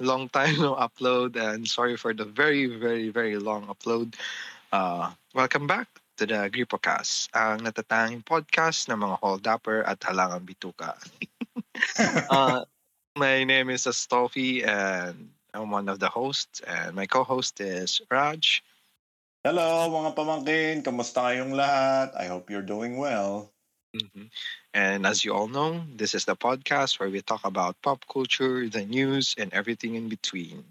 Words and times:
Long 0.00 0.28
time 0.28 0.56
no 0.58 0.74
upload 0.74 1.36
and 1.36 1.66
sorry 1.66 1.96
for 1.96 2.12
the 2.12 2.24
very, 2.24 2.66
very, 2.66 3.08
very 3.08 3.36
long 3.38 3.66
upload. 3.66 4.14
Uh, 4.72 5.12
welcome 5.34 5.66
back 5.66 5.86
to 6.18 6.26
the 6.26 6.50
Gripocast, 6.50 7.30
ang 7.36 7.62
natatanging 7.62 8.24
podcast 8.26 8.88
ng 8.90 8.98
mga 8.98 9.16
hold-upper 9.22 9.84
at 9.86 10.00
halangang 10.02 10.44
bituka. 10.48 10.96
uh, 12.30 12.64
my 13.16 13.44
name 13.44 13.70
is 13.70 13.86
Astolfi 13.86 14.66
and 14.66 15.30
I'm 15.54 15.70
one 15.70 15.88
of 15.88 15.98
the 15.98 16.08
hosts 16.08 16.60
and 16.66 16.94
my 16.94 17.06
co-host 17.06 17.60
is 17.60 18.00
Raj. 18.10 18.62
Hello 19.46 19.88
mga 19.88 20.10
pamangkin, 20.18 20.74
kamusta 20.82 21.30
kayong 21.30 21.54
lahat? 21.54 22.12
I 22.18 22.26
hope 22.26 22.50
you're 22.50 22.66
doing 22.66 22.98
well. 22.98 23.54
Mhm. 23.94 24.28
And 24.78 25.02
as 25.10 25.26
you 25.26 25.34
all 25.34 25.50
know, 25.50 25.82
this 25.90 26.14
is 26.14 26.22
the 26.22 26.38
podcast 26.38 27.02
where 27.02 27.10
we 27.10 27.18
talk 27.18 27.42
about 27.42 27.74
pop 27.82 28.06
culture, 28.06 28.70
the 28.70 28.86
news, 28.86 29.34
and 29.34 29.50
everything 29.50 29.98
in 29.98 30.06
between. 30.06 30.62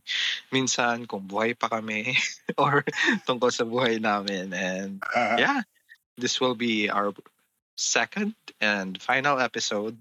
Minsan, 0.48 1.12
kung 1.12 1.28
buhay 1.28 1.60
pa 1.60 1.68
kami 1.68 2.16
or 2.62 2.88
tungkol 3.28 3.52
sa 3.52 3.68
buhay 3.68 4.00
namin. 4.00 4.56
And 4.56 5.04
yeah, 5.36 5.68
this 6.16 6.40
will 6.40 6.56
be 6.56 6.88
our 6.88 7.12
second 7.76 8.32
and 8.64 8.96
final 8.96 9.44
episode. 9.44 10.00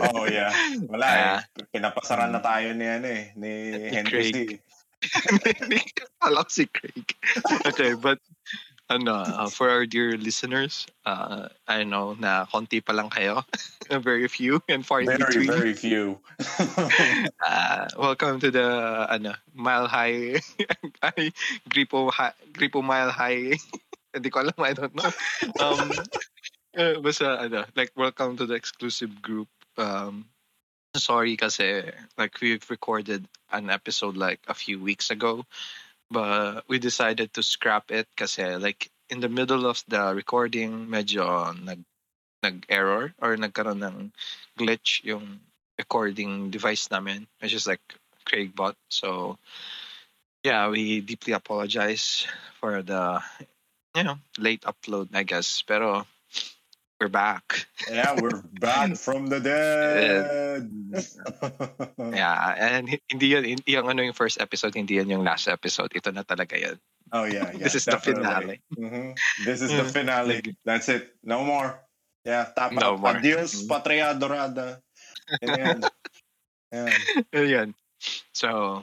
oh 0.00 0.24
yeah. 0.24 0.56
Wala 0.88 1.04
Yeah. 1.12 1.40
eh. 1.60 1.68
Pinapasaran 1.76 2.32
na 2.32 2.40
tayo 2.40 2.72
ni 2.72 2.88
ano 2.88 3.04
eh, 3.04 3.36
ni 3.36 3.52
Ni 3.76 3.88
Henry. 3.92 4.32
Craig. 4.32 4.50
Alam 6.26 6.48
si 6.48 6.64
Craig. 6.72 7.04
Okay, 7.68 7.92
but 8.00 8.16
ano, 8.88 9.14
uh, 9.26 9.48
for 9.50 9.70
our 9.70 9.86
dear 9.86 10.16
listeners, 10.16 10.86
uh, 11.04 11.48
I 11.66 11.84
know 11.84 12.14
na 12.18 12.46
konti 12.46 12.84
pa 12.84 12.92
lang 12.92 13.10
kayo. 13.10 13.42
Very 13.90 14.28
few 14.28 14.62
and 14.68 14.84
far 14.84 15.00
in 15.00 15.06
Very, 15.06 15.18
between. 15.18 15.50
very 15.50 15.74
few. 15.74 16.18
Uh, 17.46 17.86
welcome 17.96 18.40
to 18.40 18.50
the 18.50 19.06
ano, 19.06 19.34
Mile 19.54 19.86
High 19.86 20.42
ay 21.02 21.30
Gripo 21.70 22.10
ha, 22.10 22.34
Gripo 22.50 22.82
Mile 22.82 23.10
High. 23.14 23.54
Hindi 24.10 24.28
ko 24.30 24.42
alam, 24.42 24.58
I 24.58 24.72
don't 24.74 24.90
know. 24.90 25.10
Um 25.62 25.94
uh, 26.74 26.98
basta 26.98 27.46
ano, 27.46 27.64
like 27.78 27.94
welcome 27.94 28.34
to 28.36 28.46
the 28.50 28.58
exclusive 28.58 29.22
group. 29.22 29.46
Um 29.78 30.26
sorry 30.98 31.36
kasi 31.38 31.86
like 32.18 32.34
we've 32.42 32.66
recorded 32.66 33.28
an 33.52 33.70
episode 33.70 34.16
like 34.18 34.42
a 34.48 34.54
few 34.56 34.82
weeks 34.82 35.14
ago 35.14 35.46
but 36.10 36.64
we 36.68 36.78
decided 36.78 37.32
to 37.34 37.42
scrap 37.42 37.90
it 37.90 38.06
kasi 38.16 38.56
like 38.56 38.90
in 39.10 39.20
the 39.20 39.28
middle 39.28 39.66
of 39.66 39.82
the 39.88 40.14
recording 40.14 40.86
medyo 40.86 41.50
nag 41.62 41.82
nag-error 42.42 43.14
or 43.18 43.34
nagkaroon 43.34 43.82
ng 43.82 43.98
glitch 44.54 45.02
yung 45.02 45.40
recording 45.78 46.50
device 46.50 46.90
namin, 46.90 47.26
which 47.40 47.52
is 47.52 47.66
like 47.66 47.82
Craigbot. 48.26 48.74
So, 48.88 49.38
yeah, 50.42 50.68
we 50.68 51.00
deeply 51.00 51.32
apologize 51.32 52.26
for 52.60 52.82
the, 52.82 53.20
you 53.94 54.04
know, 54.04 54.18
late 54.38 54.62
upload, 54.62 55.10
I 55.14 55.22
guess. 55.22 55.62
Pero, 55.62 56.06
we're 57.00 57.08
back. 57.12 57.66
yeah, 57.90 58.16
we're 58.20 58.40
back 58.60 58.96
from 59.04 59.26
the 59.28 59.40
dead. 59.40 60.64
Yeah, 61.98 62.54
and 62.56 62.88
hi- 62.88 63.04
hindi 63.12 63.26
yun, 63.36 63.44
hindi 63.44 63.70
yung 63.76 63.88
ano 63.88 64.00
yung 64.02 64.16
first 64.16 64.40
episode, 64.40 64.74
hindi 64.74 64.96
yun 64.96 65.10
yung 65.12 65.24
last 65.24 65.48
episode. 65.48 65.92
Ito 65.92 66.10
na 66.12 66.24
talaga 66.24 66.56
yun. 66.56 66.80
oh 67.12 67.24
yeah, 67.28 67.52
yeah. 67.52 67.62
This 67.62 67.76
is 67.76 67.84
the 67.86 68.00
finale. 68.00 68.58
Mhm. 68.74 69.14
This 69.44 69.60
is 69.62 69.70
the 69.70 69.86
Mm. 69.86 69.92
finale. 69.92 70.36
That's 70.64 70.88
it. 70.88 71.14
No 71.22 71.44
more. 71.44 71.78
Yeah, 72.26 72.48
tap 72.50 72.72
No 72.74 72.96
more. 72.98 73.14
Adios, 73.14 73.62
Mhm. 73.62 73.68
patria 73.70 74.10
dorada. 74.16 74.80
Yan. 75.44 75.84
Yan. 77.30 77.68
So, 78.34 78.82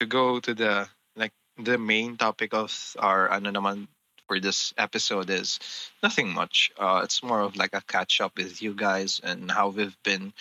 to 0.00 0.04
go 0.04 0.36
to 0.40 0.52
the, 0.52 0.84
like, 1.16 1.32
the 1.56 1.78
main 1.80 2.16
topic 2.20 2.52
of 2.52 2.68
our, 3.00 3.32
ano 3.32 3.48
naman, 3.48 3.88
for 4.26 4.40
this 4.40 4.72
episode 4.78 5.30
is 5.30 5.58
nothing 6.02 6.32
much. 6.32 6.70
Uh, 6.78 7.00
it's 7.04 7.22
more 7.22 7.40
of 7.40 7.56
like 7.56 7.74
a 7.74 7.82
catch 7.82 8.20
up 8.20 8.36
with 8.36 8.62
you 8.62 8.74
guys 8.74 9.20
and 9.22 9.50
how 9.50 9.68
we've 9.68 9.96
been 10.02 10.32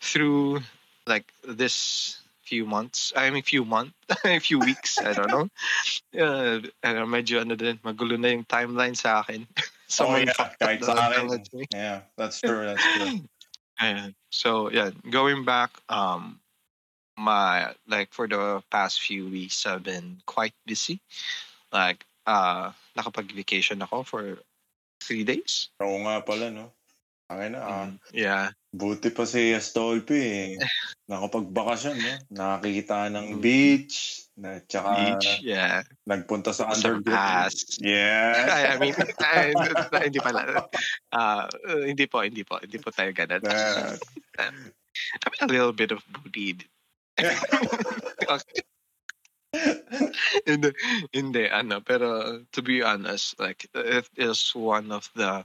through, 0.00 0.60
like, 1.06 1.32
this 1.42 2.20
few 2.44 2.66
months. 2.66 3.12
I 3.16 3.30
mean, 3.30 3.42
few 3.42 3.64
months, 3.64 3.94
a 4.24 4.38
few 4.38 4.58
weeks, 4.60 4.98
I 4.98 5.12
don't 5.12 5.30
know. 5.32 5.48
Uh, 6.14 6.60
medyo 7.08 7.40
ano 7.40 7.56
din, 7.56 7.80
magulo 7.82 8.20
na 8.20 8.28
yung 8.28 8.44
timeline 8.44 8.96
sa 8.96 9.20
akin. 9.20 9.46
Oh 10.00 10.10
Someone 10.10 10.26
yeah, 10.26 10.32
fucked 10.32 10.62
up 10.64 10.68
kahit 10.68 10.80
the 10.80 10.86
sa 10.86 10.92
akin. 11.12 11.28
timeline. 11.28 11.66
Yeah, 11.70 12.00
that's 12.16 12.40
true. 12.40 12.64
That's 12.66 12.82
true. 12.82 13.20
Ayan. 13.80 14.14
So 14.32 14.72
yeah, 14.72 14.90
going 15.10 15.44
back, 15.44 15.70
um, 15.88 16.40
my 17.16 17.74
like 17.86 18.10
for 18.10 18.26
the 18.26 18.64
past 18.72 18.98
few 19.00 19.28
weeks, 19.28 19.66
I've 19.66 19.84
been 19.84 20.18
quite 20.26 20.56
busy. 20.66 20.98
Like, 21.70 22.02
uh, 22.26 22.72
nakapag-vacation 22.96 23.80
ako 23.84 23.96
for 24.04 24.22
three 25.00 25.24
days. 25.24 25.68
Oo 25.80 26.00
nga 26.04 26.24
pala, 26.24 26.48
no? 26.48 26.72
Akin 27.24 27.56
na, 27.56 27.60
ah. 27.64 27.88
Mm, 27.88 27.96
yeah, 28.12 28.52
Buti 28.74 29.08
pa 29.14 29.24
si 29.24 29.54
Astolpi 29.56 30.18
eh. 30.18 30.48
Nakapagbakasyon, 31.10 31.96
no? 31.96 32.12
Nakakita 32.28 33.08
ng 33.08 33.38
Mm. 33.38 33.40
beach, 33.40 34.26
na, 34.36 34.60
tsaka 34.60 34.88
beach. 34.92 35.40
Yeah, 35.40 35.88
nagpunta 36.04 36.52
sa 36.52 36.68
underground. 36.68 37.54
Yeah. 37.80 38.44
I, 38.56 38.60
I 38.74 38.78
mean, 38.82 38.94
I, 39.24 39.54
hindi 40.04 40.20
pala. 40.20 40.68
Uh, 41.14 41.48
hindi 41.86 42.04
po, 42.10 42.26
hindi 42.26 42.44
po, 42.44 42.60
hindi 42.60 42.76
po 42.76 42.92
tayo 42.92 43.14
ganun. 43.16 43.40
Yeah. 43.40 43.96
I 44.36 45.26
mean, 45.30 45.42
a 45.42 45.48
little 45.48 45.72
bit 45.72 45.94
of 45.94 46.04
booty. 46.10 46.60
hindi, 50.46 50.70
hindi, 51.12 51.44
ano, 51.48 51.80
pero 51.80 52.40
to 52.52 52.60
be 52.62 52.82
honest, 52.82 53.38
like, 53.38 53.66
it 53.74 54.08
is 54.16 54.52
one 54.54 54.92
of 54.92 55.10
the 55.14 55.44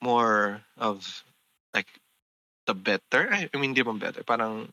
more 0.00 0.62
of, 0.76 1.24
like, 1.74 1.88
the 2.66 2.74
better, 2.74 3.28
I 3.32 3.48
mean, 3.54 3.74
hindi 3.74 3.82
man 3.82 3.98
better, 3.98 4.22
parang 4.22 4.72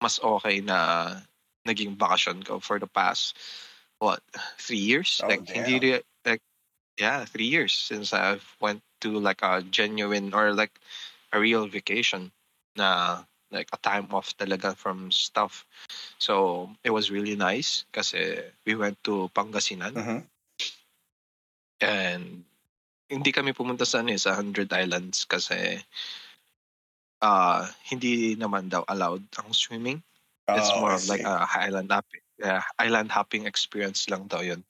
mas 0.00 0.20
okay 0.22 0.60
na 0.60 1.20
naging 1.66 1.96
bakasyon 1.96 2.44
ko 2.44 2.60
for 2.60 2.78
the 2.78 2.88
past, 2.88 3.36
what, 3.98 4.20
three 4.58 4.82
years? 4.82 5.20
Oh, 5.22 5.28
like, 5.28 5.48
hindi, 5.48 5.80
damn. 5.80 5.82
re- 5.82 6.06
like, 6.24 6.42
yeah, 6.98 7.24
three 7.24 7.48
years 7.48 7.72
since 7.72 8.12
I've 8.12 8.44
went 8.60 8.82
to, 9.00 9.18
like, 9.18 9.42
a 9.42 9.62
genuine 9.62 10.34
or, 10.34 10.52
like, 10.52 10.78
a 11.32 11.40
real 11.40 11.66
vacation 11.66 12.32
na, 12.76 13.24
like, 13.50 13.68
a 13.72 13.78
time 13.78 14.08
off 14.12 14.36
talaga 14.36 14.76
from 14.76 15.10
stuff. 15.12 15.66
So, 16.18 16.70
it 16.84 16.90
was 16.90 17.10
really 17.10 17.36
nice 17.36 17.84
kasi 17.92 18.40
we 18.64 18.74
went 18.74 19.02
to 19.04 19.28
Pangasinan 19.34 19.94
Mhm. 19.94 20.20
and 21.80 22.44
hindi 23.10 23.30
kami 23.32 23.52
pumunta 23.52 23.84
sa, 23.86 24.00
ano, 24.00 24.10
eh, 24.14 24.20
sa 24.20 24.34
Hundred 24.34 24.72
Islands 24.72 25.24
kasi 25.28 25.82
uh, 27.22 27.68
hindi 27.84 28.36
naman 28.36 28.68
daw 28.68 28.84
allowed 28.88 29.22
ang 29.38 29.52
swimming. 29.52 30.02
It's 30.48 30.72
Oh, 30.76 30.80
more 30.80 30.92
of 30.94 31.08
like 31.08 31.24
a 31.24 31.48
island 31.56 31.90
hopping, 31.90 32.20
yeah, 32.38 32.62
island 32.78 33.10
hopping 33.10 33.46
experience 33.46 34.08
lang 34.08 34.28
daw 34.28 34.40
yun. 34.44 34.62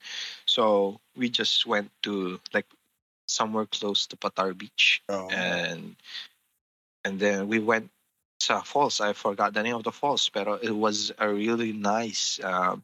So, 0.45 0.97
we 1.15 1.29
just 1.29 1.65
went 1.65 1.91
to 2.03 2.39
like 2.53 2.67
somewhere 3.27 3.65
close 3.67 4.05
to 4.07 4.15
Patar 4.17 4.53
Beach 4.57 5.01
Oo. 5.09 5.29
and 5.33 5.95
and 7.05 7.19
then 7.19 7.47
we 7.47 7.59
went 7.59 7.89
sa 8.45 8.61
falls. 8.61 9.01
I 9.01 9.13
forgot 9.13 9.53
the 9.53 9.63
name 9.63 9.75
of 9.75 9.83
the 9.83 9.91
falls, 9.91 10.29
pero 10.29 10.55
it 10.61 10.71
was 10.71 11.11
a 11.17 11.27
really 11.29 11.73
nice 11.73 12.39
um, 12.43 12.83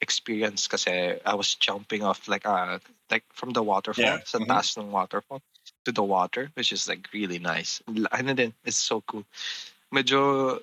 experience 0.00 0.66
kasi 0.66 1.18
I 1.24 1.34
was 1.34 1.54
jumping 1.54 2.02
off 2.02 2.26
like 2.26 2.46
uh 2.46 2.78
like 3.10 3.24
from 3.32 3.50
the 3.54 3.62
waterfall 3.62 4.02
Yeah, 4.02 4.18
sa 4.26 4.38
mhm. 4.38 4.46
taas 4.50 4.74
ng 4.78 4.90
waterfall 4.90 5.42
to 5.86 5.92
the 5.92 6.02
water, 6.02 6.50
which 6.54 6.72
is 6.72 6.88
like 6.88 7.06
really 7.12 7.38
nice. 7.38 7.82
Ano 8.10 8.34
din, 8.34 8.54
it's 8.64 8.78
so 8.78 9.02
cool. 9.06 9.24
Medyo 9.94 10.58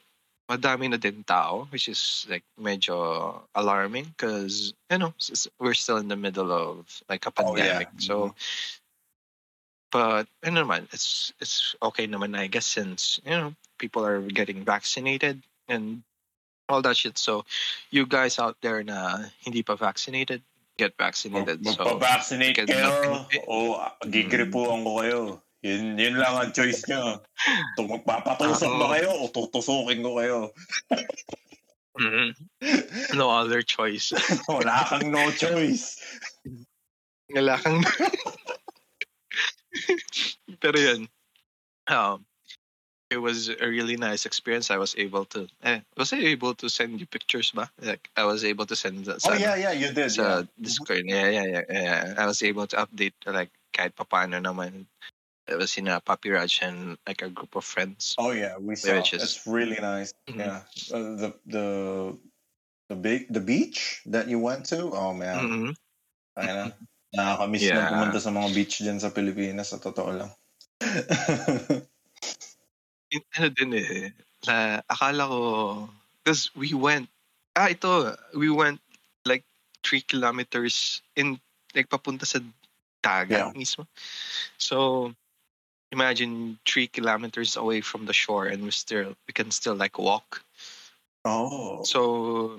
madami 0.50 0.90
na 0.90 0.98
din 0.98 1.24
tao, 1.24 1.68
which 1.72 1.88
is 1.88 2.26
like 2.30 2.44
medyo 2.60 3.40
alarming 3.56 4.12
because 4.18 4.74
you 4.92 4.98
know 4.98 5.14
we're 5.60 5.78
still 5.78 5.98
in 5.98 6.08
the 6.10 6.18
middle 6.20 6.52
of 6.52 6.88
like 7.08 7.26
a 7.28 7.32
Oh, 7.40 7.56
yeah. 7.56 7.86
pandemic. 7.86 7.90
So 8.00 8.36
but 9.92 10.28
ano 10.46 10.64
naman, 10.66 10.86
it's 10.94 11.34
it's 11.40 11.76
okay 11.82 12.08
naman 12.08 12.38
I 12.38 12.48
guess 12.48 12.66
since 12.66 13.20
you 13.26 13.32
know 13.38 13.52
people 13.80 14.06
are 14.06 14.22
getting 14.22 14.62
vaccinated 14.68 15.42
and 15.72 16.04
all 16.68 16.84
that 16.84 17.00
shit. 17.00 17.18
So 17.18 17.46
you 17.90 18.06
guys 18.06 18.38
out 18.38 18.60
there 18.62 18.84
na 18.84 19.32
hindi 19.42 19.64
pa 19.64 19.74
vaccinated, 19.80 20.44
get 20.78 20.94
vaccinated. 21.00 21.66
So 21.66 21.82
Magpa-vaccinate 21.88 22.60
Sige, 22.60 22.70
kayo 22.70 22.86
nothing- 22.86 23.48
o 23.48 23.80
gigripuan 24.06 24.84
ko 24.86 24.92
kayo. 25.02 25.22
Yun, 25.60 26.00
yun 26.00 26.16
lang 26.16 26.40
ang 26.40 26.52
choice 26.56 26.88
nyo. 26.88 27.20
Kung 27.76 27.92
magpapatusok 27.92 28.72
ba 28.80 28.96
kayo 28.96 29.12
o 29.12 29.28
tutusukin 29.28 30.00
ko 30.00 30.16
kayo. 30.16 30.38
mhm. 32.00 32.32
no 33.20 33.28
other 33.28 33.60
choice. 33.60 34.16
Wala 34.48 34.88
kang 34.88 35.12
no 35.12 35.28
choice. 35.36 36.00
Wala 37.36 37.60
kang 37.60 37.84
Pero 40.64 40.78
yun, 40.80 41.12
um, 41.92 42.24
it 43.10 43.18
was 43.18 43.50
a 43.50 43.68
really 43.68 43.98
nice 43.98 44.26
experience. 44.26 44.70
I 44.70 44.78
was 44.78 44.94
able 44.98 45.26
to, 45.34 45.48
eh, 45.64 45.82
was 45.98 46.14
I 46.14 46.18
able 46.18 46.54
to 46.56 46.70
send 46.70 47.00
you 47.00 47.06
pictures, 47.08 47.52
ba? 47.52 47.70
Like 47.82 48.10
I 48.16 48.24
was 48.26 48.46
able 48.46 48.66
to 48.68 48.76
send. 48.76 49.06
the- 49.06 49.18
Oh 49.26 49.34
yeah, 49.34 49.56
yeah, 49.58 49.72
you 49.74 49.90
did. 49.92 50.12
sa 50.14 50.22
yeah. 50.22 50.42
Discord. 50.62 51.04
Yeah, 51.06 51.30
yeah, 51.30 51.46
yeah, 51.46 51.64
yeah. 51.70 52.14
I 52.18 52.26
was 52.30 52.42
able 52.46 52.68
to 52.70 52.78
update 52.78 53.18
like 53.26 53.50
kahit 53.74 53.98
papaano 53.98 54.38
naman. 54.38 54.86
It 55.50 55.58
was 55.58 55.74
in 55.82 55.90
a 55.90 55.98
Papi 55.98 56.30
Raj 56.30 56.62
and 56.62 57.02
like 57.10 57.26
a 57.26 57.30
group 57.34 57.58
of 57.58 57.66
friends. 57.66 58.14
Oh 58.22 58.30
yeah, 58.30 58.54
we 58.62 58.78
saw. 58.78 58.94
Which 59.02 59.18
is- 59.18 59.26
It's 59.26 59.42
really 59.50 59.82
nice. 59.82 60.14
Mhm. 60.30 60.38
Yeah, 60.38 60.62
uh, 60.94 61.18
the 61.18 61.30
the 61.50 61.66
the 62.94 62.98
big 62.98 63.26
the 63.34 63.42
beach 63.42 64.06
that 64.06 64.30
you 64.30 64.38
went 64.38 64.70
to. 64.70 64.94
Oh 64.94 65.18
man, 65.18 65.38
Mhm. 65.42 65.70
Ay 66.38 66.46
na. 66.54 66.66
Nakakamiss 67.10 67.66
na 67.66 67.74
Yeah. 67.74 67.90
pumunta 67.90 68.22
sa 68.22 68.30
mga 68.30 68.50
beach 68.54 68.86
dyan 68.86 69.02
sa 69.02 69.10
Pilipinas, 69.10 69.74
sa 69.74 69.82
totoo 69.82 70.14
lang. 70.14 70.30
In- 73.12 73.26
Ano 73.38 73.50
din 73.50 73.74
eh, 73.74 74.12
na 74.48 74.82
akala 74.86 75.26
ko, 75.30 75.40
because 76.22 76.54
we 76.56 76.74
went, 76.74 77.10
ah 77.58 77.70
ito, 77.70 78.14
we 78.38 78.50
went 78.54 78.80
like 79.26 79.44
three 79.86 80.02
kilometers 80.02 81.02
in, 81.18 81.40
like 81.74 81.90
papunta 81.90 82.26
sa 82.26 82.40
dagat 83.02 83.50
Yeah. 83.50 83.54
mismo. 83.58 83.88
So, 84.58 85.14
imagine 85.92 86.60
three 86.68 86.88
kilometers 86.88 87.58
away 87.58 87.82
from 87.82 88.06
the 88.06 88.14
shore 88.14 88.48
and 88.48 88.64
we 88.64 88.72
still, 88.72 89.16
we 89.28 89.34
can 89.34 89.52
still 89.52 89.76
like 89.76 89.98
walk. 90.00 90.44
oh, 91.26 91.90
So, 91.92 92.00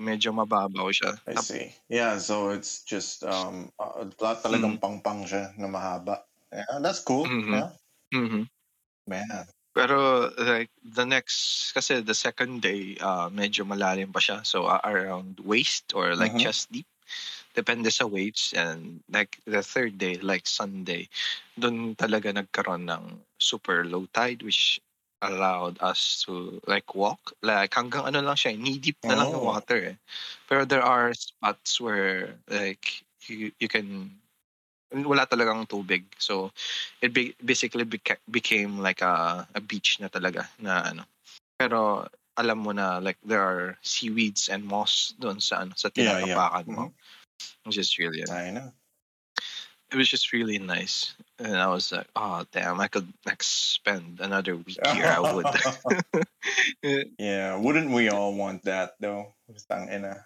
medyo 0.01 0.29
mababaw 0.33 0.89
siya. 0.93 1.13
I 1.27 1.35
see. 1.37 1.73
Yeah, 1.89 2.17
so 2.17 2.49
it's 2.49 2.81
just, 2.83 3.23
um, 3.23 3.69
uh, 3.79 4.05
talagang 4.41 4.77
Mm. 4.77 4.81
pang-pang 4.81 5.21
siya 5.25 5.53
na 5.57 5.67
mahaba. 5.69 6.25
Yeah, 6.51 6.81
that's 6.81 6.99
cool. 7.05 7.29
Mhm. 7.29 7.51
Yeah, 7.53 7.77
Mhm. 8.13 8.49
man. 9.07 9.47
Pero 9.75 10.27
like 10.35 10.69
the 10.83 11.05
next 11.07 11.71
kasi 11.71 12.03
the 12.03 12.15
second 12.15 12.59
day 12.61 12.99
uh 12.99 13.31
medyo 13.31 13.63
malalim 13.63 14.11
pa 14.11 14.19
siya 14.19 14.43
so 14.43 14.67
uh, 14.67 14.83
around 14.83 15.39
waist 15.47 15.95
or 15.95 16.11
like 16.15 16.35
Mhm. 16.35 16.39
chest 16.39 16.67
deep 16.75 16.87
depende 17.55 17.91
sa 17.91 18.07
waves 18.07 18.53
and 18.55 19.03
like 19.11 19.39
the 19.47 19.63
third 19.63 19.97
day 19.99 20.15
like 20.21 20.47
Sunday 20.47 21.07
doon 21.59 21.95
talaga 21.95 22.31
nagkaroon 22.35 22.87
ng 22.87 23.23
super 23.39 23.83
low 23.87 24.07
tide 24.11 24.43
which 24.43 24.79
allowed 25.23 25.77
us 25.81 26.23
to 26.25 26.61
like 26.67 26.93
walk 26.95 27.33
like 27.43 27.73
hanggang 27.75 28.07
ano 28.07 28.21
lang 28.23 28.37
siya 28.37 28.55
knee 28.55 28.79
deep 28.79 28.99
na 29.07 29.17
lang 29.19 29.33
yung 29.33 29.43
Oh. 29.43 29.49
water 29.49 29.95
eh 29.95 29.97
pero 30.47 30.63
there 30.67 30.83
are 30.85 31.11
spots 31.15 31.79
where 31.81 32.37
like 32.47 33.03
you, 33.27 33.51
you 33.59 33.67
can 33.67 34.20
wala 34.91 35.23
talagang 35.25 35.63
tubig 35.67 36.03
so 36.19 36.51
it 36.99 37.15
be, 37.15 37.31
basically 37.39 37.87
beca- 37.87 38.19
became 38.29 38.79
like 38.79 39.01
a, 39.01 39.47
a 39.55 39.61
beach 39.63 39.97
na 40.03 40.11
talaga 40.11 40.47
na 40.59 40.83
ano 40.83 41.03
pero 41.55 42.07
alam 42.35 42.59
mo 42.59 42.71
na 42.75 42.99
like 42.99 43.17
there 43.23 43.41
are 43.43 43.77
seaweeds 43.81 44.51
and 44.51 44.67
moss 44.67 45.15
doon 45.19 45.39
sa 45.39 45.63
ano 45.63 45.71
sa 45.75 45.87
Yeah, 45.95 46.19
yeah. 46.19 46.35
tinatapakan 46.35 46.65
mo 46.67 46.83
Mhm. 46.91 47.67
which 47.67 47.79
is 47.79 47.95
really 47.97 48.23
I 48.27 48.51
know. 48.51 48.71
it 49.91 49.99
was 49.99 50.07
just 50.07 50.31
really 50.31 50.55
nice 50.55 51.15
and 51.39 51.55
I 51.55 51.67
was 51.67 51.91
like 51.91 52.07
oh 52.15 52.43
damn 52.51 52.79
I 52.79 52.87
could 52.87 53.07
like 53.27 53.43
spend 53.43 54.19
another 54.23 54.55
week 54.55 54.79
here 54.95 55.07
I 55.07 55.19
would 55.19 55.47
yeah, 57.19 57.55
wouldn't 57.55 57.91
we 57.91 58.09
all 58.09 58.33
want 58.33 58.63
that 58.65 58.95
though? 58.99 59.35
Tangina. 59.69 60.25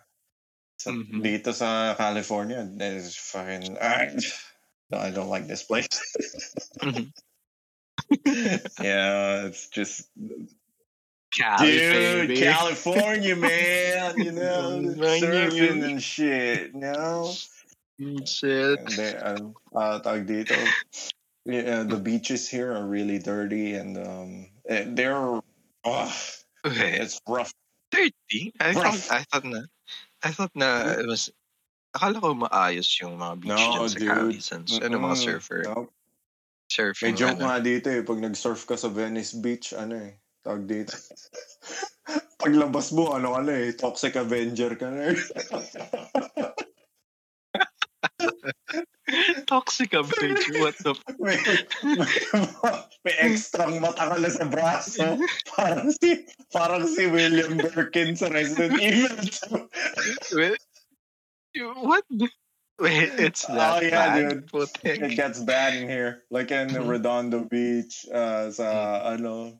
Sa, 0.78 0.92
Mhm. 0.92 1.24
Dito 1.24 1.50
sa 1.56 1.96
California, 1.96 2.62
there's 2.68 3.16
fucking. 3.16 3.74
No, 3.74 3.80
I 4.98 5.12
don't 5.12 5.30
like 5.30 5.48
this 5.48 5.64
place. 5.64 5.88
Mhm. 6.82 7.12
yeah, 8.82 9.46
it's 9.46 9.68
just. 9.70 10.10
Cali, 11.38 11.72
Dude, 11.72 12.28
baby. 12.28 12.42
California, 12.42 13.36
man, 13.36 14.18
you 14.18 14.32
know, 14.32 14.80
surfing 14.96 15.84
and 15.84 16.02
shit, 16.02 16.72
you 16.74 16.80
know? 16.80 17.34
Mm, 18.00 18.28
shit 18.28 18.80
they, 18.96 19.16
um, 19.16 19.56
uh, 19.76 20.00
tawag 20.00 20.28
dito, 20.28 20.56
yeah, 21.46 21.84
the 21.84 21.98
beaches 21.98 22.48
here 22.48 22.72
are 22.72 22.88
really 22.88 23.20
dirty 23.20 23.76
and 23.76 23.98
um, 23.98 24.48
eh, 24.68 24.86
they're, 24.88 25.16
oh, 25.16 26.14
okay. 26.66 27.00
it's 27.00 27.20
rough. 27.28 27.54
30? 27.92 28.12
I 28.60 28.74
thought, 28.74 28.84
Rough. 28.84 29.12
I 29.12 29.24
thought 29.32 29.46
na, 29.46 29.62
I 30.24 30.32
thought 30.32 30.52
na 30.56 30.92
it 31.00 31.08
was, 31.08 31.30
akala 31.96 32.20
ko 32.20 32.36
maayos 32.36 32.92
yung 33.00 33.16
mga 33.16 33.36
beach 33.40 33.56
No, 33.56 33.72
dyan 33.72 33.88
sa 33.88 33.96
dude. 33.98 34.10
Cali 34.12 34.38
since, 34.44 34.70
ano 34.84 34.96
mga 35.00 35.18
surfer, 35.18 35.64
No, 35.64 35.88
May 35.88 36.74
surfing, 36.76 37.16
joke 37.16 37.40
ano. 37.40 37.48
nga 37.48 37.58
dito 37.64 37.88
eh, 37.88 38.02
pag 38.04 38.20
nag-surf 38.20 38.68
ka 38.68 38.76
sa 38.76 38.92
Venice 38.92 39.38
Beach, 39.40 39.72
ano 39.72 39.96
eh, 39.96 40.20
tawag 40.44 40.68
dito. 40.68 40.92
Paglabas 42.42 42.92
mo, 42.92 43.16
ano 43.16 43.32
ka 43.34 43.42
na 43.42 43.54
eh, 43.56 43.72
Toxic 43.72 44.14
Avenger 44.20 44.76
ka 44.76 44.92
na 44.92 45.14
eh. 45.14 45.18
Toxic 49.46 49.94
Avenger, 49.94 50.60
what 50.60 50.74
the 50.82 50.98
f- 50.98 51.06
may, 51.22 51.38
may, 51.86 52.10
may 53.06 53.16
extra 53.22 53.70
mata 53.70 54.10
ka 54.10 54.18
na 54.18 54.30
sa 54.34 54.46
braso. 54.50 55.06
Parang 55.54 55.94
si, 55.94 56.26
parang 56.50 56.84
si 56.90 57.06
William 57.06 57.54
Birkin 57.56 58.18
sa 58.18 58.34
Resident 58.34 58.74
Evil 58.82 59.14
2. 60.34 60.58
Wait, 61.56 61.78
what? 61.78 62.04
Wait, 62.80 63.10
it's 63.20 63.46
that 63.48 63.80
Oh, 63.80 63.86
yeah, 63.86 64.16
bad? 64.16 64.30
dude. 64.30 64.52
Putik. 64.52 65.02
It 65.02 65.16
gets 65.16 65.40
bad 65.40 65.76
in 65.76 65.88
here. 65.88 66.24
Like 66.30 66.52
in 66.52 66.68
Mhm. 66.70 66.88
Redondo 66.90 67.48
Beach, 67.48 68.06
uh, 68.12 68.52
sa 68.52 69.02
ano. 69.16 69.60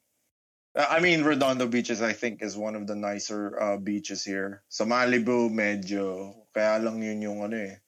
uh, 0.76 0.88
I 0.92 1.00
mean, 1.00 1.24
Redondo 1.24 1.68
Beaches, 1.68 2.02
I 2.02 2.12
think, 2.12 2.42
is 2.44 2.58
one 2.58 2.76
of 2.76 2.88
the 2.88 2.96
nicer 2.96 3.56
uh, 3.56 3.78
beaches 3.78 4.26
here. 4.28 4.64
Sa 4.68 4.84
Malibu, 4.84 5.48
medyo. 5.48 6.36
Kaya 6.52 6.84
lang 6.84 7.00
yun 7.00 7.22
yung 7.24 7.40
ano 7.44 7.56
eh. 7.56 7.80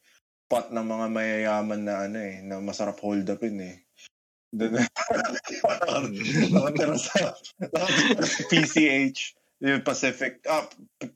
Pot 0.47 0.71
ng 0.71 0.87
mga 0.87 1.07
mayayaman 1.11 1.83
na 1.83 2.07
ano 2.07 2.19
eh, 2.23 2.39
na 2.39 2.63
masarap 2.63 2.95
hold 3.03 3.27
upin 3.27 3.59
eh. 3.59 3.83
Dun- 4.55 4.79
Nakatira 4.79 6.95
sa 6.95 7.35
nakatira 7.75 8.23
sa 8.23 8.43
PCH, 8.47 9.35
yung 9.59 9.83
Pacific, 9.83 10.39
uh, 10.47 10.63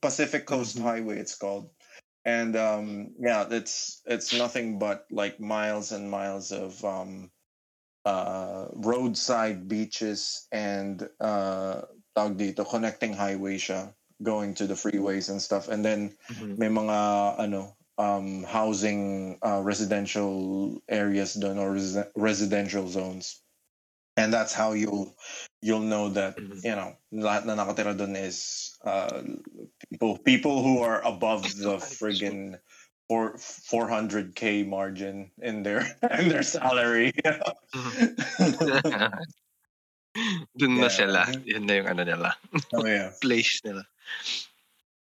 Pacific 0.04 0.44
Coast 0.44 0.76
Mhm. 0.76 0.84
Highway, 0.84 1.24
it's 1.24 1.40
called 1.40 1.72
and 2.26 2.56
um 2.56 3.16
yeah 3.20 3.48
it's 3.50 4.02
it's 4.06 4.34
nothing 4.34 4.80
but 4.80 5.06
like 5.12 5.40
miles 5.40 5.92
and 5.92 6.10
miles 6.12 6.52
of 6.52 6.84
um 6.86 7.32
uh 8.06 8.68
roadside 8.74 9.68
beaches 9.68 10.48
and 10.52 11.10
uh 11.20 11.82
tawag 12.18 12.38
dito 12.38 12.66
connecting 12.68 13.14
highway 13.14 13.58
siya 13.58 13.94
going 14.24 14.54
to 14.54 14.66
the 14.68 14.74
freeways 14.74 15.30
and 15.30 15.42
stuff 15.42 15.68
and 15.70 15.86
then 15.86 16.16
Mhm. 16.30 16.58
may 16.58 16.68
mga 16.70 16.98
ano 17.40 17.78
um 17.98 18.44
housing 18.44 19.38
uh, 19.46 19.62
residential 19.62 20.82
areas 20.90 21.36
done 21.36 21.58
or 21.60 21.74
resi- 21.78 22.10
residential 22.16 22.88
zones 22.88 23.44
and 24.18 24.34
that's 24.34 24.54
how 24.54 24.74
you'll 24.74 25.16
you'll 25.62 25.86
know 25.86 26.10
that 26.10 26.36
Mhm. 26.38 26.60
you 26.66 26.76
know 26.76 26.98
lahat 27.14 27.46
na 27.46 27.54
nakatira 27.56 27.94
doon 27.94 28.18
is 28.18 28.74
uh 28.84 29.22
people 29.90 30.18
people 30.26 30.62
who 30.66 30.82
are 30.82 31.00
above 31.06 31.46
the 31.62 31.78
friggin 31.78 32.58
four 33.08 33.38
400k 33.38 34.66
margin 34.66 35.30
in 35.38 35.62
their 35.64 35.86
in 36.20 36.28
their 36.34 36.44
salary 36.44 37.14
Dun 40.60 40.76
na 40.76 40.92
sila. 40.92 41.24
Yun 41.48 41.64
na 41.64 41.74
yung 41.80 41.88
ano 41.88 42.04
nila. 42.04 42.36
oh 42.76 42.84
yeah 42.84 43.16
Place 43.24 43.64
nila. 43.64 43.88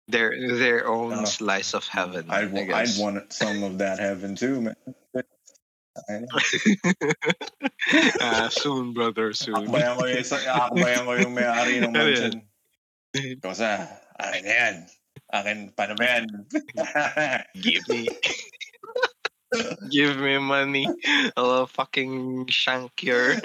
Their 0.06 0.30
their 0.58 0.86
own 0.86 1.26
Oh. 1.26 1.26
slice 1.26 1.74
of 1.74 1.86
heaven. 1.90 2.30
I'd, 2.30 2.54
I'd 2.54 2.94
want 2.98 3.32
some 3.34 3.62
of 3.66 3.78
that 3.82 3.98
heaven 3.98 4.34
too 4.38 4.60
man. 4.62 4.76
Ah, 8.20 8.48
soon, 8.48 8.96
brother, 8.96 9.32
soon. 9.36 9.68
Akbayan 9.68 9.92
ko 10.00 10.08
yung, 10.08 10.24
akbayan 10.24 11.02
ko 11.04 11.12
yung 11.20 11.34
may-ari 11.36 11.80
ng 11.80 11.92
mansion. 11.92 12.40
Kosa, 13.44 14.00
akin 14.16 14.42
na 14.44 14.52
yan. 14.52 14.76
Akin, 15.32 15.58
paano 15.76 15.92
ba 15.96 16.04
yan? 16.16 16.24
Give 17.64 17.84
me. 17.88 18.08
Give 19.92 20.16
me 20.16 20.40
money. 20.40 20.88
I'll 21.36 21.68
fucking 21.68 22.48
shank 22.48 23.04
your 23.04 23.36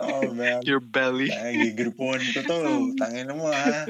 oh, 0.00 0.32
man. 0.32 0.64
your 0.64 0.80
belly. 0.80 1.28
Ay, 1.28 1.76
gigrupuhan 1.76 2.24
ko 2.32 2.40
to. 2.40 2.58
Tangin 2.96 3.36
mo, 3.36 3.52
ha? 3.52 3.84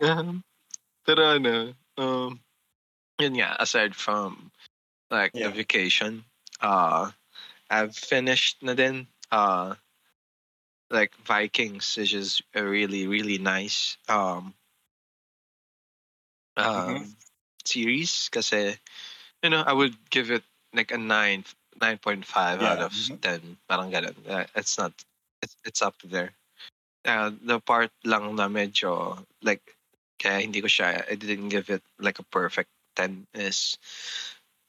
Um, 0.00 0.40
pero 1.04 1.36
ano, 1.36 1.74
um, 1.98 2.40
yun 3.20 3.34
yeah, 3.34 3.56
aside 3.58 3.94
from 3.94 4.50
like 5.10 5.34
Yeah. 5.34 5.48
the 5.48 5.52
vacation, 5.52 6.24
uh, 6.60 7.12
I've 7.70 7.96
finished 7.96 8.62
na 8.62 8.74
din, 8.74 9.08
uh, 9.32 9.76
like 10.90 11.14
Vikings, 11.16 11.96
which 11.96 12.14
is 12.14 12.42
a 12.54 12.64
really, 12.64 13.06
really 13.06 13.38
nice, 13.38 13.96
um, 14.08 14.54
um, 16.56 17.04
Mhm. 17.04 17.16
series 17.64 18.28
kasi, 18.30 18.78
you 19.42 19.50
know, 19.50 19.62
I 19.62 19.72
would 19.74 19.96
give 20.10 20.30
it 20.30 20.44
like 20.74 20.92
a 20.92 20.98
nine 20.98 21.44
9.5 21.80 22.60
out 22.60 22.80
Yeah. 22.80 22.84
of 22.84 22.94
Mhm. 22.94 23.18
10. 23.22 23.58
Parang 23.68 23.90
ganun. 23.92 24.14
Uh, 24.28 24.46
it's 24.56 24.78
not, 24.78 24.92
it's, 25.42 25.56
it's 25.64 25.82
up 25.82 25.96
there. 26.04 26.32
Uh, 27.04 27.32
the 27.42 27.60
part 27.60 27.92
lang 28.04 28.36
na 28.36 28.48
medyo, 28.48 29.24
like, 29.42 29.76
kaya 30.20 30.42
hindi 30.42 30.60
ko 30.62 30.68
siya, 30.68 31.06
I 31.10 31.16
didn't 31.16 31.50
give 31.50 31.70
it 31.70 31.82
like 31.98 32.18
a 32.20 32.26
perfect 32.28 32.70
10 32.96 33.26
is, 33.34 33.78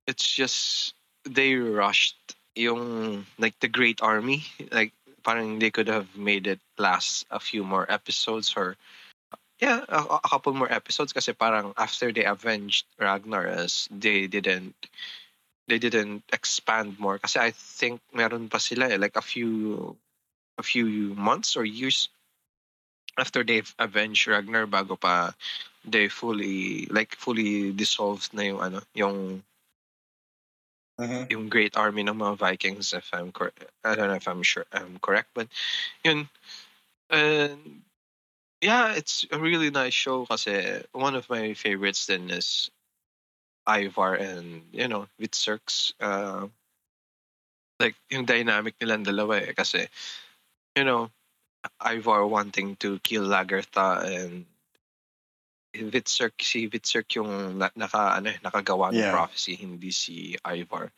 it's 0.08 0.27
just, 0.27 0.94
they 1.25 1.55
rushed 1.55 2.36
yung, 2.55 3.25
like, 3.38 3.60
the 3.60 3.67
Great 3.67 4.01
Army. 4.01 4.44
Like, 4.72 4.94
parang 5.24 5.60
they 5.60 5.72
could 5.72 5.88
have 5.88 6.15
made 6.15 6.46
it 6.46 6.60
last 6.77 7.25
a 7.32 7.39
few 7.39 7.63
more 7.63 7.89
episodes 7.89 8.53
or, 8.55 8.77
yeah, 9.60 9.82
a, 9.89 10.20
a 10.24 10.29
couple 10.29 10.53
more 10.53 10.72
episodes 10.72 11.13
kasi 11.13 11.34
parang 11.34 11.74
after 11.77 12.12
they 12.12 12.25
avenged 12.25 12.86
Ragnar 13.00 13.48
as 13.48 13.88
they 13.89 14.27
didn't 14.27 14.75
they 15.67 15.79
didn't 15.79 16.24
expand 16.32 17.00
more 17.00 17.17
kasi 17.17 17.39
I 17.39 17.51
think 17.51 18.01
meron 18.13 18.50
pa 18.50 18.62
sila 18.62 18.91
eh, 18.91 19.01
like 19.01 19.17
a 19.17 19.25
few 19.25 19.96
a 20.60 20.63
few 20.63 21.15
months 21.17 21.58
or 21.58 21.65
years 21.65 22.10
after 23.17 23.44
they've 23.44 23.74
avenged 23.79 24.27
Ragnar 24.27 24.67
bago 24.67 25.00
pa 25.00 25.34
they 25.88 26.10
fully 26.10 26.86
like 26.89 27.15
fully 27.15 27.72
dissolved 27.72 28.34
na 28.34 28.44
yung 28.44 28.60
ano 28.62 28.80
yung 28.94 29.44
Mhm. 30.96 31.27
yung 31.27 31.46
great 31.51 31.75
army 31.75 32.08
ng 32.08 32.15
mga 32.15 32.39
Vikings 32.39 32.96
if 32.96 33.12
I'm 33.12 33.32
correct 33.36 33.68
I 33.84 33.96
don't 33.96 34.08
know 34.08 34.15
if 34.15 34.27
I'm 34.32 34.44
sure 34.44 34.63
I'm 34.72 34.96
correct 35.04 35.36
but 35.36 35.51
yun 36.08 36.30
and 37.12 37.84
yeah 38.63 38.96
it's 38.96 39.27
a 39.27 39.38
really 39.38 39.70
nice 39.70 39.94
show 39.94 40.24
kasi 40.25 40.80
one 40.96 41.20
of 41.20 41.27
my 41.27 41.51
favorites 41.54 42.08
then 42.08 42.32
is 42.32 42.72
Ivar 43.68 44.15
and 44.15 44.63
you 44.72 44.88
know 44.88 45.12
Hvitserks 45.20 45.92
uh, 46.00 46.48
like 47.80 48.00
yung 48.08 48.24
dynamic 48.24 48.80
nilang 48.80 49.04
dalawa 49.04 49.44
eh 49.44 49.51
kasi 49.51 49.92
you 50.80 50.88
know 50.88 51.12
Ivar 51.84 52.24
wanting 52.24 52.80
to 52.80 53.04
kill 53.04 53.27
Lagertha 53.27 54.06
and 54.08 54.48
Vitserk 55.84 56.39
si 56.41 56.67
Vitserk 56.67 57.15
yung 57.15 57.58
na, 57.58 57.70
naka 57.75 58.15
ano 58.17 58.32
nakagawa 58.44 58.91
ng 58.91 59.00
Yeah. 59.00 59.12
prophecy 59.12 59.55
hindi 59.55 59.91
si 59.91 60.38
Ivar 60.46 60.91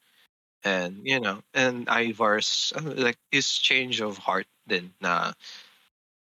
and 0.63 1.01
you 1.03 1.19
know 1.19 1.41
and 1.53 1.87
Ivar's 1.89 2.73
ano, 2.75 2.93
like 2.93 3.17
his 3.31 3.49
change 3.57 4.01
of 4.01 4.17
heart 4.17 4.47
din 4.67 4.93
na 5.01 5.33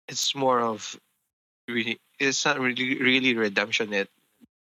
it's 0.07 0.35
more 0.35 0.59
of 0.59 0.99
really 1.67 1.99
it's 2.19 2.45
not 2.45 2.59
really 2.59 2.99
really 2.99 3.35
redemption 3.35 3.93
it 3.93 4.09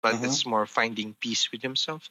but 0.02 0.14
Mhm. 0.16 0.24
it's 0.24 0.46
more 0.46 0.66
finding 0.66 1.14
peace 1.20 1.50
with 1.52 1.62
himself 1.62 2.08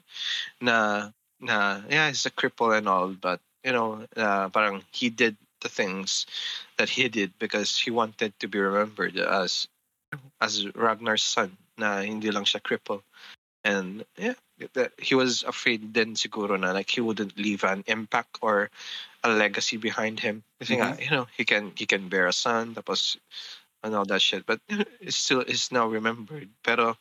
na 0.62 1.10
na 1.40 1.82
yeah 1.90 2.08
he's 2.08 2.26
a 2.26 2.32
cripple 2.32 2.76
and 2.76 2.88
all 2.88 3.10
but 3.10 3.40
you 3.64 3.72
know 3.72 4.06
uh, 4.16 4.50
parang 4.50 4.84
he 4.92 5.10
did 5.10 5.36
the 5.62 5.70
things 5.70 6.26
that 6.78 6.90
he 6.90 7.10
did 7.10 7.34
because 7.40 7.80
he 7.80 7.90
wanted 7.90 8.38
to 8.40 8.48
be 8.48 8.60
remembered 8.60 9.18
as 9.18 9.68
as 10.40 10.68
Ragnar's 10.76 11.24
son 11.24 11.58
na 11.78 12.02
hindi 12.02 12.32
lang 12.32 12.46
siya 12.46 12.64
cripple 12.64 13.04
and 13.64 14.06
yeah 14.16 14.38
that 14.74 14.94
he 14.98 15.16
was 15.16 15.44
afraid 15.44 15.94
then 15.94 16.16
siguro 16.16 16.56
na 16.56 16.72
like 16.72 16.90
he 16.90 17.02
wouldn't 17.02 17.36
leave 17.38 17.64
an 17.64 17.84
impact 17.88 18.40
or 18.42 18.70
a 19.24 19.30
legacy 19.30 19.76
behind 19.76 20.20
him 20.20 20.44
kasi 20.62 20.80
nga 20.80 20.96
you 21.02 21.10
know 21.10 21.28
he 21.36 21.44
can 21.44 21.74
he 21.76 21.86
can 21.86 22.08
bear 22.08 22.28
a 22.28 22.36
son 22.36 22.76
tapos 22.78 23.18
and 23.84 23.94
all 23.94 24.06
that 24.06 24.22
shit 24.22 24.46
but 24.46 24.62
it's 25.02 25.18
still 25.18 25.42
is 25.42 25.74
now 25.74 25.90
remembered 25.90 26.48
pero 26.64 26.96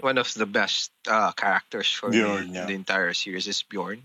one 0.00 0.18
of 0.18 0.32
the 0.34 0.46
best 0.46 0.92
uh, 1.08 1.32
characters 1.32 1.90
for 1.90 2.10
Bjorn, 2.10 2.48
me 2.50 2.54
yeah. 2.54 2.66
the 2.66 2.74
entire 2.74 3.14
series 3.14 3.46
is 3.48 3.62
Bjorn. 3.62 4.02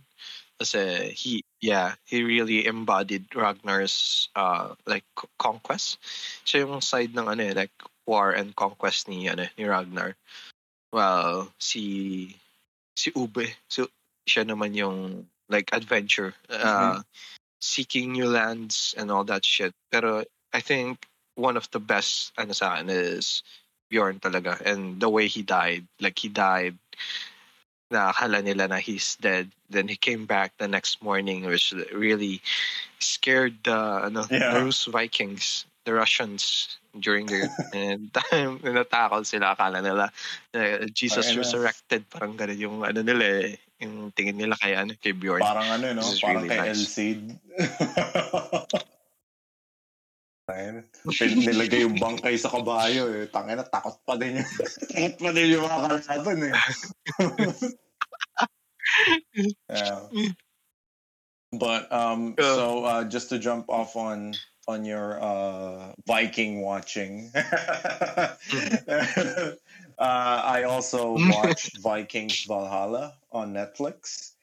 Kasi 0.60 1.12
he, 1.12 1.44
yeah, 1.60 1.96
he 2.06 2.24
really 2.24 2.66
embodied 2.68 3.26
Ragnar's 3.36 4.30
uh, 4.36 4.76
like 4.86 5.06
conquest. 5.40 5.98
Siya 6.46 6.70
yung 6.70 6.82
side 6.82 7.18
ng 7.18 7.28
ano 7.28 7.42
eh, 7.44 7.54
like 7.54 7.74
war 8.12 8.36
and 8.36 8.52
conquest 8.60 9.08
ni 9.08 9.32
ano 9.32 9.48
ni 9.56 9.64
Ragnar. 9.64 10.20
Well, 10.92 11.56
si 11.56 12.36
si 13.00 13.16
Ubbe, 13.16 13.56
so 13.72 13.88
siya 14.28 14.44
naman 14.44 14.76
yung 14.76 15.24
like 15.48 15.72
adventure, 15.72 16.36
uh, 16.52 17.00
seeking 17.64 18.12
new 18.12 18.28
lands 18.28 18.92
and 19.00 19.08
all 19.08 19.24
that 19.32 19.48
shit. 19.48 19.72
Pero 19.88 20.28
I 20.52 20.60
think 20.60 21.08
one 21.40 21.56
of 21.56 21.72
the 21.72 21.80
best 21.80 22.36
ano 22.36 22.52
sa 22.52 22.76
akin 22.76 22.92
is 22.92 23.48
Bjorn 23.88 24.20
talaga 24.20 24.60
and 24.64 25.00
the 25.00 25.08
way 25.08 25.28
he 25.28 25.44
died 25.44 25.88
like 26.00 26.20
he 26.20 26.28
died 26.32 26.76
na 27.92 28.12
akala 28.12 28.40
nila 28.40 28.72
na 28.72 28.80
he's 28.80 29.20
dead 29.20 29.52
then 29.68 29.88
he 29.88 30.00
came 30.00 30.24
back 30.24 30.56
the 30.60 30.68
next 30.68 31.04
morning 31.04 31.44
which 31.44 31.76
really 31.92 32.40
scared 33.04 33.56
the 33.68 34.08
ano 34.08 34.24
Yeah. 34.32 34.56
the 34.56 34.64
Rus 34.64 34.88
Vikings 34.88 35.68
the 35.84 35.92
Russians 35.92 36.80
during 37.00 37.24
their 37.30 37.48
and 37.72 38.12
time 38.18 38.60
natakot 38.60 39.24
sila 39.24 39.56
akala 39.56 39.80
nila 39.80 40.12
na 40.52 40.84
Jesus 40.92 41.32
Fair 41.32 41.40
enough. 41.40 41.42
resurrected 41.48 42.02
parang 42.12 42.36
ganun 42.36 42.60
yung 42.60 42.78
ano 42.84 43.00
nila 43.00 43.48
eh 43.48 43.56
yung 43.82 44.14
tingin 44.14 44.38
nila 44.38 44.54
kay 44.62 44.78
ano 44.78 44.94
kay 45.02 45.12
Bjorn 45.12 45.42
Parang 45.42 45.66
ano, 45.66 45.98
no? 45.98 46.06
Parang 46.22 46.46
really 46.46 46.54
kay 46.54 46.70
nice. 46.70 46.78
El 46.78 46.86
Cid. 46.86 47.22
Ayun. 50.52 50.84
Pin- 51.18 51.42
Nilagay 51.48 51.82
yung 51.88 51.98
bangkay 51.98 52.36
sa 52.38 52.52
kabayo 52.52 53.08
eh. 53.10 53.26
Tangina, 53.32 53.64
takot 53.66 53.98
pa 54.04 54.20
din 54.20 54.44
yung, 54.44 54.50
takot 54.92 55.16
pa 55.18 55.30
din 55.34 55.56
yung 55.58 55.66
mga 55.66 56.04
kalaban 56.04 56.40
eh. 56.46 56.54
yeah. 59.72 60.00
But 61.52 61.92
um 61.92 62.36
so 62.40 62.86
uh 62.88 63.04
just 63.04 63.28
to 63.34 63.40
jump 63.42 63.68
off 63.68 64.00
on 64.00 64.38
on 64.68 64.86
your 64.86 65.22
uh 65.22 65.94
Viking 66.08 66.62
watching. 66.62 67.32
uh 67.36 68.36
I 70.00 70.64
also 70.64 71.14
watched 71.28 71.78
Vikings 71.82 72.44
Valhalla 72.46 73.18
on 73.32 73.54
Netflix. 73.54 74.34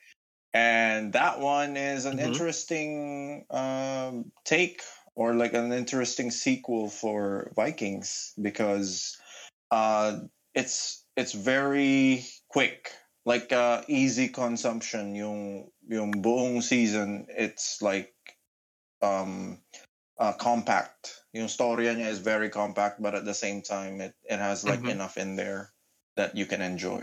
And 0.54 1.12
that 1.12 1.40
one 1.40 1.76
is 1.76 2.04
an 2.04 2.18
Mhm. 2.18 2.24
interesting 2.24 3.46
um 3.50 4.32
take 4.44 4.82
or 5.14 5.34
like 5.34 5.54
an 5.54 5.72
interesting 5.72 6.30
sequel 6.30 6.88
for 6.88 7.52
Vikings 7.54 8.32
because 8.40 9.16
uh 9.70 10.20
it's 10.54 11.04
it's 11.16 11.32
very 11.32 12.24
quick 12.48 12.90
like 13.26 13.52
uh 13.52 13.82
easy 13.88 14.28
consumption 14.28 15.14
yung 15.14 15.70
yung 15.88 16.22
buong 16.22 16.62
season 16.62 17.26
it's 17.28 17.82
like 17.82 18.14
um 19.02 19.58
uh, 20.18 20.32
compact 20.34 21.22
yung 21.32 21.48
story 21.48 21.86
niya 21.86 22.08
is 22.10 22.18
very 22.20 22.50
compact 22.50 23.02
but 23.02 23.14
at 23.14 23.24
the 23.24 23.34
same 23.34 23.62
time 23.62 24.00
it, 24.00 24.14
it 24.24 24.38
has 24.38 24.64
like 24.64 24.84
Mhm. 24.84 24.90
enough 24.90 25.16
in 25.18 25.36
there 25.36 25.72
that 26.16 26.36
you 26.36 26.46
can 26.46 26.62
enjoy 26.62 27.02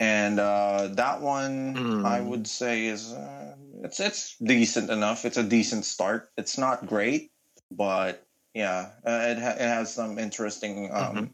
and 0.00 0.40
uh 0.40 0.88
that 0.92 1.20
one 1.20 1.84
i 2.04 2.20
Mm. 2.20 2.28
would 2.28 2.46
say 2.46 2.86
is 2.86 3.12
uh, 3.12 3.54
it's 3.84 4.00
it's 4.00 4.36
decent 4.38 4.90
enough 4.90 5.24
it's 5.24 5.38
a 5.38 5.44
decent 5.44 5.84
start 5.84 6.30
it's 6.36 6.58
not 6.58 6.86
great 6.86 7.30
but 7.70 8.24
yeah 8.54 8.92
uh, 9.06 9.22
it, 9.32 9.38
ha- 9.38 9.56
it 9.58 9.68
has 9.68 9.92
some 9.94 10.18
interesting 10.18 10.90
um 10.92 11.30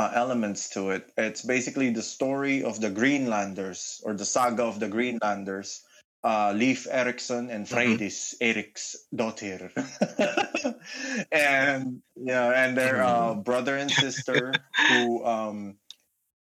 uh, 0.00 0.12
elements 0.14 0.70
to 0.70 0.90
it. 0.90 1.12
It's 1.18 1.42
basically 1.42 1.90
the 1.90 2.02
story 2.02 2.64
of 2.64 2.80
the 2.82 2.90
Greenlanders 2.90 4.02
or 4.04 4.14
the 4.14 4.26
saga 4.26 4.64
of 4.64 4.80
the 4.80 4.88
Greenlanders. 4.88 5.85
Uh, 6.26 6.52
Leif 6.56 6.88
Erikson 6.90 7.50
and 7.50 7.66
Freydis 7.68 8.34
Eriks 8.42 8.96
daughter, 9.14 9.70
and 11.32 12.02
yeah, 12.16 12.50
and 12.50 12.76
their 12.76 13.00
uh, 13.00 13.34
brother 13.36 13.76
and 13.78 13.94
sister 13.94 14.66
who 14.88 15.24
um, 15.24 15.78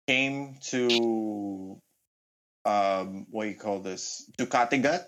came 0.07 0.59
to 0.61 1.81
um, 2.65 3.25
what 3.31 3.45
do 3.45 3.49
you 3.49 3.57
call 3.57 3.79
this? 3.79 4.29
To 4.37 4.45
Kattegat 4.45 5.07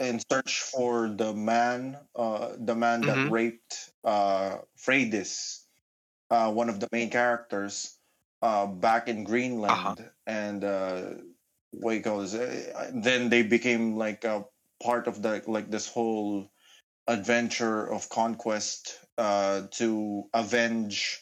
in 0.00 0.20
search 0.30 0.60
for 0.62 1.08
the 1.08 1.34
man, 1.34 1.98
uh, 2.16 2.56
the 2.58 2.76
man 2.76 3.06
that 3.06 3.26
Mhm. 3.26 3.30
raped 3.30 3.90
uh, 4.04 4.58
Freydis, 4.78 5.64
uh, 6.30 6.52
one 6.52 6.68
of 6.70 6.80
the 6.80 6.88
main 6.92 7.10
characters, 7.10 7.98
uh, 8.42 8.66
back 8.66 9.08
in 9.08 9.24
Greenland, 9.24 10.00
Uh-huh. 10.00 10.10
and 10.26 10.64
uh, 10.64 11.14
what 11.72 11.94
you 11.96 12.02
call 12.02 12.20
this? 12.20 12.34
Uh, 12.34 12.90
Then 12.94 13.28
they 13.30 13.42
became 13.42 13.96
like 13.96 14.24
a 14.24 14.44
part 14.82 15.06
of 15.08 15.22
the 15.22 15.42
like 15.46 15.70
this 15.70 15.88
whole 15.88 16.50
adventure 17.08 17.90
of 17.92 18.08
conquest 18.08 18.98
uh, 19.18 19.66
to 19.72 20.24
avenge 20.34 21.20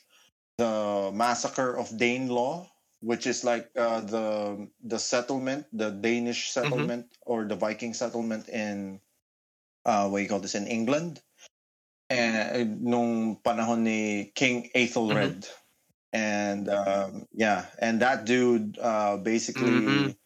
the 0.59 1.11
massacre 1.15 1.77
of 1.77 1.89
Danelaw, 1.91 2.69
which 3.01 3.27
is 3.27 3.45
like 3.45 3.71
uh, 3.77 4.01
the 4.03 4.69
the 4.85 4.99
settlement, 4.99 5.67
the 5.73 5.91
Danish 5.91 6.51
settlement 6.51 7.07
or 7.27 7.45
the 7.47 7.57
Viking 7.57 7.95
settlement 7.95 8.49
in 8.49 9.01
uh, 9.87 10.09
what 10.09 10.23
you 10.23 10.29
call 10.29 10.41
this 10.41 10.55
in 10.55 10.67
England, 10.67 11.21
and 12.11 12.83
nung 12.83 13.37
panahon 13.43 13.81
ni 13.87 14.33
King 14.35 14.71
Aethelred, 14.75 15.47
and 16.13 16.69
um, 16.69 17.27
yeah, 17.33 17.67
and 17.81 18.01
that 18.03 18.25
dude 18.27 18.79
uh, 18.79 19.17
basically 19.17 19.71
Mhm. 19.71 20.20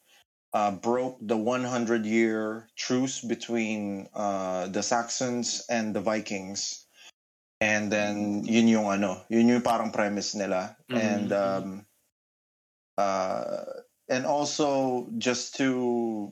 Uh, 0.55 0.71
broke 0.71 1.19
the 1.19 1.35
100 1.35 2.05
year 2.05 2.67
truce 2.77 3.19
between 3.19 4.07
uh, 4.15 4.67
the 4.67 4.81
Saxons 4.81 5.67
and 5.69 5.93
the 5.93 5.99
Vikings. 5.99 6.87
And 7.59 7.91
then 7.91 8.45
yun 8.45 8.67
yung 8.67 8.87
ano, 8.87 9.23
yun 9.27 9.51
yung 9.51 9.61
parang 9.61 9.91
premise 9.91 10.33
nila. 10.33 10.79
Mhm. 10.87 10.95
And 10.95 11.29
um, 11.33 11.67
uh, 12.97 13.83
and 14.07 14.25
also 14.25 15.07
just 15.19 15.55
to 15.59 16.31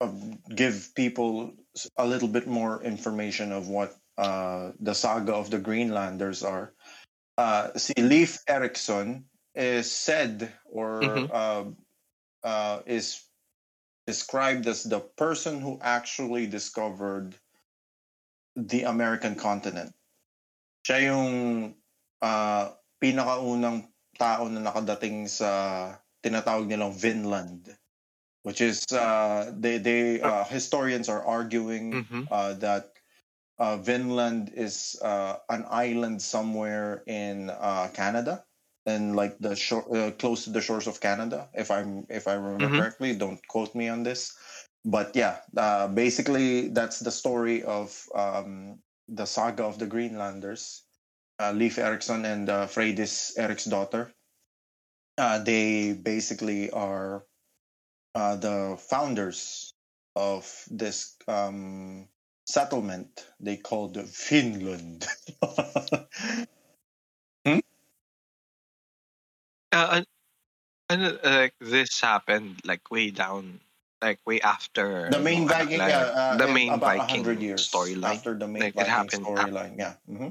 uh, 0.00 0.10
give 0.54 0.90
people 0.96 1.54
a 1.96 2.06
little 2.06 2.28
bit 2.28 2.48
more 2.50 2.82
information 2.82 3.52
of 3.52 3.68
what 3.68 3.94
uh, 4.18 4.72
the 4.80 4.94
saga 4.94 5.34
of 5.34 5.50
the 5.50 5.58
Greenlanders 5.58 6.42
are. 6.42 6.74
Uh, 7.38 7.70
see, 7.78 7.94
Leif 8.02 8.42
Erikson 8.48 9.24
is 9.54 9.86
said 9.86 10.50
or 10.66 11.06
Mhm. 11.06 11.30
uh, 11.30 11.64
uh, 12.42 12.82
is 12.86 13.22
described 14.06 14.66
as 14.66 14.84
the 14.84 15.00
person 15.00 15.60
who 15.60 15.78
actually 15.80 16.46
discovered 16.46 17.36
the 18.56 18.82
American 18.84 19.34
continent. 19.34 19.94
Siya 20.86 21.14
yung 21.14 21.74
uh, 22.20 22.74
pinakaunang 23.00 23.88
tao 24.18 24.46
na 24.50 24.60
nakadating 24.60 25.30
sa 25.30 25.98
tinatawag 26.22 26.66
nilang 26.68 26.94
Vinland, 26.94 27.70
which 28.42 28.60
is 28.60 28.84
uh, 28.92 29.50
they 29.54 29.78
they 29.78 30.20
uh, 30.20 30.44
historians 30.44 31.08
are 31.08 31.22
arguing 31.24 32.02
Mhm. 32.02 32.26
uh, 32.30 32.52
that 32.58 32.98
uh, 33.58 33.78
Vinland 33.78 34.50
is 34.54 34.98
uh, 35.02 35.38
an 35.48 35.64
island 35.70 36.20
somewhere 36.20 37.06
in 37.06 37.50
uh, 37.50 37.88
Canada 37.94 38.44
and 38.86 39.14
like 39.16 39.38
the 39.38 39.54
shore 39.56 39.84
uh, 39.96 40.10
close 40.12 40.44
to 40.44 40.50
the 40.50 40.60
shores 40.60 40.86
of 40.86 41.00
Canada 41.00 41.48
if 41.54 41.70
I'm 41.70 42.06
if 42.08 42.26
I 42.28 42.34
remember 42.34 42.68
Mhm. 42.68 42.76
correctly 42.78 43.14
don't 43.14 43.40
quote 43.48 43.74
me 43.74 43.88
on 43.88 44.02
this 44.02 44.34
but 44.84 45.14
yeah 45.14 45.40
uh, 45.56 45.88
basically 45.88 46.68
that's 46.68 47.00
the 47.00 47.10
story 47.12 47.62
of 47.62 47.94
um, 48.14 48.78
the 49.08 49.26
saga 49.26 49.64
of 49.64 49.78
the 49.78 49.86
Greenlanders 49.86 50.82
uh, 51.40 51.52
Leif 51.52 51.78
Erikson 51.78 52.24
and 52.24 52.48
uh, 52.48 52.66
Freydis 52.66 53.36
Eriksdotter 53.38 54.12
uh, 55.18 55.38
they 55.38 55.92
basically 55.92 56.70
are 56.70 57.24
uh, 58.14 58.36
the 58.36 58.76
founders 58.78 59.74
of 60.16 60.64
this 60.70 61.16
um, 61.28 62.08
settlement 62.46 63.26
they 63.40 63.56
called 63.56 63.96
Finland. 64.08 65.06
Uh, 69.72 70.02
and 70.90 71.18
like 71.24 71.54
this 71.60 72.00
happened 72.00 72.60
like 72.64 72.90
way 72.90 73.10
down, 73.10 73.60
like 74.02 74.20
way 74.26 74.40
after 74.40 75.08
the 75.10 75.18
main 75.18 75.48
Viking, 75.48 75.78
like, 75.78 75.90
yeah, 75.90 75.98
uh, 75.98 76.36
the 76.36 76.46
main 76.48 76.72
about 76.74 76.98
Viking 76.98 77.22
100 77.24 77.40
years 77.42 77.68
storyline. 77.68 78.04
after 78.04 78.34
the 78.34 78.48
main 78.48 78.62
Like, 78.62 78.74
Viking 78.74 79.24
storyline. 79.24 79.78
Yeah. 79.78 79.94
hmm 80.06 80.28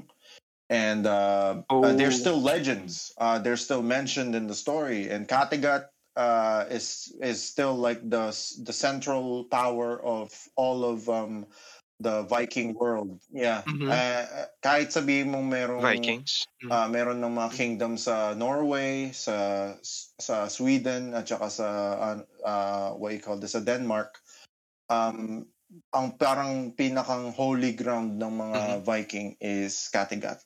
And 0.70 1.06
uh, 1.06 1.62
uh, 1.70 1.92
they're 1.92 2.08
Oh. 2.14 2.22
still 2.24 2.40
legends. 2.40 3.12
Uh, 3.18 3.38
they're 3.38 3.58
still 3.60 3.82
mentioned 3.82 4.34
in 4.34 4.46
the 4.46 4.54
story. 4.54 5.10
And 5.10 5.28
Kattegat 5.28 5.88
uh, 6.16 6.64
is 6.70 7.12
is 7.20 7.42
still 7.42 7.74
like 7.74 8.00
the 8.08 8.30
the 8.62 8.72
central 8.72 9.44
power 9.44 10.00
of 10.00 10.32
all 10.56 10.84
of 10.84 11.08
um, 11.08 11.46
the 12.02 12.26
Viking 12.26 12.74
world. 12.74 13.22
Yeah. 13.30 13.62
Mhm. 13.64 13.86
Uh, 13.86 14.50
kahit 14.58 14.90
sabihin 14.90 15.30
mong 15.30 15.46
merong 15.46 15.82
Vikings. 15.82 16.50
Ah, 16.66 16.90
meron 16.90 17.22
ng 17.22 17.30
mga 17.32 17.50
kingdom 17.54 17.94
sa 17.94 18.34
Norway, 18.34 19.14
sa 19.14 19.72
sa 20.18 20.50
Sweden 20.50 21.14
at 21.14 21.30
saka 21.30 21.48
sa 21.48 21.68
uh, 21.94 22.18
uh, 22.42 22.88
what 22.98 23.14
you 23.14 23.22
call 23.22 23.38
this 23.38 23.54
sa 23.54 23.62
Denmark. 23.62 24.18
Um 24.90 25.46
ang 25.96 26.20
parang 26.20 26.76
pinakang 26.76 27.32
holy 27.32 27.72
ground 27.72 28.20
ng 28.20 28.32
mga 28.36 28.58
Mm-hmm. 28.60 28.84
Viking 28.84 29.28
is 29.40 29.88
Kattegat. 29.88 30.44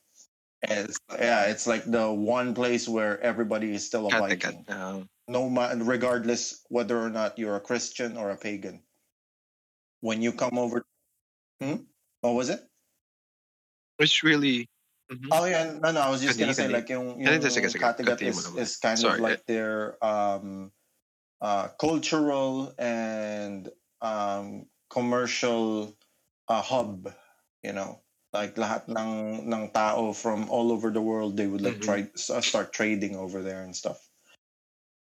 It's, 0.63 0.97
yeah, 1.11 1.51
it's 1.51 1.67
like 1.67 1.83
the 1.83 2.07
one 2.07 2.55
place 2.55 2.87
where 2.87 3.19
everybody 3.19 3.75
is 3.75 3.83
still 3.83 4.07
a 4.07 4.11
Kattegat. 4.13 4.63
Viking. 4.63 4.71
Uh, 4.71 5.03
No 5.27 5.51
ma- 5.51 5.75
regardless 5.75 6.63
whether 6.71 6.95
or 6.95 7.11
not 7.11 7.35
you're 7.35 7.59
a 7.59 7.65
Christian 7.67 8.15
or 8.15 8.31
a 8.31 8.39
pagan. 8.39 8.79
When 9.99 10.23
you 10.23 10.31
come 10.31 10.55
over 10.55 10.87
Hmm? 11.61 11.85
What 12.21 12.33
was 12.35 12.49
it? 12.49 12.61
which 13.97 14.21
really. 14.23 14.69
Mhm. 15.11 15.29
Oh 15.31 15.45
yeah, 15.45 15.73
no, 15.81 15.91
no. 15.91 16.01
I 16.01 16.09
was 16.09 16.21
just 16.21 16.37
gonna 16.37 16.53
say 16.53 16.67
like 16.67 16.89
yung, 16.89 17.17
yung 17.21 17.41
sige, 17.41 17.65
sige. 17.65 17.81
Kattegat 17.81 18.21
is, 18.21 18.45
is 18.55 18.77
kind 18.77 18.99
Sorry, 18.99 19.17
of 19.17 19.25
like 19.25 19.45
their 19.45 19.97
um, 20.03 20.71
uh, 21.41 21.69
cultural 21.79 22.73
and 22.77 23.69
um, 24.01 24.67
commercial 24.89 25.97
uh, 26.47 26.61
hub. 26.61 27.09
You 27.63 27.73
know, 27.73 28.03
like 28.33 28.55
lahat 28.55 28.85
ng 28.91 29.47
ng 29.49 29.63
tao 29.71 30.13
from 30.13 30.49
all 30.51 30.71
over 30.71 30.91
the 30.91 31.01
world, 31.01 31.37
they 31.37 31.47
would 31.47 31.61
like 31.63 31.81
Mhm. 31.81 31.87
try 31.87 31.99
s- 32.13 32.29
start 32.45 32.71
trading 32.71 33.15
over 33.15 33.41
there 33.41 33.63
and 33.63 33.73
stuff. 33.73 33.97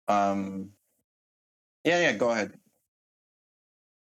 Um, 0.07 0.73
yeah, 1.83 2.01
yeah. 2.01 2.15
Go 2.15 2.31
ahead. 2.31 2.55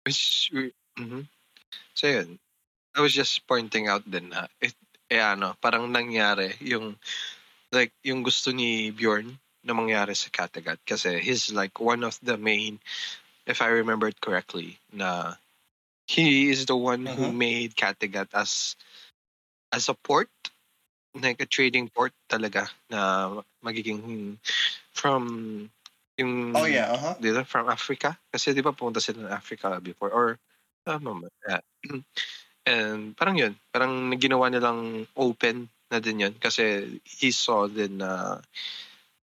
Which, 0.05 0.53
mhm. 1.01 1.27
So 1.95 2.07
yun, 2.09 2.39
I 2.97 3.01
was 3.01 3.13
just 3.15 3.47
pointing 3.47 3.89
out 3.89 4.05
din 4.11 4.31
na, 4.31 4.47
it, 4.61 4.75
eh 5.11 5.21
ano, 5.23 5.57
parang 5.63 5.89
nangyari 5.93 6.55
yung, 6.61 6.97
like, 7.73 7.93
yung 8.05 8.23
gusto 8.23 8.53
ni 8.53 8.91
Bjorn 8.93 9.39
na 9.65 9.75
mangyari 9.75 10.17
sa 10.17 10.31
Kattegat. 10.31 10.79
Kasi 10.87 11.21
he's 11.21 11.53
like 11.53 11.81
one 11.81 12.05
of 12.05 12.19
the 12.23 12.37
main, 12.39 12.81
if 13.47 13.63
I 13.63 13.69
remember 13.69 14.09
it 14.09 14.21
correctly, 14.21 14.79
na 14.93 15.37
he 16.09 16.51
is 16.51 16.67
the 16.67 16.77
one 16.77 17.07
who 17.07 17.33
Mhm. 17.33 17.39
made 17.39 17.77
Kattegat 17.77 18.33
as 18.35 18.77
as 19.73 19.89
a 19.89 19.95
port, 19.95 20.31
like 21.15 21.41
a 21.43 21.47
trading 21.49 21.89
port 21.93 22.13
talaga 22.31 22.71
na 22.89 23.29
magiging 23.65 24.39
from 24.93 25.69
yung 26.19 26.55
Oh 26.57 26.65
yeah, 26.67 26.93
uh 26.93 26.99
huh. 26.99 27.15
di 27.21 27.33
from 27.45 27.69
Africa? 27.69 28.17
Kasi 28.33 28.55
di 28.57 28.63
ba 28.65 28.73
pumunta 28.73 29.01
sila 29.03 29.29
ng 29.29 29.35
Africa 29.35 29.77
before? 29.83 30.11
Or, 30.11 30.39
tama? 30.89 31.29
Yeah. 31.45 31.61
And 32.69 33.17
parang 33.17 33.37
yun, 33.41 33.57
parang 33.73 34.13
ginawa 34.21 34.53
nilang 34.53 35.09
open 35.17 35.69
na 35.89 36.01
din 36.01 36.21
yun. 36.21 36.35
Kasi 36.37 37.01
he 37.05 37.33
saw 37.33 37.65
din 37.65 38.01
na, 38.01 38.41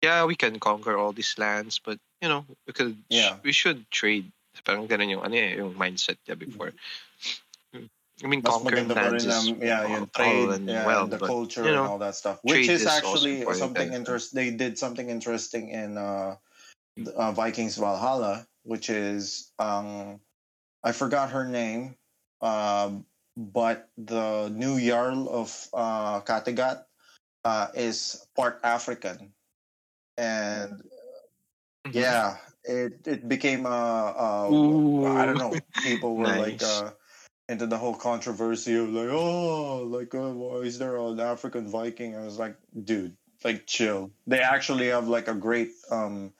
yeah, 0.03 0.27
we 0.27 0.35
can 0.35 0.59
conquer 0.59 0.99
all 0.99 1.15
these 1.15 1.39
lands, 1.39 1.79
but, 1.79 1.99
you 2.19 2.27
know, 2.27 2.43
we 2.67 2.73
could, 2.75 2.99
Yeah. 3.07 3.39
we 3.43 3.55
should 3.55 3.87
trade. 3.91 4.27
Parang 4.67 4.91
ganun 4.91 5.15
yung, 5.15 5.23
ano 5.23 5.35
eh, 5.39 5.63
yung 5.63 5.79
mindset 5.79 6.19
niya 6.27 6.35
before. 6.35 6.75
I 8.21 8.27
mean, 8.27 8.43
Mas 8.45 8.53
conquering 8.53 8.89
lands 8.89 9.25
is 9.25 9.49
yeah, 9.63 9.87
all- 9.89 10.11
trade, 10.13 10.51
and 10.51 10.69
yeah, 10.69 10.85
well, 10.85 11.05
and 11.09 11.13
the 11.13 11.17
but, 11.17 11.31
culture 11.31 11.65
you 11.65 11.73
and 11.73 11.79
all 11.79 11.97
that 12.05 12.15
stuff. 12.15 12.37
Which 12.43 12.69
is 12.69 12.85
is 12.85 12.87
actually 12.87 13.49
something 13.57 13.97
interest. 13.97 14.35
They 14.35 14.53
did 14.53 14.77
something 14.77 15.09
interesting 15.09 15.73
in 15.73 15.97
uh, 15.97 16.37
uh, 17.17 17.33
Vikings 17.33 17.81
Valhalla, 17.81 18.45
which 18.65 18.91
is 18.93 19.49
um, 19.57 20.21
I 20.83 20.93
forgot 20.93 21.31
her 21.33 21.47
name, 21.47 21.97
um, 22.41 23.07
but 23.37 23.89
the 23.99 24.49
new 24.49 24.81
Jarl 24.81 25.29
of 25.29 25.69
uh, 25.75 26.21
Kattegat 26.23 26.85
uh, 27.45 27.69
is 27.75 28.27
part 28.37 28.61
African, 28.65 29.33
and 30.17 30.83
Mhm. 31.85 31.95
yeah, 31.95 32.39
it 32.65 33.07
it 33.07 33.29
became 33.29 33.67
a, 33.67 33.71
a 33.71 34.49
I 35.21 35.27
don't 35.27 35.39
know. 35.39 35.57
People 35.83 36.17
were 36.17 36.33
like 36.33 36.61
Nice. 36.61 36.63
uh, 36.63 36.93
into 37.49 37.67
the 37.67 37.79
whole 37.79 37.95
controversy 37.95 38.77
of 38.77 38.91
like, 38.91 39.09
oh, 39.11 39.83
like, 39.85 40.15
uh, 40.15 40.31
why 40.33 40.57
is 40.59 40.79
there 40.79 40.97
an 40.97 41.19
African 41.21 41.69
Viking? 41.69 42.17
I 42.17 42.25
was 42.25 42.39
like, 42.39 42.57
dude, 42.85 43.17
like, 43.45 43.67
chill. 43.67 44.13
They 44.27 44.41
actually 44.41 44.89
have 44.89 45.09
like 45.09 45.29
a 45.29 45.35
great 45.35 45.73
um, 45.91 46.33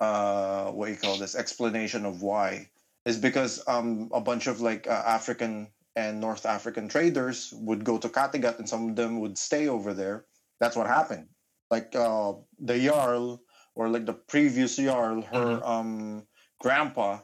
uh, 0.00 0.70
what 0.72 0.86
do 0.86 0.92
you 0.92 0.98
call 0.98 1.16
this 1.16 1.34
explanation 1.36 2.04
of 2.04 2.22
why. 2.22 2.68
Is 3.04 3.18
because 3.18 3.62
um 3.66 4.10
a 4.14 4.20
bunch 4.20 4.46
of 4.46 4.60
like 4.60 4.86
uh, 4.86 5.02
African 5.06 5.68
and 5.96 6.20
North 6.20 6.46
African 6.46 6.88
traders 6.88 7.52
would 7.56 7.84
go 7.84 7.98
to 7.98 8.08
Kattegat 8.08 8.58
and 8.58 8.68
some 8.68 8.90
of 8.90 8.96
them 8.96 9.20
would 9.20 9.36
stay 9.36 9.68
over 9.68 9.92
there. 9.92 10.24
That's 10.60 10.76
what 10.76 10.86
happened. 10.86 11.26
Like 11.70 11.96
uh, 11.96 12.34
the 12.60 12.78
Jarl 12.78 13.42
or 13.74 13.88
like 13.88 14.06
the 14.06 14.14
previous 14.14 14.76
Jarl, 14.76 15.22
her 15.22 15.60
um 15.66 16.26
grandpa 16.60 17.20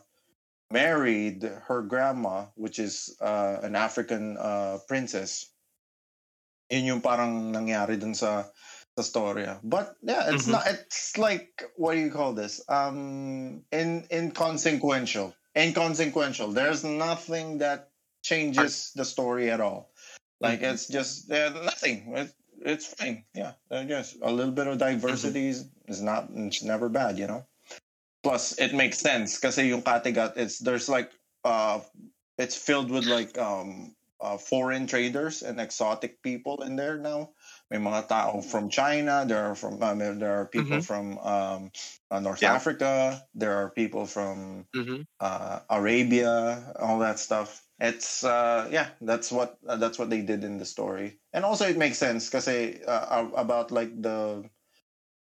married 0.70 1.42
her 1.68 1.82
grandma, 1.82 2.46
which 2.56 2.78
is 2.78 3.16
uh, 3.20 3.58
an 3.62 3.76
African 3.76 4.36
uh, 4.36 4.78
princess. 4.86 5.48
Yun 6.70 6.84
yung 6.84 7.00
parang 7.00 7.54
nangyari 7.54 7.96
dun 7.96 8.12
sa 8.14 8.44
sa 8.98 9.02
storya. 9.02 9.60
But 9.64 9.96
yeah, 10.02 10.28
it's 10.34 10.44
Mhm. 10.44 10.52
not. 10.52 10.66
It's 10.68 11.16
like 11.16 11.64
what 11.76 11.94
do 11.94 12.00
you 12.00 12.10
call 12.12 12.34
this? 12.34 12.60
Um, 12.68 13.64
in 13.72 14.04
inconsequential. 14.12 15.32
Inconsequential. 15.58 16.54
There's 16.54 16.84
nothing 16.86 17.58
that 17.58 17.90
changes 18.22 18.92
the 18.94 19.04
story 19.04 19.50
at 19.50 19.60
all. 19.60 19.90
Like 20.40 20.62
Mhm. 20.62 20.72
it's 20.72 20.86
just 20.86 21.26
uh, 21.30 21.50
nothing. 21.66 22.14
It, 22.14 22.30
it's 22.62 22.86
fine. 22.86 23.24
Yeah, 23.34 23.58
I 23.70 23.82
guess 23.84 24.14
a 24.22 24.30
little 24.30 24.54
bit 24.54 24.66
of 24.70 24.78
diversity 24.78 25.48
is, 25.50 25.66
is 25.90 26.00
not. 26.00 26.30
It's 26.30 26.62
never 26.62 26.88
bad, 26.88 27.18
you 27.18 27.26
know. 27.26 27.42
plus 28.22 28.58
it 28.58 28.74
makes 28.74 28.98
sense 28.98 29.38
kasi 29.38 29.70
yung 29.70 29.78
Kattegat 29.80 30.34
it's 30.34 30.58
there's 30.58 30.90
like 30.90 31.06
uh 31.46 31.78
it's 32.34 32.58
filled 32.58 32.90
with 32.90 33.06
like 33.06 33.38
um 33.38 33.94
uh, 34.20 34.34
foreign 34.36 34.90
traders 34.90 35.46
and 35.46 35.60
exotic 35.62 36.18
people 36.26 36.62
in 36.66 36.74
there 36.74 36.98
now. 36.98 37.30
May 37.70 37.76
mga 37.76 38.08
tao 38.08 38.40
from 38.40 38.72
China, 38.72 39.28
there 39.28 39.44
are 39.44 39.54
from 39.54 39.76
uh, 39.82 39.92
there 39.94 40.32
are 40.40 40.48
people 40.48 40.80
Mhm. 40.80 40.80
from 40.80 41.18
um, 41.20 41.68
uh, 42.10 42.16
North 42.20 42.40
Yeah. 42.40 42.58
Africa, 42.58 43.20
there 43.36 43.52
are 43.52 43.68
people 43.68 44.06
from 44.08 44.64
Mhm. 44.74 45.08
uh, 45.20 45.60
Arabia, 45.68 46.72
all 46.80 46.98
that 47.00 47.18
stuff. 47.18 47.66
It's 47.80 48.24
uh, 48.24 48.68
yeah, 48.72 48.92
that's 49.00 49.32
what 49.32 49.58
uh, 49.68 49.76
that's 49.76 49.98
what 49.98 50.10
they 50.10 50.22
did 50.22 50.44
in 50.44 50.58
the 50.58 50.64
story, 50.68 51.20
and 51.32 51.44
also 51.44 51.68
it 51.68 51.76
makes 51.76 51.98
sense 51.98 52.28
because 52.28 52.48
uh, 52.48 53.28
about 53.36 53.72
like 53.72 53.92
the 54.00 54.48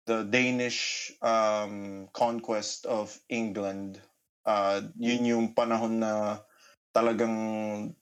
the 0.05 0.23
Danish 0.25 1.11
um, 1.21 2.09
conquest 2.13 2.85
of 2.85 3.19
England. 3.29 4.01
Uh, 4.45 4.89
yun 4.97 5.25
yung 5.25 5.47
panahon 5.55 6.01
na 6.01 6.41
talagang 6.95 7.93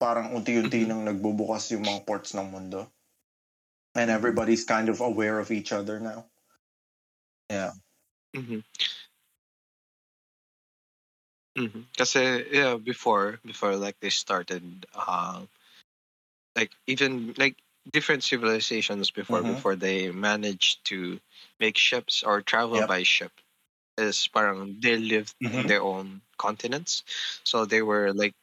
parang 0.00 0.34
unti-unti 0.34 0.84
Mhm. 0.84 0.90
nang 0.90 1.04
nagbubukas 1.06 1.70
yung 1.74 1.86
mga 1.86 2.06
ports 2.08 2.34
ng 2.34 2.48
mundo. 2.50 2.90
And 3.94 4.10
everybody's 4.10 4.64
kind 4.64 4.88
of 4.88 5.00
aware 5.00 5.38
of 5.38 5.50
each 5.50 5.72
other 5.72 6.00
now. 6.00 6.26
Yeah. 7.50 7.72
Mhm. 8.34 8.62
Mhm. 11.58 11.84
Kasi 11.98 12.46
yeah, 12.50 12.76
before 12.76 13.40
before 13.44 13.74
like 13.76 13.98
they 14.00 14.10
started 14.10 14.86
uh 14.94 15.42
like 16.56 16.70
even 16.86 17.34
like 17.38 17.56
different 17.90 18.22
civilizations 18.22 19.10
before 19.10 19.42
Mhm. 19.42 19.54
before 19.56 19.76
they 19.76 20.10
managed 20.10 20.84
to 20.86 21.20
make 21.58 21.76
ships 21.76 22.22
or 22.22 22.42
travel 22.42 22.78
Yep. 22.78 22.88
by 22.88 23.02
ship 23.02 23.32
is 23.98 24.28
parang 24.28 24.78
they 24.80 24.96
lived 24.96 25.34
in 25.42 25.66
Mhm. 25.66 25.68
their 25.68 25.82
own 25.82 26.22
continents. 26.38 27.02
So 27.44 27.64
they 27.66 27.82
were 27.82 28.12
like 28.12 28.34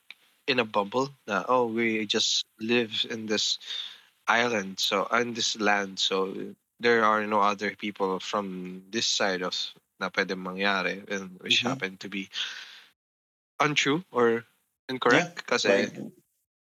in 0.47 0.60
a 0.60 0.65
bubble 0.65 1.10
na 1.27 1.43
oh 1.47 1.67
we 1.67 2.05
just 2.05 2.45
live 2.60 3.05
in 3.10 3.25
this 3.27 3.60
island 4.27 4.79
so 4.79 5.07
on 5.11 5.33
this 5.33 5.55
land 5.59 5.97
so 5.99 6.31
there 6.79 7.03
are 7.03 7.25
no 7.25 7.41
other 7.41 7.71
people 7.75 8.19
from 8.19 8.83
this 8.91 9.07
side 9.07 9.41
of 9.41 9.55
na 9.99 10.09
pwede 10.13 10.35
mangyari 10.37 11.01
and 11.09 11.39
which 11.41 11.63
Mhm. 11.63 11.69
happen 11.73 11.91
to 11.97 12.07
be 12.11 12.29
untrue 13.59 14.03
or 14.11 14.45
incorrect 14.89 15.47
kasi 15.47 15.89
Like, 15.89 15.97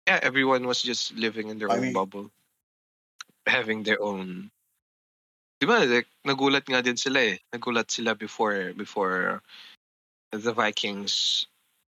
yeah 0.07 0.19
everyone 0.23 0.65
was 0.65 0.81
just 0.81 1.13
living 1.13 1.49
in 1.49 1.59
their 1.59 1.69
I 1.69 1.77
own 1.77 1.91
mean- 1.91 1.93
bubble 1.93 2.31
having 3.45 3.83
their 3.83 4.01
own 4.01 4.49
di 5.61 5.65
ba 5.65 5.85
like, 5.85 6.07
nagulat 6.25 6.65
nga 6.69 6.81
din 6.85 6.97
sila 6.97 7.33
eh 7.33 7.37
nagulat 7.53 7.89
sila 7.89 8.13
before 8.13 8.73
before 8.77 9.41
the 10.31 10.53
Vikings 10.53 11.45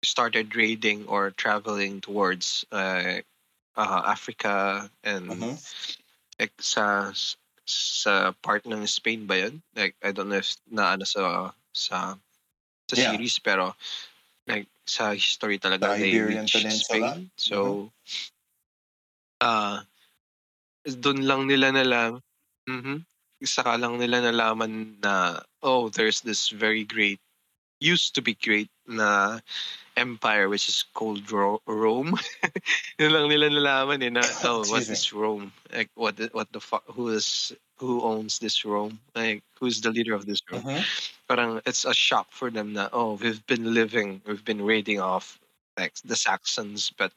started 0.03 0.55
raiding 0.55 1.03
or 1.11 1.31
traveling 1.35 1.99
towards 1.99 2.63
uh, 2.71 3.19
uh, 3.75 4.01
Africa 4.05 4.89
and 5.03 5.29
mhm. 5.29 5.53
like 6.39 6.53
sa 6.59 7.11
sa 7.69 8.33
part 8.41 8.65
ng 8.65 8.85
Spain 8.87 9.29
ba 9.29 9.37
yun? 9.45 9.61
Like 9.75 9.95
I 10.01 10.11
don't 10.11 10.29
know 10.29 10.41
if 10.41 10.57
na 10.69 10.97
ano 10.97 11.05
sa 11.05 11.53
sa 11.73 12.17
sa 12.89 12.95
Yeah. 12.95 13.13
series 13.13 13.37
pero 13.37 13.75
like 14.49 14.65
sa 14.85 15.13
history 15.13 15.61
talaga 15.61 15.93
they 15.93 16.09
Iberian 16.09 16.49
Peninsula? 16.49 17.13
Spain. 17.13 17.29
So 17.37 17.55
ah 19.39 19.85
doon 20.87 21.27
lang 21.27 21.41
nila 21.45 21.69
nalaman 21.69 22.23
mhm 22.65 23.05
saka 23.39 23.79
lang 23.79 23.95
nila 23.95 24.19
nalaman 24.19 24.99
na 24.99 25.39
oh 25.63 25.87
there's 25.87 26.19
this 26.27 26.51
very 26.51 26.83
great 26.83 27.23
used 27.79 28.15
to 28.15 28.21
be 28.21 28.35
great 28.35 28.69
na 28.87 29.39
empire 29.97 30.47
which 30.47 30.69
is 30.69 30.83
called 30.93 31.31
Ro- 31.31 31.61
Rome. 31.67 32.15
Yun 32.99 33.11
lang 33.11 33.27
nila 33.27 33.51
nalaman 33.51 34.03
eh 34.03 34.11
na 34.11 34.23
oh 34.47 34.63
what's 34.67 34.87
this 34.87 35.11
Rome? 35.11 35.51
Like 35.71 35.91
what 35.95 36.15
what 36.31 36.51
the 36.51 36.63
fuck 36.63 36.83
who 36.87 37.09
is 37.09 37.51
who 37.79 38.03
owns 38.03 38.39
this 38.39 38.63
Rome? 38.63 38.99
Like 39.15 39.43
who's 39.59 39.81
the 39.81 39.91
leader 39.91 40.15
of 40.15 40.25
this 40.25 40.39
Rome? 40.51 40.63
Mhm. 40.63 40.83
Parang 41.27 41.61
it's 41.65 41.83
a 41.83 41.93
shock 41.93 42.31
for 42.31 42.51
them 42.51 42.73
na 42.73 42.87
oh 42.91 43.19
we've 43.19 43.43
been 43.47 43.73
living 43.73 44.21
we've 44.25 44.43
been 44.43 44.63
raiding 44.63 44.99
off 44.99 45.39
like 45.77 45.95
the 46.03 46.15
Saxons 46.15 46.91
but 46.95 47.11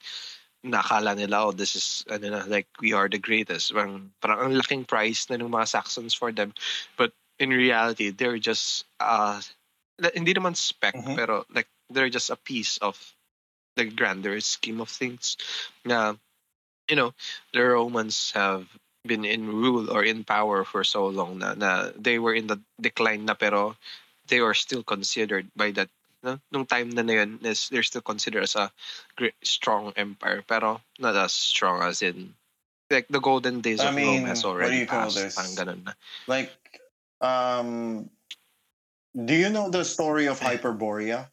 nakala 0.62 1.18
nila 1.18 1.50
oh 1.50 1.52
this 1.52 1.74
is 1.74 2.06
ano 2.06 2.30
na 2.30 2.40
like 2.46 2.70
we 2.78 2.94
are 2.94 3.10
the 3.10 3.18
greatest 3.18 3.74
parang, 3.74 4.14
parang 4.22 4.38
ang 4.38 4.54
laking 4.54 4.86
price 4.86 5.26
na 5.26 5.34
ng 5.34 5.50
mga 5.50 5.66
Saxons 5.66 6.14
for 6.14 6.30
them 6.30 6.54
but 6.94 7.10
in 7.42 7.50
reality 7.50 8.14
they're 8.14 8.38
just 8.38 8.86
uh 9.02 9.42
hindi 10.10 10.34
naman 10.34 10.58
spec 10.58 10.96
Mhm. 10.98 11.14
pero 11.14 11.46
like 11.54 11.70
they're 11.92 12.10
just 12.10 12.30
a 12.34 12.38
piece 12.40 12.78
of 12.82 12.98
the 13.78 13.84
grander 13.86 14.40
scheme 14.42 14.80
of 14.82 14.90
things 14.90 15.36
na 15.86 16.16
you 16.90 16.96
know 16.98 17.14
the 17.54 17.62
Romans 17.62 18.32
have 18.34 18.66
been 19.06 19.24
in 19.24 19.46
rule 19.50 19.90
or 19.90 20.02
in 20.04 20.22
power 20.24 20.64
for 20.64 20.82
so 20.84 21.06
long 21.10 21.38
na, 21.38 21.54
na 21.54 21.90
they 21.98 22.18
were 22.18 22.34
in 22.34 22.46
the 22.46 22.58
decline 22.80 23.24
na 23.26 23.34
pero 23.34 23.74
they 24.26 24.40
were 24.40 24.54
still 24.54 24.82
considered 24.82 25.46
by 25.56 25.70
that 25.74 25.90
no? 26.22 26.38
nung 26.54 26.66
time 26.66 26.90
na 26.90 27.02
na 27.02 27.22
yun 27.22 27.38
is 27.42 27.68
they're 27.70 27.82
still 27.86 28.04
considered 28.04 28.42
as 28.46 28.54
a 28.54 28.70
great, 29.18 29.34
strong 29.42 29.90
empire 29.98 30.42
pero 30.46 30.78
not 31.02 31.14
as 31.18 31.32
strong 31.34 31.82
as 31.82 32.02
in 32.02 32.30
like 32.92 33.08
the 33.08 33.18
golden 33.18 33.58
days 33.64 33.80
I 33.80 33.90
of 33.90 33.96
mean, 33.96 34.06
Rome 34.22 34.26
has 34.30 34.44
what 34.44 34.54
do 34.54 34.58
already 34.60 34.78
you 34.84 34.86
call 34.86 35.08
passed 35.08 35.16
this? 35.18 35.34
parang 35.34 35.54
ganun 35.56 35.80
na 35.82 35.92
Like, 36.28 36.52
um, 37.24 38.06
do 39.16 39.34
you 39.34 39.50
know 39.50 39.70
the 39.70 39.84
story 39.84 40.26
of 40.28 40.40
Hyperborea? 40.40 41.30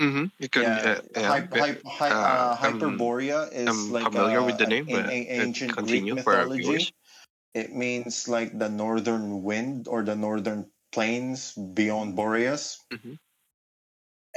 mm-hmm. 0.00 0.26
you 0.38 0.48
can 0.48 0.78
yeah, 0.84 0.84
uh, 0.84 1.00
yeah, 1.16 1.32
Hy- 1.32 1.48
hy- 1.52 1.80
hy- 1.86 2.18
uh, 2.22 2.22
uh, 2.22 2.56
Hyperborea 2.56 3.52
is 3.52 3.88
I'm 3.88 3.90
like 3.90 4.12
familiar 4.12 4.42
uh, 4.42 4.44
with 4.44 4.58
the 4.58 4.66
name 4.66 4.88
in, 4.88 4.92
but 4.92 5.06
in 5.10 5.26
uh, 5.38 5.46
ancient 5.46 5.80
Greek 5.82 6.12
mythology. 6.12 6.88
It 7.54 7.72
means 7.74 8.28
like 8.28 8.58
the 8.58 8.68
northern 8.70 9.42
wind 9.42 9.88
or 9.88 10.04
the 10.04 10.16
northern 10.16 10.70
plains 10.92 11.52
beyond 11.54 12.16
Boreas. 12.16 12.80
Mhm. 12.92 13.18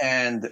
And 0.01 0.49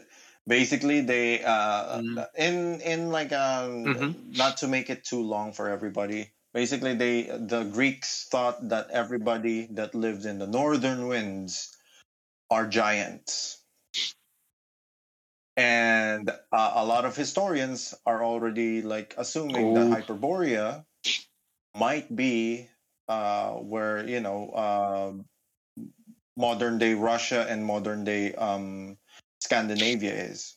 basically 0.48 1.02
they 1.02 1.44
uh 1.44 2.02
Mm. 2.02 2.28
in 2.38 2.82
in 2.82 3.10
like 3.12 3.32
um 3.34 3.94
Mhm. 3.94 4.16
not 4.38 4.58
to 4.58 4.68
make 4.68 4.90
it 4.90 5.04
too 5.06 5.22
long 5.24 5.54
for 5.54 5.70
everybody. 5.70 6.32
Basically 6.58 6.96
they 6.96 7.22
the 7.30 7.70
Greeks 7.70 8.26
thought 8.32 8.70
that 8.70 8.90
everybody 8.90 9.68
that 9.78 9.94
lived 9.94 10.26
in 10.26 10.40
the 10.40 10.48
northern 10.48 11.06
winds 11.06 11.78
are 12.50 12.66
giants. 12.66 13.62
And 15.56 16.32
uh, 16.52 16.72
a 16.76 16.84
lot 16.84 17.06
of 17.06 17.16
historians 17.16 17.94
are 18.08 18.24
already 18.26 18.82
like 18.82 19.14
assuming 19.20 19.76
that 19.76 19.86
Oh. 19.86 19.92
Hyperborea 19.94 20.84
might 21.78 22.10
be 22.16 22.68
uh, 23.08 23.52
where 23.62 24.08
you 24.10 24.20
know 24.20 24.50
uh, 24.50 25.14
modern 26.36 26.80
day 26.80 26.96
Russia 26.96 27.46
and 27.48 27.66
modern 27.66 28.04
day 28.04 28.34
um, 28.34 28.98
Scandinavia 29.42 30.14
is. 30.14 30.57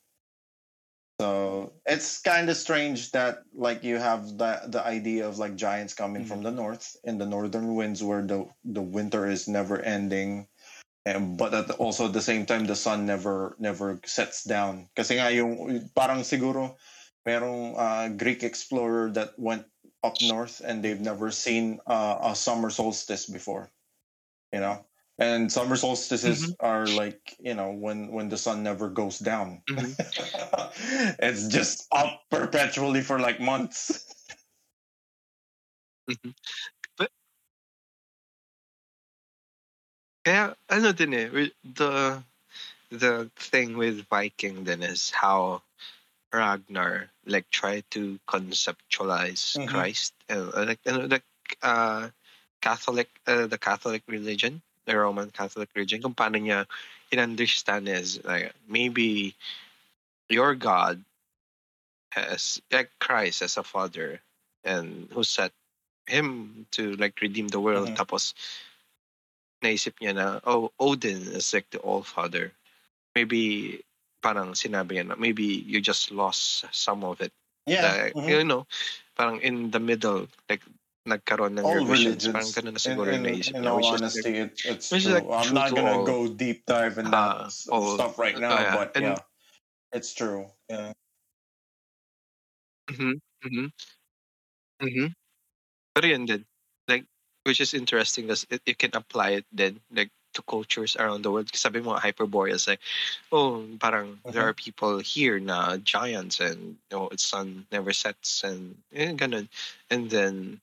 So 1.20 1.76
it's 1.84 2.16
kind 2.24 2.48
of 2.48 2.56
strange 2.56 3.12
that 3.12 3.44
like 3.52 3.84
you 3.84 4.00
have 4.00 4.40
the 4.40 4.64
the 4.72 4.80
idea 4.80 5.28
of 5.28 5.36
like 5.36 5.52
giants 5.52 5.92
coming 5.92 6.24
from 6.24 6.40
the 6.40 6.48
north 6.50 6.96
in 7.04 7.20
the 7.20 7.28
northern 7.28 7.76
winds 7.76 8.00
where 8.00 8.24
the 8.24 8.48
the 8.64 8.80
winter 8.80 9.28
is 9.28 9.44
never 9.44 9.76
ending. 9.84 10.48
And, 11.04 11.36
but 11.36 11.52
at 11.52 11.68
also 11.76 12.08
at 12.08 12.16
the 12.16 12.24
same 12.24 12.48
time 12.48 12.64
the 12.64 12.72
sun 12.72 13.04
never 13.04 13.52
never 13.60 14.00
sets 14.08 14.48
down. 14.48 14.88
Kasi 14.96 15.20
nga 15.20 15.28
yung 15.28 15.92
parang 15.92 16.24
siguro 16.24 16.80
merong 17.28 17.76
uh, 17.76 18.08
Greek 18.16 18.40
explorer 18.40 19.12
that 19.12 19.36
went 19.36 19.68
up 20.00 20.16
north 20.24 20.64
and 20.64 20.80
they've 20.80 21.04
never 21.04 21.28
seen 21.28 21.84
uh, 21.84 22.32
a 22.32 22.32
summer 22.32 22.72
solstice 22.72 23.28
before. 23.28 23.68
You 24.56 24.64
know 24.64 24.88
and 25.20 25.52
summer 25.52 25.76
solstices 25.76 26.54
are 26.60 26.86
like 26.86 27.36
you 27.38 27.54
know 27.54 27.70
when 27.72 28.08
when 28.10 28.28
the 28.28 28.38
sun 28.38 28.62
never 28.62 28.88
goes 28.88 29.18
down 29.20 29.62
Mhm. 29.68 29.94
it's 31.20 31.48
just 31.48 31.86
up 31.92 32.22
perpetually 32.30 33.02
for 33.02 33.20
like 33.20 33.40
months 33.40 34.06
Mhm. 36.08 36.34
But 36.96 37.10
kaya 40.24 40.56
ano 40.68 40.92
din 40.92 41.14
eh 41.14 41.28
the 41.64 42.22
the 42.90 43.30
thing 43.36 43.76
with 43.76 44.06
Viking 44.08 44.64
then 44.64 44.82
is 44.82 45.10
how 45.10 45.62
Ragnar 46.32 47.10
like 47.26 47.48
tried 47.50 47.84
to 47.92 48.18
conceptualize 48.28 49.56
Mhm. 49.58 49.68
Christ 49.68 50.14
and 50.28 50.52
uh, 50.54 50.64
like 50.66 50.80
ano 50.86 51.06
the 51.06 51.22
uh, 51.62 52.10
Catholic 52.62 53.08
uh, 53.26 53.46
the 53.46 53.58
Catholic 53.58 54.02
religion 54.08 54.62
the 54.90 54.98
Roman 54.98 55.30
Catholic 55.30 55.70
religion 55.78 56.02
kung 56.02 56.18
paano 56.18 56.42
niya 56.42 56.66
in-understand 57.14 57.86
is 57.86 58.18
like 58.26 58.50
maybe 58.66 59.38
your 60.26 60.58
God 60.58 60.98
has 62.10 62.58
like 62.74 62.90
Christ 62.98 63.46
as 63.46 63.54
a 63.54 63.62
father 63.62 64.18
and 64.66 65.06
who 65.14 65.22
set 65.22 65.54
him 66.10 66.66
to 66.74 66.98
like 66.98 67.14
redeem 67.22 67.46
the 67.46 67.62
world. 67.62 67.94
Mhm. 67.94 68.02
Tapos 68.02 68.34
naisip 69.62 69.94
niya 70.02 70.18
na, 70.18 70.26
oh, 70.42 70.74
Odin 70.82 71.22
is 71.38 71.54
like 71.54 71.70
the 71.70 71.78
All 71.78 72.02
Father. 72.02 72.50
Maybe 73.14 73.78
parang 74.18 74.58
sinabi 74.58 74.98
niya 74.98 75.14
na 75.14 75.14
maybe 75.14 75.46
you 75.46 75.78
just 75.78 76.10
lost 76.10 76.66
some 76.74 77.06
of 77.06 77.22
it. 77.22 77.30
Yeah. 77.70 78.10
Like, 78.10 78.18
mhm. 78.18 78.26
You 78.26 78.42
know, 78.42 78.66
parang 79.14 79.38
in 79.38 79.70
the 79.70 79.78
middle, 79.78 80.26
like 80.50 80.66
nagkaroon 81.10 81.58
ng 81.58 81.64
All 81.66 81.82
revisions. 81.82 82.24
religions. 82.26 82.34
Parang 82.34 82.52
ganun 82.54 82.74
na 82.74 82.80
In, 82.80 82.86
siguro 82.86 83.10
in, 83.12 83.22
naisip 83.26 83.54
in 83.54 83.62
niya. 83.62 83.70
all 83.70 83.78
is 83.80 83.84
like, 83.90 83.98
honesty, 84.00 84.32
it, 84.38 84.52
it's 84.64 84.88
true. 84.88 85.14
like 85.14 85.26
I'm 85.26 85.50
not 85.54 85.68
to 85.70 85.74
gonna 85.74 85.96
all. 85.98 86.06
go 86.06 86.18
deep 86.30 86.62
dive 86.66 86.98
in 86.98 87.10
that 87.10 87.50
all- 87.70 87.94
stuff 87.98 88.14
right 88.18 88.38
now, 88.38 88.54
yeah, 88.54 88.76
but 88.78 88.94
and- 88.94 89.04
yeah, 89.18 89.22
it's 89.92 90.14
true. 90.14 90.46
Yeah. 90.70 90.92
Mm-hmm. 92.90 93.12
Mm-hmm. 93.46 93.66
Mm-hmm. 94.86 95.06
Pero 95.94 96.06
yun 96.06 96.24
din. 96.26 96.44
Like, 96.88 97.04
which 97.44 97.60
is 97.60 97.74
interesting 97.74 98.26
because 98.26 98.46
it, 98.50 98.62
you 98.66 98.74
can 98.74 98.90
apply 98.94 99.30
it 99.42 99.46
then, 99.52 99.80
like, 99.94 100.10
to 100.34 100.42
cultures 100.42 100.94
around 100.96 101.22
the 101.22 101.30
world. 101.30 101.50
Sabi 101.54 101.80
mo, 101.82 101.94
Hyperborean, 101.98 102.58
like, 102.68 102.78
oh, 103.32 103.66
parang 103.82 104.18
there 104.30 104.42
Mhm. 104.42 104.50
are 104.50 104.54
people 104.54 104.98
here 105.02 105.38
na 105.42 105.76
giants 105.82 106.38
and, 106.38 106.78
you 106.78 106.92
know, 106.94 107.08
its 107.10 107.26
sun 107.26 107.66
never 107.72 107.92
sets 107.92 108.42
and, 108.46 108.78
eh, 108.94 109.10
ganun. 109.14 109.48
And 109.90 110.10
then, 110.10 110.60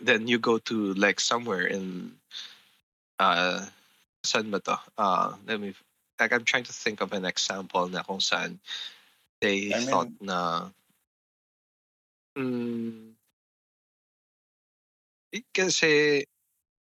then 0.00 0.28
you 0.28 0.38
go 0.38 0.58
to, 0.58 0.94
like, 0.94 1.20
somewhere 1.20 1.66
in, 1.66 2.12
uh, 3.18 3.66
saan 4.24 4.50
ba 4.50 4.60
to? 4.60 4.78
Uh, 4.96 5.34
let 5.46 5.60
me, 5.60 5.74
like, 6.20 6.32
I'm 6.32 6.44
trying 6.44 6.64
to 6.64 6.72
think 6.72 7.00
of 7.00 7.12
an 7.12 7.24
example 7.24 7.88
na 7.88 8.02
kung 8.02 8.18
saan 8.20 8.58
they 9.40 9.72
I 9.74 9.78
mean- 9.80 9.88
thought 9.90 10.12
na, 10.20 10.70
mm, 12.36 13.14
Eh, 15.34 15.44
Kasi, 15.52 16.24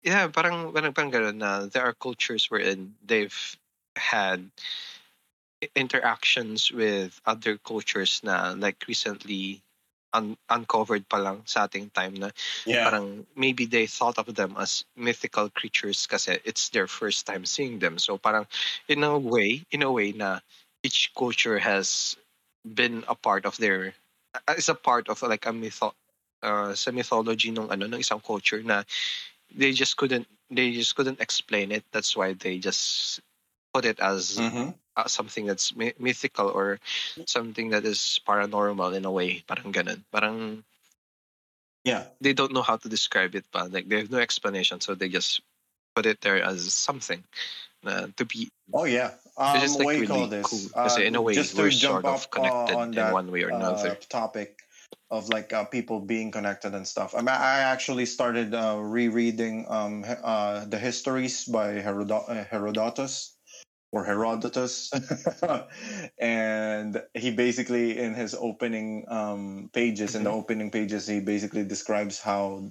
yeah, 0.05 0.29
parang, 0.29 0.69
parang, 0.73 0.93
parang 0.93 1.11
ganun 1.11 1.41
na 1.41 1.65
there 1.73 1.83
are 1.89 1.97
cultures 1.97 2.51
wherein 2.53 2.93
they've 3.01 3.57
had 3.97 4.45
interactions 5.75 6.69
with 6.71 7.17
other 7.25 7.57
cultures 7.57 8.21
na 8.23 8.53
like 8.53 8.85
recently 8.87 9.65
un- 10.17 10.41
uncovered 10.49 11.05
pa 11.13 11.21
lang 11.21 11.45
sa 11.45 11.69
ating 11.69 11.93
time 11.93 12.17
na 12.17 12.33
Yeah. 12.65 12.89
parang 12.89 13.27
maybe 13.37 13.67
they 13.69 13.87
thought 13.87 14.17
of 14.19 14.33
them 14.35 14.57
as 14.57 14.85
mythical 14.97 15.51
creatures 15.53 16.07
kasi 16.09 16.41
it's 16.49 16.71
their 16.73 16.89
first 16.89 17.27
time 17.29 17.45
seeing 17.45 17.79
them. 17.79 17.99
So 18.01 18.17
parang 18.19 18.47
in 18.89 19.05
a 19.05 19.19
way, 19.19 19.65
in 19.71 19.83
a 19.85 19.93
way 19.93 20.13
na 20.13 20.41
each 20.83 21.13
culture 21.15 21.59
has 21.61 22.17
been 22.65 23.05
a 23.09 23.15
part 23.15 23.45
of 23.47 23.57
their 23.59 23.95
is 24.57 24.69
a 24.69 24.75
part 24.75 25.09
of 25.09 25.23
like 25.23 25.47
a 25.47 25.53
mytho 25.53 25.93
uh, 26.43 26.75
sa 26.75 26.91
mythology 26.93 27.51
ng 27.53 27.69
ano 27.71 27.87
ng 27.89 28.01
isang 28.01 28.23
culture 28.23 28.63
na 28.63 28.85
they 29.55 29.73
just 29.73 29.97
couldn't 29.97 30.27
they 30.51 30.73
just 30.73 30.95
couldn't 30.97 31.21
explain 31.21 31.73
it. 31.73 31.85
That's 31.93 32.17
why 32.17 32.35
they 32.35 32.59
just 32.59 33.21
put 33.75 33.85
it 33.85 34.01
as 34.01 34.41
Mhm. 34.41 34.75
Uh, 34.97 35.07
something 35.07 35.47
that's 35.47 35.77
my- 35.77 35.95
mythical 35.99 36.49
or 36.49 36.81
something 37.27 37.71
that 37.71 37.85
is 37.85 38.21
paranormal 38.27 38.97
in 38.97 39.05
a 39.05 39.13
way. 39.13 39.45
Parang 39.47 39.73
ganun. 39.73 40.03
Parang 40.11 40.65
Yeah. 41.85 42.11
they 42.21 42.33
don't 42.33 42.51
know 42.51 42.67
how 42.67 42.77
to 42.77 42.89
describe 42.89 43.37
it 43.39 43.47
but 43.53 43.71
Like 43.71 43.87
they 43.89 44.03
have 44.03 44.11
no 44.11 44.19
explanation, 44.19 44.81
so 44.81 44.95
they 44.97 45.09
just 45.09 45.41
put 45.95 46.07
it 46.07 46.21
there 46.21 46.43
as 46.43 46.73
something 46.75 47.23
uh, 47.85 48.09
to 48.17 48.25
be. 48.25 48.51
Oh 48.75 48.85
yeah. 48.85 49.15
Um, 49.37 49.63
is 49.63 49.77
like 49.77 50.01
really 50.01 50.27
this? 50.27 50.49
cool. 50.49 50.67
Uh, 50.75 50.99
in 50.99 51.15
a 51.15 51.23
way, 51.23 51.35
just 51.35 51.55
to 51.55 51.63
we're 51.63 51.71
jump 51.71 52.03
sort 52.03 52.07
of 52.07 52.25
uh, 52.25 52.29
connected 52.33 52.75
on 52.75 52.97
in 52.97 53.13
one 53.13 53.31
way 53.31 53.45
or 53.45 53.55
another. 53.55 53.93
uh, 53.93 53.95
topic 54.09 54.67
of 55.11 55.29
like 55.29 55.53
uh, 55.53 55.65
people 55.65 56.01
being 56.01 56.33
connected 56.33 56.75
and 56.75 56.87
stuff. 56.89 57.15
I 57.15 57.19
mean, 57.19 57.29
I 57.29 57.61
actually 57.63 58.07
started 58.07 58.55
uh, 58.55 58.79
rereading 58.81 59.67
um, 59.69 60.03
uh, 60.03 60.65
the 60.67 60.79
histories 60.79 61.45
by 61.45 61.79
uh, 61.79 62.45
Herodotus 62.51 63.36
or 63.97 64.05
Herodotus, 64.05 64.93
and 66.19 67.03
he 67.15 67.31
basically 67.31 67.99
in 67.99 68.13
his 68.15 68.35
opening 68.35 69.07
um, 69.09 69.71
pages, 69.73 70.15
in 70.15 70.25
the 70.25 70.31
Mm-hmm. 70.31 70.39
opening 70.41 70.71
pages, 70.71 71.07
he 71.07 71.21
basically 71.21 71.65
describes 71.65 72.21
how 72.21 72.71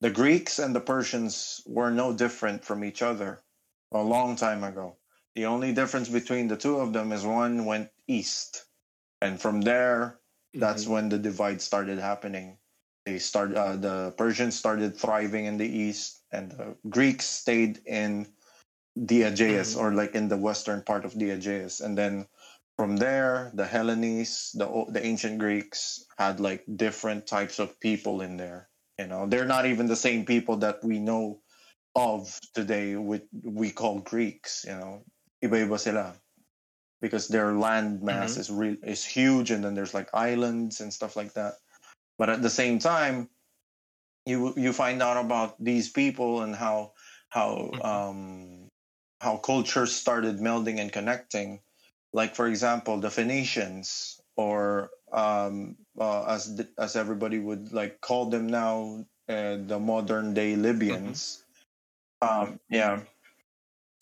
the 0.00 0.10
Greeks 0.10 0.58
and 0.58 0.74
the 0.74 0.80
Persians 0.80 1.60
were 1.66 1.90
no 1.90 2.14
different 2.14 2.64
from 2.64 2.82
each 2.84 3.02
other 3.02 3.42
a 3.92 4.02
long 4.02 4.36
time 4.36 4.64
ago. 4.64 4.96
The 5.34 5.46
only 5.46 5.74
difference 5.74 6.08
between 6.08 6.48
the 6.48 6.56
two 6.56 6.78
of 6.80 6.92
them 6.94 7.12
is 7.12 7.26
one 7.26 7.66
went 7.66 7.90
east, 8.08 8.64
and 9.20 9.40
from 9.40 9.60
there 9.62 10.20
that's 10.54 10.86
Mhm. 10.86 10.88
when 10.88 11.08
the 11.10 11.18
divide 11.18 11.60
started 11.60 11.98
happening. 11.98 12.58
They 13.04 13.18
started 13.18 13.56
uh, 13.58 13.76
the 13.76 14.14
Persians 14.16 14.56
started 14.58 14.96
thriving 14.96 15.44
in 15.44 15.58
the 15.58 15.68
east, 15.68 16.24
and 16.32 16.50
the 16.52 16.76
Greeks 16.88 17.26
stayed 17.26 17.82
in 17.86 18.28
the 18.96 19.24
Aegeus 19.24 19.74
Mhm. 19.74 19.80
or 19.80 19.92
like 19.94 20.14
in 20.14 20.28
the 20.28 20.36
western 20.38 20.82
part 20.82 21.04
of 21.04 21.14
the 21.18 21.30
Aegeus, 21.30 21.80
and 21.80 21.96
then 21.98 22.26
from 22.76 22.96
there 22.96 23.50
the 23.54 23.66
Hellenes, 23.66 24.52
the 24.54 24.66
the 24.90 25.04
ancient 25.04 25.38
Greeks 25.38 26.04
had 26.18 26.40
like 26.40 26.64
different 26.76 27.26
types 27.26 27.58
of 27.58 27.78
people 27.80 28.20
in 28.22 28.36
there. 28.36 28.68
You 28.98 29.06
know, 29.08 29.26
they're 29.26 29.46
not 29.46 29.66
even 29.66 29.86
the 29.86 29.96
same 29.96 30.24
people 30.24 30.58
that 30.58 30.82
we 30.84 30.98
know 31.00 31.40
of 31.94 32.38
today. 32.54 32.96
With 32.96 33.22
we 33.42 33.70
call 33.70 34.00
Greeks. 34.00 34.64
You 34.66 34.76
know, 34.76 35.04
iba-iba 35.44 35.78
sila 35.78 36.14
because 37.00 37.28
their 37.28 37.52
land 37.52 38.02
mass 38.02 38.36
Mhm. 38.36 38.38
is 38.38 38.50
real 38.50 38.76
is 38.82 39.04
huge 39.04 39.50
and 39.50 39.64
then 39.64 39.74
there's 39.74 39.94
like 39.94 40.08
islands 40.14 40.80
and 40.80 40.92
stuff 40.92 41.16
like 41.16 41.34
that 41.34 41.54
but 42.18 42.30
at 42.30 42.42
the 42.42 42.50
same 42.50 42.78
time 42.78 43.28
you 44.26 44.54
you 44.56 44.72
find 44.72 45.02
out 45.02 45.18
about 45.24 45.62
these 45.62 45.90
people 45.90 46.42
and 46.42 46.54
how 46.56 46.92
how 47.30 47.72
Mhm. 47.72 47.84
um 47.84 48.63
how 49.20 49.36
cultures 49.36 49.92
started 49.92 50.38
melding 50.38 50.78
and 50.78 50.92
connecting 50.92 51.60
like 52.12 52.34
for 52.34 52.46
example 52.46 52.98
the 52.98 53.10
phoenicians 53.10 54.20
or 54.36 54.90
um 55.12 55.76
uh, 55.98 56.24
as 56.24 56.54
th- 56.56 56.68
as 56.78 56.96
everybody 56.96 57.38
would 57.38 57.72
like 57.72 58.00
call 58.00 58.26
them 58.26 58.46
now 58.46 59.04
uh, 59.28 59.56
the 59.66 59.78
modern 59.78 60.34
day 60.34 60.56
libyans 60.56 61.44
um 62.22 62.58
yeah 62.68 63.00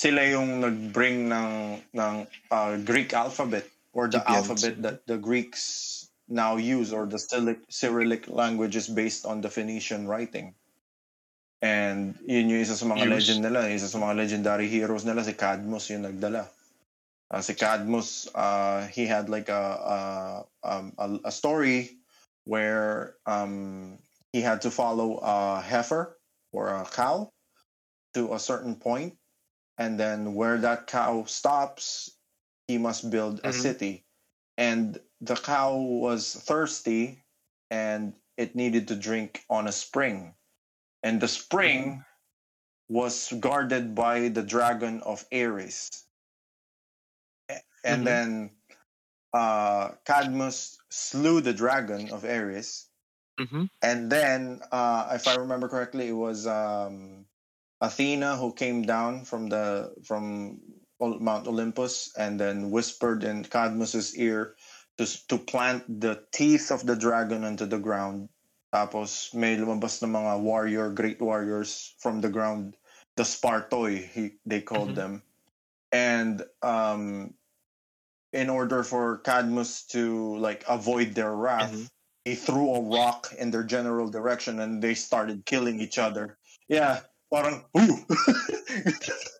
sila 0.02 0.26
yung 0.26 0.58
nag-bring 0.58 1.30
ng 1.30 1.78
ng 1.94 2.14
uh, 2.50 2.74
Greek 2.82 3.14
alphabet 3.14 3.62
or 3.94 4.10
the 4.10 4.18
Libyans. 4.18 4.34
alphabet 4.34 4.74
that 4.82 4.98
the 5.06 5.14
Greeks 5.14 6.10
now 6.26 6.58
use 6.58 6.90
or 6.90 7.06
the 7.06 7.22
Cyrillic, 7.22 7.62
Cyrillic 7.70 8.26
language 8.26 8.74
is 8.74 8.90
based 8.90 9.22
on 9.22 9.46
the 9.46 9.50
Phoenician 9.52 10.10
writing. 10.10 10.58
And 11.62 12.18
yun 12.26 12.50
yung 12.50 12.60
isa 12.60 12.74
sa 12.74 12.86
mga 12.90 13.06
Use. 13.06 13.14
legend 13.14 13.40
nila, 13.46 13.70
isa 13.70 13.86
sa 13.86 13.98
mga 14.02 14.18
legendary 14.18 14.66
heroes 14.66 15.06
nila 15.06 15.22
si 15.22 15.32
Cadmus 15.32 15.90
yung 15.94 16.02
nagdala. 16.02 16.50
Uh, 17.30 17.40
si 17.40 17.54
Cadmus, 17.54 18.28
uh, 18.34 18.84
he 18.90 19.06
had 19.06 19.30
like 19.30 19.48
a 19.48 19.64
a, 19.80 19.96
um, 20.66 20.92
a 20.98 21.30
a 21.30 21.32
story 21.32 21.96
where 22.44 23.14
um, 23.26 23.96
he 24.34 24.42
had 24.42 24.60
to 24.62 24.70
follow 24.70 25.22
a 25.22 25.62
heifer 25.62 26.18
or 26.52 26.68
a 26.68 26.84
cow 26.84 27.30
to 28.14 28.34
a 28.34 28.38
certain 28.38 28.76
point 28.76 29.16
and 29.78 29.98
then 29.98 30.34
where 30.34 30.58
that 30.58 30.86
cow 30.86 31.24
stops 31.24 32.18
he 32.68 32.78
must 32.78 33.10
build 33.10 33.40
a 33.44 33.52
Mhm. 33.52 33.54
city 33.54 34.04
and 34.58 35.00
the 35.20 35.36
cow 35.36 35.76
was 35.76 36.34
thirsty 36.34 37.22
and 37.70 38.14
it 38.36 38.54
needed 38.56 38.88
to 38.88 38.96
drink 38.96 39.44
on 39.48 39.66
a 39.66 39.72
spring 39.72 40.34
and 41.02 41.20
the 41.20 41.28
spring 41.28 42.04
was 42.88 43.32
guarded 43.40 43.94
by 43.94 44.28
the 44.28 44.42
dragon 44.42 45.02
of 45.02 45.24
ares 45.32 45.90
and 47.84 48.06
Mhm. 48.06 48.06
then 48.06 48.50
uh 49.34 49.90
cadmus 50.06 50.78
slew 50.90 51.40
the 51.40 51.54
dragon 51.54 52.10
of 52.10 52.24
ares 52.24 52.90
Mhm. 53.40 53.70
and 53.82 54.10
then 54.12 54.60
uh 54.72 55.10
if 55.14 55.28
i 55.28 55.34
remember 55.34 55.68
correctly 55.68 56.08
it 56.08 56.18
was 56.18 56.46
um 56.46 57.26
athena 57.80 58.36
who 58.36 58.52
came 58.54 58.82
down 58.82 59.24
from 59.24 59.48
the 59.48 59.94
from 60.04 60.60
mount 61.00 61.48
olympus 61.48 62.10
and 62.16 62.40
then 62.40 62.70
whispered 62.70 63.24
in 63.24 63.44
cadmus's 63.44 64.16
ear 64.16 64.56
to 64.98 65.06
to 65.28 65.38
plant 65.38 65.84
the 66.00 66.26
teeth 66.32 66.70
of 66.72 66.86
the 66.86 66.96
dragon 66.96 67.44
into 67.44 67.66
the 67.66 67.78
ground 67.78 68.28
tapos 68.72 69.34
may 69.34 69.56
lumabas 69.56 70.00
na 70.02 70.08
mga 70.08 70.40
warrior 70.42 70.90
great 70.90 71.20
warriors 71.20 71.94
from 71.98 72.20
the 72.20 72.28
ground 72.30 72.76
the 73.16 73.24
spartoi 73.24 74.06
he, 74.08 74.32
they 74.46 74.60
called 74.62 74.90
Mhm. 74.92 74.96
them 74.96 75.22
and 75.92 76.42
um 76.62 77.34
in 78.32 78.48
order 78.50 78.82
for 78.82 79.18
cadmus 79.18 79.84
to 79.86 80.36
like 80.38 80.64
avoid 80.68 81.14
their 81.14 81.34
wrath 81.34 81.72
Mhm. 81.72 81.88
he 82.24 82.34
threw 82.34 82.74
a 82.74 82.80
rock 82.80 83.32
in 83.38 83.50
their 83.50 83.64
general 83.64 84.08
direction 84.08 84.60
and 84.60 84.82
they 84.82 84.94
started 84.94 85.44
killing 85.44 85.80
each 85.80 85.98
other. 85.98 86.38
Yeah, 86.68 87.00
parang 87.32 87.64
ooh. 87.76 88.06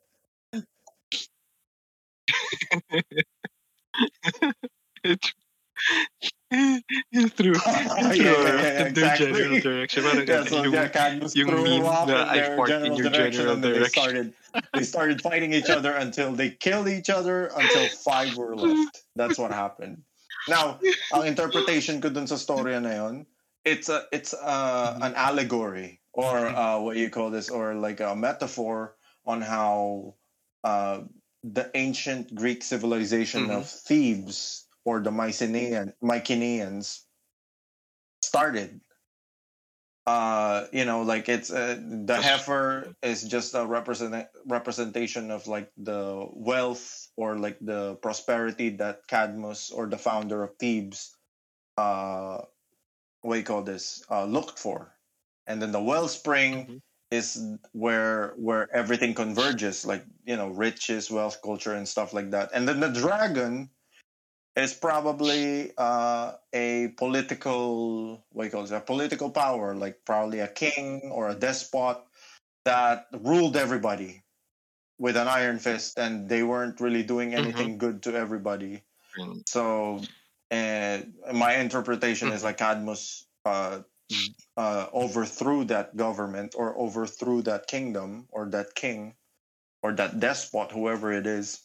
It- 5.05 5.33
Yung 7.13 7.29
through, 7.37 7.57
Yeah, 7.65 7.97
yung 7.97 8.13
through 8.13 8.25
yeah, 8.25 8.33
our- 8.37 8.45
yeah, 8.45 8.61
their 8.61 8.87
exactly. 8.93 9.33
general 9.33 9.61
direction. 9.61 10.03
Parang 10.05 10.27
Yeah, 10.29 10.45
so 10.45 10.63
yung, 10.63 10.73
yeah, 10.75 11.29
yung 11.33 11.49
meme 11.65 11.83
na 11.83 12.29
I 12.29 12.57
fart 12.57 12.69
in 12.69 12.93
general 12.93 12.99
your 13.01 13.09
direction, 13.11 13.33
general 13.33 13.55
and 13.57 13.65
then 13.65 13.73
they 13.73 13.79
direction. 13.79 14.03
started 14.03 14.27
they 14.77 14.85
started 14.85 15.19
fighting 15.25 15.53
each 15.57 15.71
other 15.73 15.93
until 15.97 16.33
they 16.37 16.51
killed 16.53 16.89
each 16.89 17.09
other 17.09 17.49
until 17.57 17.89
five 18.05 18.37
were 18.37 18.53
left. 18.55 19.01
That's 19.17 19.39
what 19.41 19.49
happened. 19.51 20.05
Now, 20.49 20.77
ang 21.15 21.25
interpretation 21.25 22.01
ko 22.05 22.11
dun 22.13 22.27
sa 22.29 22.37
storya 22.37 22.83
na 22.85 22.93
yun, 23.01 23.25
it's 23.65 23.89
a 23.89 24.05
it's 24.13 24.37
a, 24.37 24.99
an 25.01 25.17
allegory 25.17 26.01
or 26.13 26.37
uh, 26.53 26.77
what 26.85 27.01
you 27.01 27.09
call 27.09 27.31
this 27.33 27.49
or 27.49 27.73
like 27.81 28.05
a 28.05 28.13
metaphor 28.13 28.93
on 29.25 29.41
how 29.41 30.13
uh, 30.69 31.01
the 31.41 31.71
ancient 31.73 32.29
Greek 32.37 32.61
civilization 32.61 33.49
Mhm. 33.49 33.57
of 33.57 33.65
Thebes 33.71 34.62
or 34.85 35.01
the 35.01 35.11
Mycenaean 35.11 35.93
Mycenaeans 36.03 37.07
started. 38.23 38.81
Uh, 40.05 40.67
you 40.73 40.85
know, 40.85 41.03
like 41.03 41.29
it's 41.29 41.53
uh, 41.53 41.79
the 41.81 42.17
heifer 42.21 42.93
is 43.03 43.23
just 43.23 43.55
a 43.55 43.65
represent 43.65 44.27
representation 44.47 45.31
of 45.31 45.47
like 45.47 45.71
the 45.77 46.27
wealth 46.33 47.07
or 47.17 47.39
like 47.39 47.59
the 47.61 47.95
prosperity 48.03 48.71
that 48.71 49.07
Cadmus 49.07 49.71
or 49.71 49.87
the 49.87 49.97
founder 49.99 50.43
of 50.43 50.57
Thebes, 50.59 51.17
uh, 51.79 52.39
what 53.21 53.35
do 53.35 53.39
you 53.39 53.45
call 53.47 53.63
this, 53.63 54.03
uh, 54.11 54.25
looked 54.25 54.59
for, 54.59 54.93
and 55.47 55.63
then 55.63 55.71
the 55.71 55.81
wellspring 55.83 56.67
Mhm. 56.67 56.81
is 57.13 57.41
where 57.71 58.35
where 58.37 58.67
everything 58.75 59.15
converges, 59.15 59.87
like 59.87 60.05
you 60.27 60.35
know, 60.37 60.49
riches, 60.49 61.13
wealth, 61.13 61.41
culture, 61.43 61.75
and 61.75 61.89
stuff 61.89 62.13
like 62.13 62.33
that, 62.33 62.51
and 62.55 62.67
then 62.67 62.81
the 62.81 62.89
dragon 62.91 63.71
is 64.57 64.75
probably 64.75 65.73
uh, 65.79 66.33
a 66.53 66.89
political 66.97 68.25
what 68.33 68.45
you 68.45 68.51
call 68.51 68.65
it, 68.65 68.71
a 68.73 68.81
political 68.81 69.31
power, 69.31 69.75
like 69.75 70.05
probably 70.05 70.41
a 70.41 70.49
king 70.49 71.11
or 71.13 71.29
a 71.29 71.35
despot 71.35 71.99
that 72.65 73.07
ruled 73.13 73.57
everybody 73.57 74.23
with 74.99 75.17
an 75.17 75.27
iron 75.27 75.59
fist, 75.59 75.99
and 75.99 76.29
they 76.29 76.43
weren't 76.43 76.81
really 76.81 77.03
doing 77.03 77.35
anything 77.35 77.79
good 77.79 78.03
to 78.03 78.15
everybody. 78.15 78.83
Mm. 79.19 79.43
So, 79.49 80.01
uh, 80.51 80.99
my 81.33 81.57
interpretation 81.57 82.29
is 82.29 82.43
Mhm. 82.43 82.45
like 82.45 82.59
Cadmus 82.59 83.27
uh, 83.45 83.81
uh, 84.57 84.87
overthrew 84.93 85.65
that 85.65 85.97
government 85.97 86.55
or 86.57 86.79
overthrew 86.79 87.43
that 87.43 87.67
kingdom 87.67 88.29
or 88.31 88.47
that 88.51 88.75
king 88.75 89.15
or 89.83 89.93
that 89.95 90.21
despot, 90.21 90.71
whoever 90.71 91.11
it 91.11 91.27
is. 91.27 91.61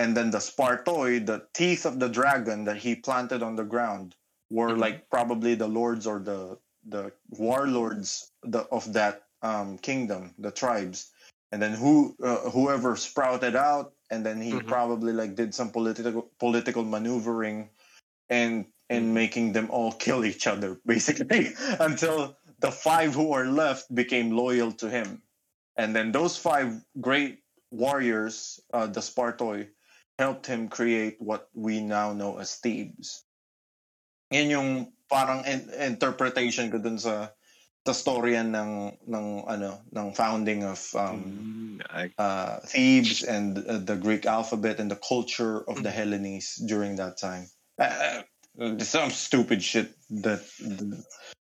And 0.00 0.16
then 0.16 0.30
the 0.30 0.40
Spartoi, 0.40 1.26
the 1.26 1.46
teeth 1.52 1.84
of 1.84 2.00
the 2.00 2.08
dragon 2.08 2.64
that 2.64 2.78
he 2.78 2.94
planted 2.94 3.42
on 3.42 3.54
the 3.56 3.68
ground, 3.74 4.16
were 4.48 4.74
Mhm. 4.74 4.80
like 4.84 5.10
probably 5.10 5.54
the 5.54 5.68
lords 5.68 6.06
or 6.06 6.18
the 6.30 6.58
the 6.94 7.12
warlords 7.28 8.32
the, 8.42 8.60
of 8.72 8.84
that 8.94 9.24
um, 9.42 9.76
kingdom, 9.76 10.34
the 10.38 10.50
tribes. 10.50 11.12
And 11.52 11.60
then 11.60 11.74
who 11.74 12.16
uh, 12.22 12.48
whoever 12.56 12.96
sprouted 12.96 13.54
out, 13.54 13.92
and 14.10 14.24
then 14.24 14.40
he 14.40 14.52
Mhm. 14.52 14.68
probably 14.74 15.12
like 15.12 15.34
did 15.34 15.54
some 15.54 15.70
political 15.70 16.22
political 16.38 16.82
maneuvering, 16.82 17.68
and 18.30 18.64
and 18.88 19.04
Mhm. 19.04 19.12
making 19.22 19.52
them 19.52 19.68
all 19.70 19.92
kill 19.92 20.24
each 20.24 20.46
other 20.46 20.80
basically 20.94 21.52
until 21.78 22.38
the 22.64 22.72
five 22.72 23.12
who 23.14 23.32
are 23.36 23.46
left 23.62 23.94
became 23.94 24.30
loyal 24.44 24.72
to 24.80 24.88
him, 24.88 25.22
and 25.76 25.94
then 25.94 26.10
those 26.12 26.38
five 26.38 26.68
great 27.00 27.44
warriors, 27.70 28.60
uh, 28.72 28.86
the 28.86 29.02
Spartoi, 29.02 29.68
helped 30.20 30.44
him 30.44 30.68
create 30.68 31.16
what 31.16 31.48
we 31.56 31.80
now 31.80 32.12
know 32.12 32.36
as 32.36 32.60
Thebes. 32.60 33.24
Yan 34.28 34.52
yung 34.52 34.70
parang 35.08 35.48
in- 35.48 35.72
interpretation 35.72 36.68
ko 36.68 36.76
dun 36.76 37.00
sa 37.00 37.32
sa 37.80 37.96
storya 37.96 38.44
ng 38.44 39.00
ng 39.08 39.26
ano 39.48 39.80
ng 39.88 40.08
founding 40.12 40.68
of 40.68 40.78
um, 40.92 41.40
Mm, 41.80 42.12
uh, 42.18 42.60
Thebes 42.68 43.24
and 43.24 43.56
uh, 43.64 43.80
the 43.80 43.96
Greek 43.96 44.26
alphabet 44.26 44.78
and 44.78 44.90
the 44.90 45.00
culture 45.00 45.64
of 45.64 45.82
the. 45.82 45.90
Hellenes 45.90 46.60
during 46.68 46.96
that 46.96 47.16
time. 47.16 47.48
Uh, 47.78 48.22
some 48.84 49.10
stupid 49.10 49.64
shit 49.64 49.96
that 50.22 50.44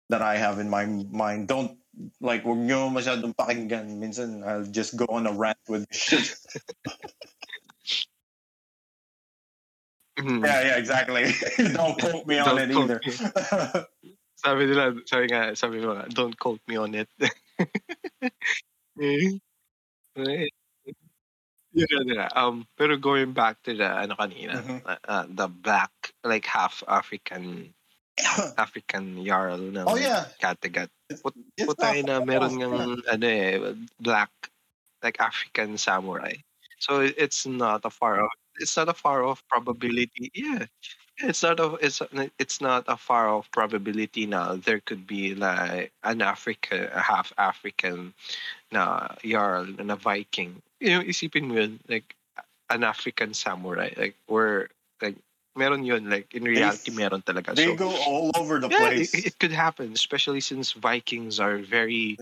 that 0.09 0.21
I 0.21 0.35
have 0.35 0.59
in 0.59 0.69
my 0.69 0.85
mind. 0.85 1.47
Don't 1.47 1.79
like 2.19 2.43
wag 2.43 2.59
nyo 2.59 2.91
masyadong 2.91 3.35
pakinggan. 3.35 3.97
Minsan 4.03 4.43
I'll 4.43 4.67
just 4.67 4.99
go 4.99 5.07
on 5.09 5.25
a 5.27 5.33
rant 5.33 5.57
with 5.67 5.87
this 5.87 5.97
shit. 5.97 6.27
Mm. 10.17 10.41
yeah, 10.45 10.61
yeah, 10.61 10.77
exactly. 10.77 11.29
Don't 11.73 11.93
quote 11.99 12.25
me 12.25 12.39
on 12.39 12.57
it 12.57 12.71
either. 12.73 12.99
Sabi 14.37 14.65
nila, 14.69 14.93
sabi 15.05 15.25
nga, 15.33 15.53
sabi 15.57 15.81
mo 15.81 15.97
don't 16.13 16.37
quote 16.37 16.61
me 16.69 16.77
on 16.77 16.93
it. 16.93 17.09
Eh, 18.97 19.37
eh, 20.17 20.49
Yun 21.77 22.05
nila. 22.09 22.25
Um, 22.33 22.65
pero 22.73 22.97
going 22.97 23.33
back 23.33 23.61
to 23.69 23.77
the, 23.77 23.85
ano 23.85 24.17
kanina, 24.17 24.57
Mhm. 24.57 24.81
uh, 24.81 24.97
uh, 25.05 25.25
the 25.29 25.45
black, 25.45 25.93
like 26.25 26.45
half 26.49 26.81
African, 26.89 27.73
African 28.57 29.21
Jarl 29.21 29.61
ng 29.61 29.85
oh 29.85 29.93
yeah. 30.01 30.33
Kattegat. 30.41 30.89
Put, 31.21 31.37
Putay 31.61 32.01
na 32.01 32.25
meron 32.25 32.57
ng, 32.57 33.05
ano 33.05 33.25
eh, 33.29 33.77
black, 34.01 34.33
like 35.05 35.21
African 35.21 35.77
samurai. 35.77 36.33
So 36.81 37.01
it's 37.05 37.45
not 37.45 37.85
a 37.85 37.93
far 37.93 38.21
off, 38.25 38.37
it's 38.59 38.77
not 38.77 38.89
a 38.89 38.93
far 38.93 39.23
off 39.23 39.43
probability. 39.47 40.31
Yeah. 40.33 40.65
It's 41.19 41.41
not 41.41 41.59
a 41.59 41.73
it's 41.81 42.01
it's 42.37 42.61
not 42.61 42.85
a 42.87 42.95
far 42.95 43.27
off 43.29 43.49
probability 43.51 44.27
now. 44.27 44.55
There 44.55 44.79
could 44.79 45.07
be 45.07 45.33
like 45.33 45.91
an 46.03 46.21
African, 46.21 46.89
a 46.93 47.01
half 47.01 47.33
African 47.37 48.13
na 48.71 49.09
jarl 49.25 49.65
a 49.79 49.95
Viking. 49.95 50.61
You 50.79 50.89
know, 50.91 51.01
isipin 51.01 51.49
mo 51.49 51.55
yun, 51.55 51.79
like 51.89 52.15
an 52.69 52.83
African 52.83 53.33
samurai, 53.33 53.89
like 53.97 54.15
or 54.27 54.69
like 55.01 55.17
meron 55.55 55.83
yun, 55.83 56.07
like 56.07 56.35
in 56.35 56.43
reality 56.43 56.91
meron 56.91 57.23
talaga. 57.23 57.55
They 57.55 57.65
so 57.65 57.75
go 57.75 57.89
all 58.05 58.29
over 58.35 58.59
the 58.59 58.69
yeah, 58.69 58.77
place. 58.77 59.13
it, 59.15 59.25
it 59.25 59.39
could 59.39 59.51
happen, 59.51 59.93
especially 59.93 60.41
since 60.41 60.71
Vikings 60.73 61.39
are 61.39 61.57
very 61.57 62.17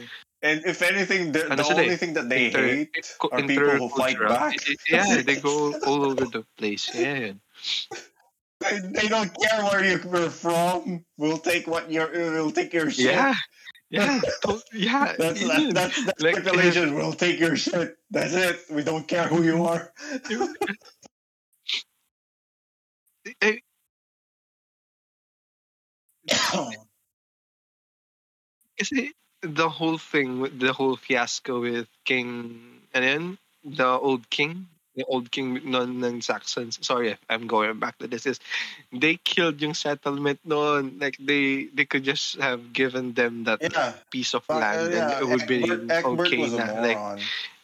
and 0.45 0.61
if 0.65 0.81
anything, 0.85 1.33
the, 1.33 1.49
Ano 1.49 1.57
the 1.57 1.65
sila 1.65 1.81
eh, 1.81 1.83
only 1.89 1.97
thing 1.97 2.13
that 2.13 2.29
they 2.29 2.53
inter- 2.53 2.67
hate 2.85 3.15
co- 3.17 3.33
are 3.33 3.41
people 3.41 3.75
who 3.81 3.89
fight 3.89 4.19
back. 4.21 4.53
I- 4.61 4.75
Yeah, 4.87 5.21
they 5.25 5.41
go 5.41 5.73
all 5.89 6.05
over 6.05 6.25
the 6.29 6.45
place. 6.57 6.93
Yeah. 6.93 7.33
They, 8.63 8.79
they 8.79 9.07
don't 9.11 9.29
care 9.35 9.61
where 9.67 9.83
you're 9.83 10.31
from. 10.31 11.03
We'll 11.19 11.43
take 11.43 11.67
what 11.67 11.91
you're. 11.91 12.07
We'll 12.09 12.55
take 12.55 12.71
your 12.71 12.89
shit. 12.89 13.11
Yeah. 13.11 13.35
Yeah. 13.91 14.21
yeah. 14.71 15.13
That's 15.19 15.43
that, 15.43 15.71
that's 15.75 16.05
that's 16.07 16.21
Like, 16.23 16.39
speculation. 16.39 16.95
We'll 16.95 17.13
take 17.13 17.37
your 17.37 17.59
shit. 17.59 17.99
That's 18.09 18.33
it. 18.33 18.63
We 18.71 18.81
don't 18.81 19.05
care 19.07 19.27
who 19.27 19.43
you 19.43 19.65
are. 19.65 19.91
Eh, 23.41 23.57
Kasi 28.79 29.11
the 29.45 29.69
whole 29.69 29.97
thing, 29.97 30.41
with 30.41 30.59
the 30.59 30.73
whole 30.73 30.95
fiasco 30.97 31.61
with 31.61 31.87
King, 32.03 32.59
ano 32.93 33.05
yun? 33.05 33.25
The 33.65 33.87
old 33.87 34.29
king? 34.29 34.67
The 34.95 35.03
old 35.03 35.27
king 35.27 35.59
non 35.67 35.99
ng 35.99 36.23
Saxons. 36.23 36.79
Sorry, 36.79 37.17
I'm 37.27 37.47
going 37.51 37.79
back 37.83 37.99
to 37.99 38.07
this. 38.07 38.25
Is 38.25 38.39
they 38.95 39.19
killed 39.19 39.59
yung 39.59 39.75
settlement 39.75 40.39
noon. 40.47 40.95
Like 41.03 41.19
they 41.19 41.67
they 41.67 41.83
could 41.83 42.07
just 42.07 42.39
have 42.39 42.71
given 42.71 43.11
them 43.11 43.43
that 43.43 43.59
yeah. 43.59 43.99
piece 44.07 44.31
of 44.31 44.47
Fuck, 44.47 44.63
land 44.63 44.87
uh, 44.87 44.95
yeah. 44.95 45.03
and 45.03 45.09
it 45.19 45.25
would 45.27 45.47
be 45.51 45.67
Egbert, 45.67 46.31
okay 46.31 46.47
na. 46.47 46.79
Like 46.79 47.01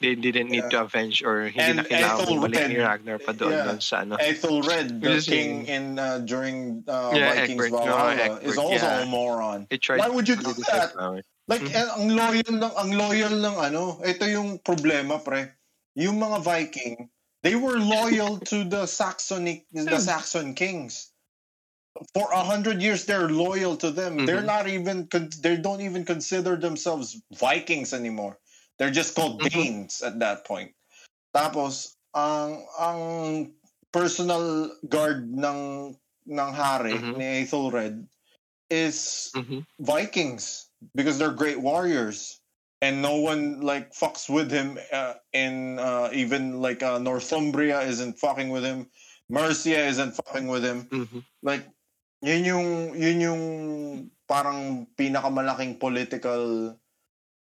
they 0.03 0.19
didn't 0.19 0.51
need 0.51 0.67
to 0.75 0.83
avenge 0.83 1.23
or 1.23 1.47
hindi 1.47 1.61
And 1.61 1.77
na 1.79 1.83
kailangan 1.87 2.25
bumalik 2.27 2.67
ni 2.67 2.75
Ethelred, 2.75 2.83
Ragnar 2.83 3.17
pa 3.23 3.31
doon, 3.31 3.53
yeah. 3.55 3.63
doon 3.63 3.79
sa 3.79 4.03
ano. 4.03 4.19
Ethelred, 4.19 4.89
the 4.99 5.23
king 5.23 5.71
in 5.71 5.95
uh, 5.95 6.19
during 6.19 6.83
uh, 6.83 7.15
Yeah, 7.15 7.31
Vikings 7.31 7.63
Egbert, 7.63 7.71
no, 7.71 7.79
Valhalla 7.79 8.43
is 8.43 8.59
Egbert, 8.59 8.59
also 8.59 8.87
yeah. 8.91 9.03
a 9.03 9.05
moron. 9.07 9.59
Why 9.71 10.09
would 10.11 10.27
you 10.27 10.35
do 10.35 10.51
that? 10.67 11.23
Like 11.51 11.67
Mhm. 11.67 11.75
eh, 11.75 11.83
ang 11.83 12.07
loyal 12.15 12.51
ng 12.63 12.73
ang 12.79 12.91
loyal 12.95 13.35
ng 13.43 13.57
ano, 13.59 13.99
ito 14.07 14.23
yung 14.23 14.63
problema 14.63 15.19
pre. 15.19 15.51
Yung 15.99 16.15
mga 16.15 16.39
Viking, 16.47 17.11
they 17.43 17.59
were 17.59 17.75
loyal 17.75 18.39
to 18.47 18.63
the 18.63 18.87
Saxonic 18.87 19.67
the 19.75 19.83
Yeah. 19.83 19.99
Saxon 19.99 20.55
kings. 20.55 21.11
For 22.15 22.31
a 22.31 22.39
hundred 22.39 22.79
years, 22.79 23.03
they're 23.03 23.27
loyal 23.27 23.75
to 23.83 23.91
them. 23.91 24.23
They're 24.23 24.39
Mhm. 24.39 24.47
not 24.47 24.71
even 24.71 25.11
they 25.43 25.59
don't 25.59 25.83
even 25.83 26.07
consider 26.07 26.55
themselves 26.55 27.19
Vikings 27.35 27.91
anymore. 27.91 28.39
They're 28.79 28.95
just 28.95 29.11
called 29.19 29.43
Mhm. 29.43 29.51
Danes 29.51 29.99
at 29.99 30.23
that 30.23 30.47
point. 30.47 30.71
Tapos 31.35 31.99
ang 32.15 32.63
ang 32.79 33.01
personal 33.91 34.71
guard 34.87 35.27
ng 35.27 35.93
ng 36.31 36.51
hari 36.55 36.95
Mhm. 36.95 37.19
ni 37.19 37.43
Ethelred 37.43 38.07
is 38.71 39.31
Mhm. 39.35 39.65
Vikings 39.83 40.70
because 40.95 41.17
they're 41.17 41.35
great 41.35 41.61
warriors 41.61 42.41
and 42.81 43.01
no 43.01 43.17
one 43.21 43.61
like 43.61 43.93
fucks 43.93 44.29
with 44.29 44.49
him 44.49 44.77
uh, 44.91 45.15
in 45.33 45.77
uh, 45.79 46.09
even 46.13 46.61
like 46.61 46.81
uh, 46.81 46.97
Northumbria 46.97 47.81
isn't 47.85 48.17
fucking 48.17 48.49
with 48.49 48.65
him 48.65 48.89
Mercia 49.29 49.85
isn't 49.85 50.17
fucking 50.17 50.47
with 50.49 50.65
him 50.65 50.89
Mhm. 50.89 51.21
like 51.43 51.65
Yun 52.21 52.45
yung 52.45 52.69
yun 52.93 53.17
yung 53.17 53.43
parang 54.29 54.85
pinakamalaking 54.93 55.81
political 55.81 56.77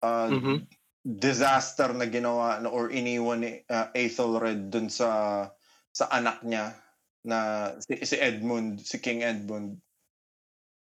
uh, 0.00 0.28
Mhm. 0.32 0.64
disaster 1.04 1.92
na 1.92 2.08
ginawa 2.08 2.64
or 2.64 2.88
iniwan 2.88 3.44
ni 3.44 3.60
uh, 3.68 3.92
Ethelred 3.92 4.72
dun 4.72 4.88
sa 4.88 5.52
sa 5.92 6.08
anak 6.08 6.40
niya 6.48 6.80
na 7.28 7.72
si, 7.84 8.00
si 8.08 8.16
Edmund, 8.16 8.80
si 8.80 8.96
King 9.04 9.20
Edmund 9.20 9.76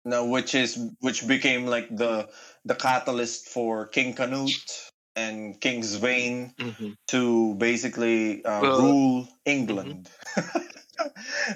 na 0.05 0.24
which 0.24 0.55
is 0.55 0.78
which 1.00 1.26
became 1.26 1.66
like 1.66 1.88
the 1.94 2.28
the 2.64 2.74
catalyst 2.74 3.48
for 3.48 3.86
King 3.88 4.14
Canute 4.14 4.70
and 5.16 5.61
King 5.61 5.82
Svein 5.82 6.55
Mhm. 6.59 6.96
to 7.09 7.55
basically 7.57 8.44
uh, 8.44 8.62
Well- 8.62 8.80
rule 8.80 9.28
England. 9.44 10.11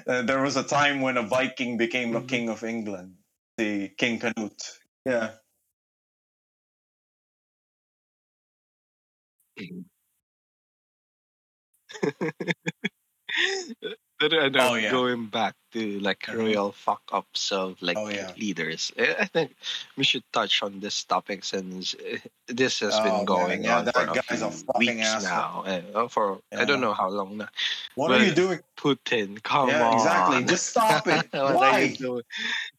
Uh, 0.07 0.21
there 0.23 0.41
was 0.41 0.57
a 0.57 0.63
time 0.63 1.01
when 1.01 1.15
a 1.17 1.23
Viking 1.23 1.77
became 1.77 2.15
a 2.15 2.21
Mhm. 2.21 2.27
king 2.27 2.49
of 2.49 2.63
England, 2.63 3.15
the 3.57 3.89
King 3.97 4.19
Canute. 4.19 4.63
Yeah. 5.05 5.31
But 14.19 14.33
I 14.33 14.49
know 14.49 14.69
Oh, 14.71 14.73
yeah. 14.73 14.89
going 14.89 15.27
back 15.27 15.53
to 15.73 15.99
like 15.99 16.21
Mhm. 16.25 16.37
real 16.49 16.71
fuck 16.71 17.01
ups 17.13 17.51
of 17.51 17.77
like 17.81 17.97
Oh, 17.97 18.09
yeah. 18.09 18.33
leaders. 18.35 18.91
I 18.97 19.15
I 19.19 19.25
think 19.29 19.53
we 19.95 20.03
should 20.03 20.23
touch 20.33 20.63
on 20.63 20.79
this 20.79 21.03
topic 21.05 21.45
since 21.45 21.93
uh, 21.93 22.17
this 22.47 22.79
has 22.81 22.95
Oh, 22.97 23.03
been 23.03 23.13
man, 23.13 23.25
going 23.25 23.63
yeah, 23.63 23.77
on 23.77 23.85
that 23.85 23.93
for 23.93 24.01
a 24.09 24.13
guy's 24.17 24.41
a 24.41 24.49
few 24.49 24.65
fucking 24.65 24.97
weeks 24.97 25.07
asshole. 25.07 25.63
now. 25.69 25.85
Uh, 25.93 26.07
for 26.09 26.41
I 26.51 26.65
don't 26.65 26.81
know 26.81 26.93
how 26.97 27.09
long 27.09 27.37
now. 27.37 27.49
What 27.93 28.07
But- 28.09 28.21
are 28.21 28.25
you 28.25 28.33
doing? 28.33 28.59
Putin, 28.75 29.37
come 29.43 29.69
on. 29.69 29.93
exactly. 29.93 30.43
Just 30.45 30.65
stop 30.73 31.05
it. 31.07 31.27
Why? 31.33 31.93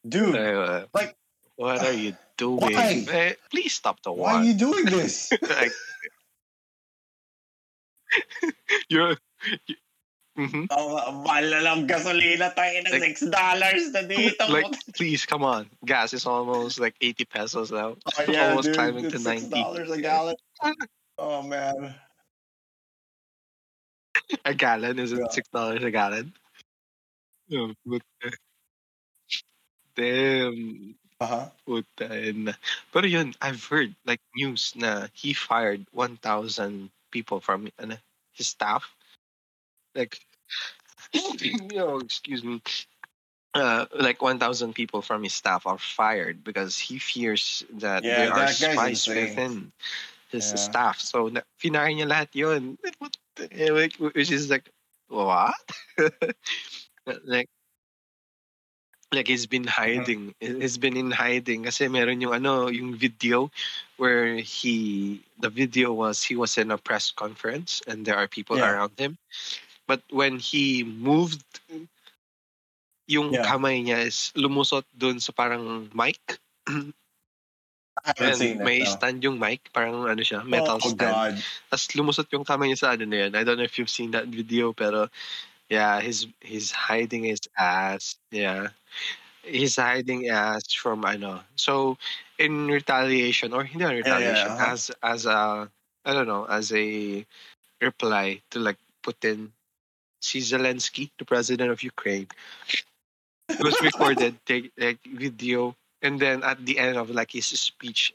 Dude, 0.09 0.34
Uh, 0.34 0.86
like- 0.93 1.14
what 1.55 1.78
are 1.86 1.93
you 1.95 2.16
doing? 2.36 2.59
Why? 2.74 3.07
Eh, 3.11 3.34
please 3.51 3.74
stop 3.74 4.03
the 4.03 4.11
war. 4.11 4.26
why 4.26 4.34
are 4.43 4.45
you 4.45 4.55
doing 4.55 4.86
this? 4.86 5.30
like, 5.43 5.72
you're. 8.89 9.14
Mhm. 10.39 10.70
Oh, 10.70 10.95
mahal 11.26 11.51
na 11.51 11.61
lang 11.66 11.91
gasolina 11.91 12.55
tayo 12.55 12.78
ng 12.86 12.95
Like- 12.95 13.18
$6 13.18 13.91
na 13.91 14.03
dito. 14.12 14.47
Like, 14.47 14.70
please, 14.95 15.26
come 15.26 15.43
on. 15.43 15.66
Gas 15.84 16.14
is 16.14 16.26
almost 16.30 16.78
like 16.78 16.95
80 17.03 17.26
pesos 17.26 17.74
now. 17.74 17.99
oh, 17.99 18.22
yeah, 18.30 18.49
almost 18.55 18.70
dude, 18.70 18.78
climbing 18.78 19.11
to 19.11 19.18
it's 19.18 19.26
90. 19.26 19.51
$6 19.51 19.91
a 19.91 20.01
gallon. 20.01 20.36
Oh, 21.18 21.43
man. 21.43 21.99
A 24.45 24.55
gallon 24.55 25.01
is 25.01 25.11
it 25.11 25.18
Yeah. 25.18 25.26
six 25.34 25.49
dollars 25.51 25.82
a 25.82 25.91
gallon? 25.91 26.32
Oh. 27.51 27.74
Damn. 29.97 30.95
Uh-huh. 31.20 31.51
Puta. 31.66 32.07
And, 32.07 32.55
pero 32.93 33.07
yun, 33.07 33.34
I've 33.43 33.64
heard 33.64 33.97
like 34.07 34.20
news 34.36 34.72
na 34.76 35.09
he 35.12 35.32
fired 35.34 35.86
1,000 35.91 36.91
people 37.11 37.41
from 37.41 37.66
ano, 37.82 37.97
his 38.32 38.47
staff. 38.55 38.86
Like, 39.95 40.20
yo, 41.70 41.99
excuse 41.99 42.44
me. 42.44 42.62
Uh, 43.55 43.86
like 43.99 44.22
1,000 44.22 44.74
people 44.74 45.03
from 45.03 45.22
his 45.22 45.34
staff 45.34 45.66
are 45.66 45.78
fired 45.78 46.44
because 46.44 46.78
he 46.78 46.99
fears 46.99 47.64
that 47.72 48.05
Yeah, 48.05 48.14
there 48.16 48.32
are 48.32 48.46
that 48.46 48.59
guy's 48.59 48.76
spies 48.76 49.07
insane. 49.07 49.22
within 49.34 49.72
his 50.30 50.46
Yeah. 50.46 50.55
staff. 50.55 51.01
So, 51.01 51.30
finire 51.59 51.92
niya 51.96 52.07
lahat 52.09 52.28
yun. 52.34 52.78
Eh, 53.51 53.70
like, 53.72 53.94
which 53.96 54.30
is 54.30 54.51
like, 54.51 54.70
what? 55.09 55.55
like, 57.24 57.49
like 59.12 59.26
he's 59.26 59.46
been 59.46 59.64
Mm-hmm. 59.84 59.99
hiding. 60.01 60.34
He's 60.40 60.76
been 60.78 60.96
in 60.96 61.11
hiding 61.11 61.64
kasi 61.64 61.88
meron 61.88 62.20
yung 62.20 62.34
ano, 62.34 62.68
yung 62.68 62.94
video 62.94 63.51
where 63.96 64.36
he, 64.36 65.20
the 65.40 65.49
video 65.49 65.92
was 65.92 66.22
he 66.22 66.36
was 66.36 66.59
in 66.59 66.70
a 66.70 66.78
press 66.78 67.11
conference 67.11 67.82
and 67.86 68.05
there 68.05 68.16
are 68.16 68.28
people 68.28 68.57
Yeah. 68.57 68.62
around 68.62 68.92
him. 68.99 69.16
But 69.89 70.05
when 70.12 70.36
he 70.39 70.84
moved, 70.84 71.43
yung 73.09 73.32
Yeah. 73.32 73.49
kamay 73.49 73.80
niya 73.89 74.05
is 74.05 74.30
lumusot 74.36 74.84
dun 74.93 75.16
sa 75.18 75.32
parang 75.32 75.89
mic. 75.97 76.20
Haven't 78.05 78.22
And 78.22 78.36
seen 78.36 78.61
it. 78.61 78.64
may 78.64 78.78
no. 78.84 78.93
stand 78.95 79.24
yung 79.26 79.41
mic, 79.43 79.72
parang 79.74 80.07
ano 80.07 80.22
siya, 80.22 80.47
metal 80.47 80.78
oh, 80.78 80.93
stand. 80.93 81.01
God. 81.01 81.34
Tapos 81.72 81.89
lumusot 81.99 82.28
yung 82.30 82.45
kamay 82.47 82.70
niya 82.70 82.78
sa 82.84 82.93
ano 82.95 83.09
na 83.09 83.26
yun. 83.26 83.32
I 83.34 83.43
don't 83.43 83.59
know 83.59 83.66
if 83.66 83.74
you've 83.80 83.91
seen 83.91 84.12
that 84.14 84.28
video, 84.30 84.70
pero 84.76 85.09
yeah, 85.72 85.99
he's 86.05 86.28
he's 86.39 86.70
hiding 86.70 87.24
his 87.26 87.43
ass. 87.59 88.20
Yeah. 88.30 88.70
He's 89.43 89.80
hiding 89.80 90.28
ass 90.28 90.68
from 90.76 91.03
ano. 91.09 91.43
So 91.57 91.97
in 92.39 92.68
retaliation 92.70 93.51
or 93.57 93.64
hindi 93.64 93.82
Yeah, 93.82 93.91
na 93.91 93.97
yeah, 93.97 94.01
retaliation 94.05 94.53
uh-huh. 94.53 94.72
as 94.76 94.80
as 95.03 95.22
a 95.26 95.66
I 96.05 96.11
don't 96.12 96.28
know, 96.28 96.45
as 96.47 96.70
a 96.70 97.24
reply 97.82 98.45
to 98.53 98.61
like 98.62 98.78
Putin 99.03 99.51
si 100.20 100.40
Zelensky, 100.40 101.10
the 101.18 101.24
president 101.24 101.70
of 101.70 101.82
Ukraine. 101.82 102.28
It 103.48 103.62
was 103.62 103.80
recorded, 103.80 104.36
take 104.46 104.72
like 104.76 104.98
video, 105.04 105.74
and 106.02 106.20
then 106.20 106.42
at 106.42 106.64
the 106.64 106.78
end 106.78 106.96
of 106.96 107.10
like 107.10 107.32
his 107.32 107.46
speech, 107.46 108.12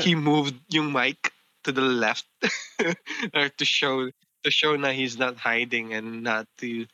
he 0.00 0.14
moved 0.14 0.54
yung 0.68 0.92
mic 0.92 1.32
to 1.64 1.72
the 1.72 1.80
left 1.80 2.26
to 3.58 3.64
show 3.64 4.10
to 4.44 4.50
show 4.50 4.76
na 4.76 4.90
he's 4.90 5.18
not 5.18 5.36
hiding 5.36 5.92
and 5.92 6.22
not 6.22 6.46
to 6.58 6.86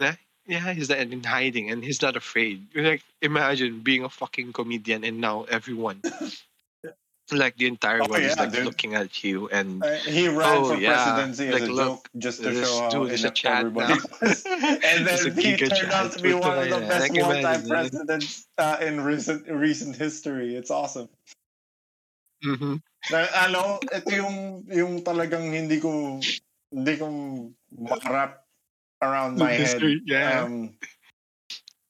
na, 0.00 0.12
yeah 0.46 0.72
he's 0.72 0.90
not 0.90 0.98
in 0.98 1.24
hiding 1.24 1.70
and 1.70 1.82
he's 1.82 2.02
not 2.02 2.16
afraid 2.16 2.66
like 2.74 3.02
imagine 3.22 3.80
being 3.80 4.04
a 4.04 4.08
fucking 4.08 4.52
comedian 4.52 5.04
and 5.04 5.20
now 5.20 5.44
everyone 5.48 6.02
like 7.32 7.56
the 7.56 7.66
entire 7.66 8.02
Oh, 8.02 8.08
world 8.08 8.22
is 8.22 8.36
like 8.36 8.52
dude. 8.52 8.64
looking 8.64 8.94
at 8.94 9.24
you 9.24 9.48
and 9.48 9.80
Uh, 9.82 9.96
he 10.04 10.28
ran 10.28 10.44
Oh, 10.60 10.74
for 10.74 10.76
yeah. 10.76 10.92
presidency 10.92 11.48
as 11.48 11.54
Like, 11.60 11.70
a 11.70 11.72
look, 11.72 11.88
joke 11.88 12.08
just 12.18 12.42
to 12.44 12.52
show 12.52 12.80
how 12.84 12.88
dude 12.90 13.12
a 13.24 13.30
chat 13.30 13.64
everybody 13.64 13.94
now. 13.96 14.04
and 14.84 15.06
then 15.08 15.32
he 15.32 15.56
turned 15.56 15.92
out 15.92 16.12
to 16.12 16.20
be 16.20 16.34
one 16.36 16.58
of 16.58 16.68
the 16.68 16.80
best 16.84 17.08
like, 17.08 17.16
one-time 17.16 17.62
presidents 17.64 18.46
uh, 18.58 18.76
in 18.80 19.00
recent 19.00 19.48
recent 19.48 19.96
history. 19.96 20.52
It's 20.56 20.70
awesome. 20.70 21.08
Mm-hmm. 22.44 22.76
Na, 23.08 23.18
ano, 23.48 23.80
ito 23.88 24.10
yung 24.12 24.64
yung 24.68 24.92
talagang 25.00 25.48
hindi 25.48 25.80
ko 25.80 26.20
hindi 26.68 26.94
ko 27.00 27.06
makarap 27.72 28.44
around 29.00 29.40
my 29.40 29.52
head. 29.56 29.80
Yeah 30.04 30.44
Um, 30.44 30.76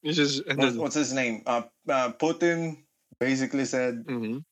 this 0.03 0.19
is 0.19 0.47
and 0.47 0.61
what's, 0.79 0.95
his 0.95 1.11
name? 1.11 1.43
Uh, 1.47 1.67
uh, 1.91 2.13
Putin 2.23 2.87
basically 3.19 3.65
said 3.67 4.07
Mhm. 4.07 4.47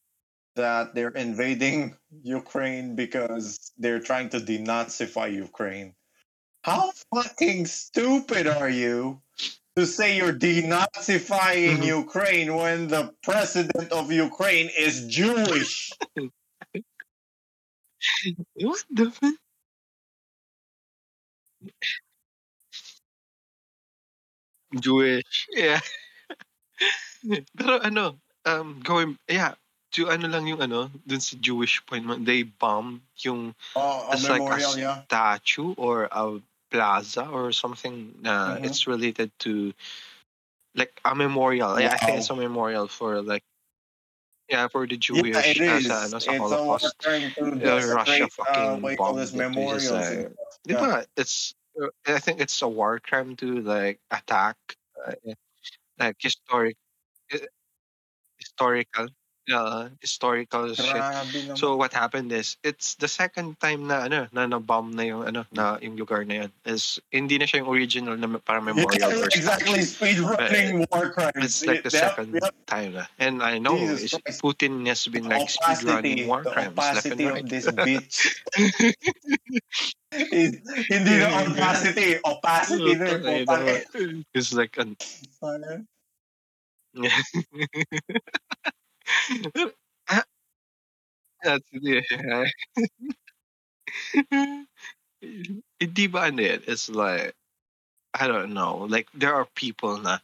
That 0.56 0.94
they're 0.94 1.10
invading 1.10 1.96
Ukraine 2.22 2.94
because 2.94 3.72
they're 3.78 4.00
trying 4.00 4.28
to 4.30 4.38
denazify 4.38 5.32
Ukraine. 5.32 5.94
How 6.64 6.92
fucking 7.12 7.66
stupid 7.66 8.46
are 8.46 8.68
you 8.70 9.20
to 9.76 9.86
say 9.86 10.16
you're 10.16 10.32
denazifying 10.32 11.78
Mhm. 11.78 11.86
Ukraine 12.04 12.54
when 12.54 12.88
the 12.88 13.14
president 13.22 13.90
of 13.90 14.12
Ukraine 14.12 14.70
is 14.78 15.06
Jewish? 15.06 15.90
what 18.54 18.84
the 18.90 19.10
fuck? 19.10 19.34
Jewish. 24.80 25.46
Yeah. 25.50 25.80
Pero 27.56 27.78
ano, 27.80 28.18
um, 28.44 28.80
going, 28.82 29.16
yeah, 29.28 29.54
to 29.92 30.08
ano 30.10 30.28
lang 30.28 30.46
yung 30.48 30.60
ano, 30.60 30.90
dun 31.06 31.20
sa 31.20 31.36
Jewish 31.40 31.84
point, 31.86 32.04
they 32.24 32.42
bombed 32.42 33.00
yung 33.20 33.54
Oh, 33.76 34.08
a 34.10 34.14
It's 34.14 34.28
like 34.28 34.42
a 34.42 34.58
yeah. 34.78 35.02
statue 35.04 35.74
or 35.76 36.08
a 36.10 36.40
plaza 36.72 37.28
or 37.28 37.52
something 37.52 38.16
na 38.24 38.56
Mhm. 38.56 38.64
it's 38.64 38.86
related 38.88 39.30
to 39.44 39.72
like 40.74 41.00
a 41.04 41.14
memorial. 41.14 41.76
Yeah, 41.78 41.92
I 41.92 41.96
think 42.00 42.18
it's 42.18 42.30
a 42.32 42.36
memorial 42.36 42.88
for 42.88 43.20
like 43.20 43.44
yeah, 44.48 44.68
for 44.68 44.86
the 44.86 44.96
Jewish 44.96 45.32
Yeah, 45.32 45.40
it 45.40 45.60
uh, 45.60 45.80
sa, 45.80 45.96
ano, 46.04 46.18
sa 46.20 46.32
it's 46.32 46.40
Holocaust. 46.40 46.96
Uh, 47.08 47.08
Russia 47.48 47.56
desecrate, 47.56 48.22
uh, 48.22 48.28
fucking 48.28 48.82
what 48.82 48.90
you 48.92 48.96
call 48.96 49.12
bombed 49.12 49.18
this, 49.20 49.32
it, 49.32 49.36
which 49.36 49.44
is, 49.46 49.92
memorials. 49.92 49.92
uh, 49.92 50.28
Di? 50.66 51.04
It's 51.16 51.54
uh, 51.80 51.88
I 52.06 52.18
think 52.20 52.40
it's 52.40 52.60
a 52.60 52.68
war 52.68 53.00
crime 53.00 53.36
to 53.36 53.60
like 53.60 54.00
attack 54.10 54.56
uh, 55.00 55.16
like 55.98 56.16
historic 56.20 56.76
uh, 57.32 57.38
historical 58.36 59.08
uh, 59.50 59.88
historical 59.98 60.70
shit. 60.74 60.86
Grabe 60.86 61.38
naman. 61.50 61.58
So 61.58 61.74
what 61.74 61.90
happened 61.90 62.30
is 62.30 62.54
it's 62.62 62.94
the 63.00 63.08
second 63.10 63.58
time 63.58 63.90
na 63.90 64.06
ano 64.06 64.28
na 64.30 64.46
na-bomb 64.46 64.94
na 64.94 65.02
yung 65.02 65.26
ano 65.26 65.42
na 65.50 65.78
yung 65.82 65.98
lugar 65.98 66.22
na 66.22 66.46
yun 66.46 66.50
is 66.68 67.00
hindi 67.10 67.38
na 67.38 67.46
siya 67.48 67.66
yung 67.66 67.70
original 67.72 68.14
na 68.14 68.28
para 68.38 68.62
memorial 68.62 69.10
Yeah, 69.10 69.24
or 69.24 69.26
exactly. 69.32 69.82
Speed 69.82 70.20
running 70.22 70.86
war 70.90 71.10
crimes. 71.10 71.42
It's 71.42 71.66
like 71.66 71.82
the 71.82 71.90
Yep, 71.90 72.02
second 72.02 72.28
yep. 72.38 72.54
time 72.70 72.94
na. 72.94 73.04
And 73.18 73.42
I 73.42 73.58
know 73.58 73.74
is 73.76 74.14
Putin 74.38 74.86
has 74.86 75.06
been 75.10 75.26
like 75.26 75.50
speed 75.50 75.82
running 75.88 76.28
war 76.30 76.46
crimes 76.46 76.76
left 76.76 77.06
opacity 77.08 77.26
and 77.26 77.38
of 77.42 77.48
this 77.50 77.66
bitch. 77.66 78.16
Is- 80.12 80.60
Hindi 80.92 81.12
na 81.24 81.40
opacity, 81.40 82.20
opacity 82.20 82.92
na 83.00 83.16
yung. 83.16 84.28
It's 84.36 84.52
like 84.52 84.76
an 84.76 84.96
That's. 91.42 91.64
Hindi 95.80 96.06
ba 96.06 96.30
ano 96.30 96.42
yan, 96.42 96.62
it's 96.66 96.88
like, 96.88 97.34
I 98.14 98.26
don't 98.26 98.54
know, 98.54 98.86
like 98.90 99.08
there 99.14 99.34
are 99.34 99.46
people 99.54 99.98
na 99.98 100.18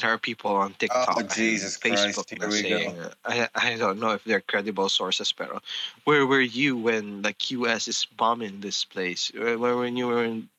there 0.00 0.10
are 0.10 0.18
people 0.18 0.50
on 0.56 0.74
TikTok 0.74 1.14
Oh, 1.16 1.20
and 1.20 1.30
Jesus 1.30 1.78
Facebook 1.78 2.26
Christ, 2.26 2.40
na 2.40 2.50
here 2.50 2.50
we 2.50 2.62
go. 2.68 2.78
saying, 2.78 2.98
uh, 2.98 3.14
I 3.24 3.48
I 3.54 3.76
don't 3.76 4.00
know 4.00 4.10
if 4.10 4.24
they're 4.24 4.42
credible 4.42 4.88
sources, 4.88 5.30
pero 5.32 5.60
where 6.04 6.26
were 6.26 6.42
you 6.42 6.76
when 6.76 7.22
like 7.22 7.50
US 7.54 7.86
is 7.86 8.04
bombing 8.16 8.60
this 8.60 8.84
place? 8.84 9.30
Where, 9.34 9.58
where 9.58 9.76
when 9.76 9.96
you 9.96 10.08
were 10.08 10.24
in 10.24 10.50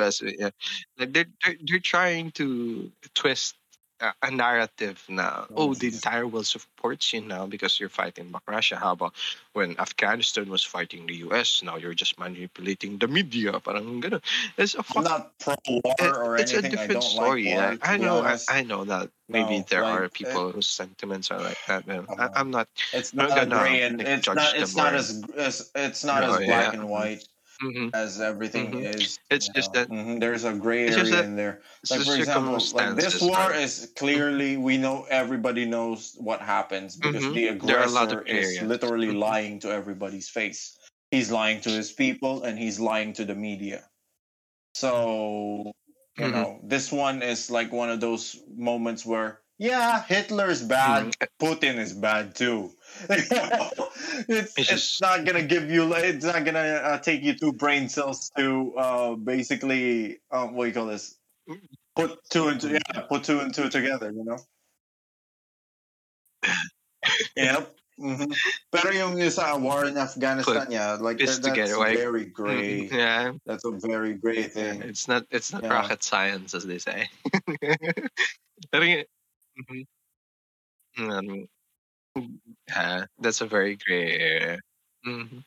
US? 0.00 0.22
Yeah. 0.24 0.50
Like 0.96 1.12
they're, 1.12 1.28
they're 1.44 1.58
they're 1.60 1.84
trying 1.84 2.32
to 2.40 2.88
twist 3.14 3.59
a, 4.00 4.12
a 4.22 4.30
narrative 4.30 5.04
now. 5.08 5.46
Oh, 5.54 5.74
the 5.74 5.88
entire 5.88 6.26
world 6.26 6.46
supports 6.46 7.12
you 7.12 7.20
now 7.20 7.46
because 7.46 7.78
you're 7.78 7.88
fighting 7.92 8.30
back 8.30 8.42
Russia. 8.48 8.76
How 8.76 8.92
about 8.92 9.14
when 9.52 9.78
Afghanistan 9.78 10.48
was 10.48 10.64
fighting 10.64 11.06
the 11.06 11.14
US? 11.28 11.62
Now 11.62 11.76
you're 11.76 11.94
just 11.94 12.18
manipulating 12.18 12.98
the 12.98 13.08
media. 13.08 13.52
Parang 13.60 14.00
ganun. 14.02 14.22
It's 14.56 14.74
a 14.74 14.78
I'm 14.78 14.84
fuck 14.84 15.04
not 15.04 15.38
pro 15.38 15.54
war 15.68 15.94
it- 15.98 16.16
or 16.16 16.36
it's 16.36 16.52
a 16.52 16.58
anything. 16.58 16.78
I 16.78 16.86
different 16.86 17.00
don't 17.02 17.10
story. 17.10 17.44
like 17.54 17.54
war. 17.54 17.78
I, 17.82 17.94
I 17.94 17.96
know. 17.96 18.20
I. 18.22 18.38
I 18.48 18.62
know 18.62 18.84
that 18.84 19.10
maybe 19.28 19.58
No, 19.58 19.64
there 19.68 19.84
are 19.84 20.02
like, 20.02 20.12
people 20.12 20.50
whose 20.52 20.68
sentiments 20.68 21.30
are 21.30 21.40
like 21.40 21.58
that. 21.68 21.86
Man. 21.86 22.06
I, 22.18 22.28
I'm 22.34 22.50
not. 22.50 22.68
It's 22.92 23.12
not 23.14 23.30
gonna, 23.30 23.58
gray 23.60 23.82
and 23.82 24.00
it's 24.00 24.24
judge 24.26 24.36
not. 24.36 24.52
them 24.54 24.62
It's 24.62 24.76
not 24.76 24.94
as, 24.94 25.22
as 25.36 25.70
it's 25.74 26.04
not 26.04 26.22
No, 26.22 26.34
as 26.34 26.36
black 26.46 26.72
yeah. 26.72 26.78
and 26.80 26.88
white 26.88 27.26
mhm. 27.62 27.90
as 27.94 28.20
everything 28.20 28.72
Mhm. 28.72 28.94
is. 28.94 29.18
It's 29.30 29.48
just 29.48 29.74
know. 29.74 29.80
that- 29.80 29.88
Mhm, 29.90 30.20
there's 30.20 30.44
a 30.44 30.52
gray 30.52 30.88
area 30.88 31.22
in 31.22 31.36
there. 31.36 31.60
Like 31.90 32.02
for 32.02 32.16
example, 32.16 32.58
like 32.74 32.96
this 32.96 33.20
war 33.20 33.36
are- 33.36 33.54
is 33.54 33.92
clearly 33.96 34.56
we 34.56 34.78
know 34.78 35.04
everybody 35.10 35.64
knows 35.64 36.14
what 36.18 36.40
happens 36.40 36.96
because 36.96 37.24
Mhm. 37.24 37.34
the 37.34 37.44
There 37.66 37.78
are 37.78 37.84
a 37.84 37.90
lot 37.90 38.12
aggressor 38.12 38.26
is 38.26 38.62
literally 38.62 39.08
Mhm. 39.08 39.18
lying 39.18 39.58
to 39.60 39.70
everybody's 39.70 40.28
face. 40.28 40.76
He's 41.10 41.30
lying 41.30 41.60
to 41.62 41.70
his 41.70 41.92
people 41.92 42.42
and 42.44 42.58
he's 42.58 42.78
lying 42.80 43.12
to 43.14 43.24
the 43.24 43.34
media. 43.34 43.84
So 44.74 45.72
you 46.18 46.28
know, 46.28 46.60
this 46.62 46.92
one 46.92 47.22
is 47.22 47.50
like 47.50 47.72
one 47.72 47.88
of 47.88 48.00
those 48.00 48.36
moments 48.54 49.06
where 49.06 49.40
yeah, 49.60 50.00
Hitler's 50.08 50.64
bad, 50.64 51.12
Mhm. 51.12 51.28
Putin 51.38 51.76
is 51.76 51.92
bad 51.92 52.32
too. 52.34 52.72
it's, 53.12 54.56
it's, 54.56 54.68
just- 54.68 55.00
not 55.04 55.24
gonna 55.28 55.44
give 55.44 55.70
you. 55.70 55.92
It's 55.94 56.24
not 56.24 56.44
gonna 56.44 56.80
uh, 56.80 56.98
take 56.98 57.20
you 57.22 57.36
two 57.36 57.52
brain 57.52 57.88
cells 57.92 58.32
to 58.40 58.72
uh, 58.74 59.14
basically 59.20 60.18
um, 60.32 60.54
what 60.56 60.64
do 60.64 60.68
you 60.68 60.74
call 60.74 60.86
this? 60.88 61.20
Put 61.94 62.16
two 62.32 62.48
and 62.48 62.56
two, 62.60 62.72
yeah, 62.80 63.04
put 63.08 63.22
two 63.24 63.40
and 63.40 63.52
two 63.52 63.68
together. 63.68 64.10
You 64.10 64.24
know. 64.24 64.38
yep. 67.36 67.76
hmm 68.00 68.32
Pero 68.72 68.88
yung 68.96 69.20
sa 69.28 69.60
war 69.60 69.84
in 69.84 69.98
Afghanistan, 70.00 70.72
yeah, 70.72 70.96
like 70.96 71.18
that, 71.20 71.26
that's 71.36 71.44
together, 71.44 71.76
like- 71.76 71.98
very 72.00 72.24
gray. 72.32 72.88
Mhm. 72.88 72.96
Yeah, 72.96 73.32
That's 73.44 73.64
a 73.68 73.72
very 73.76 74.14
gray 74.16 74.44
thing. 74.48 74.80
it's 74.82 75.04
not. 75.06 75.28
It's 75.30 75.52
not 75.52 75.62
Yeah. 75.68 75.72
rocket 75.76 76.00
science, 76.02 76.54
as 76.56 76.64
they 76.64 76.78
say. 76.80 77.10
Pero 78.72 79.04
mhm. 79.68 79.86
Um, 80.98 81.48
yeah, 82.68 83.04
that's 83.18 83.40
a 83.40 83.46
very 83.46 83.76
gray 83.76 84.18
area. 84.18 84.60
Mhm. 85.06 85.44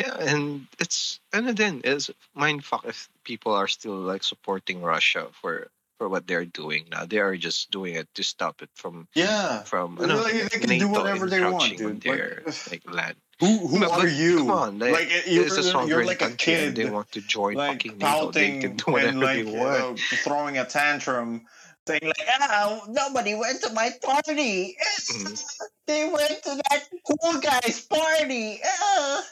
Yeah, 0.00 0.16
and 0.18 0.66
it's 0.78 1.20
and 1.32 1.48
then 1.56 1.82
it's 1.84 2.10
mind 2.34 2.64
fuck 2.64 2.84
if 2.86 3.08
people 3.24 3.52
are 3.52 3.68
still 3.68 3.94
like 3.96 4.24
supporting 4.24 4.82
Russia 4.82 5.28
for 5.40 5.68
for 5.98 6.08
what 6.08 6.26
they're 6.26 6.46
doing 6.46 6.86
now. 6.90 7.04
They 7.04 7.18
are 7.18 7.36
just 7.36 7.70
doing 7.70 7.94
it 7.94 8.08
to 8.14 8.22
stop 8.24 8.62
it 8.62 8.70
from 8.74 9.06
Yeah. 9.14 9.62
from 9.64 9.96
They- 9.96 10.04
ano, 10.04 10.22
they 10.24 10.48
can 10.48 10.60
do 10.62 10.68
NATO 10.68 10.88
whatever 10.88 11.28
they 11.28 11.40
want, 11.44 11.70
encroaching 11.72 11.86
on 11.86 11.98
dude. 11.98 12.06
Like- 12.06 12.18
their 12.18 12.42
like 12.70 12.82
land. 12.90 13.16
Who 13.40 13.68
who 13.68 13.80
But- 13.80 13.90
are 13.92 14.00
but 14.04 14.12
you? 14.12 14.38
Come 14.38 14.50
on, 14.50 14.78
like, 14.78 14.92
like 14.92 15.08
you're, 15.26 15.44
it's 15.44 15.56
a 15.58 15.62
you're 15.62 15.72
sovereign 15.72 16.06
like 16.06 16.20
a 16.22 16.28
country 16.32 16.54
and 16.54 16.74
kid, 16.76 16.76
they 16.76 16.90
want 16.90 17.12
to 17.12 17.20
join 17.20 17.54
like 17.54 17.72
fucking 17.84 17.98
NATO. 17.98 18.30
They 18.32 18.48
pouting 18.48 18.60
can 18.60 18.76
do 18.76 18.84
whatever 18.92 19.08
and 19.08 19.20
like 19.20 19.44
they 19.44 19.52
want. 19.52 20.00
uh, 20.00 20.16
throwing 20.24 20.56
a 20.58 20.64
tantrum, 20.64 21.46
saying 21.90 22.06
like, 22.06 22.28
"Ah, 22.40 22.84
nobody 22.88 23.34
went 23.34 23.62
to 23.62 23.72
my 23.72 23.90
party. 24.02 24.76
Mhm. 25.10 25.34
They 25.86 26.06
went 26.06 26.42
to 26.44 26.54
that 26.54 26.86
cool 27.02 27.40
guy's 27.40 27.82
party." 27.86 28.60
Ah. 28.62 29.26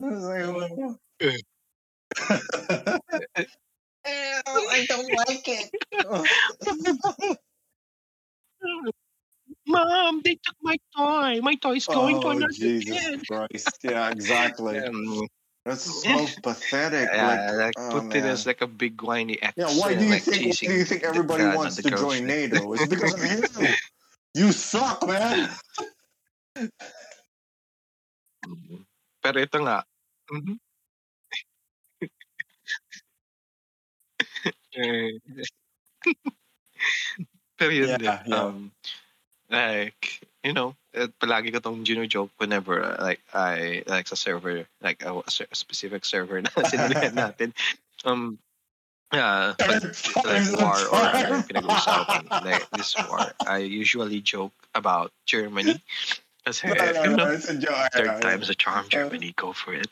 It's 0.00 0.24
like, 0.26 0.42
"Eh, 4.04 4.42
I 4.46 4.86
don't 4.90 5.12
like 5.26 5.46
it. 5.46 5.70
Mom, 9.66 10.22
they 10.24 10.34
took 10.42 10.56
my 10.62 10.76
toy. 10.96 11.40
My 11.40 11.54
toy 11.54 11.76
is 11.76 11.86
going 11.86 12.20
to 12.20 12.26
oh 12.26 12.30
another 12.30 12.52
Jesus 12.52 12.98
kid. 12.98 13.22
Christ! 13.28 13.78
Yeah, 13.84 14.10
exactly. 14.10 14.78
Um, 14.86 15.26
That's 15.64 15.86
so 16.02 16.26
pathetic. 16.42 17.08
yeah, 17.12 17.52
like, 17.54 17.74
oh, 17.78 17.94
Putin 17.94 18.26
man. 18.26 18.34
is 18.34 18.46
like 18.46 18.62
a 18.62 18.66
big 18.66 19.00
whiny 19.02 19.40
ex. 19.42 19.54
Yeah, 19.56 19.70
why 19.78 19.94
do 19.94 20.04
you 20.04 20.10
like, 20.10 20.22
think? 20.22 20.58
Do 20.58 20.74
you 20.74 20.84
think 20.84 21.02
everybody 21.04 21.44
wants 21.56 21.76
to 21.76 21.82
join 21.82 22.26
girlfriend. 22.26 22.26
NATO? 22.26 22.72
It's 22.74 22.86
because 22.86 23.14
of 23.14 23.22
you. 23.62 23.68
You 24.34 24.48
suck, 24.50 25.04
man. 25.06 25.44
Pero 29.20 29.36
ito 29.44 29.58
nga. 29.60 29.84
Mhm. 30.32 30.56
Eh, 34.72 35.20
Pero 37.60 37.70
yun 37.76 37.92
Yeah, 37.92 38.00
din. 38.00 38.08
yeah. 38.24 38.40
Um, 38.40 38.72
like, 39.52 40.24
you 40.42 40.56
know, 40.56 40.74
eh, 40.94 41.08
palagi 41.20 41.52
ko 41.52 41.58
tong 41.58 41.84
gino-joke 41.84 42.30
whenever, 42.38 42.82
uh, 42.82 42.96
like, 43.00 43.20
I, 43.32 43.82
like, 43.86 44.08
sa 44.08 44.14
server, 44.14 44.66
like, 44.80 45.02
a, 45.04 45.12
a 45.18 45.54
specific 45.56 46.04
server 46.04 46.40
na 46.40 46.50
sinulihan 46.70 47.14
natin. 47.16 47.52
Um, 48.04 48.38
yeah, 49.12 49.54
pag, 49.58 49.82
like, 50.24 50.46
war 50.60 50.76
or 50.92 51.04
ano 51.12 51.42
pinag-uusapan, 51.44 52.28
like, 52.44 52.68
this 52.76 52.94
war, 53.08 53.32
I 53.46 53.58
usually 53.64 54.20
joke 54.20 54.52
about 54.74 55.12
Germany. 55.26 55.80
Kasi, 56.44 56.68
No, 56.68 56.74
no, 56.74 57.02
you 57.02 57.10
no, 57.10 57.16
know, 57.16 57.30
it's 57.32 57.48
a 57.48 57.56
joke. 57.56 57.92
third 57.94 58.20
time's 58.20 58.50
a 58.50 58.54
charm, 58.54 58.88
Germany, 58.88 59.32
go 59.36 59.52
for 59.52 59.74
it. 59.74 59.88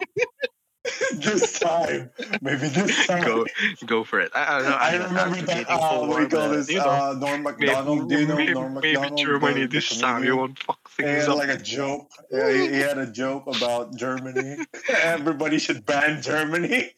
this 1.14 1.58
time, 1.58 2.10
maybe 2.40 2.68
this 2.68 3.06
time. 3.06 3.22
go, 3.24 3.44
go 3.86 4.02
for 4.04 4.18
it. 4.20 4.30
I, 4.34 4.40
I, 4.40 4.60
I 4.60 4.88
I'm 4.94 5.02
remember 5.14 5.36
that. 5.46 5.68
advocating 5.68 5.68
Uh, 5.68 6.06
what 6.06 6.16
do 6.16 6.22
you 6.22 6.28
call 6.28 6.48
this? 6.50 6.70
you 6.70 6.78
know, 6.78 6.88
Uh, 6.88 7.14
Norm 7.18 7.42
Macdonald. 7.42 8.08
Do 8.08 8.18
you 8.18 8.26
know 8.26 8.36
maybe, 8.36 8.54
Norm 8.54 8.74
maybe 8.74 8.92
Macdonald? 8.94 9.18
Germany 9.18 9.60
the- 9.60 9.66
the 9.66 9.68
this 9.68 9.98
time 9.98 10.24
you 10.24 10.30
comedian? 10.32 10.36
won't 10.38 10.58
fuck 10.62 10.80
He 10.96 11.02
things 11.02 11.20
had 11.26 11.28
up. 11.32 11.36
like 11.36 11.48
a 11.50 11.58
joke. 11.58 12.08
Yeah, 12.30 12.50
he, 12.52 12.68
he 12.68 12.78
had 12.80 12.96
a 12.98 13.06
joke 13.12 13.44
about 13.54 13.94
Germany. 13.96 14.56
Everybody 14.88 15.58
should 15.58 15.84
ban 15.84 16.22
Germany. 16.22 16.92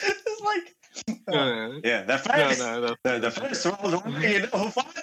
it's 0.00 0.40
like, 0.44 0.76
Uh, 1.26 1.80
yeah, 1.82 2.02
the 2.02 2.14
no, 2.14 2.18
first, 2.18 2.58
no, 2.60 2.80
no. 2.80 2.94
The, 3.02 3.18
the 3.18 3.30
first 3.32 3.66
World 3.66 4.04
War, 4.06 4.20
you 4.22 4.40
know 4.42 4.46
who 4.58 4.70
fought? 4.70 4.98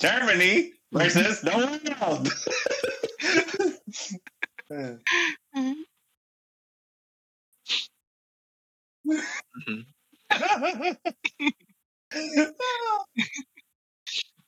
Germany 0.00 0.72
versus 0.92 1.42
the 1.42 1.52
world. 1.52 2.32
Mhm. 9.08 9.86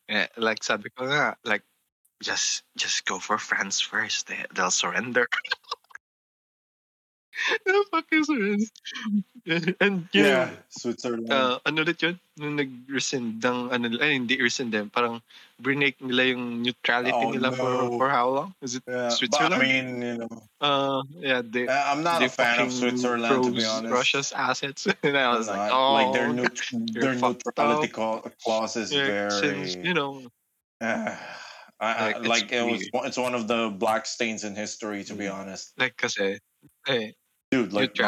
Eh, 0.08 0.26
like 0.36 0.62
sabi 0.62 0.90
ko 0.90 1.06
nga, 1.06 1.36
like 1.44 1.62
just 2.22 2.64
just 2.76 3.04
go 3.06 3.18
for 3.20 3.38
France 3.38 3.80
first. 3.80 4.26
They, 4.28 4.44
they'll 4.54 4.70
surrender. 4.72 5.28
They'll 7.64 7.84
fucking 7.90 8.24
surrender. 8.24 8.66
And 9.80 10.06
you 10.12 10.24
yeah, 10.24 10.50
Switzerland. 10.68 11.32
uh, 11.32 11.58
ano 11.64 11.82
ulit 11.82 12.02
yun? 12.02 12.20
Nung 12.36 12.56
nag-rescind 12.60 13.40
ng, 13.40 13.72
ano, 13.72 13.84
ay, 14.00 14.20
hindi 14.20 14.36
rescind 14.40 14.72
din. 14.72 14.88
Parang 14.92 15.20
break 15.60 15.96
nila 16.00 16.32
yung 16.36 16.60
neutrality 16.62 17.12
Oh, 17.16 17.30
nila 17.32 17.52
for, 17.52 17.68
no. 17.88 17.96
for 17.96 18.08
how 18.08 18.28
long? 18.28 18.50
Is 18.60 18.76
it 18.76 18.84
yeah, 18.86 19.08
but 19.08 19.12
I 19.12 19.16
Switzerland? 19.16 19.62
mean, 19.62 19.86
you 20.02 20.16
know, 20.24 20.32
Uh, 20.60 21.00
yeah, 21.16 21.40
they, 21.40 21.64
uh, 21.68 21.84
I'm 21.92 22.04
not 22.04 22.20
a 22.20 22.28
fan 22.28 22.60
of 22.60 22.68
Switzerland 22.72 23.44
to 23.44 23.52
be 23.52 23.64
honest. 23.64 23.92
Russia's 23.92 24.30
assets. 24.36 24.84
and 25.02 25.16
I 25.16 25.24
I'm 25.32 25.38
was 25.40 25.48
like, 25.48 25.72
not. 25.72 25.72
oh, 25.72 25.92
like 25.96 26.12
their 26.12 26.28
neut- 26.28 26.68
their 26.92 27.14
neutrality 27.16 27.88
up. 27.96 28.28
clause 28.44 28.76
is 28.76 28.92
yeah, 28.92 29.28
very. 29.32 29.40
since, 29.40 29.76
you 29.80 29.94
know, 29.96 30.22
Uh, 30.80 31.16
I, 31.80 32.12
Like, 32.20 32.28
like 32.28 32.52
it 32.52 32.60
was. 32.60 32.84
It's 33.08 33.16
one 33.16 33.32
of 33.34 33.48
the 33.48 33.72
black 33.72 34.04
stains 34.04 34.44
in 34.44 34.52
history, 34.54 35.00
to 35.08 35.16
be 35.16 35.24
Mm. 35.24 35.32
honest. 35.32 35.72
like 35.80 35.96
kasi, 35.96 36.36
eh, 36.88 37.16
Dude, 37.50 37.72
like 37.72 37.98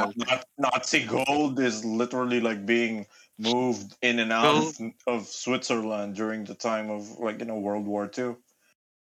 Nazi 0.56 1.04
gold 1.04 1.58
is 1.58 1.84
literally 1.84 2.40
like 2.40 2.64
being 2.64 3.06
moved 3.38 3.96
in 4.00 4.20
and 4.20 4.30
out 4.32 4.44
Well- 4.44 4.68
of, 4.68 4.92
of 5.06 5.26
Switzerland 5.26 6.14
during 6.14 6.44
the 6.44 6.54
time 6.54 6.90
of 6.90 7.18
like 7.18 7.40
you 7.40 7.46
know 7.46 7.58
World 7.58 7.86
War 7.86 8.06
II. 8.06 8.36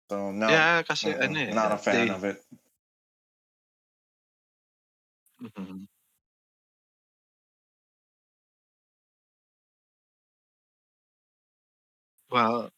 So 0.10 0.32
no, 0.32 0.50
yeah, 0.50 0.82
kasi 0.82 1.14
mm-mm, 1.14 1.22
ano 1.22 1.40
eh, 1.40 1.54
not 1.54 1.72
a 1.72 1.78
fan 1.78 2.08
they- 2.08 2.14
of 2.14 2.24
it. 2.26 2.42
Mhm. 5.42 5.86
Well, 12.32 12.72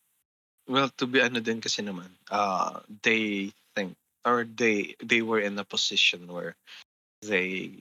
well, 0.67 0.89
to 0.99 1.07
be 1.07 1.21
ano 1.23 1.39
din 1.39 1.61
kasi 1.63 1.81
naman, 1.81 2.11
uh, 2.29 2.83
they 3.03 3.51
think 3.75 3.95
or 4.27 4.43
they 4.43 4.95
they 4.99 5.21
were 5.23 5.39
in 5.39 5.55
a 5.59 5.63
position 5.63 6.27
where 6.27 6.55
they 7.21 7.71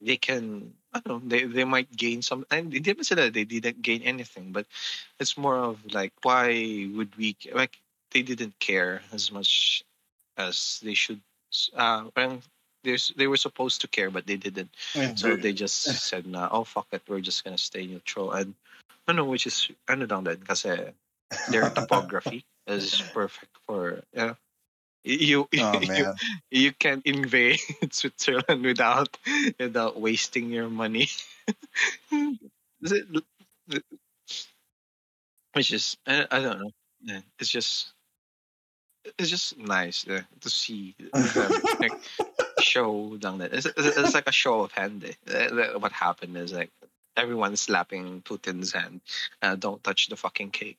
they 0.00 0.16
can 0.16 0.74
I 0.92 1.00
don't 1.00 1.24
know 1.24 1.28
they 1.28 1.44
they 1.44 1.64
might 1.64 1.90
gain 1.94 2.22
some 2.22 2.46
and 2.50 2.72
it 2.74 2.82
didn't 2.82 3.04
say 3.04 3.14
that 3.16 3.34
they 3.34 3.44
didn't 3.44 3.82
gain 3.82 4.02
anything 4.02 4.52
but 4.52 4.66
it's 5.18 5.36
more 5.36 5.58
of 5.58 5.78
like 5.92 6.12
why 6.22 6.88
would 6.94 7.14
we 7.16 7.36
like 7.52 7.78
they 8.12 8.22
didn't 8.22 8.58
care 8.58 9.02
as 9.12 9.30
much 9.32 9.84
as 10.36 10.80
they 10.82 10.94
should 10.94 11.20
uh 11.76 12.04
there's 12.84 13.12
they 13.16 13.26
were 13.26 13.36
supposed 13.36 13.80
to 13.80 13.88
care 13.88 14.10
but 14.10 14.26
they 14.26 14.36
didn't. 14.36 14.70
So 15.16 15.36
they 15.36 15.52
just 15.52 15.82
said 15.82 16.26
na 16.26 16.48
oh 16.50 16.64
fuck 16.64 16.86
it 16.92 17.02
we're 17.08 17.20
just 17.20 17.44
gonna 17.44 17.58
stay 17.58 17.86
neutral 17.86 18.32
and 18.32 18.54
I 19.06 19.12
know 19.12 19.24
which 19.24 19.46
is 19.46 19.68
ano 19.88 20.06
lang 20.06 20.24
din 20.24 20.40
kasi 20.46 20.94
their 21.48 21.68
topography 21.78 22.44
is 22.66 23.02
perfect 23.12 23.52
for 23.66 24.04
yeah 24.14 24.34
you 25.04 25.48
you, 25.52 25.60
Oh 25.62 25.80
you 25.80 26.04
you 26.50 26.72
can't 26.72 27.04
invade 27.06 27.60
Switzerland 27.90 28.64
without 28.64 29.16
without 29.58 30.00
wasting 30.00 30.50
your 30.50 30.68
money. 30.68 31.08
Is 32.82 32.92
it- 32.92 33.24
Which 35.54 35.72
is 35.72 35.96
I, 36.06 36.26
I 36.30 36.40
don't 36.40 36.60
know. 36.60 36.70
Yeah, 37.02 37.20
it's 37.38 37.48
just 37.50 37.92
it's 39.18 39.30
just 39.30 39.56
nice 39.58 40.06
uh, 40.08 40.22
to 40.40 40.50
see 40.50 40.94
like 41.80 41.92
show 42.60 43.16
down 43.16 43.38
that 43.38 43.52
it's, 43.54 43.66
it's, 43.66 43.96
it's 43.96 44.14
like 44.14 44.28
a 44.28 44.32
show 44.32 44.60
of 44.62 44.72
hand. 44.72 45.04
eh. 45.04 45.46
Uh, 45.48 45.78
What 45.78 45.92
happened 45.92 46.36
is 46.36 46.52
like 46.52 46.70
everyone 47.16 47.56
slapping 47.56 48.22
Putin's 48.22 48.72
hand. 48.72 49.00
Uh, 49.42 49.56
don't 49.56 49.82
touch 49.82 50.08
the 50.08 50.16
fucking 50.16 50.50
cake. 50.50 50.78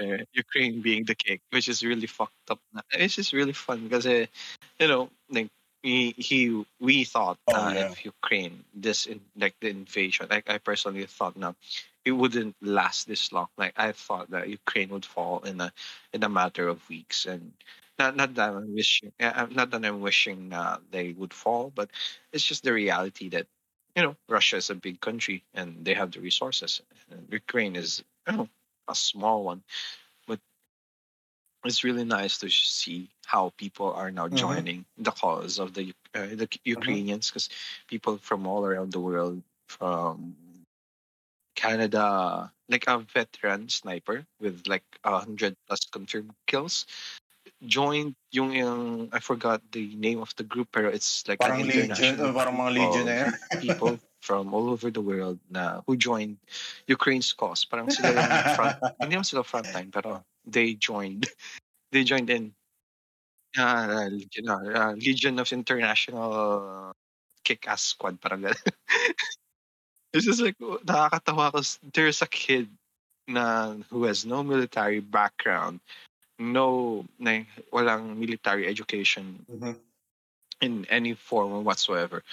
Uh, 0.00 0.24
Ukraine 0.32 0.80
being 0.82 1.04
the 1.04 1.14
cake, 1.14 1.40
which 1.50 1.68
is 1.68 1.84
really 1.84 2.06
fucked 2.06 2.50
up. 2.50 2.60
It's 2.92 3.14
just 3.16 3.32
really 3.32 3.52
fun 3.52 3.84
because, 3.84 4.06
uh, 4.06 4.26
you 4.78 4.88
know, 4.88 5.10
like 5.30 5.48
he, 5.82 6.14
he 6.16 6.64
we 6.80 7.04
thought 7.04 7.38
Oh, 7.48 7.54
uh, 7.54 7.72
yeah. 7.74 7.90
if 7.92 8.04
Ukraine 8.04 8.64
this 8.74 9.06
in, 9.06 9.20
like 9.36 9.54
the 9.60 9.68
invasion, 9.70 10.26
like 10.30 10.48
I 10.50 10.58
personally 10.58 11.06
thought 11.06 11.36
now 11.36 11.54
it 12.04 12.12
wouldn't 12.12 12.56
last 12.62 13.06
this 13.08 13.32
long. 13.32 13.48
Like 13.56 13.74
I 13.76 13.92
thought 13.92 14.30
that 14.30 14.48
Ukraine 14.48 14.90
would 14.90 15.04
fall 15.04 15.40
in 15.40 15.60
a 15.60 15.72
in 16.12 16.22
a 16.22 16.28
matter 16.28 16.68
of 16.68 16.88
weeks, 16.88 17.26
and 17.26 17.52
not 17.98 18.16
not 18.16 18.34
that 18.34 18.50
I'm 18.50 18.74
wishing, 18.74 19.12
uh, 19.20 19.46
not 19.50 19.70
that 19.70 19.84
I'm 19.84 20.00
wishing 20.00 20.52
uh, 20.52 20.78
they 20.90 21.12
would 21.12 21.32
fall, 21.34 21.72
but 21.74 21.90
it's 22.32 22.44
just 22.44 22.62
the 22.64 22.72
reality 22.72 23.28
that 23.30 23.46
you 23.96 24.02
know 24.02 24.16
Russia 24.28 24.56
is 24.56 24.70
a 24.70 24.74
big 24.74 25.00
country 25.00 25.42
and 25.54 25.84
they 25.84 25.94
have 25.94 26.12
the 26.12 26.20
resources, 26.20 26.82
and 27.10 27.26
Ukraine 27.30 27.76
is 27.76 28.02
you 28.28 28.36
know 28.36 28.48
a 28.88 28.94
small 28.94 29.44
one, 29.44 29.62
but 30.26 30.40
it's 31.64 31.84
really 31.84 32.04
nice 32.04 32.38
to 32.38 32.48
see 32.48 33.10
how 33.26 33.50
people 33.56 33.92
are 33.92 34.10
now 34.10 34.28
Mhm. 34.28 34.36
joining 34.38 34.84
the 34.98 35.10
cause 35.10 35.58
of 35.58 35.74
the 35.74 35.92
uh, 36.14 36.34
the 36.34 36.48
Ukrainians 36.64 37.30
because 37.30 37.48
people 37.88 38.18
from 38.18 38.46
all 38.46 38.64
around 38.64 38.92
the 38.92 39.00
world, 39.00 39.42
from 39.68 40.36
Canada, 41.56 42.52
like 42.68 42.84
a 42.86 42.98
veteran 42.98 43.68
sniper 43.68 44.24
with 44.40 44.66
like 44.66 44.84
a 45.04 45.18
hundred 45.18 45.56
plus 45.66 45.80
confirmed 45.86 46.34
kills, 46.46 46.86
joined 47.66 48.14
yung, 48.30 48.52
yung 48.52 49.08
I 49.12 49.20
forgot 49.20 49.62
the 49.72 49.94
name 49.96 50.20
of 50.20 50.34
the 50.36 50.44
group, 50.44 50.68
pero 50.72 50.88
it's 50.90 51.26
like 51.28 51.40
Parang 51.40 51.62
an 51.62 51.68
legion, 51.68 51.88
international 51.90 52.32
parang 52.34 52.56
mga 52.58 52.72
group 52.74 52.92
of 52.94 52.94
legionnaire. 52.94 53.32
people 53.60 53.98
from 54.26 54.50
all 54.50 54.66
over 54.74 54.90
the 54.90 55.00
world 55.00 55.38
na 55.46 55.86
who 55.86 55.94
joined 55.94 56.42
Ukraine's 56.90 57.30
cause. 57.30 57.62
Parang 57.62 57.86
sila 57.86 58.10
yung 58.10 58.58
front, 58.58 58.74
hindi 58.98 59.14
naman 59.14 59.22
sila 59.30 59.46
frontline, 59.46 59.94
pero 59.94 60.26
they 60.42 60.74
joined, 60.74 61.30
they 61.94 62.02
joined 62.02 62.26
in 62.26 62.50
uh, 63.54 64.10
Legion, 64.10 64.50
uh, 64.50 64.98
Legion 64.98 65.38
of 65.38 65.54
International 65.54 66.90
Kick-Ass 67.46 67.94
Squad, 67.94 68.18
parang. 68.18 68.50
It's 70.16 70.24
just 70.24 70.40
like, 70.40 70.56
nakakatawa 70.58 71.52
because 71.52 71.78
there's 71.92 72.24
a 72.24 72.26
kid 72.26 72.72
na 73.28 73.76
who 73.92 74.08
has 74.08 74.24
no 74.24 74.42
military 74.42 74.98
background, 74.98 75.78
no, 76.40 77.04
na, 77.20 77.44
walang 77.70 78.16
military 78.16 78.66
education 78.66 79.44
Mhm. 79.46 79.76
in 80.64 80.88
any 80.88 81.12
form 81.12 81.62
whatsoever 81.68 82.24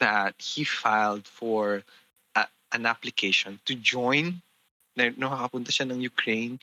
that 0.00 0.34
he 0.38 0.64
filed 0.64 1.26
for 1.26 1.82
a, 2.34 2.46
an 2.72 2.86
application 2.86 3.60
to 3.64 3.74
join 3.74 4.42
na 4.96 5.10
nakakapunta 5.10 5.70
siya 5.74 5.90
ng 5.90 6.00
Ukraine 6.00 6.58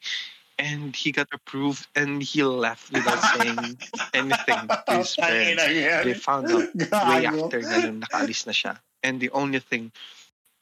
and 0.62 0.95
he 0.95 1.12
got 1.12 1.28
approved 1.34 1.88
and 1.95 2.22
he 2.22 2.43
left 2.43 2.93
without 2.93 3.20
saying 3.36 3.78
anything 4.14 4.62
to 4.88 4.93
his 5.02 5.18
yan. 5.18 5.58
They 6.06 6.14
found 6.14 6.52
out 6.52 6.70
way 6.76 7.26
after 7.26 7.60
na 7.66 7.78
nung 7.82 7.99
nakaalis 8.06 8.45
na 8.45 8.54
siya. 8.54 8.78
And 9.02 9.20
the 9.20 9.34
only 9.34 9.60
thing 9.60 9.91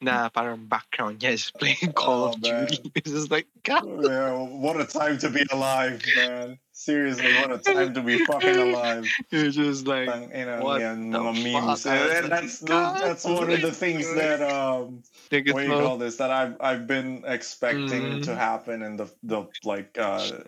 na 0.01 0.29
parang 0.29 0.65
background 0.65 1.19
niya 1.19 1.31
is 1.35 1.51
playing 1.51 1.77
Call 1.95 2.23
Oh, 2.23 2.27
of 2.31 2.41
man. 2.41 2.67
Duty. 2.67 2.91
It's 2.95 3.11
just 3.11 3.31
like, 3.31 3.47
God. 3.63 3.83
Yeah, 4.03 4.31
what 4.33 4.79
a 4.79 4.85
time 4.85 5.17
to 5.19 5.29
be 5.29 5.45
alive, 5.51 6.03
man. 6.15 6.57
Seriously, 6.71 7.33
what 7.33 7.51
a 7.51 7.57
time 7.57 7.93
to 7.93 8.01
be 8.01 8.17
fucking 8.17 8.55
alive. 8.57 9.05
You're 9.29 9.51
just 9.51 9.85
like, 9.85 10.07
you 10.33 10.45
know, 10.45 10.63
What 10.63 10.79
the 10.79 11.11
memes. 11.11 11.85
And 11.85 12.31
that's 12.31 12.61
God. 12.61 12.99
that's 13.01 13.25
one 13.25 13.51
of 13.51 13.61
the 13.61 13.71
things 13.71 14.07
that 14.15 14.41
um 14.41 15.03
what 15.29 15.63
do 15.63 15.67
you 15.67 15.77
call 15.77 15.97
this 15.97 16.15
that 16.17 16.31
I've 16.31 16.55
I've 16.61 16.87
been 16.87 17.23
expecting 17.27 18.19
Mm. 18.19 18.23
to 18.23 18.35
happen 18.35 18.81
in 18.81 18.95
the 18.95 19.11
the 19.23 19.47
like 19.63 19.97
uh 19.99 20.47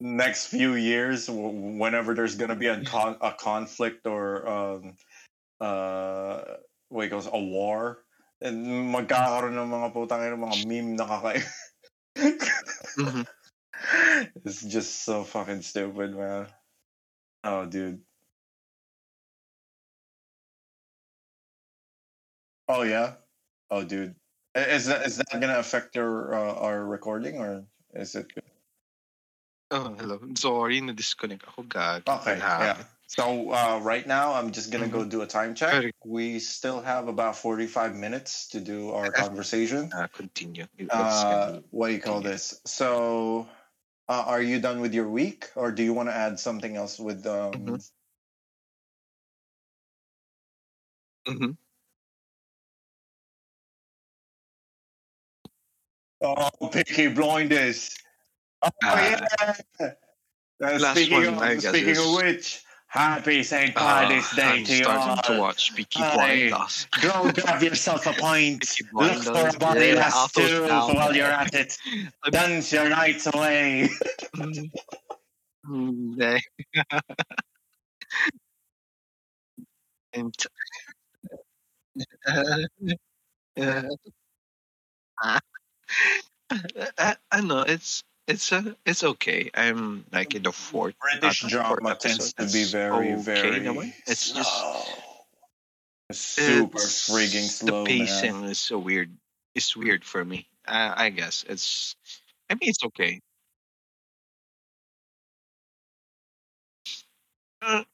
next 0.00 0.46
few 0.48 0.74
years 0.74 1.28
whenever 1.30 2.14
there's 2.14 2.34
gonna 2.34 2.56
be 2.56 2.66
a 2.66 2.82
con- 2.82 3.18
a 3.20 3.32
conflict 3.32 4.06
or 4.06 4.48
um 4.48 4.96
uh 5.60 6.42
what 6.88 7.04
it 7.06 7.10
goes 7.10 7.26
a 7.30 7.38
war 7.38 8.02
magkakaroon 8.40 9.52
ng 9.52 9.68
mga 9.68 9.88
putang 9.92 10.24
ina 10.24 10.36
mga 10.36 10.58
meme 10.64 10.96
na 10.96 11.04
kaka 11.04 11.30
Mhm. 12.96 13.24
It's 14.44 14.60
just 14.60 15.04
so 15.08 15.24
fucking 15.24 15.62
stupid, 15.62 16.12
man. 16.12 16.48
Oh, 17.44 17.64
dude. 17.64 18.04
Oh 22.68 22.82
yeah. 22.82 23.16
Oh, 23.70 23.84
dude. 23.84 24.14
Is 24.54 24.86
that 24.86 25.06
is 25.06 25.16
that 25.16 25.32
gonna 25.32 25.58
affect 25.58 25.96
your 25.96 26.34
uh, 26.34 26.54
our 26.60 26.84
recording 26.84 27.38
or 27.38 27.64
is 27.94 28.14
it 28.14 28.28
good? 28.34 28.44
Oh, 29.70 29.94
hello. 29.94 30.18
Sorry, 30.34 30.82
na-disconnect 30.82 31.46
ako. 31.46 31.62
Gag. 31.70 32.02
Okay, 32.02 32.36
yeah. 32.38 32.82
So 33.10 33.50
uh, 33.50 33.80
right 33.82 34.06
now, 34.06 34.34
I'm 34.34 34.52
just 34.52 34.70
gonna 34.70 34.86
go 34.86 35.04
do 35.04 35.22
a 35.22 35.26
time 35.26 35.56
check. 35.56 35.92
We 36.04 36.38
still 36.38 36.80
have 36.80 37.08
about 37.08 37.34
45 37.34 37.96
minutes 37.96 38.46
to 38.50 38.60
do 38.60 38.90
our 38.90 39.10
conversation. 39.10 39.90
Uh, 39.92 40.06
continue. 40.06 40.66
Uh, 40.88 41.58
what 41.70 41.88
do 41.88 41.94
you 41.94 42.00
call 42.00 42.14
continue. 42.22 42.30
this? 42.30 42.60
So, 42.66 43.48
uh, 44.08 44.22
are 44.28 44.40
you 44.40 44.60
done 44.60 44.80
with 44.80 44.94
your 44.94 45.08
week, 45.08 45.50
or 45.56 45.72
do 45.72 45.82
you 45.82 45.92
want 45.92 46.08
to 46.08 46.14
add 46.14 46.38
something 46.38 46.76
else 46.76 47.00
with 47.00 47.26
um? 47.26 47.52
Mhm. 47.52 47.90
Mhm. 51.26 51.56
Oh, 56.20 56.68
Peaky 56.70 57.08
Blinders. 57.08 57.90
Oh 58.62 58.70
Ah, 58.84 59.26
yeah. 59.80 59.94
Uh, 60.62 60.78
speaking 60.94 61.34
one, 61.34 61.56
of 61.56 61.60
speaking 61.60 61.96
of 61.96 62.14
which, 62.14 62.62
happy 62.90 63.42
St. 63.42 63.76
uh, 63.76 63.80
Patty's 63.80 64.30
Day 64.32 64.64
to 64.64 64.72
you 64.72 64.82
starting 64.84 65.08
all. 65.08 65.16
to 65.22 65.38
watch 65.40 65.74
Peaky. 65.74 66.00
Blinders. 66.00 66.86
Go 67.00 67.30
grab 67.32 67.62
yourself 67.62 68.06
a 68.06 68.12
pint. 68.20 68.64
Look 68.92 69.22
for 69.22 69.48
a 69.48 69.52
body 69.58 69.86
Yeah, 69.88 70.08
stew 70.10 70.66
down 70.66 70.94
while 70.94 71.14
you're 71.14 71.26
at 71.26 71.54
it. 71.54 71.76
Dance 72.30 72.72
your 72.72 72.88
nights 72.88 73.26
away. 73.32 73.88
Mm. 75.68 76.40
And 80.14 80.34
uh, 82.26 82.62
uh, 83.60 83.82
uh, 85.22 87.14
I 87.30 87.40
know 87.42 87.60
it's 87.60 88.02
it's 88.30 88.52
uh, 88.52 88.62
it's 88.86 89.02
okay. 89.02 89.50
I'm 89.54 90.04
like 90.12 90.34
in 90.34 90.42
the 90.42 90.52
fourth. 90.52 90.94
British 90.98 91.44
uh, 91.44 91.48
fourth 91.48 91.80
drama 91.80 91.94
tends 91.96 92.32
to 92.34 92.46
be 92.46 92.64
very, 92.64 93.12
okay 93.14 93.22
very. 93.22 93.94
It's 94.06 94.30
just 94.30 94.48
slow. 94.48 94.82
super 96.12 96.78
it's- 96.78 97.10
frigging 97.10 97.48
slow, 97.48 97.84
The 97.84 97.90
pacing 97.90 98.40
man. 98.42 98.50
is 98.50 98.58
so 98.58 98.78
weird. 98.78 99.10
It's 99.54 99.76
weird 99.76 100.04
for 100.04 100.24
me. 100.24 100.46
I, 100.66 101.06
I 101.06 101.10
guess 101.10 101.44
it's. 101.48 101.96
I 102.48 102.54
mean, 102.54 102.70
it's 102.70 102.84
okay. 102.84 103.20
Uh, 107.62 107.84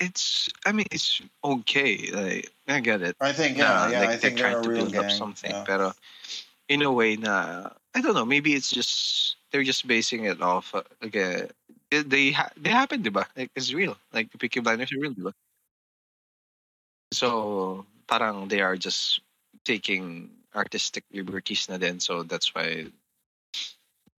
it's 0.00 0.50
I 0.66 0.72
mean 0.72 0.86
it's 0.90 1.22
okay. 1.42 2.10
Like 2.12 2.52
I 2.68 2.80
get 2.80 3.02
it. 3.02 3.16
I 3.20 3.32
think 3.32 3.56
yeah, 3.56 3.64
na, 3.64 3.86
yeah. 3.88 4.00
like 4.00 4.08
I 4.10 4.16
think 4.16 4.38
they're 4.38 4.50
trying 4.50 4.58
a 4.58 4.62
to 4.62 4.68
build 4.68 4.96
up 4.96 5.10
something, 5.10 5.50
yeah. 5.50 5.64
pero 5.64 5.94
in 6.68 6.82
a 6.82 6.92
way 6.92 7.16
na 7.16 7.70
I 7.94 8.00
don't 8.00 8.14
know. 8.14 8.24
Maybe 8.24 8.54
it's 8.54 8.70
just 8.70 9.36
they're 9.50 9.62
just 9.62 9.86
basing 9.86 10.24
it 10.24 10.42
off 10.42 10.74
like 10.74 11.16
uh, 11.16 11.46
they 11.90 12.02
they, 12.02 12.30
ha- 12.32 12.50
they 12.56 12.70
happen, 12.70 13.02
diba? 13.02 13.26
Like 13.36 13.50
it's 13.54 13.72
real. 13.72 13.96
Like 14.12 14.32
the 14.32 14.38
Peaky 14.38 14.60
Blinders 14.60 14.92
are 14.92 14.98
real, 14.98 15.14
diba? 15.14 15.32
So 17.12 17.86
parang 18.06 18.48
they 18.48 18.60
are 18.60 18.76
just 18.76 19.20
taking 19.64 20.30
artistic 20.54 21.04
liberties 21.12 21.68
na 21.68 21.78
din. 21.78 22.00
So 22.00 22.22
that's 22.22 22.54
why 22.54 22.90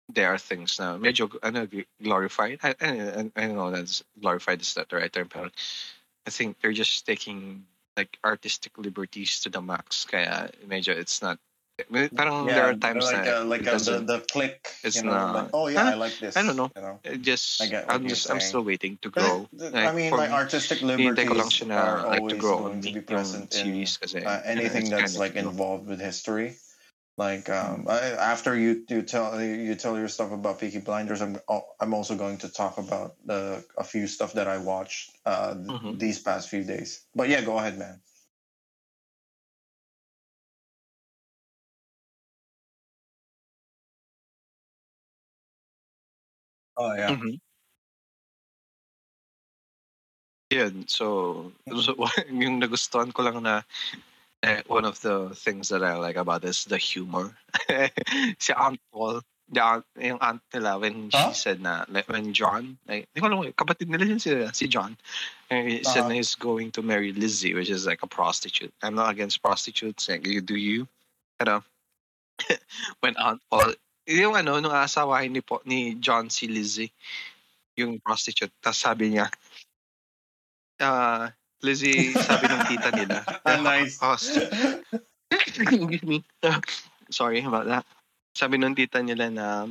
there 0.07 0.31
are 0.31 0.37
things 0.37 0.79
na 0.79 0.97
medyo 0.97 1.27
ano, 1.43 1.67
glorified. 2.01 2.59
I, 2.63 2.75
I, 2.79 3.31
I 3.35 3.41
don't 3.47 3.55
know 3.59 3.71
that's 3.71 4.03
glorified 4.21 4.61
is 4.61 4.73
that 4.75 4.89
the 4.89 4.97
right 4.97 5.11
term, 5.11 5.27
pero 5.27 5.49
I 6.25 6.29
think 6.29 6.61
they're 6.61 6.71
just 6.71 7.05
taking 7.05 7.65
like 7.97 8.17
artistic 8.23 8.77
liberties 8.77 9.39
to 9.41 9.49
the 9.49 9.61
max. 9.61 10.05
Kaya 10.05 10.49
medyo 10.67 10.95
it's 10.95 11.21
not. 11.21 11.39
Parang 12.15 12.47
there 12.47 12.63
are 12.63 12.73
times 12.73 13.03
like 13.03 13.25
na 13.27 13.41
uh, 13.41 13.45
like 13.45 13.67
uh, 13.67 13.75
the 13.77 13.99
the 13.99 14.19
click. 14.31 14.63
it's 14.83 14.95
you 14.95 15.03
know, 15.03 15.11
not- 15.11 15.35
like, 15.35 15.49
oh 15.51 15.67
yeah, 15.67 15.83
Huh? 15.83 15.91
I 15.91 15.95
like 15.99 16.15
this. 16.19 16.37
I 16.37 16.43
don't 16.43 16.55
know. 16.55 16.71
You 16.75 16.81
know, 16.81 16.99
it 17.03 17.21
just 17.21 17.61
I 17.61 17.67
get 17.67 17.85
I'm 17.91 18.07
just 18.07 18.31
I'm 18.31 18.39
still 18.39 18.63
waiting 18.63 18.97
to 19.03 19.09
grow. 19.11 19.49
Like, 19.51 19.75
I 19.75 19.91
mean, 19.91 20.11
like 20.15 20.31
artistic 20.31 20.79
Hinihintay 20.79 21.27
ko 21.27 21.35
lang 21.35 21.51
liberties 21.51 21.59
siya 21.59 21.67
na 21.67 21.75
are 21.75 21.95
like 21.99 22.03
to 22.03 22.15
always 22.15 22.39
grow 22.39 22.57
going 22.63 22.79
to 22.81 22.91
be 22.95 23.03
present 23.03 23.51
in 23.51 23.83
kasi 23.83 24.23
uh, 24.23 24.39
anything 24.47 24.87
that's 24.87 25.19
like 25.19 25.35
involved 25.35 25.87
with 25.91 25.99
history. 25.99 26.55
Like 27.19 27.47
um, 27.47 27.87
I, 27.87 28.15
after 28.19 28.55
you 28.59 28.83
you 28.91 29.03
tell 29.03 29.39
you 29.39 29.75
tell 29.75 29.95
your 29.99 30.11
stuff 30.11 30.31
about 30.35 30.59
Peaky 30.59 30.79
Blinders, 30.83 31.19
I'm 31.23 31.39
I'm 31.79 31.91
also 31.95 32.15
going 32.15 32.39
to 32.43 32.51
talk 32.51 32.75
about 32.79 33.15
the 33.23 33.63
a 33.79 33.83
few 33.87 34.07
stuff 34.07 34.35
that 34.35 34.47
I 34.47 34.59
watched 34.59 35.15
uh, 35.27 35.55
Mhm. 35.55 35.95
these 35.99 36.19
past 36.19 36.47
few 36.51 36.63
days. 36.67 37.07
But 37.15 37.27
yeah, 37.31 37.39
go 37.43 37.55
ahead, 37.59 37.79
man. 37.79 38.03
Oh 46.77 46.93
yeah. 46.95 47.11
Mhm. 47.15 47.39
Yun, 50.51 50.85
so, 50.87 51.51
so 51.81 51.95
yung 52.29 52.61
nagustuhan 52.61 53.11
ko 53.13 53.23
lang 53.25 53.41
na 53.43 53.63
eh, 54.43 54.61
one 54.67 54.85
of 54.85 55.01
the 55.01 55.33
things 55.33 55.69
that 55.69 55.83
I 55.83 55.95
like 55.97 56.15
about 56.17 56.41
this 56.43 56.65
the 56.65 56.77
humor. 56.77 57.33
si 58.39 58.53
Aunt 58.53 58.79
Pol, 58.93 59.21
the 59.49 59.61
aunt, 59.63 59.85
yung 59.97 60.19
aunt 60.21 60.41
nila 60.53 60.77
when 60.77 61.09
Huh? 61.09 61.29
she 61.29 61.33
said 61.33 61.61
na 61.61 61.85
like, 61.89 62.07
when 62.09 62.33
John, 62.33 62.77
like, 62.87 63.09
di 63.15 63.21
ko 63.21 63.27
alam, 63.27 63.41
kapatid 63.57 63.89
nila 63.89 64.05
yun 64.05 64.19
si, 64.21 64.31
si 64.53 64.67
John. 64.69 64.97
And 65.49 65.67
he 65.69 65.83
said 65.83 66.05
Uh-huh. 66.05 66.09
na 66.13 66.15
he's 66.21 66.35
going 66.35 66.69
to 66.77 66.81
marry 66.85 67.11
Lizzie, 67.11 67.53
which 67.57 67.69
is 67.73 67.85
like 67.89 68.03
a 68.03 68.07
prostitute. 68.07 68.73
I'm 68.83 68.93
not 68.95 69.09
against 69.09 69.41
prostitutes. 69.41 70.07
Like, 70.09 70.25
you 70.27 70.41
do 70.41 70.55
you. 70.55 70.87
Pero, 71.41 71.63
when 73.01 73.17
Aunt 73.17 73.41
Pol, 73.49 73.73
yung 74.05 74.37
ano, 74.37 74.61
nung 74.61 74.73
asawahin 74.73 75.33
ni, 75.33 75.41
Po- 75.41 75.65
ni 75.65 75.97
John 75.97 76.29
si 76.29 76.45
Lizzie, 76.45 76.93
yung 77.75 77.99
prostitute, 77.99 78.53
tapos 78.61 78.79
sabi 78.79 79.17
niya, 79.17 79.27
ah, 80.79 81.33
Lizzie, 81.65 82.13
sabi 82.13 82.45
ng 82.45 82.63
tita 82.69 82.89
nila, 82.93 83.25
Ah, 83.47 83.59
nice. 83.59 83.97
host, 83.97 84.37
excuse 85.33 86.05
me, 86.05 86.23
sorry 87.09 87.41
about 87.41 87.65
that. 87.65 87.85
Sabi 88.37 88.61
ng 88.61 88.77
tita 88.77 89.01
nila 89.01 89.31
na 89.33 89.67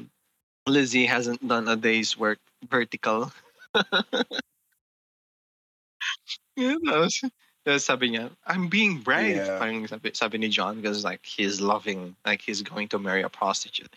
Lizzie 0.66 1.06
hasn't 1.06 1.44
done 1.44 1.68
a 1.68 1.76
day's 1.76 2.16
work 2.16 2.40
vertical. 2.66 3.30
yeah, 6.56 6.80
tapos, 6.80 7.20
tapos 7.64 7.82
sabi 7.88 8.12
niya, 8.12 8.28
I'm 8.46 8.68
being 8.68 9.00
brave. 9.00 9.40
Yeah. 9.40 9.56
Parang 9.58 9.88
sabi, 9.88 10.12
sabi 10.12 10.36
ni 10.36 10.48
John 10.52 10.84
because 10.84 11.02
like 11.02 11.24
he's 11.24 11.64
loving, 11.64 12.14
like 12.24 12.44
he's 12.44 12.60
going 12.60 12.88
to 12.92 12.98
marry 13.00 13.24
a 13.24 13.32
prostitute. 13.32 13.88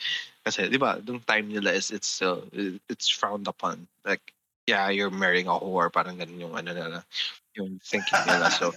Kasi, 0.48 0.72
di 0.72 0.80
ba, 0.80 1.04
yung 1.04 1.20
time 1.28 1.52
nila 1.52 1.76
is 1.76 1.92
it's 1.92 2.08
still, 2.08 2.48
it's 2.88 3.12
frowned 3.12 3.52
upon. 3.52 3.88
Like, 4.08 4.32
yeah, 4.68 4.88
you're 4.88 5.12
marrying 5.12 5.48
a 5.48 5.60
whore. 5.60 5.92
Parang 5.92 6.16
ganun 6.16 6.40
yung 6.40 6.56
ano 6.56 6.72
nila, 6.72 7.04
yung 7.60 7.84
thinking 7.84 8.24
nila. 8.24 8.52
So, 8.56 8.72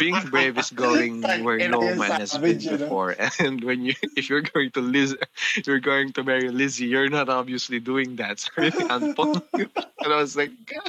being 0.00 0.16
brave 0.32 0.56
is 0.56 0.72
going 0.72 1.20
where 1.44 1.60
no 1.68 1.84
man 1.96 2.24
has 2.24 2.32
been 2.40 2.56
know? 2.56 2.80
before. 2.80 3.12
And 3.40 3.60
when 3.60 3.84
you, 3.84 3.92
if 4.16 4.32
you're 4.32 4.44
going 4.44 4.72
to 4.72 4.80
Liz, 4.80 5.12
you're 5.68 5.84
going 5.84 6.16
to 6.16 6.24
marry 6.24 6.48
Lizzie, 6.48 6.88
you're 6.88 7.12
not 7.12 7.28
obviously 7.28 7.80
doing 7.80 8.16
that. 8.16 8.40
And 8.56 10.08
I 10.08 10.16
was 10.16 10.36
like, 10.36 10.56
God. 10.64 10.88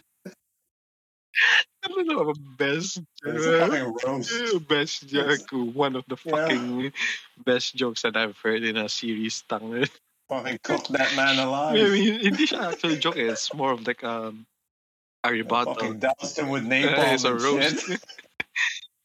I 1.83 1.87
don't 1.87 2.07
know, 2.07 2.33
best, 2.57 3.01
uh, 3.25 4.59
best 4.69 5.07
joke, 5.07 5.41
one 5.51 5.95
of 5.95 6.05
the 6.07 6.17
Yeah. 6.25 6.31
fucking 6.31 6.93
best 7.43 7.75
jokes 7.75 8.03
that 8.03 8.15
I've 8.15 8.37
heard 8.37 8.63
in 8.63 8.77
a 8.77 8.87
series. 8.87 9.41
Tang. 9.49 9.85
Fucking 10.29 10.59
cook 10.63 10.87
that 10.89 11.15
man 11.15 11.39
alive. 11.39 11.75
I 11.81 11.89
mean, 11.89 12.19
hindi 12.19 12.45
siya 12.45 12.71
actually 12.71 12.97
joke. 12.97 13.17
It's 13.17 13.53
more 13.53 13.73
of 13.73 13.85
like 13.87 14.03
um, 14.03 14.45
a 15.23 15.31
rebuttal. 15.31 15.73
Fucking 15.73 15.99
doused 15.99 16.37
him 16.37 16.49
with 16.49 16.63
Uh, 16.65 17.13
it's 17.13 17.25
a 17.25 17.33
roast. 17.33 17.87
shit. 17.87 17.99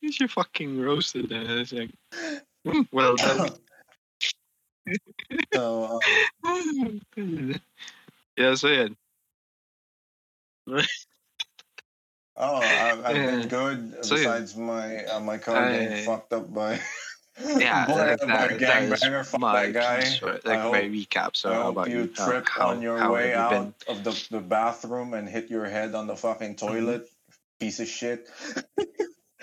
she 0.13 0.27
fucking 0.27 0.79
roasted 0.81 1.33
and 1.33 1.51
it's 1.51 1.73
like, 1.73 1.91
"Hmm, 2.65 2.83
well 2.93 3.17
done. 3.17 3.57
so, 5.53 6.01
um, 6.45 7.01
yeah, 8.37 8.55
so 8.55 8.69
yeah. 8.69 8.89
Oh, 12.37 12.57
I've, 12.57 13.05
I've 13.05 13.15
been 13.15 13.49
good. 13.49 14.05
So, 14.05 14.17
besides 14.17 14.57
my 14.57 15.05
uh, 15.05 15.21
my 15.21 15.39
car 15.39 15.71
getting 15.71 15.93
I- 15.93 16.05
fucked 16.05 16.33
up 16.33 16.53
by 16.53 16.81
Yeah, 17.39 17.87
by, 17.87 17.93
like 17.93 18.19
that, 18.21 18.85
a 18.85 18.97
that. 18.97 19.27
Fuck 19.27 19.41
my 19.41 19.67
that 19.67 19.73
guy. 19.75 19.97
I 20.23 20.49
like 20.49 20.61
hope, 20.61 20.73
my 20.73 20.83
recap. 20.83 21.37
So 21.37 21.51
I 21.51 21.55
how 21.57 21.69
about 21.69 21.91
you 21.91 21.99
you? 22.01 22.07
Trip 22.07 22.49
how, 22.49 22.69
on 22.69 22.81
your 22.81 22.99
how 22.99 23.13
way 23.13 23.29
have 23.29 23.51
you 23.51 23.59
out 23.59 23.77
been? 23.87 23.95
of 23.97 24.05
the, 24.05 24.27
the 24.31 24.41
bathroom 24.41 25.13
and 25.13 25.29
hit 25.29 25.51
your 25.51 25.67
head 25.67 25.95
on 25.95 26.07
the 26.07 26.17
fucking 26.17 26.57
Mm-hmm. 26.57 26.67
toilet. 26.67 27.09
Piece 27.61 27.81
of 27.81 27.89
shit. 27.89 28.29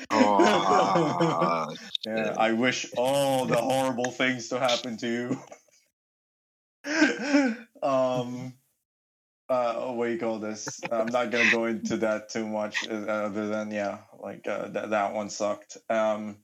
Oh, 0.09 1.67
Yeah, 2.05 2.33
I 2.37 2.51
wish 2.53 2.91
all 2.97 3.45
the 3.45 3.55
horrible 3.57 4.11
things 4.11 4.49
to 4.49 4.59
happen 4.59 4.97
to 4.97 5.07
you. 5.07 5.39
um, 7.83 8.53
uh, 9.49 9.91
what 9.93 10.07
do 10.07 10.13
you 10.13 10.19
call 10.19 10.39
this? 10.39 10.83
I'm 10.91 11.11
not 11.11 11.31
gonna 11.31 11.49
go 11.49 11.65
into 11.65 11.97
that 11.97 12.29
too 12.29 12.47
much, 12.47 12.83
uh, 12.87 12.93
other 12.93 13.47
than 13.47 13.71
yeah, 13.71 14.03
like 14.19 14.47
uh, 14.47 14.69
that 14.69 14.89
that 14.91 15.13
one 15.13 15.29
sucked. 15.29 15.77
Um, 15.89 16.37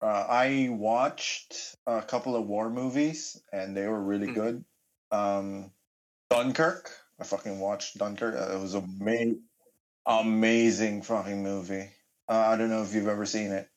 uh, 0.00 0.26
I 0.28 0.68
watched 0.70 1.76
a 1.86 2.02
couple 2.02 2.36
of 2.36 2.46
war 2.46 2.70
movies, 2.70 3.42
and 3.52 3.76
they 3.76 3.86
were 3.88 4.02
really 4.02 4.28
Mm. 4.28 4.34
good. 4.34 4.64
Um, 5.10 5.72
Dunkirk. 6.30 6.90
I 7.20 7.24
fucking 7.24 7.60
watched 7.60 7.98
Dunkirk. 7.98 8.34
Uh, 8.34 8.56
it 8.56 8.60
was 8.60 8.74
a 8.74 8.78
amazing, 8.78 9.44
amazing 10.06 11.02
fucking 11.02 11.42
movie. 11.42 11.90
Uh, 12.28 12.32
I 12.48 12.56
don't 12.56 12.70
know 12.70 12.82
if 12.82 12.94
you've 12.94 13.08
ever 13.08 13.26
seen 13.26 13.52
it. 13.52 13.70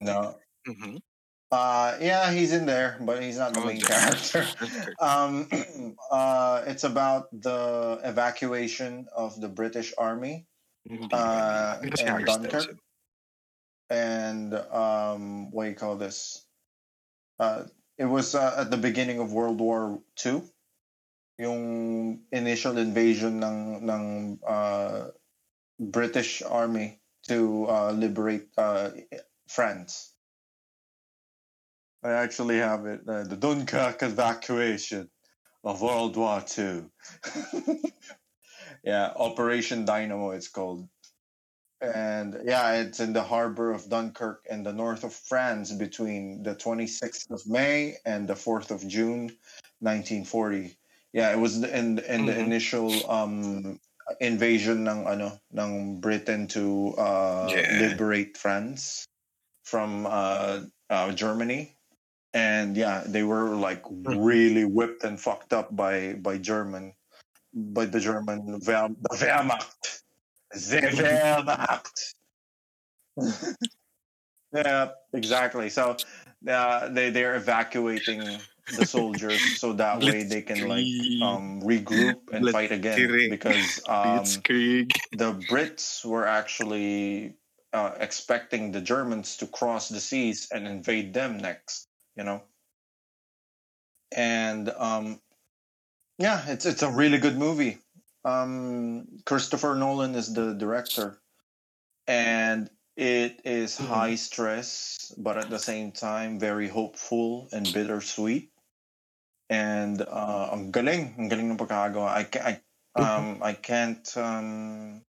No. 0.00 0.38
mhm. 0.66 0.98
Uh, 1.50 1.96
yeah, 2.00 2.32
he's 2.32 2.52
in 2.52 2.66
there, 2.66 2.96
but 3.00 3.22
he's 3.22 3.38
not 3.38 3.54
the 3.54 3.64
main 3.64 3.80
character. 3.80 4.46
Um, 5.00 5.48
uh, 6.10 6.62
it's 6.66 6.84
about 6.84 7.28
the 7.32 8.00
evacuation 8.02 9.06
of 9.14 9.40
the 9.40 9.48
British 9.48 9.92
Army 9.98 10.46
uh, 11.12 11.78
in 11.82 12.24
Dunkirk, 12.24 12.76
and 13.90 14.54
um, 14.54 15.50
what 15.50 15.64
do 15.64 15.70
you 15.70 15.76
call 15.76 15.96
this? 15.96 16.44
Uh, 17.38 17.64
it 17.98 18.06
was 18.06 18.34
uh, 18.34 18.54
at 18.58 18.70
the 18.70 18.76
beginning 18.76 19.20
of 19.20 19.32
World 19.32 19.60
War 19.60 20.00
Two, 20.16 20.42
yung 21.38 22.22
initial 22.32 22.78
invasion 22.78 23.42
ng 23.42 23.88
ng 23.88 24.04
uh, 24.46 25.10
British 25.78 26.42
Army 26.42 27.00
to 27.28 27.66
uh, 27.68 27.92
liberate 27.92 28.48
uh, 28.56 28.90
France. 29.48 30.13
I 32.04 32.12
actually 32.12 32.58
have 32.58 32.84
it. 32.84 33.00
Uh, 33.08 33.24
the 33.24 33.36
Dunkirk 33.36 34.02
evacuation 34.02 35.08
of 35.64 35.80
World 35.80 36.16
War 36.16 36.42
Two. 36.46 36.90
yeah, 38.84 39.12
Operation 39.16 39.86
Dynamo. 39.86 40.32
It's 40.32 40.48
called. 40.48 40.86
And 41.80 42.36
yeah, 42.44 42.74
it's 42.82 43.00
in 43.00 43.14
the 43.14 43.22
harbor 43.22 43.72
of 43.72 43.88
Dunkirk 43.88 44.46
in 44.50 44.62
the 44.62 44.72
north 44.72 45.02
of 45.04 45.14
France 45.14 45.72
between 45.72 46.42
the 46.42 46.54
26th 46.54 47.30
of 47.30 47.46
May 47.46 47.96
and 48.04 48.28
the 48.28 48.34
4th 48.34 48.70
of 48.70 48.86
June, 48.86 49.36
1940. 49.80 50.76
Yeah, 51.12 51.32
it 51.32 51.38
was 51.38 51.62
in 51.62 51.98
in 52.00 52.26
the 52.26 52.32
Mhm. 52.32 52.44
initial 52.46 53.10
um 53.10 53.80
invasion 54.20 54.84
ng 54.86 55.06
ano 55.08 55.40
ng 55.56 56.00
Britain 56.00 56.46
to 56.48 56.92
uh 57.00 57.48
Yeah. 57.48 57.88
liberate 57.88 58.36
France 58.36 59.06
from 59.64 60.04
uh, 60.04 60.68
uh 60.90 61.12
Germany. 61.12 61.74
And 62.34 62.76
yeah, 62.76 63.04
they 63.06 63.22
were 63.22 63.54
like 63.54 63.82
really 63.90 64.64
whipped 64.64 65.04
and 65.04 65.20
fucked 65.20 65.52
up 65.52 65.74
by 65.74 66.14
by 66.14 66.38
German 66.38 66.92
by 67.54 67.86
the 67.86 68.00
German 68.00 68.60
Wehr, 68.66 68.88
the 69.00 69.16
Wehrmacht. 69.16 70.02
The 70.50 70.80
Wehrmacht. 70.98 72.14
yeah, 74.52 74.88
exactly. 75.12 75.70
So 75.70 75.96
uh, 76.48 76.88
they 76.88 77.10
they're 77.10 77.36
evacuating 77.36 78.40
the 78.76 78.86
soldiers 78.86 79.40
so 79.60 79.72
that 79.74 80.00
way 80.00 80.22
they 80.22 80.42
can 80.42 80.68
like 80.68 80.86
um, 81.22 81.60
regroup 81.62 82.16
and 82.32 82.48
fight 82.50 82.72
again 82.72 83.28
because 83.30 83.80
um, 83.88 84.24
the 85.12 85.32
Brits 85.50 86.04
were 86.04 86.26
actually 86.26 87.34
uh, 87.72 87.92
expecting 88.00 88.72
the 88.72 88.80
Germans 88.80 89.36
to 89.38 89.46
cross 89.46 89.88
the 89.88 90.00
seas 90.00 90.48
and 90.52 90.66
invade 90.66 91.12
them 91.12 91.36
next, 91.38 91.88
you 92.16 92.24
know. 92.24 92.42
And 94.16 94.70
um, 94.70 95.20
yeah, 96.18 96.44
it's 96.48 96.66
it's 96.66 96.82
a 96.82 96.90
really 96.92 97.18
good 97.18 97.38
movie. 97.38 97.78
Um, 98.24 99.08
Christopher 99.26 99.74
Nolan 99.76 100.14
is 100.16 100.32
the 100.34 100.54
director, 100.54 101.18
and 102.08 102.70
it 102.96 103.40
is 103.44 103.78
Mhm. 103.78 103.86
high 103.88 104.14
stress, 104.16 105.12
but 105.18 105.38
at 105.38 105.50
the 105.50 105.58
same 105.60 105.92
time 105.92 106.38
very 106.40 106.68
hopeful 106.68 107.48
and 107.52 107.72
bittersweet. 107.72 108.52
And 109.50 110.02
uh, 110.02 110.50
ang 110.52 110.72
galing, 110.72 111.14
ang 111.18 111.28
galing 111.30 111.50
ng 111.52 111.58
pagkakagawa. 111.58 112.10
I, 112.10 112.24
I 112.40 112.52
um 112.96 113.42
I 113.42 113.54
can't 113.54 114.06
um 114.18 115.02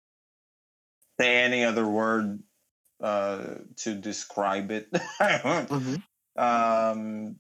say 1.20 1.44
any 1.44 1.64
other 1.66 1.88
word 1.88 2.44
uh 3.02 3.56
to 3.84 3.96
describe 3.96 4.72
it. 4.72 4.90
Mhm. 5.70 6.04
Um 6.38 7.40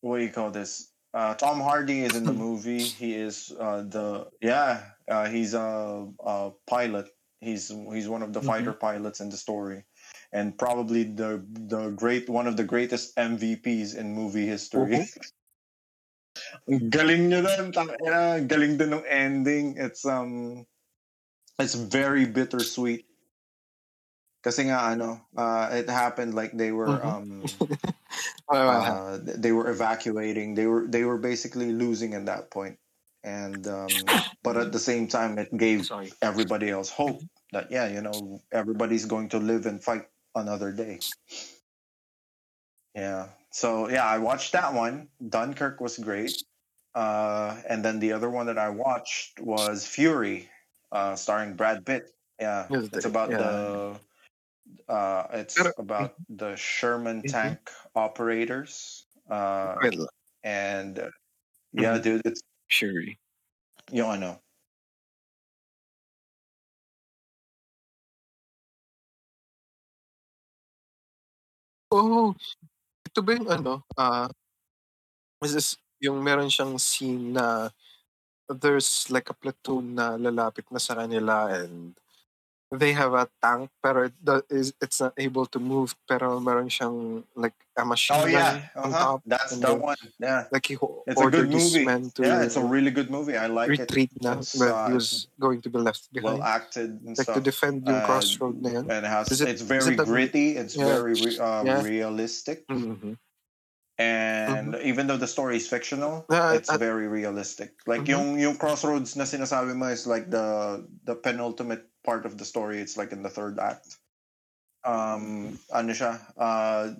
what 0.00 0.18
do 0.18 0.24
you 0.24 0.30
call 0.30 0.50
this? 0.50 0.92
Uh, 1.14 1.34
Tom 1.34 1.60
Hardy 1.60 2.00
is 2.02 2.14
in 2.14 2.26
the 2.26 2.32
movie. 2.46 2.88
He 2.88 3.14
is 3.14 3.52
uh, 3.58 3.82
the 3.82 4.30
yeah. 4.40 4.92
Uh, 5.08 5.28
he's 5.28 5.54
a, 5.54 6.08
a 6.20 6.52
pilot. 6.66 7.08
He's 7.40 7.68
he's 7.68 8.08
one 8.08 8.22
of 8.22 8.32
the 8.32 8.40
Mhm. 8.40 8.46
fighter 8.46 8.72
pilots 8.72 9.20
in 9.20 9.28
the 9.30 9.36
story, 9.36 9.84
and 10.32 10.56
probably 10.58 11.04
the 11.04 11.44
the 11.50 11.90
great 11.90 12.28
one 12.28 12.46
of 12.46 12.56
the 12.56 12.64
greatest 12.64 13.16
MVPs 13.16 13.94
in 13.96 14.14
movie 14.14 14.46
history. 14.46 15.08
Galing 16.90 17.28
niya 17.30 17.42
dun. 17.44 17.72
Tangina, 17.72 18.46
galing 18.48 18.78
din 18.78 18.94
ng 18.94 19.04
ending. 19.06 19.76
It's 19.76 20.04
um 20.06 20.64
it's 21.58 21.74
very 21.74 22.26
bittersweet. 22.26 23.06
Kasi 24.42 24.66
nga 24.66 24.90
ano, 24.90 25.22
uh, 25.38 25.70
it 25.70 25.86
happened 25.86 26.34
like 26.34 26.50
they 26.50 26.74
were 26.74 26.98
Mhm. 26.98 27.06
um 27.06 27.26
uh, 28.50 29.22
they 29.22 29.54
were 29.54 29.70
evacuating. 29.70 30.58
They 30.58 30.66
were 30.66 30.84
they 30.90 31.06
were 31.06 31.18
basically 31.18 31.70
losing 31.70 32.18
at 32.18 32.26
that 32.26 32.50
point, 32.50 32.74
and 33.22 33.62
um, 33.70 33.94
but 34.42 34.58
at 34.58 34.74
the 34.74 34.82
same 34.82 35.06
time, 35.06 35.38
it 35.38 35.54
gave 35.54 35.86
Sorry. 35.86 36.10
everybody 36.18 36.74
else 36.74 36.90
hope 36.90 37.22
that 37.54 37.70
yeah, 37.70 37.86
you 37.86 38.02
know, 38.02 38.42
everybody's 38.50 39.06
going 39.06 39.30
to 39.30 39.38
live 39.38 39.66
and 39.66 39.78
fight 39.78 40.10
another 40.34 40.74
day. 40.74 40.98
Yeah. 42.98 43.30
So 43.54 43.88
yeah, 43.88 44.04
I 44.04 44.18
watched 44.18 44.58
that 44.58 44.74
one. 44.74 45.06
Dunkirk 45.22 45.78
was 45.78 46.02
great, 46.02 46.34
uh, 46.98 47.62
and 47.68 47.84
then 47.84 48.00
the 48.02 48.12
other 48.12 48.28
one 48.28 48.46
that 48.50 48.58
I 48.58 48.74
watched 48.74 49.38
was 49.38 49.86
Fury, 49.86 50.50
uh, 50.90 51.14
starring 51.14 51.54
Brad 51.54 51.86
Pitt. 51.86 52.10
Yeah, 52.40 52.66
it's 52.70 53.06
about 53.06 53.30
yeah. 53.30 53.38
the. 53.38 54.00
Uh, 54.88 55.26
it's 55.32 55.72
about 55.78 56.20
the 56.28 56.56
Sherman 56.56 57.24
Mhm. 57.24 57.26
tank 57.26 57.70
operators. 57.94 59.06
Uh, 59.28 59.82
Well, 59.82 60.08
and 60.44 60.98
uh, 60.98 61.10
yeah, 61.72 61.98
Mhm. 61.98 62.00
dude, 62.00 62.22
it's 62.26 62.42
sure. 62.68 63.02
you 63.90 64.02
know, 64.02 64.08
I 64.10 64.16
know. 64.18 64.40
Oh, 71.92 72.34
ito 73.08 73.20
ba 73.26 73.30
yung 73.36 73.48
ano, 73.50 73.74
ah, 73.98 74.28
is 75.44 75.52
this 75.54 75.68
yung 76.02 76.18
meron 76.22 76.50
siyang 76.50 76.78
scene 76.80 77.32
na 77.36 77.70
there's 78.50 79.08
like 79.10 79.30
a 79.30 79.36
platoon 79.36 79.94
na 79.96 80.16
lalapit 80.18 80.66
na 80.70 80.80
sa 80.82 80.94
kanila 80.98 81.48
and 81.52 81.96
they 82.72 82.92
have 82.96 83.12
a 83.12 83.28
tank 83.44 83.68
pero 83.84 84.08
it 84.08 84.16
it's 84.80 84.96
not 85.00 85.12
able 85.20 85.44
to 85.44 85.60
move 85.60 85.92
pero 86.08 86.40
meron 86.40 86.72
siyang 86.72 87.20
like 87.36 87.52
a 87.76 87.84
machine 87.84 88.16
Oh 88.16 88.24
yeah, 88.24 88.68
on 88.76 88.88
uh-huh. 88.88 88.98
top 89.16 89.20
that's 89.28 89.56
the 89.60 89.72
one. 89.76 89.96
Yeah, 90.20 90.48
like 90.52 90.64
he 90.66 90.74
ho- 90.80 91.04
it's 91.06 91.20
a 91.20 91.28
good 91.28 91.52
movie. 91.52 91.84
Yeah, 92.20 92.40
it's 92.44 92.56
a 92.56 92.64
really 92.64 92.90
good 92.92 93.08
movie. 93.12 93.36
I 93.36 93.48
like 93.48 93.68
it. 93.72 93.80
retreat 93.88 94.12
na 94.24 94.40
It's, 94.40 94.56
but 94.56 94.72
uh, 94.72 94.88
he 94.88 94.96
was 94.96 95.28
going 95.40 95.60
to 95.64 95.68
be 95.68 95.78
left 95.80 96.08
behind. 96.12 96.40
well 96.40 96.44
acted 96.44 97.00
and 97.04 97.12
like 97.16 97.28
to 97.32 97.40
defend 97.44 97.84
yung 97.84 98.00
Uh, 98.00 98.04
crossroad 98.08 98.56
na 98.60 98.80
yan 98.80 98.84
and 98.88 99.04
it 99.04 99.08
has 99.08 99.28
it- 99.32 99.44
it's 99.48 99.64
very 99.64 99.92
it 99.92 100.00
the- 100.00 100.08
gritty. 100.08 100.56
It's 100.56 100.72
Yeah. 100.76 100.88
very 100.96 101.12
re- 101.16 101.40
uh, 101.40 101.60
Yeah. 101.64 101.80
realistic. 101.84 102.64
Mhm. 102.72 103.20
And 104.00 104.74
even 104.82 105.06
though 105.06 105.20
the 105.20 105.28
story 105.28 105.56
is 105.60 105.68
fictional, 105.68 106.24
Yeah, 106.32 106.56
it's 106.56 106.72
I- 106.72 106.80
very 106.80 107.06
realistic. 107.06 107.76
Like 107.86 108.08
Mhm. 108.08 108.08
yung 108.08 108.26
yung 108.40 108.56
crossroads 108.56 109.14
na 109.20 109.24
sinasabi 109.28 109.76
mo 109.76 109.92
is 109.92 110.08
like 110.08 110.32
the 110.32 110.80
the 111.04 111.14
penultimate 111.14 111.91
part 112.04 112.26
of 112.26 112.38
the 112.38 112.44
story. 112.44 112.78
It's 112.80 112.96
like 112.96 113.12
in 113.12 113.22
the 113.22 113.30
third 113.30 113.58
act. 113.58 113.96
Um, 114.84 115.58
ano 115.72 115.92
siya? 115.94 116.18
Uh, 116.36 116.94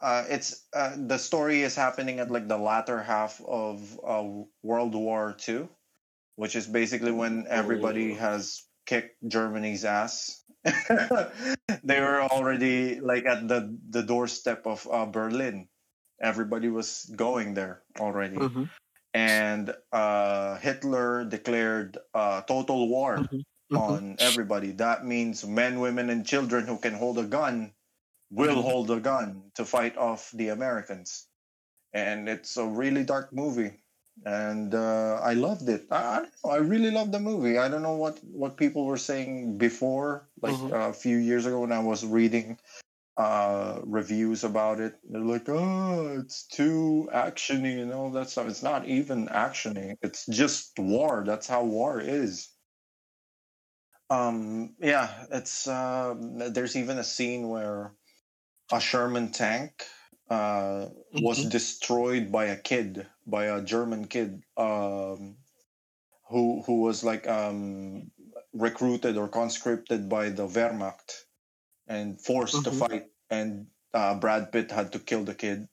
uh, 0.00 0.24
it's 0.28 0.66
uh, 0.74 0.96
the 0.96 1.18
story 1.18 1.62
is 1.62 1.74
happening 1.76 2.18
at 2.20 2.30
like 2.30 2.48
the 2.48 2.58
latter 2.58 3.00
half 3.02 3.40
of 3.46 3.80
uh, 4.04 4.24
World 4.62 4.94
War 4.94 5.36
II, 5.48 5.68
which 6.36 6.56
is 6.56 6.66
basically 6.66 7.12
when 7.12 7.46
everybody 7.48 8.12
Oh. 8.12 8.20
has 8.20 8.66
kicked 8.84 9.16
Germany's 9.26 9.84
ass. 9.84 10.42
they 11.82 11.98
were 12.00 12.22
already 12.22 13.00
like 13.00 13.26
at 13.26 13.48
the 13.48 13.72
the 13.90 14.02
doorstep 14.02 14.66
of 14.66 14.86
uh, 14.90 15.06
Berlin. 15.06 15.66
Everybody 16.22 16.68
was 16.68 17.10
going 17.16 17.54
there 17.54 17.82
already, 17.98 18.38
Mhm. 18.38 18.70
and 19.14 19.74
uh, 19.90 20.54
Hitler 20.62 21.24
declared 21.26 21.98
uh, 22.14 22.42
total 22.46 22.86
war 22.86 23.26
Mhm. 23.26 23.42
Mhm. 23.72 23.80
on 23.80 24.16
everybody. 24.18 24.72
That 24.72 25.04
means 25.06 25.46
men, 25.46 25.80
women, 25.80 26.10
and 26.10 26.26
children 26.26 26.66
who 26.66 26.78
can 26.78 26.94
hold 26.94 27.18
a 27.18 27.24
gun 27.24 27.74
will 28.30 28.62
Mhm. 28.62 28.62
hold 28.62 28.90
a 28.90 29.00
gun 29.00 29.52
to 29.56 29.64
fight 29.64 29.96
off 29.98 30.30
the 30.32 30.48
Americans. 30.48 31.28
And 31.92 32.28
it's 32.28 32.56
a 32.56 32.66
really 32.66 33.04
dark 33.04 33.32
movie. 33.32 33.82
And 34.24 34.74
uh, 34.74 35.20
I 35.22 35.34
loved 35.34 35.68
it. 35.68 35.86
I, 35.90 35.96
I, 35.96 36.16
don't 36.22 36.32
know, 36.44 36.50
I 36.50 36.56
really 36.58 36.90
loved 36.90 37.12
the 37.12 37.20
movie. 37.20 37.58
I 37.58 37.68
don't 37.68 37.82
know 37.82 37.96
what, 37.96 38.22
what 38.24 38.56
people 38.56 38.86
were 38.86 38.98
saying 38.98 39.58
before, 39.58 40.28
like 40.42 40.58
Mhm. 40.58 40.70
uh, 40.70 40.90
a 40.90 40.92
few 40.92 41.16
years 41.18 41.46
ago 41.46 41.60
when 41.60 41.72
I 41.72 41.80
was 41.80 42.04
reading 42.06 42.58
uh, 43.16 43.80
reviews 43.84 44.44
about 44.44 44.80
it. 44.80 44.98
They're 45.04 45.20
like, 45.22 45.48
oh, 45.48 46.18
it's 46.20 46.46
too 46.46 47.08
actiony 47.14 47.82
and 47.82 47.92
all 47.92 48.10
that 48.12 48.30
stuff. 48.30 48.48
It's 48.48 48.62
not 48.62 48.86
even 48.86 49.28
actiony. 49.28 49.96
It's 50.02 50.26
just 50.26 50.78
war. 50.78 51.24
That's 51.26 51.46
how 51.48 51.64
war 51.64 52.00
is. 52.00 52.51
Um, 54.12 54.76
yeah, 54.78 55.26
it's 55.30 55.66
uh, 55.66 56.14
there's 56.18 56.76
even 56.76 56.98
a 56.98 57.04
scene 57.04 57.48
where 57.48 57.92
a 58.70 58.80
Sherman 58.80 59.32
tank 59.32 59.86
uh, 60.28 60.88
was 61.14 61.38
Mhm. 61.38 61.50
destroyed 61.50 62.32
by 62.32 62.46
a 62.46 62.56
kid, 62.56 63.06
by 63.26 63.46
a 63.46 63.62
German 63.62 64.06
kid, 64.08 64.44
um, 64.56 65.38
who 66.28 66.62
who 66.66 66.82
was 66.82 67.02
like 67.04 67.26
um, 67.26 68.10
recruited 68.52 69.16
or 69.16 69.28
conscripted 69.28 70.08
by 70.08 70.28
the 70.30 70.46
Wehrmacht 70.46 71.24
and 71.88 72.20
forced 72.20 72.64
to 72.64 72.70
Mhm. 72.70 72.78
fight. 72.78 73.06
And 73.30 73.68
uh, 73.94 74.14
Brad 74.20 74.52
Pitt 74.52 74.70
had 74.70 74.92
to 74.92 74.98
kill 74.98 75.24
the 75.24 75.34
kid 75.34 75.68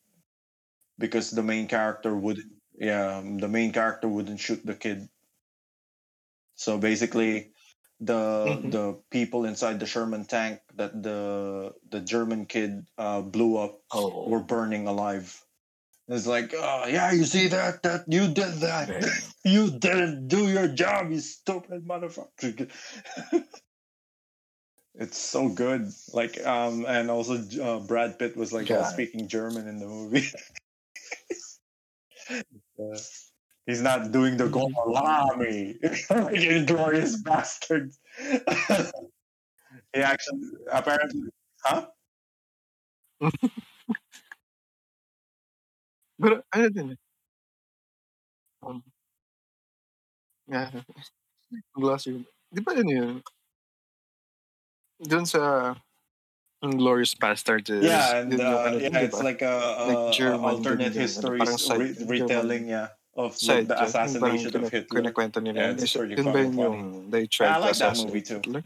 because 0.99 1.31
the 1.31 1.43
main 1.43 1.67
character 1.67 2.15
would, 2.15 2.39
yeah, 2.77 3.21
the 3.21 3.47
main 3.47 3.71
character 3.73 4.07
wouldn't 4.07 4.39
shoot 4.39 4.65
the 4.65 4.75
kid. 4.75 5.09
So 6.55 6.77
basically, 6.77 7.53
the 7.99 8.13
Mhm. 8.59 8.71
the 8.71 8.93
people 9.11 9.45
inside 9.45 9.79
the 9.79 9.85
Sherman 9.85 10.25
tank 10.25 10.61
that 10.75 11.03
the 11.03 11.73
the 11.89 11.99
German 11.99 12.45
kid 12.45 12.87
uh, 12.97 13.21
blew 13.21 13.57
up 13.57 13.81
Oh. 13.91 14.29
were 14.29 14.39
burning 14.43 14.87
alive. 14.87 15.43
It's 16.07 16.25
like, 16.25 16.53
oh 16.55 16.87
yeah, 16.87 17.11
you 17.11 17.25
see 17.25 17.47
that? 17.49 17.83
That 17.83 18.05
you 18.07 18.27
did 18.33 18.61
that. 18.61 18.89
You 19.45 19.71
didn't 19.71 20.27
do 20.27 20.49
your 20.51 20.67
job, 20.67 21.11
you 21.11 21.19
stupid 21.21 21.87
motherfucker. 21.87 22.69
it's 24.95 25.17
so 25.17 25.47
good. 25.47 25.87
Like, 26.13 26.45
um, 26.45 26.85
and 26.85 27.09
also 27.09 27.39
uh, 27.63 27.79
Brad 27.79 28.19
Pitt 28.19 28.35
was 28.35 28.51
like 28.51 28.67
speaking 28.91 29.27
German 29.29 29.67
in 29.67 29.79
the 29.79 29.87
movie. 29.87 30.27
he's 33.69 33.85
not 33.85 34.09
doing 34.09 34.33
the 34.35 34.49
Mhm. 34.49 34.73
Golami, 34.73 35.77
like 36.09 36.41
Inglorious 36.41 37.21
Bastards. 37.21 38.01
he 39.93 40.01
actually, 40.01 40.49
apparently, 40.73 41.29
huh? 41.61 41.85
Pero 46.19 46.41
ano 46.51 46.67
din 46.73 46.87
eh. 46.97 46.99
Um, 48.65 48.81
Yeah. 50.49 50.81
Glossy. 51.77 52.25
Di 52.49 52.59
ba 52.65 52.73
ano 52.73 52.89
yun? 52.89 53.15
Doon 54.99 55.25
sa 55.29 55.73
Glorious 56.59 57.13
Bastards 57.15 57.69
is, 57.69 57.85
Yeah, 57.85 58.19
and 58.19 58.33
uh, 58.35 58.75
yeah, 58.81 59.05
it's 59.05 59.21
like 59.23 59.45
a, 59.45 59.55
a, 59.55 59.85
Like 59.87 60.03
a 60.09 60.11
German 60.11 60.43
alternate 60.43 60.91
din 60.91 61.05
yun, 61.05 61.05
ano, 61.05 61.05
histories 61.07 61.39
parang 61.45 61.61
side- 61.61 61.79
re- 61.79 62.19
retelling, 62.19 62.65
yeah, 62.67 62.89
of 63.19 63.33
the, 63.33 63.45
Side, 63.45 63.67
the 63.67 63.83
assassination 63.83 64.55
of 64.55 64.71
Hitler. 64.71 65.01
kinikwento 65.03 65.43
nila. 65.43 65.59
Yeah, 65.59 65.71
it's 65.75 65.91
pretty 65.91 66.15
yun 66.15 66.31
ba 66.31 66.39
yun 66.39 66.55
yung 66.57 67.11
they 67.11 67.27
tried 67.27 67.47
Yeah, 67.51 67.55
I 67.55 67.59
like 67.59 67.75
that 67.83 67.97
movie 67.99 68.21
too. 68.23 68.39
Hitler? 68.39 68.63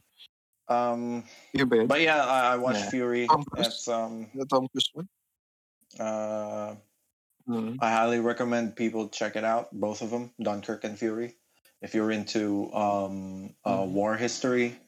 Um, 0.70 1.24
Yun 1.58 1.68
ba 1.70 1.76
yun? 1.82 1.88
but 1.90 2.02
yeah, 2.02 2.22
I, 2.24 2.54
I 2.54 2.56
watched 2.62 2.86
Yeah. 2.86 2.90
Fury. 2.94 3.26
Tom 3.28 3.44
Cruise? 3.50 3.68
It's 3.68 3.88
um, 3.90 4.30
The 4.38 4.46
Tom 4.46 4.70
Cruise 4.70 4.90
one? 4.94 5.10
uh, 6.00 6.76
Mm. 7.44 7.76
I 7.84 7.92
highly 7.92 8.22
recommend 8.24 8.78
people 8.80 9.10
check 9.12 9.36
it 9.36 9.44
out. 9.44 9.68
Both 9.76 10.00
of 10.02 10.10
them, 10.16 10.32
Dunkirk 10.40 10.86
and 10.88 10.96
Fury. 10.98 11.36
If 11.84 11.92
you're 11.92 12.16
into 12.16 12.72
um, 12.72 13.52
uh, 13.68 13.84
Mhm. 13.84 13.92
war 13.92 14.16
history 14.16 14.80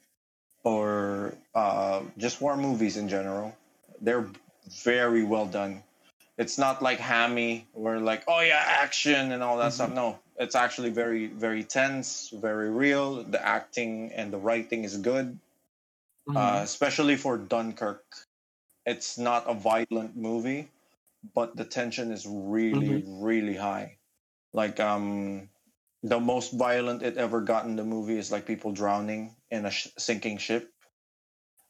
or 0.64 1.36
uh, 1.52 2.00
just 2.16 2.40
war 2.40 2.56
movies 2.56 2.96
in 2.96 3.12
general, 3.12 3.52
they're 4.00 4.24
very 4.80 5.20
well 5.22 5.44
done. 5.44 5.84
It's 6.38 6.58
not 6.58 6.82
like 6.82 6.98
hammy, 6.98 7.66
where 7.72 7.98
like, 7.98 8.24
oh 8.28 8.40
yeah, 8.40 8.62
action 8.62 9.32
and 9.32 9.42
all 9.42 9.56
that 9.58 9.72
stuff. 9.72 9.92
No, 9.92 10.18
it's 10.38 10.54
actually 10.54 10.90
very, 10.90 11.26
very 11.28 11.64
tense, 11.64 12.28
very 12.30 12.70
real. 12.70 13.22
The 13.24 13.40
acting 13.44 14.12
and 14.12 14.32
the 14.32 14.38
writing 14.38 14.84
is 14.84 14.98
good, 14.98 15.38
Mhm. 16.28 16.36
uh, 16.36 16.62
especially 16.62 17.16
for 17.16 17.38
Dunkirk. 17.38 18.04
It's 18.84 19.16
not 19.16 19.48
a 19.48 19.54
violent 19.54 20.14
movie, 20.16 20.68
but 21.34 21.56
the 21.56 21.64
tension 21.64 22.12
is 22.12 22.26
really, 22.26 23.02
really 23.06 23.56
high. 23.56 23.96
Like 24.52 24.78
um, 24.78 25.48
the 26.02 26.20
most 26.20 26.52
violent 26.52 27.02
it 27.02 27.16
ever 27.16 27.40
got 27.40 27.64
in 27.64 27.76
the 27.76 27.84
movie 27.84 28.18
is 28.18 28.30
like 28.30 28.44
people 28.46 28.72
drowning 28.72 29.34
in 29.50 29.64
a 29.64 29.70
sh- 29.70 29.88
sinking 29.96 30.36
ship. 30.38 30.70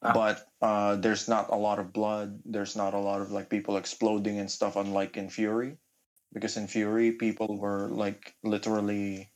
Ah. 0.07 0.13
But 0.15 0.49
uh, 0.63 0.97
there's 0.97 1.29
not 1.29 1.51
a 1.51 1.57
lot 1.57 1.79
of 1.79 1.93
blood. 1.93 2.41
There's 2.47 2.77
not 2.77 2.95
a 2.95 2.99
lot 3.01 3.21
of 3.23 3.31
like 3.33 3.51
people 3.51 3.77
exploding 3.77 4.39
and 4.39 4.51
stuff, 4.51 4.77
unlike 4.77 5.17
in 5.17 5.31
Fury, 5.31 5.79
because 6.33 6.57
in 6.57 6.69
Fury 6.69 7.13
people 7.13 7.59
were 7.59 7.89
like 7.89 8.37
literally, 8.45 9.33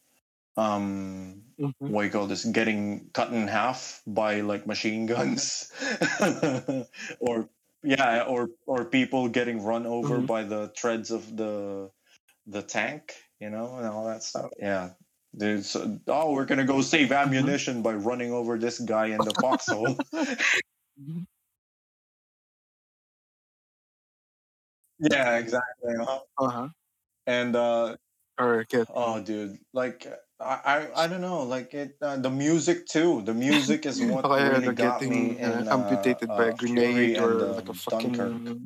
um, 0.56 1.42
Mhm. 1.60 1.74
what 1.90 2.04
you 2.04 2.10
call 2.10 2.26
this, 2.26 2.44
getting 2.44 3.10
cut 3.12 3.32
in 3.32 3.48
half 3.48 4.02
by 4.06 4.40
like 4.42 4.66
machine 4.66 5.06
guns, 5.12 5.72
or 7.20 7.50
yeah, 7.82 8.24
or 8.28 8.50
or 8.66 8.84
people 8.86 9.28
getting 9.28 9.62
run 9.62 9.86
over 9.86 10.20
Mhm. 10.20 10.26
by 10.26 10.44
the 10.44 10.68
treads 10.76 11.10
of 11.10 11.36
the 11.36 11.90
the 12.46 12.62
tank, 12.62 13.14
you 13.40 13.50
know, 13.50 13.76
and 13.76 13.86
all 13.86 14.06
that 14.06 14.22
stuff. 14.22 14.50
Yeah. 14.58 14.94
Oh, 16.08 16.32
we're 16.32 16.44
gonna 16.44 16.64
go 16.64 16.80
save 16.80 17.12
ammunition 17.12 17.82
by 17.82 17.94
running 17.94 18.32
over 18.32 18.58
this 18.58 18.80
guy 18.80 19.06
in 19.06 19.24
the 19.24 19.34
foxhole. 19.34 19.96
Yeah, 25.00 25.38
exactly. 25.38 25.96
uh-huh. 25.96 26.20
Uh-huh. 26.38 26.68
And 27.26 27.56
uh, 27.56 27.96
Or 28.38 28.64
get 28.64 28.88
oh, 28.92 29.22
dude, 29.22 29.58
like 29.72 30.06
I, 30.40 30.88
I, 30.94 31.04
I 31.04 31.06
don't 31.06 31.20
know, 31.20 31.42
like 31.44 31.72
it, 31.74 31.96
uh, 32.02 32.16
the 32.16 32.30
music 32.30 32.86
too. 32.86 33.22
The 33.22 33.34
music 33.34 33.86
is 33.86 34.00
what 34.02 34.24
Okay, 34.24 34.44
really 34.44 34.60
they're 34.60 34.72
got 34.72 35.00
me 35.02 35.38
getting 35.38 35.44
uh, 35.44 35.60
in, 35.60 35.68
amputated 35.68 36.28
by 36.28 36.44
uh, 36.44 36.48
a 36.48 36.52
grenade 36.52 37.18
or 37.18 37.30
and, 37.32 37.56
like 37.56 37.68
a 37.68 37.70
um, 37.70 37.74
fucking 37.76 38.12
Dunkirk. 38.12 38.58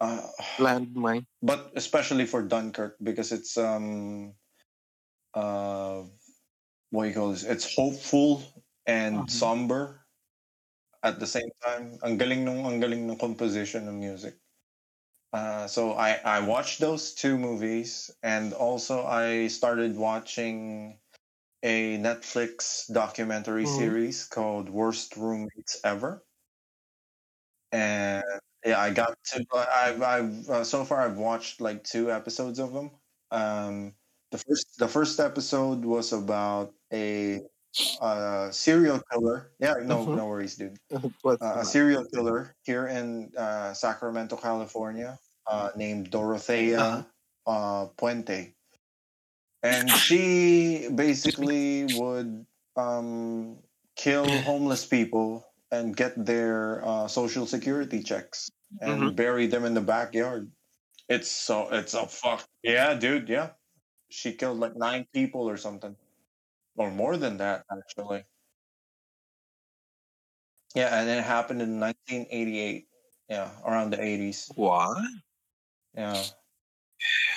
Uh, 0.00 0.26
landmine. 0.58 1.26
but 1.42 1.72
especially 1.76 2.26
for 2.26 2.42
Dunkirk 2.42 2.96
because 3.02 3.32
it's 3.32 3.56
um 3.58 4.34
uh 5.34 6.04
what 6.90 7.04
do 7.04 7.08
you 7.10 7.14
call 7.14 7.30
this? 7.32 7.44
It's 7.44 7.74
hopeful 7.74 8.42
and 8.86 9.30
Mhm. 9.30 9.30
somber 9.30 10.06
at 11.02 11.20
the 11.20 11.26
same 11.26 11.50
time. 11.64 11.98
Ang 12.04 12.16
galing 12.18 12.44
nung 12.44 12.64
ang 12.66 12.80
galing 12.80 13.08
ng 13.08 13.18
composition 13.18 13.88
ng 13.88 13.98
music. 14.00 14.38
Uh, 15.32 15.66
so 15.68 15.92
I 15.94 16.18
I 16.24 16.40
watched 16.40 16.80
those 16.80 17.14
two 17.14 17.38
movies 17.38 18.10
and 18.22 18.52
also 18.54 19.06
I 19.06 19.48
started 19.48 19.96
watching 19.96 21.00
a 21.62 21.98
Netflix 21.98 22.86
documentary 22.92 23.64
Mhm. 23.64 23.94
series 23.94 24.26
called 24.26 24.70
Worst 24.70 25.16
Roommates 25.16 25.80
Ever. 25.84 26.24
And 27.72 28.24
yeah, 28.64 28.80
I 28.80 28.92
got 28.92 29.16
to. 29.32 29.44
I've, 29.54 30.02
I've 30.02 30.50
uh, 30.50 30.64
so 30.64 30.84
far 30.84 31.00
I've 31.02 31.18
watched 31.18 31.60
like 31.60 31.84
two 31.84 32.10
episodes 32.10 32.58
of 32.58 32.72
them. 32.72 32.90
Um, 33.30 33.94
the 34.30 34.38
first 34.38 34.78
the 34.78 34.88
first 34.88 35.20
episode 35.20 35.84
was 35.84 36.12
about 36.12 36.74
a 36.92 37.40
uh, 38.00 38.50
serial 38.52 39.00
killer. 39.12 39.52
Yeah, 39.60 39.74
no, 39.82 40.06
Mhm. 40.06 40.14
no 40.14 40.28
worries, 40.28 40.56
dude. 40.56 40.78
Uh, 41.40 41.58
a 41.60 41.64
serial 41.64 42.04
killer 42.06 42.56
here 42.64 42.86
in 42.88 43.32
uh, 43.36 43.74
Sacramento, 43.74 44.36
California, 44.36 45.18
uh, 45.46 45.70
named 45.76 46.10
Dorothea 46.10 47.08
uh, 47.46 47.88
Puente, 47.98 48.54
and 49.62 49.94
she 49.94 50.88
basically 50.94 51.84
would 51.84 52.46
um, 52.76 53.58
kill 53.96 54.40
homeless 54.42 54.86
people 54.86 55.44
and 55.70 55.96
get 55.96 56.12
their 56.24 56.84
uh, 56.84 57.06
social 57.08 57.46
security 57.46 58.02
checks 58.02 58.50
and 58.80 59.00
Mhm. 59.00 59.16
bury 59.16 59.46
them 59.46 59.64
in 59.64 59.74
the 59.74 59.80
backyard. 59.80 60.50
It's 61.08 61.30
so 61.30 61.68
it's 61.72 61.94
a 61.94 62.06
fuck 62.08 62.48
yeah, 62.62 62.94
dude. 62.94 63.28
Yeah, 63.28 63.52
she 64.10 64.32
killed 64.32 64.58
like 64.58 64.76
nine 64.76 65.06
people 65.12 65.48
or 65.48 65.56
something, 65.56 65.96
or 66.76 66.90
more 66.90 67.16
than 67.16 67.38
that 67.38 67.64
actually. 67.70 68.24
Yeah, 70.74 71.00
and 71.00 71.08
it 71.08 71.24
happened 71.24 71.62
in 71.62 71.80
1988. 71.80 72.86
Yeah, 73.28 73.50
around 73.64 73.90
the 73.90 73.96
80s. 73.96 74.50
What? 74.56 74.98
Yeah. 75.96 76.22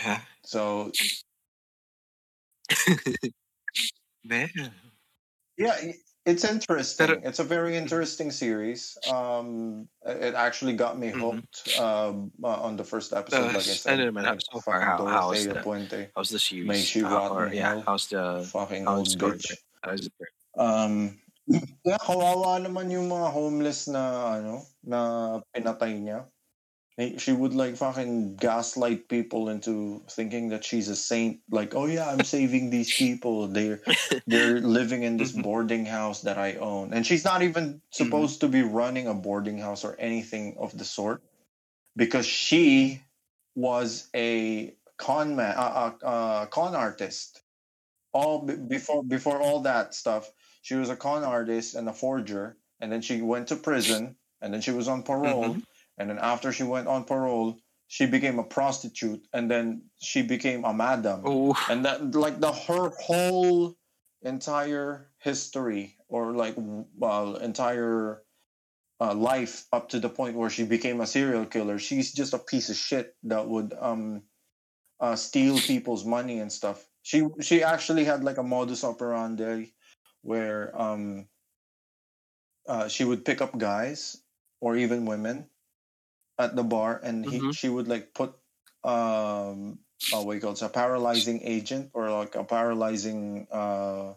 Yeah. 0.04 0.22
So 0.44 0.92
Man. 4.24 4.50
yeah, 5.58 5.92
it's 6.26 6.44
interesting. 6.44 7.08
Pero- 7.08 7.22
it's 7.24 7.40
a 7.40 7.44
very 7.44 7.76
interesting 7.76 8.32
series. 8.32 8.98
Um, 9.12 9.88
it 10.06 10.34
actually 10.36 10.74
got 10.74 10.98
me 10.98 11.12
Mhm. 11.12 11.20
hooked 11.20 11.80
um, 11.80 12.32
uh, 12.44 12.64
on 12.64 12.76
the 12.80 12.84
first 12.84 13.12
episode. 13.14 13.52
like 13.52 13.68
I 13.68 13.76
Uh, 13.76 13.80
said, 13.84 14.00
naman, 14.00 14.24
like, 14.24 14.42
so 14.42 14.60
far, 14.62 14.80
how- 14.80 15.04
how's 15.06 15.44
the- 15.46 15.60
Puente, 15.60 16.10
How's 16.16 16.30
the 16.30 16.40
series? 16.40 16.68
May 16.68 16.82
she 16.82 17.04
Uh, 17.04 17.10
rot 17.12 17.32
or, 17.32 17.48
yeah, 17.54 17.82
how's 17.86 18.08
the 18.08 18.48
fucking 18.52 18.86
how's 18.86 19.14
old 19.16 19.20
going? 19.20 19.40
bitch. 19.40 19.52
How's 19.84 20.08
it? 20.08 20.14
Um, 20.56 21.20
yeah, 21.84 21.98
kawawa 22.00 22.56
naman 22.64 22.88
yung 22.92 23.10
mga 23.12 23.28
homeless 23.36 23.88
na 23.92 24.38
ano 24.40 24.64
na 24.84 25.00
pinatay 25.52 26.00
niya. 26.00 26.24
He- 26.98 27.18
She 27.18 27.32
would 27.32 27.54
like 27.54 27.76
fucking 27.76 28.36
gaslight 28.36 29.08
people 29.10 29.50
into 29.50 30.04
thinking 30.10 30.50
that 30.50 30.64
she's 30.64 30.90
a 30.90 30.96
saint. 30.96 31.42
Like, 31.50 31.74
oh 31.76 31.86
yeah, 31.88 32.10
I'm 32.12 32.24
saving 32.24 32.70
these 32.70 32.94
people. 32.94 33.48
They're 33.48 33.82
they're 34.28 34.60
living 34.62 35.04
in 35.04 35.18
this 35.18 35.32
Mhm. 35.34 35.44
boarding 35.44 35.86
house 35.86 36.22
that 36.22 36.38
I 36.38 36.56
own, 36.56 36.94
and 36.94 37.06
she's 37.06 37.26
not 37.26 37.42
even 37.42 37.82
supposed 37.90 38.42
to 38.42 38.48
be 38.48 38.62
running 38.62 39.08
a 39.08 39.14
boarding 39.14 39.58
house 39.58 39.84
or 39.84 39.96
anything 40.00 40.56
of 40.60 40.78
the 40.78 40.86
sort, 40.86 41.24
because 41.96 42.26
she 42.26 43.02
was 43.56 44.10
a 44.16 44.76
con 44.98 45.36
man, 45.36 45.56
a, 45.58 45.96
a, 46.02 46.08
a 46.44 46.48
con 46.52 46.76
artist. 46.76 47.42
All 48.14 48.46
b- 48.46 48.56
before 48.56 49.04
before 49.04 49.42
all 49.42 49.62
that 49.62 49.96
stuff, 49.96 50.32
she 50.62 50.76
was 50.76 50.90
a 50.90 50.96
con 50.96 51.24
artist 51.24 51.74
and 51.74 51.90
a 51.90 51.94
forger, 51.94 52.56
and 52.80 52.92
then 52.92 53.02
she 53.02 53.22
went 53.22 53.48
to 53.48 53.56
prison, 53.56 54.16
and 54.42 54.54
then 54.54 54.62
she 54.62 54.70
was 54.72 54.88
on 54.88 55.02
parole, 55.02 55.58
and 55.98 56.10
then 56.10 56.20
after 56.20 56.52
she 56.52 56.64
went 56.64 56.88
on 56.88 57.04
parole, 57.04 57.60
she 57.88 58.06
became 58.06 58.40
a 58.40 58.44
prostitute, 58.44 59.28
and 59.34 59.50
then 59.50 59.84
she 60.02 60.22
became 60.22 60.66
a 60.66 60.74
madam. 60.74 61.22
Oh, 61.26 61.56
and 61.70 61.86
that 61.86 62.16
like 62.16 62.40
the 62.40 62.52
her 62.52 62.90
whole 63.02 63.76
entire 64.22 65.10
history 65.20 65.98
or 66.08 66.32
like 66.32 66.56
well 66.58 67.36
entire 67.36 68.24
uh, 69.02 69.14
life 69.14 69.66
up 69.74 69.90
to 69.90 70.00
the 70.00 70.10
point 70.10 70.36
where 70.36 70.50
she 70.50 70.64
became 70.64 71.02
a 71.02 71.08
serial 71.08 71.46
killer 71.46 71.78
she's 71.78 72.14
just 72.14 72.34
a 72.34 72.38
piece 72.38 72.70
of 72.70 72.78
shit 72.78 73.18
that 73.24 73.46
would 73.46 73.74
um 73.82 74.24
uh, 75.04 75.16
steal 75.18 75.60
people's 75.60 76.06
money 76.06 76.40
and 76.40 76.52
stuff. 76.52 76.88
She 77.02 77.28
she 77.42 77.62
actually 77.62 78.06
had 78.06 78.24
like 78.24 78.38
a 78.38 78.44
modus 78.44 78.86
operandi 78.86 79.74
where 80.22 80.72
um 80.80 81.28
uh, 82.68 82.88
she 82.88 83.04
would 83.04 83.26
pick 83.26 83.42
up 83.42 83.58
guys 83.58 84.24
or 84.62 84.78
even 84.78 85.06
women 85.06 85.50
at 86.40 86.56
the 86.56 86.64
bar 86.64 87.00
and 87.04 87.26
he, 87.26 87.48
Mhm. 87.48 87.52
she 87.52 87.70
would 87.70 87.88
like 87.88 88.14
put 88.14 88.36
um 88.84 89.80
uh, 90.12 90.22
what 90.22 90.34
you 90.36 90.42
call 90.42 90.54
it, 90.54 90.62
a 90.62 90.70
paralyzing 90.70 91.42
agent 91.44 91.90
or 91.94 92.12
like 92.12 92.36
a 92.36 92.44
paralyzing 92.44 93.48
uh 93.52 94.14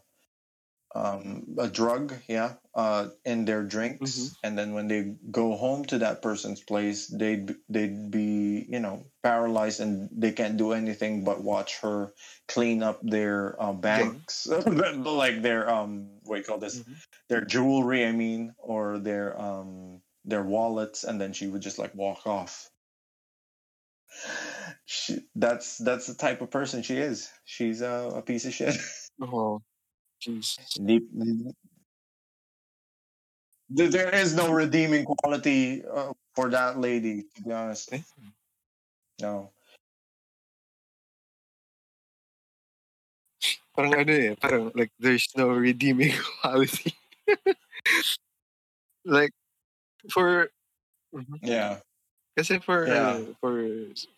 um, 0.94 1.56
a 1.58 1.68
drug, 1.68 2.14
yeah, 2.28 2.54
uh, 2.74 3.08
in 3.24 3.44
their 3.44 3.62
drinks, 3.64 4.34
Mhm. 4.34 4.36
and 4.42 4.56
then 4.58 4.72
when 4.72 4.88
they 4.88 5.16
go 5.30 5.54
home 5.56 5.84
to 5.86 5.98
that 5.98 6.22
person's 6.22 6.62
place, 6.62 7.08
they'd 7.08 7.54
they'd 7.68 8.10
be 8.10 8.64
you 8.68 8.80
know 8.80 9.04
paralyzed 9.22 9.80
and 9.80 10.08
they 10.12 10.32
can't 10.32 10.56
do 10.56 10.72
anything 10.72 11.24
but 11.24 11.42
watch 11.42 11.80
her 11.80 12.14
clean 12.48 12.82
up 12.82 13.00
their 13.02 13.60
uh, 13.60 13.72
banks, 13.72 14.46
like 14.66 15.42
their 15.42 15.68
um 15.68 16.20
what 16.22 16.38
you 16.38 16.44
call 16.44 16.58
this, 16.58 16.84
Mhm. 16.84 17.02
their 17.28 17.44
jewelry, 17.44 18.06
I 18.06 18.12
mean, 18.12 18.54
or 18.58 18.98
their 18.98 19.38
um 19.38 20.02
their 20.26 20.42
wallets, 20.42 21.04
and 21.04 21.20
then 21.20 21.32
she 21.32 21.46
would 21.46 21.62
just 21.62 21.78
like 21.78 21.94
walk 21.94 22.26
off. 22.26 22.68
She, 24.84 25.18
that's 25.34 25.78
that's 25.78 26.06
the 26.06 26.14
type 26.14 26.42
of 26.42 26.50
person 26.50 26.82
she 26.82 26.96
is. 26.96 27.30
She's 27.44 27.80
a, 27.80 28.12
a 28.16 28.22
piece 28.22 28.44
of 28.44 28.52
shit. 28.54 28.76
Oh, 29.18 29.62
jeez. 30.20 30.60
Deep, 30.76 31.08
There 33.70 34.14
is 34.14 34.36
no 34.36 34.52
redeeming 34.52 35.06
quality 35.06 35.82
uh, 35.82 36.12
for 36.34 36.50
that 36.50 36.78
lady, 36.78 37.24
to 37.34 37.42
be 37.42 37.50
honest. 37.50 37.94
No. 39.22 39.56
Parang 43.72 43.92
ano 43.92 44.12
eh, 44.12 44.34
parang 44.36 44.72
like 44.76 44.92
there's 45.00 45.28
no 45.32 45.48
redeeming 45.48 46.12
quality. 46.40 46.92
like 49.04 49.32
for 50.10 50.50
Mhm. 51.14 51.38
Yeah. 51.42 51.78
Kasi 52.36 52.58
for 52.60 52.86
Yeah. 52.86 53.08
uh, 53.08 53.20
for 53.40 53.64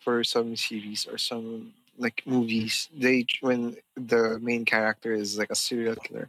for 0.03 0.23
some 0.23 0.55
series 0.55 1.07
or 1.07 1.17
some 1.17 1.73
like 1.97 2.23
movies, 2.25 2.87
they 2.95 3.25
when 3.41 3.75
the 3.95 4.39
main 4.39 4.63
character 4.65 5.13
is 5.13 5.37
like 5.37 5.51
a 5.51 5.55
serial 5.55 5.95
killer, 5.95 6.27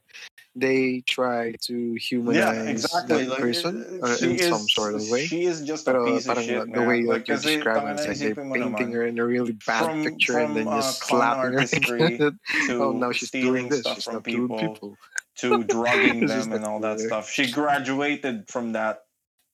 they 0.54 1.02
try 1.06 1.54
to 1.66 1.94
humanize 1.94 2.36
Yeah, 2.42 2.70
exactly. 2.70 3.24
that 3.26 3.30
Like, 3.30 3.38
person 3.38 3.86
uh, 4.02 4.06
uh, 4.06 4.16
in 4.26 4.38
some 4.38 4.66
sort 4.68 4.94
of 4.98 5.02
way. 5.10 5.26
She 5.26 5.46
is 5.46 5.62
just 5.62 5.86
a 5.86 5.94
piece 6.04 6.26
of 6.26 6.38
shit, 6.42 6.66
the 6.70 6.78
man. 6.78 6.86
way 6.90 7.02
like 7.02 7.26
you're 7.26 7.38
kasi, 7.38 7.56
describing 7.62 7.94
it's 7.98 8.06
like 8.06 8.18
they're 8.18 8.34
painting 8.34 8.90
her 8.92 9.06
in 9.06 9.18
a 9.18 9.24
really 9.26 9.54
bad 9.66 9.84
from- 9.86 10.02
picture 10.04 10.38
and 10.42 10.54
then 10.58 10.64
from, 10.66 10.74
uh, 10.74 10.82
just 10.82 11.02
slapping 11.06 11.54
her. 11.54 11.66
to 12.30 12.34
oh, 12.82 12.90
now 12.92 13.10
she's 13.10 13.30
doing 13.30 13.42
stealing 13.42 13.66
this. 13.70 13.80
stuff 13.86 13.94
She's 13.98 14.04
from 14.10 14.14
not 14.14 14.24
doing 14.26 14.46
people, 14.50 14.74
people. 14.74 14.90
to 15.42 15.64
drugging 15.64 16.26
them 16.30 16.50
and 16.54 16.64
all 16.66 16.78
that 16.82 16.98
stuff. 16.98 17.30
She 17.30 17.50
graduated 17.50 18.46
from 18.50 18.72
that 18.74 19.06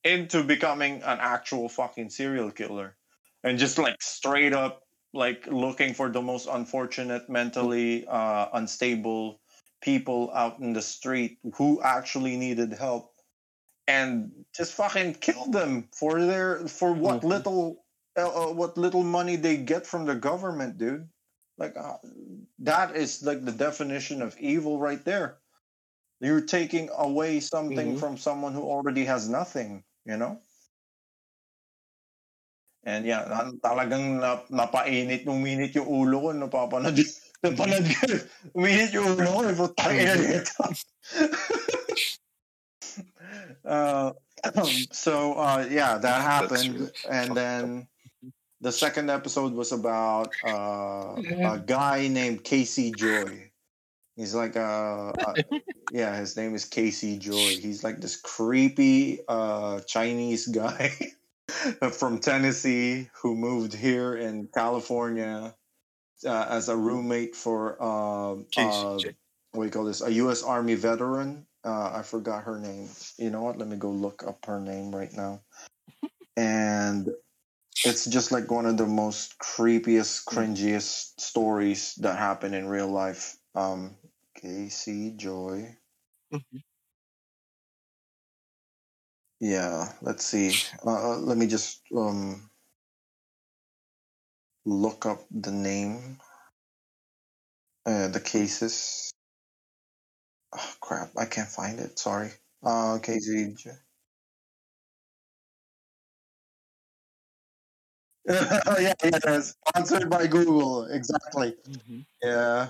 into 0.03 0.43
becoming 0.43 1.03
an 1.03 1.17
actual 1.21 1.69
fucking 1.69 2.09
serial 2.09 2.51
killer. 2.51 2.97
And 3.43 3.57
just 3.59 3.77
like 3.77 4.01
straight 4.01 4.53
up 4.53 4.83
like 5.13 5.47
looking 5.47 5.93
for 5.93 6.09
the 6.09 6.21
most 6.21 6.47
unfortunate, 6.47 7.29
mentally 7.29 8.05
uh, 8.07 8.47
unstable 8.53 9.41
people 9.81 10.31
out 10.33 10.59
in 10.59 10.73
the 10.73 10.81
street 10.81 11.39
who 11.55 11.81
actually 11.81 12.35
needed 12.37 12.73
help 12.73 13.13
and 13.87 14.31
just 14.55 14.73
fucking 14.73 15.15
kill 15.15 15.45
them 15.51 15.87
for 15.95 16.19
their 16.25 16.67
for 16.67 16.93
what 16.93 17.21
Mhm. 17.21 17.29
little 17.29 17.85
uh, 18.17 18.49
uh, 18.49 18.53
what 18.53 18.77
little 18.77 19.03
money 19.03 19.35
they 19.35 19.57
get 19.57 19.85
from 19.85 20.05
the 20.05 20.15
government, 20.15 20.77
dude. 20.77 21.07
Like 21.57 21.77
uh, 21.77 21.97
that 22.59 22.95
is 22.95 23.23
like 23.23 23.45
the 23.45 23.51
definition 23.51 24.21
of 24.21 24.37
evil 24.39 24.79
right 24.79 25.03
there. 25.05 25.39
You're 26.19 26.41
taking 26.41 26.89
away 26.97 27.39
something 27.39 27.93
Mhm. 27.93 27.99
from 27.99 28.17
someone 28.17 28.53
who 28.53 28.65
already 28.65 29.05
has 29.05 29.29
nothing, 29.29 29.83
you 30.05 30.17
know? 30.17 30.41
And 32.87 33.05
yeah, 33.05 33.27
na- 33.27 33.51
talagang 33.61 34.23
na, 34.23 34.41
napainit, 34.49 35.27
uminit 35.27 35.75
yung 35.75 35.85
ulo 35.85 36.23
ko, 36.23 36.29
napapanood, 36.31 36.95
napanood 37.43 37.83
ko, 37.83 38.07
uminit 38.55 38.95
yung 38.95 39.19
ulo 39.19 39.27
ko, 39.27 39.67
putang 39.67 39.93
ina 39.93 40.15
nito. 40.15 40.63
uh, 43.65 44.11
so, 44.91 45.33
uh, 45.35 45.65
yeah, 45.69 45.97
that 45.97 46.21
happened. 46.21 46.91
And 47.09 47.35
then 47.35 47.87
the 48.61 48.71
second 48.71 49.09
episode 49.09 49.53
was 49.53 49.71
about 49.71 50.35
uh, 50.41 51.21
a 51.43 51.59
guy 51.59 52.07
named 52.07 52.43
Casey 52.43 52.91
Joy. 52.91 53.46
He's 54.17 54.35
like 54.35 54.57
a, 54.57 55.15
a 55.23 55.37
yeah, 55.89 56.17
his 56.17 56.35
name 56.35 56.55
is 56.55 56.65
Casey 56.65 57.17
Joy. 57.17 57.57
He's 57.61 57.83
like 57.83 58.01
this 58.01 58.19
creepy 58.19 59.21
uh, 59.29 59.81
Chinese 59.81 60.47
guy 60.47 60.93
from 61.93 62.19
Tennessee 62.19 63.09
who 63.21 63.35
moved 63.35 63.73
here 63.73 64.15
in 64.17 64.49
California 64.53 65.55
uh, 66.25 66.47
as 66.49 66.69
a 66.69 66.75
roommate 66.75 67.35
for 67.35 67.81
um, 67.81 68.47
uh, 68.57 69.01
what 69.53 69.63
do 69.63 69.65
you 69.65 69.71
call 69.71 69.85
this? 69.85 70.01
A 70.01 70.11
U.S. 70.13 70.43
Army 70.43 70.75
veteran. 70.75 71.45
Uh, 71.63 71.93
I 71.95 72.01
forgot 72.03 72.43
her 72.43 72.59
name. 72.59 72.89
You 73.17 73.29
know 73.29 73.43
what? 73.43 73.57
Let 73.57 73.67
me 73.67 73.77
go 73.77 73.91
look 73.91 74.23
up 74.27 74.45
her 74.45 74.59
name 74.59 74.95
right 74.95 75.11
now. 75.13 75.41
And 76.37 77.09
it's 77.83 78.05
just 78.05 78.31
like 78.31 78.51
one 78.51 78.65
of 78.65 78.77
the 78.77 78.85
most 78.87 79.39
creepiest, 79.39 80.25
cringiest 80.25 81.19
stories 81.19 81.95
that 81.95 82.17
happen 82.17 82.53
in 82.53 82.67
real 82.67 82.89
life. 82.89 83.37
Um, 83.55 83.95
Casey 84.37 85.11
Joy. 85.17 85.77
Mhm. 86.31 86.63
Yeah, 89.39 89.93
let's 90.01 90.25
see. 90.25 90.61
Uh, 90.85 91.13
uh, 91.13 91.17
let 91.17 91.37
me 91.37 91.47
just 91.47 91.81
um 91.95 92.49
look 94.65 95.07
up 95.07 95.25
the 95.31 95.49
name, 95.51 96.19
uh, 97.85 98.07
the 98.09 98.19
cases. 98.19 99.11
Oh, 100.51 100.75
crap, 100.81 101.11
I 101.17 101.25
can't 101.25 101.47
find 101.47 101.79
it. 101.79 101.97
Sorry. 101.99 102.31
Uh, 102.61 102.99
Casey. 103.01 103.53
J- 103.53 103.71
yeah, 108.27 108.93
yeah, 109.03 109.39
sponsored 109.41 110.09
by 110.09 110.27
Google. 110.27 110.85
Exactly. 110.85 111.55
Mhm. 111.67 112.05
Yeah. 112.21 112.69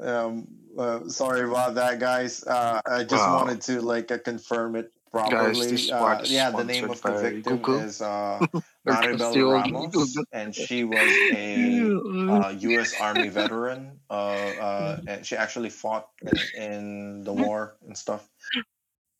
Um. 0.00 0.48
Uh, 0.78 1.08
sorry 1.08 1.42
about 1.48 1.74
that, 1.76 1.98
guys. 2.00 2.44
Uh, 2.44 2.80
I 2.86 3.04
just 3.04 3.26
Wow. 3.26 3.34
wanted 3.34 3.62
to 3.62 3.80
like 3.82 4.10
uh, 4.12 4.18
confirm 4.18 4.76
it 4.76 4.92
properly. 5.10 5.70
this 5.72 5.90
uh, 5.90 6.24
yeah, 6.28 6.50
the 6.50 6.64
name 6.64 6.90
of 6.90 7.02
the 7.04 7.12
victim 7.14 7.60
Google. 7.60 7.78
is 7.80 8.02
uh, 8.02 8.44
Maribel 8.86 9.50
Ramos, 9.50 9.92
Google. 9.94 10.24
and 10.32 10.54
she 10.54 10.84
was 10.84 11.22
a 11.30 11.96
uh, 12.28 12.50
U.S. 12.50 12.94
Army 12.94 13.28
veteran. 13.28 14.00
Uh, 14.10 14.50
uh, 14.50 15.00
and 15.06 15.26
she 15.26 15.36
actually 15.36 15.70
fought 15.70 16.08
in, 16.22 16.48
in 16.54 17.24
the 17.24 17.32
war 17.34 17.76
and 17.86 17.96
stuff. 17.98 18.28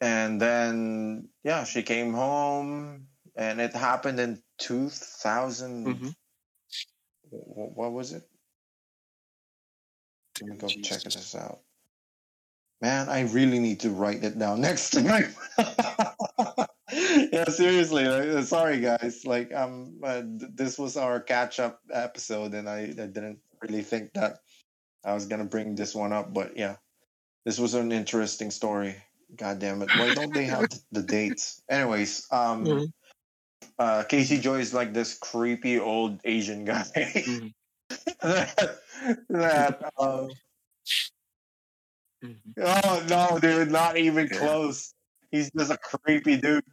And 0.00 0.40
then, 0.40 1.30
yeah, 1.44 1.64
she 1.64 1.82
came 1.82 2.14
home, 2.14 3.08
and 3.36 3.60
it 3.60 3.74
happened 3.74 4.20
in 4.20 4.42
2000. 4.58 5.86
Mhm. 5.86 6.14
wh- 7.30 7.76
What 7.76 7.92
was 7.92 8.12
it? 8.12 8.28
Let 10.40 10.50
me 10.50 10.56
go 10.56 10.68
check 10.68 11.02
this 11.02 11.34
out. 11.34 11.60
Man, 12.80 13.08
I 13.08 13.22
really 13.22 13.58
need 13.58 13.80
to 13.80 13.90
write 13.90 14.22
it 14.22 14.38
down 14.38 14.60
next 14.68 14.90
time. 14.90 15.34
yeah, 16.92 17.44
seriously. 17.46 18.04
like, 18.06 18.28
uh, 18.28 18.42
sorry, 18.42 18.80
guys. 18.80 19.26
Like, 19.26 19.52
um, 19.52 19.98
uh, 20.02 20.22
th- 20.22 20.52
this 20.54 20.78
was 20.78 20.96
our 20.96 21.20
catch-up 21.20 21.80
episode, 21.92 22.54
and 22.54 22.68
I, 22.68 22.82
I 22.82 23.06
didn't 23.10 23.40
really 23.62 23.82
think 23.82 24.12
that 24.14 24.38
I 25.04 25.14
was 25.14 25.26
gonna 25.26 25.44
bring 25.44 25.74
this 25.74 25.94
one 25.94 26.12
up, 26.12 26.32
but 26.32 26.56
yeah, 26.56 26.76
this 27.44 27.58
was 27.58 27.74
an 27.74 27.90
interesting 27.92 28.50
story. 28.50 28.94
God 29.34 29.58
damn 29.58 29.82
it! 29.82 29.90
Why 29.96 30.14
don't 30.14 30.32
they 30.32 30.44
have 30.44 30.68
the 30.92 31.02
dates? 31.02 31.62
Anyways, 31.68 32.26
um, 32.30 32.64
Mhm. 32.64 32.92
uh, 33.78 34.04
Casey 34.04 34.38
Joy 34.38 34.60
is 34.60 34.72
like 34.72 34.92
this 34.94 35.18
creepy 35.18 35.78
old 35.78 36.20
Asian 36.24 36.64
guy. 36.64 36.86
Mhm. 36.94 37.52
That, 39.30 39.92
Mhm. 42.24 42.36
Oh 42.60 43.06
no, 43.08 43.38
dude, 43.38 43.70
not 43.70 43.96
even 43.96 44.28
close. 44.28 44.92
He's 45.30 45.50
just 45.52 45.70
a 45.70 45.76
creepy 45.76 46.36
dude. 46.36 46.64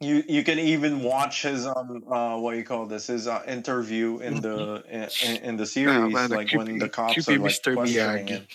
You 0.00 0.22
you 0.28 0.44
can 0.44 0.58
even 0.58 1.02
watch 1.02 1.42
his 1.42 1.66
um 1.66 2.04
uh 2.10 2.36
what 2.38 2.56
you 2.56 2.64
call 2.64 2.84
this 2.84 3.06
his 3.06 3.26
uh, 3.26 3.42
interview 3.46 4.18
in 4.18 4.42
the 4.42 4.84
in, 5.22 5.36
in 5.36 5.56
the 5.56 5.64
series 5.64 6.12
man, 6.12 6.28
the 6.28 6.36
like 6.36 6.52
when 6.52 6.78
the 6.78 6.88
cops 6.90 7.28
are 7.30 7.38
like 7.38 7.62
questioning 7.62 8.28
him 8.28 8.46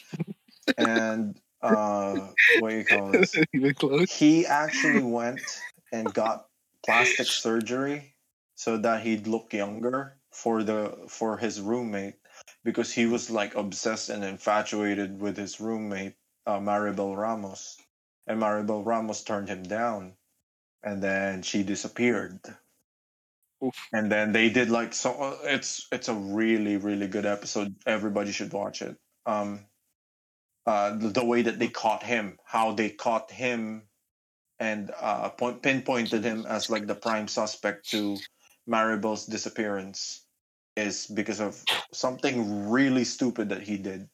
and 0.77 1.39
uh 1.63 2.29
what 2.59 2.73
you 2.73 2.83
call 2.83 3.11
this 3.11 3.35
Even 3.53 3.73
close. 3.73 4.11
he 4.11 4.45
actually 4.45 5.01
went 5.01 5.41
and 5.91 6.13
got 6.13 6.45
plastic 6.85 7.25
surgery 7.25 8.13
so 8.53 8.77
that 8.77 9.01
he'd 9.01 9.25
look 9.25 9.51
younger 9.51 10.17
for 10.29 10.61
the 10.61 10.95
for 11.07 11.37
his 11.37 11.59
roommate 11.59 12.20
because 12.63 12.91
he 12.91 13.05
was 13.05 13.29
like 13.31 13.55
obsessed 13.55 14.09
and 14.09 14.23
infatuated 14.23 15.19
with 15.19 15.37
his 15.37 15.59
roommate 15.59 16.15
uh, 16.45 16.59
Maribel 16.59 17.15
Ramos 17.15 17.77
and 18.27 18.41
Maribel 18.41 18.85
Ramos 18.85 19.23
turned 19.23 19.49
him 19.49 19.63
down 19.63 20.13
and 20.83 21.01
then 21.01 21.41
she 21.41 21.63
disappeared. 21.63 22.39
Oof. 23.63 23.75
and 23.93 24.11
then 24.11 24.31
they 24.31 24.49
did 24.49 24.71
like 24.71 24.91
so 24.91 25.11
uh, 25.11 25.37
it's 25.43 25.87
it's 25.91 26.09
a 26.09 26.15
really 26.15 26.77
really 26.77 27.07
good 27.07 27.27
episode. 27.27 27.75
Everybody 27.85 28.31
should 28.31 28.51
watch 28.53 28.81
it. 28.81 28.97
Um 29.27 29.67
uh, 30.65 30.95
the, 30.95 31.09
the 31.09 31.25
way 31.25 31.41
that 31.41 31.59
they 31.59 31.67
caught 31.67 32.03
him, 32.03 32.37
how 32.45 32.71
they 32.71 32.89
caught 32.89 33.31
him, 33.31 33.87
and 34.59 34.91
uh, 34.99 35.29
point, 35.29 35.61
pinpointed 35.63 36.23
him 36.23 36.45
as 36.47 36.69
like 36.69 36.85
the 36.85 36.95
prime 36.95 37.27
suspect 37.27 37.89
to 37.89 38.17
Maribel's 38.69 39.25
disappearance 39.25 40.20
is 40.75 41.07
because 41.07 41.39
of 41.39 41.63
something 41.93 42.69
really 42.69 43.03
stupid 43.03 43.49
that 43.49 43.63
he 43.63 43.77
did. 43.77 44.09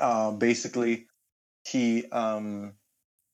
Uh, 0.00 0.32
basically, 0.32 1.06
he 1.66 2.06
um, 2.10 2.74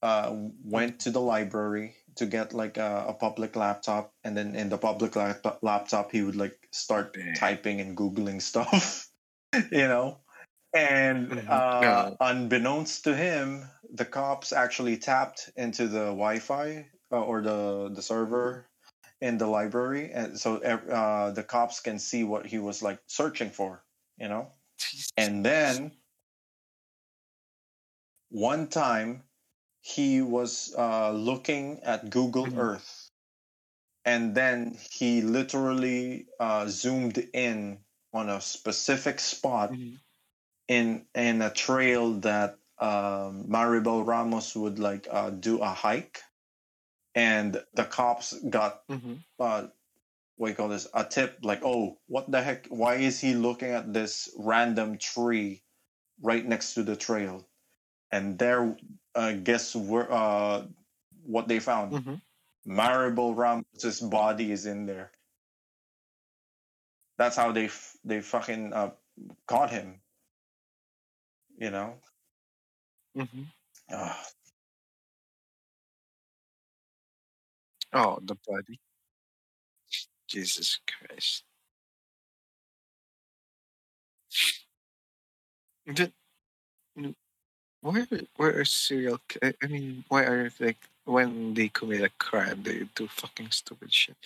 uh, 0.02 0.35
went 0.62 1.01
to 1.01 1.11
the 1.11 1.20
library 1.20 1.97
to 2.16 2.27
get 2.27 2.52
like 2.52 2.77
a, 2.77 3.07
a 3.09 3.15
public 3.15 3.57
laptop, 3.57 4.12
and 4.24 4.36
then 4.36 4.55
in 4.55 4.69
the 4.69 4.78
public 4.78 5.16
laptop, 5.16 5.61
laptop 5.62 6.12
he 6.12 6.23
would 6.23 6.36
like 6.36 6.69
start 6.73 7.15
Damn. 7.15 7.35
typing 7.35 7.81
and 7.81 7.97
googling 7.97 8.43
stuff, 8.43 9.09
you 9.73 9.89
know. 9.89 10.20
And 10.73 11.31
Mhm. 11.31 11.48
uh, 11.51 12.15
unbeknownst 12.20 13.05
to 13.05 13.16
him, 13.16 13.69
the 13.93 14.05
cops 14.05 14.52
actually 14.52 14.98
tapped 14.98 15.51
into 15.57 15.89
the 15.89 16.07
Wi-Fi 16.15 16.86
uh, 17.12 17.20
or 17.20 17.43
the 17.43 17.90
the 17.93 18.02
server 18.02 18.69
in 19.20 19.38
the 19.38 19.47
library, 19.47 20.12
and 20.12 20.38
so 20.38 20.56
uh, 20.59 21.30
the 21.32 21.44
cops 21.44 21.80
can 21.80 21.98
see 21.98 22.24
what 22.24 22.47
he 22.47 22.59
was 22.59 22.82
like 22.82 23.01
searching 23.06 23.51
for, 23.51 23.84
you 24.18 24.28
know. 24.28 24.52
And 25.16 25.44
then 25.44 25.92
one 28.30 28.68
time 28.68 29.24
he 29.82 30.22
was 30.22 30.74
uh, 30.76 31.12
looking 31.12 31.80
at 31.82 32.10
Google 32.10 32.47
Mhm. 32.47 32.59
Earth, 32.59 33.10
and 34.05 34.34
then 34.34 34.76
he 34.90 35.22
literally 35.22 36.28
uh, 36.40 36.66
zoomed 36.68 37.18
in 37.34 37.84
on 38.12 38.28
a 38.28 38.40
specific 38.40 39.20
spot 39.20 39.70
Mhm. 39.70 40.01
in 40.68 41.06
in 41.14 41.42
a 41.42 41.51
trail 41.52 42.14
that 42.20 42.59
um, 42.78 43.47
Maribel 43.48 44.06
Ramos 44.06 44.56
would 44.56 44.78
like 44.78 45.06
uh, 45.10 45.30
do 45.30 45.60
a 45.60 45.68
hike, 45.68 46.22
and 47.15 47.62
the 47.74 47.85
cops 47.85 48.32
got 48.51 48.87
Mhm. 48.89 49.24
uh, 49.39 49.69
what 50.37 50.47
do 50.47 50.51
you 50.51 50.57
call 50.57 50.69
this 50.69 50.87
a 50.95 51.05
tip 51.05 51.39
like 51.43 51.61
oh 51.65 51.99
what 52.07 52.31
the 52.31 52.43
heck 52.43 52.66
why 52.69 52.97
is 52.97 53.20
he 53.20 53.35
looking 53.35 53.70
at 53.70 53.93
this 53.93 54.31
random 54.39 54.99
tree 54.99 55.62
right 56.23 56.47
next 56.47 56.74
to 56.74 56.82
the 56.82 56.97
trail 56.97 57.47
and 58.12 58.39
there 58.39 58.77
uh, 59.15 59.32
guess 59.32 59.74
where 59.77 60.11
uh, 60.12 60.66
what 61.24 61.49
they 61.49 61.61
found 61.61 61.93
Mhm. 61.93 62.20
Maribel 62.66 63.37
Ramos's 63.37 64.01
body 64.01 64.53
is 64.53 64.66
in 64.66 64.87
there 64.87 65.12
that's 67.19 67.37
how 67.37 67.53
they 67.53 67.66
f- 67.66 67.97
they 68.05 68.20
fucking 68.20 68.73
uh, 68.73 68.91
caught 69.47 69.70
him 69.70 70.01
you 71.59 71.70
know 71.70 71.99
Mhm. 73.16 73.47
Ugh. 73.91 74.27
Oh, 77.93 78.19
the 78.23 78.37
body. 78.47 78.81
Jesus 80.29 80.81
Christ. 80.87 81.45
Why 87.83 88.07
are- 88.41 88.65
serial? 88.65 89.21
I 89.43 89.67
mean, 89.69 90.05
why 90.09 90.25
are 90.25 90.53
like 90.61 90.79
when 91.05 91.55
they 91.55 91.69
commit 91.69 92.03
a 92.03 92.11
crime 92.19 92.62
they 92.62 92.89
do 92.95 93.09
fucking 93.09 93.51
stupid 93.53 93.93
shit? 93.93 94.17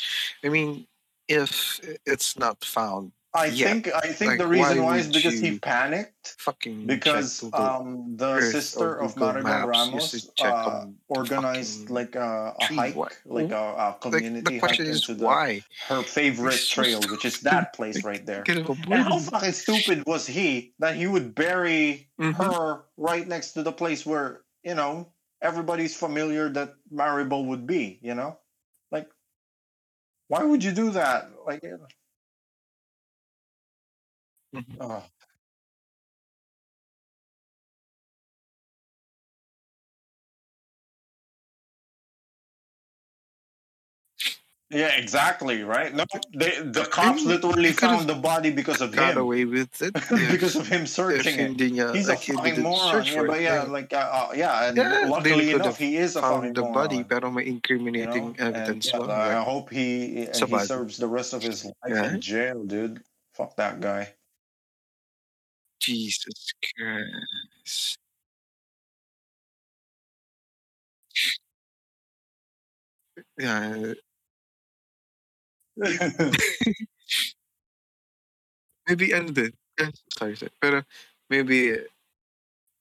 I 0.45 0.49
mean, 0.49 0.87
if 1.29 1.81
it's 2.07 2.39
not 2.39 2.65
found, 2.65 3.13
I 3.35 3.47
Yeah, 3.49 3.67
think 3.67 3.89
I 3.93 4.13
think 4.13 4.31
like, 4.31 4.39
the 4.39 4.47
reason 4.47 4.79
why 4.79 4.85
why 4.85 4.99
is 4.99 5.09
because 5.09 5.41
he 5.41 5.59
panicked 5.59 6.37
fucking 6.39 6.87
because 6.87 7.41
Google 7.41 7.61
um 7.61 8.17
the 8.17 8.41
sister 8.41 9.01
of 9.01 9.17
Maribel 9.17 9.67
Ramos 9.67 10.13
just 10.13 10.29
to 10.29 10.35
check 10.37 10.55
uh, 10.55 10.87
organized 11.09 11.91
like 11.91 12.15
a, 12.15 12.55
a 12.57 12.67
hike, 12.67 12.95
Why? 12.95 13.09
like 13.25 13.51
a, 13.51 13.57
a 13.57 13.87
Like 13.91 14.01
community 14.01 14.55
the 14.55 14.59
question 14.61 14.87
hike 14.87 14.95
is 14.95 15.09
into 15.09 15.15
the 15.19 15.27
why? 15.27 15.63
her 15.89 16.03
favorite 16.05 16.61
trail, 16.71 17.01
which 17.03 17.25
is 17.25 17.41
that 17.41 17.73
place 17.75 18.05
right 18.05 18.25
there. 18.25 18.45
And 18.47 19.03
how 19.03 19.19
fucking 19.19 19.53
stupid 19.53 20.07
was 20.07 20.27
he 20.27 20.75
that 20.79 20.95
he 20.95 21.07
would 21.09 21.35
bury 21.35 22.09
Mhm. 22.19 22.35
her 22.37 22.85
right 22.97 23.27
next 23.27 23.53
to 23.53 23.63
the 23.65 23.73
place 23.73 24.07
where 24.07 24.43
you 24.63 24.75
know 24.77 25.13
everybody's 25.43 25.97
familiar 25.97 26.49
that 26.51 26.75
Maribel 26.93 27.47
would 27.47 27.67
be? 27.67 27.99
You 28.01 28.15
know, 28.15 28.39
like 28.93 29.11
why 30.29 30.45
would 30.45 30.63
you 30.63 30.73
do 30.73 30.91
that? 30.93 31.31
Like, 31.45 31.65
Oh. 34.81 35.03
Yeah, 44.71 44.97
exactly, 44.97 45.63
right? 45.63 45.95
No, 45.95 46.05
they, 46.35 46.59
the 46.61 46.87
cops 46.87 47.25
mean, 47.25 47.29
literally 47.29 47.71
found 47.71 48.09
the 48.09 48.15
body 48.17 48.51
because 48.51 48.81
of 48.81 48.93
got 48.93 49.13
him. 49.15 49.19
away 49.19 49.45
with 49.45 49.71
it 49.81 49.95
because 50.11 50.57
of 50.57 50.67
him 50.67 50.87
searching 50.87 51.39
it. 51.39 51.57
niya, 51.57 51.95
He's 51.95 52.09
like, 52.09 52.19
a 52.19 52.21
he 52.23 52.33
fucking 52.33 52.43
didn't 52.43 52.63
moron. 52.65 52.91
search 52.91 53.11
Yeah, 53.13 53.15
for 53.15 53.27
but 53.27 53.39
it. 53.39 53.43
yeah, 53.43 53.63
Yeah. 53.63 53.71
like 53.71 53.93
uh, 53.93 53.97
uh, 53.97 54.33
yeah, 54.35 54.65
and 54.69 54.77
Yeah, 54.77 54.89
they 54.99 55.11
luckily 55.11 55.47
could 55.47 55.61
enough, 55.63 55.67
have 55.67 55.77
he 55.79 55.97
is 55.97 56.17
a 56.17 56.23
fucking 56.23 56.33
found 56.35 56.57
the 56.57 56.63
body 56.63 56.97
moron. 56.97 57.05
pero 57.05 57.31
may 57.31 57.47
You 57.47 57.55
incriminating 57.55 58.35
know, 58.35 58.35
and 58.51 58.57
evidence 58.57 58.87
yeah, 58.87 58.99
I 58.99 59.45
hope 59.45 59.71
he 59.71 60.27
and 60.27 60.35
he 60.49 60.59
body. 60.59 60.67
serves 60.67 60.97
the 60.99 61.07
rest 61.07 61.35
of 61.35 61.43
his 61.43 61.65
life 61.65 61.75
Yeah. 61.87 62.05
in 62.11 62.21
jail, 62.21 62.65
dude. 62.65 63.05
Fuck 63.35 63.55
that 63.57 63.79
guy. 63.81 64.15
Jesus 65.81 66.53
Christ. 66.63 67.99
Yeah, 73.39 73.95
maybe 78.89 79.13
ano 79.15 79.31
din. 79.31 79.53
eh, 79.79 79.91
Sorry, 80.19 80.37
sorry. 80.37 80.53
Pero 80.61 80.83
maybe 81.31 81.79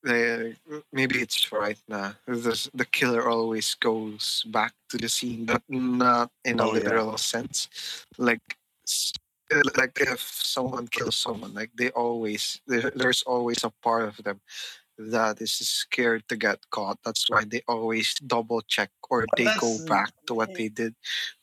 like, 0.03 0.57
maybe 0.91 1.21
it's 1.23 1.51
right 1.51 1.79
na 1.87 2.13
the, 2.27 2.53
the 2.73 2.85
killer 2.85 3.27
always 3.29 3.73
goes 3.75 4.43
back 4.51 4.73
to 4.89 4.97
the 4.97 5.07
scene, 5.09 5.45
but 5.45 5.61
not 5.69 6.29
in 6.43 6.59
a 6.59 6.63
Oh, 6.63 6.75
yeah. 6.75 6.83
literal 6.83 7.17
sense. 7.17 7.69
Like, 8.17 8.57
Uh, 9.53 9.61
like 9.77 9.99
if 9.99 10.19
someone 10.21 10.87
kills 10.87 11.15
someone, 11.15 11.53
like 11.53 11.71
they 11.75 11.89
always 11.91 12.61
there's 12.67 13.23
always 13.23 13.63
a 13.63 13.71
part 13.81 14.07
of 14.07 14.17
them 14.23 14.39
that 14.97 15.41
is 15.41 15.51
scared 15.51 16.23
to 16.29 16.35
get 16.37 16.59
caught. 16.69 16.99
That's 17.03 17.27
why 17.29 17.43
they 17.45 17.61
always 17.67 18.13
double 18.15 18.61
check 18.61 18.91
or 19.09 19.25
But 19.29 19.37
they 19.37 19.49
go 19.59 19.77
back 19.87 20.11
to 20.27 20.33
what 20.35 20.53
they 20.53 20.69
did, 20.69 20.93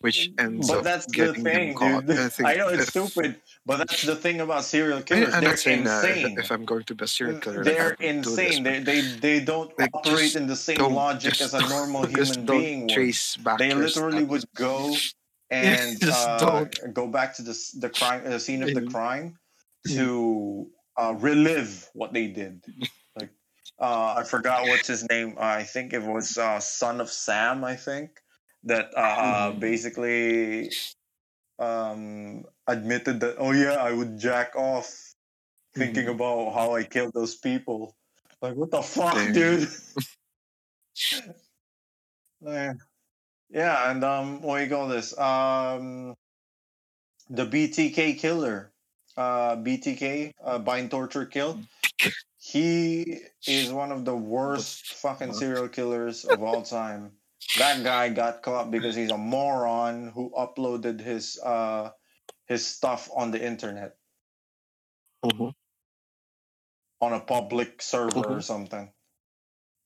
which 0.01 0.31
ends 0.39 0.69
but 0.71 0.79
up 0.79 0.85
that's 0.85 1.07
the 1.07 1.13
getting 1.13 1.43
them 1.45 1.75
caught. 1.75 2.07
dude. 2.07 2.19
I, 2.27 2.29
think 2.35 2.49
I 2.49 2.55
know 2.55 2.69
it's 2.69 2.85
if- 2.85 2.91
stupid, 2.91 3.37
but 3.67 3.79
that's 3.79 4.03
the 4.03 4.15
thing 4.17 4.41
about 4.41 4.65
serial 4.65 5.03
killers. 5.03 5.35
I'm 5.35 5.43
They're 5.43 5.57
saying 5.57 5.83
that 5.85 6.05
if, 6.05 6.17
insane. 6.17 6.39
if 6.39 6.51
I'm 6.53 6.65
going 6.65 6.85
to 6.85 6.95
be 6.95 7.05
a 7.05 7.09
serial 7.09 7.41
killer, 7.41 7.65
They're 7.65 7.97
would 8.01 8.23
do 8.23 8.31
this, 8.31 8.39
insane. 8.39 8.63
They, 8.63 8.79
they 8.81 9.01
they 9.01 9.41
don't 9.41 9.77
Like, 9.79 9.91
operate 9.95 10.37
in 10.37 10.47
the 10.47 10.57
same 10.57 10.79
logic 10.79 11.41
as 11.41 11.53
a 11.53 11.61
normal 11.69 12.07
just 12.07 12.37
human 12.37 12.47
being 12.47 12.81
would. 12.83 12.91
trace 12.91 13.37
back. 13.37 13.59
They 13.59 13.75
literally 13.75 14.23
would 14.25 14.45
go 14.55 14.95
and 15.63 16.01
Just 16.01 16.09
uh, 16.09 16.39
don't. 16.39 16.75
go 16.93 17.09
back 17.09 17.35
to 17.37 17.43
the 17.43 17.59
the 17.81 17.91
crime, 17.91 18.25
the 18.25 18.41
scene 18.41 18.63
of 18.63 18.75
the 18.75 18.83
Mhm. 18.83 18.91
crime, 18.91 19.39
to 19.89 20.71
uh, 20.97 21.15
relive 21.19 21.89
what 21.95 22.13
they 22.13 22.29
did. 22.29 22.65
Like 23.17 23.31
uh, 23.81 24.15
I 24.19 24.25
forgot 24.25 24.67
what's 24.69 24.89
his 24.89 25.09
name. 25.09 25.37
I 25.39 25.65
think 25.65 25.93
it 25.93 26.03
was 26.03 26.39
uh, 26.39 26.61
Son 26.61 27.01
of 27.01 27.11
Sam. 27.11 27.65
I 27.65 27.77
think 27.77 28.21
that 28.65 28.93
uh, 28.97 29.53
Mhm. 29.53 29.59
basically 29.59 30.77
um, 31.59 32.45
admitted 32.67 33.21
that 33.21 33.37
oh 33.39 33.53
yeah, 33.53 33.75
I 33.75 33.93
would 33.93 34.19
jack 34.19 34.57
off 34.57 35.15
thinking 35.79 36.09
Mhm. 36.09 36.15
about 36.15 36.53
how 36.55 36.75
I 36.75 36.85
killed 36.85 37.13
those 37.15 37.37
people. 37.37 37.97
Like 38.43 38.57
what 38.57 38.71
the 38.71 38.83
fuck, 38.83 39.33
dude? 39.33 39.69
Man. 42.41 42.79
Yeah, 43.51 43.91
and 43.91 44.05
um, 44.05 44.43
what 44.43 44.59
do 44.59 44.65
you 44.65 44.71
call 44.71 44.89
this? 44.89 45.17
Um, 45.19 46.15
the 47.29 47.47
BTK 47.47 48.19
killer, 48.19 48.73
uh, 49.17 49.57
BTK, 49.57 50.33
uh, 50.43 50.59
bind, 50.59 50.91
torture, 50.91 51.27
kill. 51.27 51.61
He 52.39 53.19
is 53.47 53.73
one 53.73 53.93
of 53.93 54.05
the 54.05 54.17
worst 54.17 54.95
fucking 54.95 55.33
serial 55.35 55.69
killers 55.69 56.25
of 56.25 56.43
all 56.43 56.63
time. 56.63 57.13
That 57.59 57.83
guy 57.85 58.09
got 58.11 58.43
caught 58.43 58.71
because 58.71 58.95
he's 58.95 59.11
a 59.11 59.19
moron 59.19 60.09
who 60.15 60.31
uploaded 60.31 61.01
his 61.01 61.39
uh 61.43 61.91
his 62.47 62.67
stuff 62.67 63.11
on 63.15 63.31
the 63.31 63.45
internet 63.45 63.97
Mhm. 65.25 65.53
on 67.01 67.13
a 67.13 67.21
public 67.21 67.83
server 67.83 68.21
or 68.21 68.39
Mhm. 68.39 68.43
something. 68.43 68.93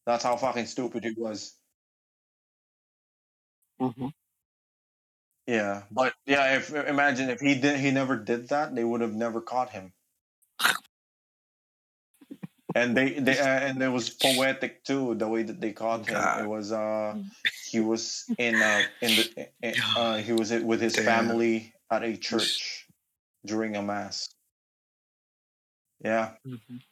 That's 0.07 0.25
how 0.25 0.37
fucking 0.37 0.67
stupid 0.67 1.05
he 1.05 1.15
was. 1.17 1.59
Mhm. 3.81 4.13
Yeah, 5.47 5.83
but 5.91 6.15
yeah, 6.27 6.57
if 6.57 6.73
imagine 6.73 7.29
if 7.31 7.41
he 7.41 7.55
did, 7.61 7.79
he 7.81 7.91
never 7.91 8.17
did 8.17 8.49
that, 8.49 8.75
they 8.75 8.85
would 8.85 9.03
have 9.03 9.15
never 9.15 9.41
caught 9.41 9.71
him. 9.71 9.93
and 12.75 12.97
they, 12.97 13.15
they 13.21 13.39
uh, 13.41 13.47
and 13.47 13.83
it 13.83 13.89
was 13.89 14.11
poetic 14.11 14.85
too 14.85 15.15
the 15.15 15.29
way 15.29 15.43
that 15.43 15.61
they 15.61 15.73
caught 15.73 16.07
him. 16.07 16.17
It 16.39 16.47
was 16.47 16.73
uh 16.73 17.17
he 17.71 17.81
was 17.81 18.25
in 18.39 18.63
uh 18.63 18.83
in 19.01 19.17
the 19.17 19.49
in, 19.63 19.75
uh 19.97 20.17
he 20.19 20.33
was 20.33 20.53
with 20.53 20.81
his 20.81 20.95
Damn. 20.95 21.05
family 21.07 21.75
at 21.91 22.03
a 22.03 22.17
church 22.17 22.87
during 23.45 23.77
a 23.77 23.83
mass. 23.83 24.29
Yeah, 26.03 26.33
Mhm. 26.47 26.83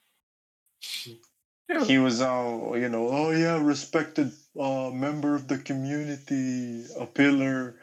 he 1.86 1.98
was 1.98 2.20
uh 2.20 2.72
you 2.74 2.88
know 2.88 3.08
oh 3.08 3.30
yeah 3.30 3.62
respected 3.62 4.32
uh 4.58 4.90
member 4.90 5.34
of 5.34 5.48
the 5.48 5.58
community 5.58 6.84
a 6.98 7.06
pillar 7.06 7.76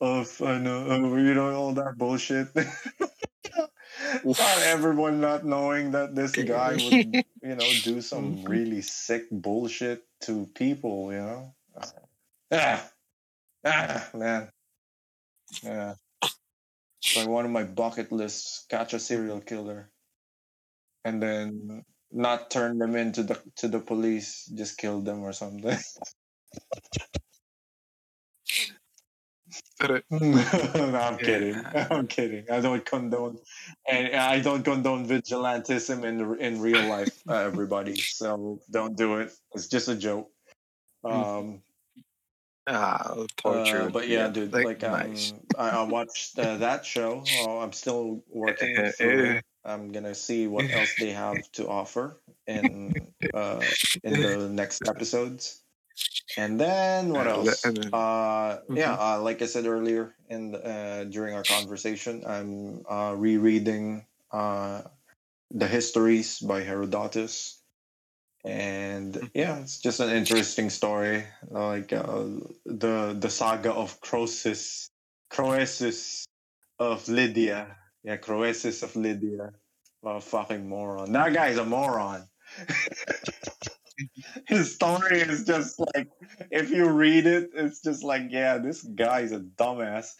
of 0.00 0.40
uh, 0.42 0.58
no, 0.58 0.90
uh, 0.90 1.16
you 1.16 1.34
know 1.34 1.52
all 1.54 1.74
that 1.74 1.98
bullshit. 1.98 2.48
not 4.24 4.58
everyone 4.62 5.20
not 5.20 5.44
knowing 5.44 5.92
that 5.92 6.14
this 6.14 6.36
guy 6.36 6.76
would 6.76 6.98
you 7.42 7.54
know 7.54 7.74
do 7.74 8.00
some 8.00 8.38
Mhm. 8.38 8.48
really 8.48 8.82
sick 8.82 9.24
bullshit 9.30 10.04
to 10.22 10.46
people 10.54 11.12
you 11.12 11.18
know? 11.18 11.54
Ah, 12.52 12.90
ah 13.64 14.10
man. 14.14 14.50
Yeah. 15.62 15.94
It's 17.06 17.14
like 17.14 17.28
one 17.28 17.44
of 17.44 17.50
my 17.52 17.62
bucket 17.62 18.10
lists 18.10 18.66
catch 18.68 18.92
a 18.92 18.98
serial 18.98 19.40
killer. 19.40 19.92
And 21.04 21.22
then 21.22 21.84
not 22.12 22.50
turn 22.50 22.78
them 22.78 22.96
into 22.96 23.22
the 23.22 23.40
to 23.56 23.68
the 23.68 23.80
police 23.80 24.50
just 24.54 24.78
kill 24.78 25.00
them 25.00 25.20
or 25.22 25.32
something 25.32 25.76
no, 30.10 30.98
I'm 31.00 31.18
kidding. 31.18 31.60
I'm 31.90 32.06
kidding. 32.06 32.44
I 32.50 32.60
don't 32.60 32.84
condone, 32.84 33.38
and 33.88 34.14
I 34.14 34.40
don't 34.40 34.62
condone 34.62 35.06
vigilantism 35.06 36.04
in 36.04 36.40
in 36.40 36.60
real 36.60 36.86
life, 36.86 37.22
uh, 37.28 37.34
everybody. 37.34 37.96
So 37.96 38.60
don't 38.70 38.96
do 38.96 39.18
it. 39.18 39.32
It's 39.54 39.66
just 39.66 39.88
a 39.88 39.96
joke. 39.96 40.30
Um, 41.04 41.62
ah, 42.66 43.12
uh, 43.12 43.26
torture. 43.36 43.90
but 43.92 44.08
yeah, 44.08 44.28
dude, 44.28 44.52
like, 44.52 44.84
um, 44.84 44.92
nice. 44.92 45.32
I, 45.58 45.70
I 45.70 45.82
watched 45.82 46.38
uh, 46.38 46.58
that 46.58 46.86
show. 46.86 47.24
Oh, 47.40 47.58
I'm 47.58 47.72
still 47.72 48.22
working 48.30 48.92
through. 48.92 49.40
I'm 49.64 49.92
gonna 49.92 50.14
see 50.14 50.46
what 50.46 50.64
else 50.74 50.94
they 50.98 51.10
have 51.12 51.50
to 51.52 51.68
offer 51.68 52.16
in 52.46 52.92
uh, 53.34 53.64
in 54.02 54.20
the 54.22 54.48
next 54.48 54.82
episodes. 54.88 55.62
And 56.36 56.58
then 56.58 57.10
what 57.12 57.26
else? 57.28 57.64
and 57.64 57.76
then- 57.76 57.90
Uh, 57.92 58.60
yeah, 58.72 58.96
Mhm. 58.96 58.98
uh, 58.98 59.22
like 59.22 59.42
I 59.42 59.46
said 59.46 59.66
earlier 59.66 60.14
in 60.28 60.52
the, 60.52 60.60
uh, 60.64 61.04
during 61.04 61.34
our 61.34 61.44
conversation, 61.44 62.24
I'm 62.26 62.84
uh, 62.88 63.14
rereading 63.16 64.06
uh, 64.32 64.82
the 65.50 65.68
histories 65.68 66.38
by 66.40 66.62
Herodotus, 66.64 67.60
and 68.44 69.12
Mhm. 69.14 69.30
yeah, 69.34 69.60
it's 69.60 69.78
just 69.78 70.00
an 70.00 70.08
interesting 70.08 70.70
story, 70.70 71.26
like 71.50 71.92
uh, 71.92 72.24
the 72.64 73.12
the 73.20 73.28
saga 73.30 73.72
of 73.72 74.00
Croesus, 74.00 74.88
Croesus 75.28 76.24
of 76.78 77.06
Lydia. 77.08 77.76
Yeah, 78.04 78.16
Croesus 78.16 78.82
of 78.82 78.96
Lydia. 78.96 79.52
What 80.00 80.16
a 80.16 80.20
fucking 80.20 80.68
moron! 80.68 81.12
That 81.12 81.32
guy's 81.32 81.58
a 81.58 81.64
moron. 81.64 82.28
His 84.46 84.74
story 84.74 85.20
is 85.20 85.44
just 85.44 85.78
like 85.94 86.08
if 86.50 86.70
you 86.70 86.88
read 86.88 87.26
it, 87.26 87.50
it's 87.54 87.80
just 87.82 88.02
like, 88.02 88.24
yeah, 88.30 88.58
this 88.58 88.82
guy's 88.82 89.32
a 89.32 89.40
dumbass. 89.40 90.14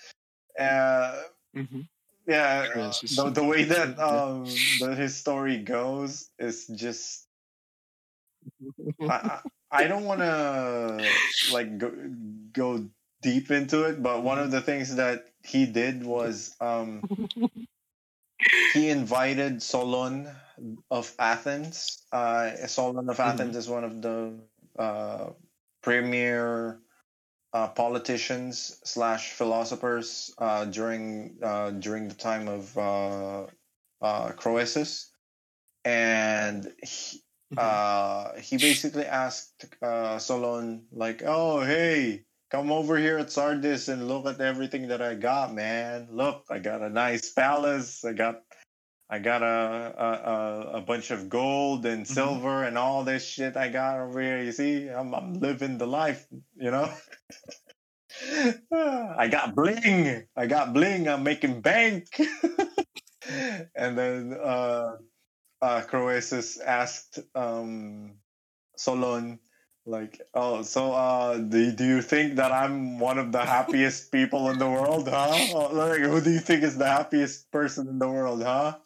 Uh, 0.59 1.23
Mhm. 1.57 1.87
yeah, 2.27 2.67
uh, 2.75 2.93
the, 3.03 3.31
the 3.31 3.45
way 3.45 3.65
that 3.65 3.99
um 4.11 4.45
the, 4.79 4.95
his 4.95 5.17
story 5.17 5.59
goes 5.59 6.31
is 6.39 6.67
just 6.69 7.27
I, 9.01 9.05
I, 9.13 9.41
I 9.71 9.87
don't 9.89 10.05
want 10.05 10.21
to 10.21 11.09
like 11.53 11.79
go, 11.79 11.93
go 12.53 12.89
deep 13.23 13.51
into 13.51 13.85
it, 13.85 14.03
but 14.03 14.23
one 14.23 14.39
of 14.39 14.51
the 14.51 14.61
things 14.61 14.97
that 14.97 15.25
he 15.45 15.67
did 15.67 16.05
was 16.05 16.55
um 16.61 17.03
he 18.73 18.89
invited 18.89 19.62
Solon 19.62 20.28
of 20.90 21.12
Athens. 21.19 22.02
Uh, 22.12 22.55
Solon 22.66 23.09
of 23.09 23.19
Athens 23.20 23.56
is 23.56 23.69
one 23.69 23.85
of 23.85 24.02
the 24.02 24.39
uh, 24.78 25.31
premier 25.82 26.81
uh, 27.52 27.69
politicians 27.69 28.78
slash 28.85 29.32
philosophers 29.32 30.32
uh, 30.39 30.64
during 30.66 31.36
uh, 31.43 31.70
during 31.70 32.09
the 32.09 32.14
time 32.14 32.48
of 32.48 32.77
uh, 32.78 33.47
uh, 34.01 34.32
Croesus, 34.32 35.10
and 35.85 36.73
he, 36.82 37.23
uh, 37.56 38.32
he 38.39 38.56
basically 38.56 39.05
asked 39.05 39.66
uh, 39.82 40.19
Solon 40.19 40.86
like, 40.93 41.23
"Oh, 41.24 41.60
hey." 41.60 42.24
Come 42.53 42.70
over 42.70 42.99
here 42.99 43.16
at 43.16 43.33
Sardis 43.33 43.89
and 43.89 44.09
look 44.09 44.27
at 44.27 44.39
everything 44.39 44.89
that 44.89 45.01
I 45.01 45.15
got, 45.15 45.55
man. 45.55 46.09
Look, 46.12 46.45
I 46.51 46.59
got 46.59 46.83
a 46.83 46.91
nice 46.91 47.33
palace. 47.33 48.05
I 48.05 48.12
got 48.12 48.43
I 49.09 49.20
got 49.20 49.43
a 49.43 49.95
a, 49.97 50.79
a, 50.79 50.81
bunch 50.83 51.11
of 51.11 51.31
gold 51.31 51.87
and 51.87 52.05
Mhm. 52.05 52.12
silver 52.12 52.65
and 52.65 52.77
all 52.77 53.05
this 53.05 53.24
shit 53.24 53.57
I 53.57 53.70
got 53.70 54.01
over 54.01 54.20
here. 54.20 54.43
You 54.43 54.53
see, 54.53 54.87
I'm 54.89 55.15
I'm 55.15 55.41
living 55.41 55.79
the 55.79 55.87
life, 55.87 56.27
you 56.55 56.70
know. 56.70 56.93
I 58.70 59.29
got 59.33 59.55
bling. 59.55 60.27
I 60.37 60.47
got 60.47 60.74
bling. 60.74 61.09
I'm 61.09 61.23
making 61.23 61.62
bank. 61.62 62.05
and 63.74 63.97
then 63.97 64.35
uh, 64.35 64.97
uh, 65.62 65.81
Croesus 65.89 66.61
asked 66.61 67.19
um, 67.35 68.16
Solon, 68.77 69.41
like, 69.85 70.21
oh, 70.35 70.63
so 70.63 70.93
uh, 70.93 71.39
do, 71.39 71.73
do 71.73 71.85
you 71.85 72.03
think 72.03 72.37
that 72.37 72.53
I'm 72.53 72.99
one 72.99 73.19
of 73.19 73.33
the 73.33 73.45
happiest 73.45 74.13
people 74.17 74.51
in 74.51 74.59
the 74.59 74.69
world, 74.69 75.09
huh? 75.09 75.69
Like, 75.73 76.01
who 76.01 76.21
do 76.21 76.31
you 76.31 76.41
think 76.41 76.63
is 76.63 76.79
the 76.79 76.87
happiest 76.87 77.51
person 77.51 77.89
in 77.89 77.99
the 77.99 78.09
world, 78.09 78.43
huh? 78.43 78.77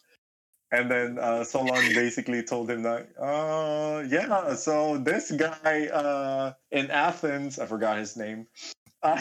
And 0.73 0.91
then 0.91 1.19
uh, 1.19 1.45
Solon 1.45 1.89
basically 1.95 2.43
told 2.43 2.71
him 2.71 2.83
that, 2.83 3.09
uh, 3.21 4.05
yeah, 4.09 4.55
so 4.55 4.99
this 4.99 5.31
guy 5.31 5.87
uh, 5.87 6.55
in 6.71 6.91
Athens, 6.91 7.59
I 7.59 7.67
forgot 7.67 7.99
his 7.99 8.17
name. 8.17 8.47
Uh, 9.03 9.21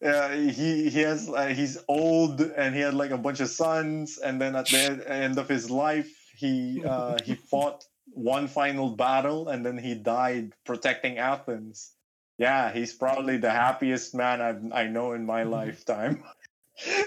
yeah, 0.00 0.34
he 0.34 0.88
he 0.88 1.00
has 1.00 1.28
uh, 1.28 1.48
he's 1.48 1.76
old 1.86 2.40
and 2.40 2.74
he 2.74 2.80
had 2.80 2.94
like 2.94 3.10
a 3.10 3.18
bunch 3.18 3.40
of 3.40 3.50
sons, 3.50 4.16
and 4.16 4.40
then 4.40 4.56
at 4.56 4.66
the 4.66 4.78
end- 4.78 5.02
end 5.02 5.38
of 5.38 5.46
his 5.46 5.70
life, 5.70 6.10
he 6.34 6.82
uh, 6.82 7.18
he 7.22 7.34
fought 7.34 7.84
one 8.12 8.48
final 8.48 8.90
battle, 8.90 9.48
and 9.48 9.64
then 9.64 9.78
he 9.78 9.94
died 9.94 10.52
protecting 10.64 11.18
Athens. 11.18 11.92
Yeah, 12.38 12.72
he's 12.72 12.92
probably 12.94 13.36
the 13.36 13.50
happiest 13.50 14.14
man 14.14 14.40
I've, 14.40 14.72
I 14.72 14.84
know 14.88 15.12
in 15.12 15.26
my 15.26 15.42
lifetime. 15.42 16.24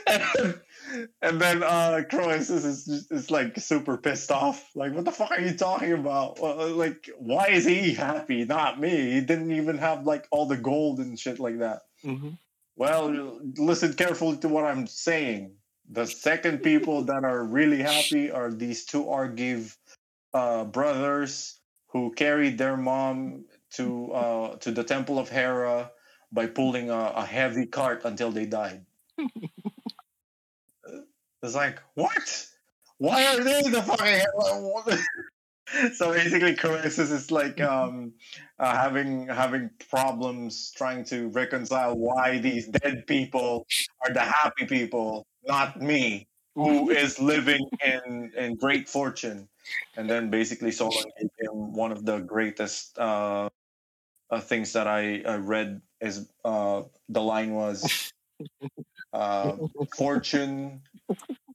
and 0.07 0.23
then, 0.35 0.61
and 1.21 1.41
then 1.41 1.63
uh, 1.63 2.03
Croesus 2.09 2.63
is 2.63 2.85
just, 2.85 3.11
is 3.11 3.31
like 3.31 3.57
super 3.59 3.97
pissed 3.97 4.31
off. 4.31 4.69
Like, 4.75 4.93
what 4.93 5.05
the 5.05 5.11
fuck 5.11 5.31
are 5.31 5.41
you 5.41 5.55
talking 5.57 5.93
about? 5.93 6.39
Like, 6.39 7.09
why 7.17 7.47
is 7.47 7.65
he 7.65 7.93
happy? 7.93 8.45
Not 8.45 8.79
me. 8.79 9.13
He 9.13 9.21
didn't 9.21 9.51
even 9.51 9.79
have 9.79 10.05
like 10.05 10.27
all 10.29 10.45
the 10.45 10.57
gold 10.57 10.99
and 10.99 11.19
shit 11.19 11.39
like 11.39 11.59
that. 11.59 11.81
Mhm. 12.05 12.37
Well, 12.75 13.39
listen 13.57 13.93
carefully 13.93 14.37
to 14.37 14.47
what 14.49 14.65
I'm 14.65 14.87
saying. 14.87 15.55
The 15.89 16.05
second 16.05 16.63
people 16.63 17.03
that 17.03 17.23
are 17.23 17.43
really 17.43 17.81
happy 17.81 18.31
are 18.31 18.51
these 18.51 18.85
two 18.85 19.09
Argive 19.09 19.75
uh, 20.33 20.65
brothers 20.65 21.59
who 21.87 22.11
carried 22.13 22.57
their 22.57 22.77
mom 22.77 23.45
to 23.71 24.11
uh, 24.11 24.55
to 24.57 24.71
the 24.71 24.83
temple 24.83 25.19
of 25.19 25.29
Hera 25.29 25.91
by 26.31 26.47
pulling 26.47 26.89
a, 26.89 27.13
a 27.15 27.25
heavy 27.25 27.65
cart 27.65 28.01
until 28.05 28.31
they 28.31 28.45
died. 28.45 28.85
it's 31.43 31.55
like 31.55 31.79
what? 31.93 32.47
Why 32.97 33.25
are 33.27 33.43
they 33.43 33.61
the 33.69 33.81
fucking? 33.81 34.21
so 35.93 36.13
basically, 36.13 36.55
Croesus 36.55 37.11
is 37.11 37.31
like 37.31 37.59
um, 37.61 38.13
uh, 38.59 38.75
having 38.75 39.27
having 39.27 39.69
problems 39.89 40.71
trying 40.75 41.03
to 41.05 41.29
reconcile 41.29 41.95
why 41.95 42.39
these 42.39 42.67
dead 42.67 43.07
people 43.07 43.65
are 44.05 44.13
the 44.13 44.21
happy 44.21 44.65
people, 44.65 45.25
not 45.45 45.81
me, 45.81 46.27
who 46.55 46.89
is 47.03 47.19
living 47.19 47.67
in 47.83 48.31
in 48.37 48.55
great 48.55 48.87
fortune. 48.87 49.47
And 49.95 50.09
then 50.09 50.29
basically 50.29 50.71
Solon 50.71 51.05
gave 51.19 51.29
him 51.39 51.73
one 51.73 51.91
of 51.91 52.05
the 52.05 52.19
greatest 52.19 52.97
uh, 52.97 53.49
uh, 54.29 54.41
things 54.41 54.73
that 54.73 54.87
I, 54.87 55.21
I 55.21 55.35
read 55.35 55.81
is 56.01 56.27
uh, 56.43 56.83
the 57.09 57.21
line 57.21 57.53
was 57.53 58.11
uh, 59.13 59.57
fortune 59.95 60.81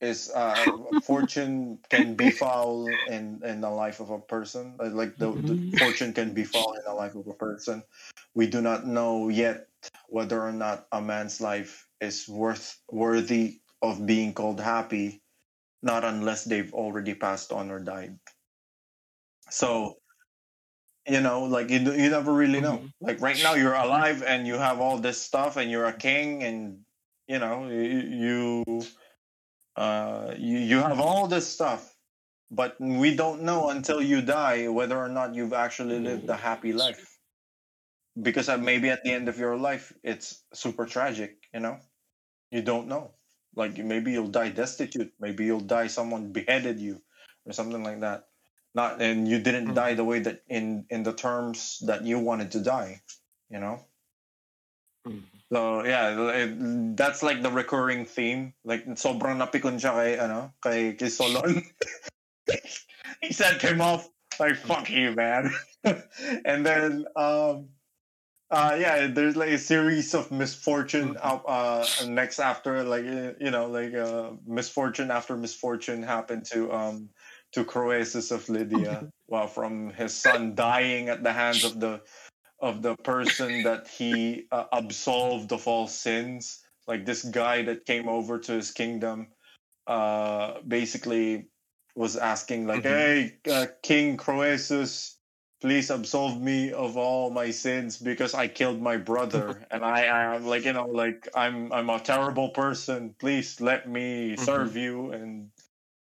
is 0.00 0.30
uh, 0.30 0.76
fortune 1.02 1.78
can 1.90 2.14
befall 2.14 3.02
in 3.08 3.42
in 3.44 3.60
the 3.60 3.70
life 3.70 3.98
of 3.98 4.10
a 4.10 4.20
person. 4.20 4.76
Like 4.78 5.18
the, 5.18 5.32
the 5.32 5.58
fortune 5.76 6.12
can 6.12 6.34
befall 6.34 6.74
in 6.74 6.82
the 6.86 6.94
life 6.94 7.16
of 7.16 7.26
a 7.26 7.34
person. 7.34 7.82
We 8.34 8.46
do 8.46 8.62
not 8.62 8.86
know 8.86 9.28
yet 9.28 9.66
whether 10.08 10.40
or 10.40 10.52
not 10.52 10.86
a 10.92 11.00
man's 11.00 11.40
life 11.40 11.88
is 12.00 12.28
worth 12.28 12.78
worthy 12.90 13.60
of 13.82 14.06
being 14.06 14.32
called 14.32 14.60
happy 14.60 15.22
not 15.82 16.04
unless 16.04 16.44
they've 16.44 16.74
already 16.74 17.14
passed 17.14 17.52
on 17.52 17.70
or 17.70 17.80
died 17.80 18.18
So, 19.50 19.98
you 21.06 21.20
know, 21.20 21.44
like 21.44 21.70
you 21.70 21.78
you 21.78 22.10
never 22.10 22.32
really 22.32 22.60
know. 22.60 22.78
Mhm. 22.78 22.92
Like 23.00 23.20
right 23.20 23.38
now, 23.40 23.54
you're 23.54 23.74
alive 23.74 24.22
and 24.22 24.46
you 24.46 24.54
have 24.54 24.80
all 24.80 24.98
this 24.98 25.20
stuff, 25.20 25.56
and 25.56 25.70
you're 25.70 25.86
a 25.86 25.96
king, 25.96 26.42
and 26.42 26.84
you 27.26 27.38
know 27.38 27.68
you 27.68 28.00
you 28.24 28.90
uh 29.76 30.34
you, 30.38 30.58
you 30.58 30.78
have 30.78 31.00
all 31.00 31.26
this 31.28 31.46
stuff, 31.48 31.96
but 32.50 32.76
we 32.80 33.16
don't 33.16 33.42
know 33.42 33.70
until 33.70 34.02
you 34.02 34.22
die 34.22 34.68
whether 34.68 34.98
or 34.98 35.08
not 35.08 35.34
you've 35.34 35.54
actually 35.54 36.00
lived 36.00 36.28
a 36.30 36.36
happy 36.36 36.72
life. 36.72 37.20
Because 38.20 38.48
uh, 38.48 38.58
maybe 38.58 38.90
at 38.90 39.02
the 39.02 39.12
end 39.12 39.28
of 39.28 39.38
your 39.38 39.56
life, 39.56 39.92
it's 40.02 40.44
super 40.52 40.86
tragic. 40.86 41.48
You 41.54 41.60
know, 41.60 41.80
you 42.50 42.62
don't 42.62 42.88
know. 42.88 43.17
Like 43.54 43.78
maybe 43.78 44.12
you'll 44.12 44.30
die 44.32 44.50
destitute. 44.50 45.12
Maybe 45.18 45.44
you'll 45.46 45.64
die 45.64 45.88
someone 45.88 46.32
beheaded 46.32 46.78
you, 46.80 47.02
or 47.46 47.52
something 47.52 47.82
like 47.82 48.00
that. 48.00 48.28
Not 48.74 49.00
and 49.02 49.26
you 49.26 49.40
didn't 49.40 49.72
Mhm. 49.72 49.74
die 49.74 49.94
the 49.94 50.04
way 50.04 50.20
that 50.20 50.42
in 50.48 50.86
in 50.90 51.02
the 51.02 51.12
terms 51.14 51.80
that 51.86 52.04
you 52.04 52.18
wanted 52.18 52.52
to 52.52 52.60
die. 52.60 53.02
You 53.50 53.60
know. 53.60 53.76
Mhm. 55.08 55.24
So 55.50 55.84
yeah, 55.84 56.12
it- 56.44 56.96
that's 56.96 57.22
like 57.24 57.40
the 57.42 57.50
recurring 57.50 58.04
theme. 58.04 58.52
Like 58.64 58.84
sobrang 59.00 59.40
napikon 59.40 59.80
siya 59.80 59.96
kay 59.96 60.12
ano, 60.20 60.52
kay, 60.62 60.92
kay 60.94 61.08
Solon. 61.08 61.64
he 63.22 63.32
sent 63.32 63.62
him 63.62 63.80
off 63.80 64.06
like 64.38 64.56
fuck 64.56 64.88
you, 64.90 65.16
man. 65.16 65.50
and 66.44 66.64
then 66.66 67.06
um 67.16 67.72
uh 68.50 68.76
yeah, 68.80 69.06
there's 69.08 69.36
like 69.36 69.50
a 69.50 69.58
series 69.58 70.14
of 70.14 70.30
misfortune 70.30 71.16
up 71.20 71.44
uh 71.46 71.90
next 72.04 72.38
after 72.38 72.82
like 72.84 73.04
uh, 73.04 73.32
you 73.40 73.50
know, 73.50 73.66
like 73.68 73.94
uh 73.94 74.32
misfortune 74.46 75.10
after 75.10 75.36
misfortune 75.36 76.02
happened 76.02 76.44
to 76.46 76.72
um 76.72 77.10
to 77.52 77.64
Croesus 77.64 78.30
of 78.30 78.48
Lydia. 78.48 79.06
well, 79.26 79.46
from 79.46 79.90
his 79.90 80.14
son 80.14 80.54
dying 80.54 81.08
at 81.10 81.22
the 81.22 81.32
hands 81.32 81.64
of 81.64 81.80
the 81.80 82.02
of 82.60 82.82
the 82.82 82.96
person 82.96 83.62
that 83.62 83.88
he 83.88 84.46
uh, 84.52 84.66
absolved 84.72 85.52
of 85.52 85.68
all 85.68 85.86
sins 85.88 86.64
like 86.88 87.04
this 87.06 87.24
guy 87.24 87.62
that 87.62 87.86
came 87.86 88.08
over 88.08 88.38
to 88.38 88.52
his 88.52 88.70
kingdom 88.72 89.28
uh 89.86 90.60
basically 90.62 91.48
was 91.96 92.16
asking 92.16 92.66
like 92.66 92.82
Mhm. 92.84 92.88
hey 92.88 93.38
uh, 93.50 93.66
king 93.82 94.16
croesus 94.16 95.17
please 95.60 95.90
absolve 95.90 96.40
me 96.40 96.72
of 96.72 96.96
all 96.96 97.30
my 97.30 97.50
sins 97.50 97.96
because 97.96 98.34
i 98.34 98.46
killed 98.46 98.80
my 98.80 98.96
brother 98.96 99.66
and 99.70 99.84
i 99.84 100.04
am 100.34 100.46
like 100.46 100.64
you 100.64 100.72
know 100.72 100.86
like 100.86 101.28
i'm 101.34 101.72
i'm 101.72 101.90
a 101.90 102.00
terrible 102.00 102.50
person 102.50 103.14
please 103.18 103.60
let 103.60 103.88
me 103.88 104.36
serve 104.36 104.76
you 104.76 105.10
and 105.12 105.50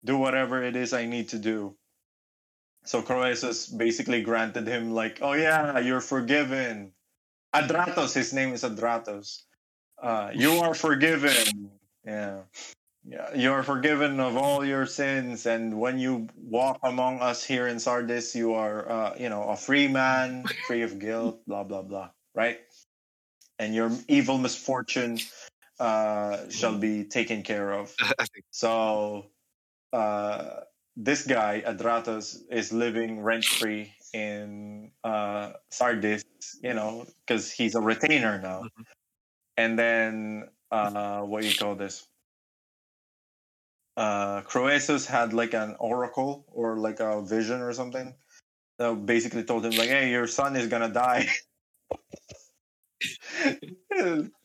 do 0.05 0.17
whatever 0.19 0.63
it 0.63 0.77
is 0.77 0.93
i 0.93 1.07
need 1.07 1.29
to 1.29 1.39
do 1.39 1.75
so 2.85 3.01
Croesus 3.01 3.67
basically 3.67 4.23
granted 4.23 4.69
him 4.69 4.93
like, 4.93 5.19
oh 5.23 5.33
yeah, 5.33 5.79
you're 5.79 6.03
forgiven. 6.03 6.93
Adratos, 7.55 8.15
his 8.15 8.33
name 8.33 8.53
is 8.53 8.63
Adratos. 8.63 9.43
Uh, 10.01 10.31
you 10.35 10.53
are 10.59 10.75
forgiven. 10.75 11.71
Yeah. 12.05 12.41
Yeah, 13.07 13.35
you're 13.35 13.63
forgiven 13.63 14.19
of 14.19 14.37
all 14.37 14.65
your 14.65 14.87
sins, 14.87 15.45
and 15.45 15.79
when 15.79 15.99
you 15.99 16.27
walk 16.37 16.79
among 16.83 17.21
us 17.21 17.45
here 17.45 17.67
in 17.67 17.79
Sardis, 17.79 18.35
you 18.35 18.55
are, 18.55 18.89
uh, 18.91 19.15
you 19.19 19.29
know, 19.29 19.43
a 19.51 19.57
free 19.57 19.89
man, 19.89 20.45
free 20.67 20.81
of 20.83 20.99
guilt, 20.99 21.45
blah 21.47 21.65
blah 21.65 21.83
blah, 21.83 22.11
right? 22.35 22.61
And 23.59 23.75
your 23.75 23.91
evil 24.09 24.39
misfortune 24.39 25.19
uh, 25.81 26.49
shall 26.51 26.79
be 26.79 27.05
taken 27.05 27.43
care 27.43 27.73
of. 27.73 27.95
So 28.53 29.27
uh, 29.93 30.61
this 30.97 31.27
guy, 31.27 31.63
Adratos, 31.67 32.39
is 32.51 32.73
living 32.73 33.21
rent 33.21 33.45
free 33.49 33.93
in 34.13 34.93
uh, 35.05 35.55
Sardis, 35.71 36.25
you 36.63 36.75
know, 36.75 37.07
because 37.27 37.53
he's 37.53 37.75
a 37.75 37.81
retainer 37.81 38.41
now. 38.41 38.63
Mhm. 38.65 38.85
And 39.59 39.79
then, 39.79 40.51
uh, 40.71 41.23
what 41.23 41.43
do 41.43 41.49
you 41.49 41.55
call 41.57 41.75
this? 41.77 42.07
Uh, 43.97 44.41
Croesus 44.43 45.07
had 45.07 45.33
like 45.33 45.55
an 45.55 45.77
oracle 45.79 46.45
or 46.53 46.79
like 46.79 47.01
a 47.01 47.23
vision 47.23 47.61
or 47.61 47.73
something 47.73 48.15
that 48.79 49.07
basically 49.07 49.45
told 49.45 49.65
him, 49.65 49.73
like, 49.73 49.89
hey, 49.91 50.11
your 50.11 50.27
son 50.27 50.57
is 50.57 50.69
gonna 50.69 50.89
die. 50.93 51.29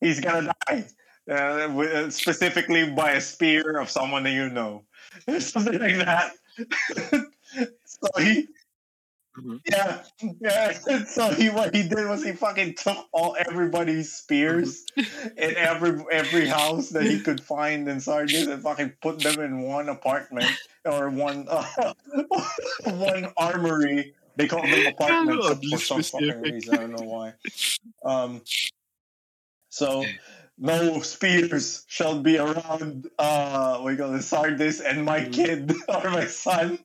He's 0.00 0.20
gonna 0.20 0.52
die. 0.68 0.86
Uh, 1.30 1.66
wi- 1.68 2.08
specifically 2.10 2.88
by 2.90 3.12
a 3.12 3.20
spear 3.20 3.78
of 3.78 3.90
someone 3.90 4.22
that 4.24 4.32
you 4.32 4.48
know. 4.48 4.84
Something 5.38 5.78
like 5.80 5.96
that. 5.96 6.32
so 7.84 8.08
he 8.18 8.46
Mhm. 9.38 9.60
yeah, 9.70 10.02
yeah. 10.40 10.72
So 11.06 11.30
he 11.30 11.50
what 11.50 11.74
he 11.74 11.88
did 11.88 12.08
was 12.08 12.24
he 12.24 12.32
fucking 12.32 12.74
took 12.74 13.06
all 13.12 13.36
everybody's 13.38 14.12
spears 14.12 14.84
in 15.36 15.56
every 15.56 16.02
every 16.10 16.46
house 16.46 16.90
that 16.90 17.08
he 17.08 17.20
could 17.20 17.42
find 17.42 17.88
in 17.88 18.00
Sardis 18.00 18.46
and 18.48 18.62
fucking 18.62 18.94
put 19.02 19.22
them 19.22 19.40
in 19.40 19.62
one 19.62 19.88
apartment 19.88 20.58
or 20.84 21.10
one 21.10 21.46
uh, 21.48 21.92
one 22.84 23.32
armory. 23.36 24.14
They 24.36 24.46
call 24.48 24.68
them 24.68 24.86
apartments 24.86 25.52
for 25.70 25.80
some 25.80 26.06
fucking 26.12 26.40
reason. 26.40 26.74
I 26.74 26.80
don't 26.80 26.92
know 26.92 27.04
why. 27.04 27.34
Um, 28.04 28.42
so 29.70 30.04
no 30.58 31.00
spears 31.00 31.84
shall 31.88 32.20
be 32.20 32.38
around 32.38 33.08
uh 33.18 33.84
you 33.88 33.96
call 33.96 34.14
it, 34.14 34.22
Sardis 34.22 34.80
and 34.80 35.04
my 35.04 35.20
Mhm. 35.20 35.32
kid 35.32 35.72
or 35.88 36.10
my 36.10 36.26
son. 36.26 36.78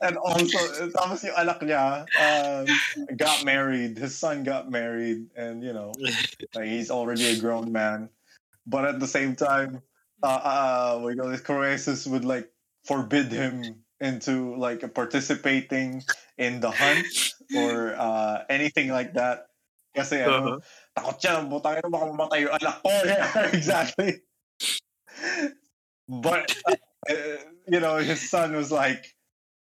And 0.00 0.16
also 0.16 0.58
tapos 0.94 1.24
yung 1.26 1.36
anak 1.36 1.60
niya 1.60 2.06
um, 2.18 2.66
got 3.16 3.44
married. 3.44 3.98
His 3.98 4.16
son 4.16 4.44
got 4.44 4.70
married 4.70 5.30
and 5.36 5.62
you 5.62 5.72
know 5.72 5.92
like, 6.54 6.68
he's 6.70 6.90
already 6.90 7.26
a 7.26 7.36
grown 7.36 7.72
man. 7.72 8.08
But 8.66 8.84
at 8.84 9.00
the 9.00 9.08
same 9.08 9.34
time, 9.34 9.82
uh, 10.22 10.40
uh 11.00 11.08
you 11.08 11.16
call 11.16 11.32
it, 11.32 11.44
Croesus 11.44 12.06
would 12.06 12.24
like 12.24 12.50
forbid 12.84 13.32
him 13.32 13.82
into 14.00 14.54
like 14.56 14.86
participating 14.94 16.04
in 16.38 16.60
the 16.60 16.70
hunt 16.70 17.06
or 17.56 17.94
uh 17.98 18.44
anything 18.48 18.88
like 18.88 19.14
that. 19.14 19.48
Kasi 19.96 20.22
ano, 20.22 20.38
Uh-huh. 20.38 20.58
takot 20.94 21.16
siya, 21.18 21.42
butangin 21.42 21.82
na 21.82 21.90
baka 21.90 22.04
mamatay 22.06 22.38
yung 22.46 22.54
anak 22.54 22.76
ko. 22.84 22.90
Yeah, 23.08 23.26
exactly. 23.50 24.22
But, 26.08 26.54
uh, 27.10 27.42
you 27.66 27.80
know, 27.80 27.98
his 27.98 28.22
son 28.30 28.54
was 28.54 28.70
like, 28.70 29.12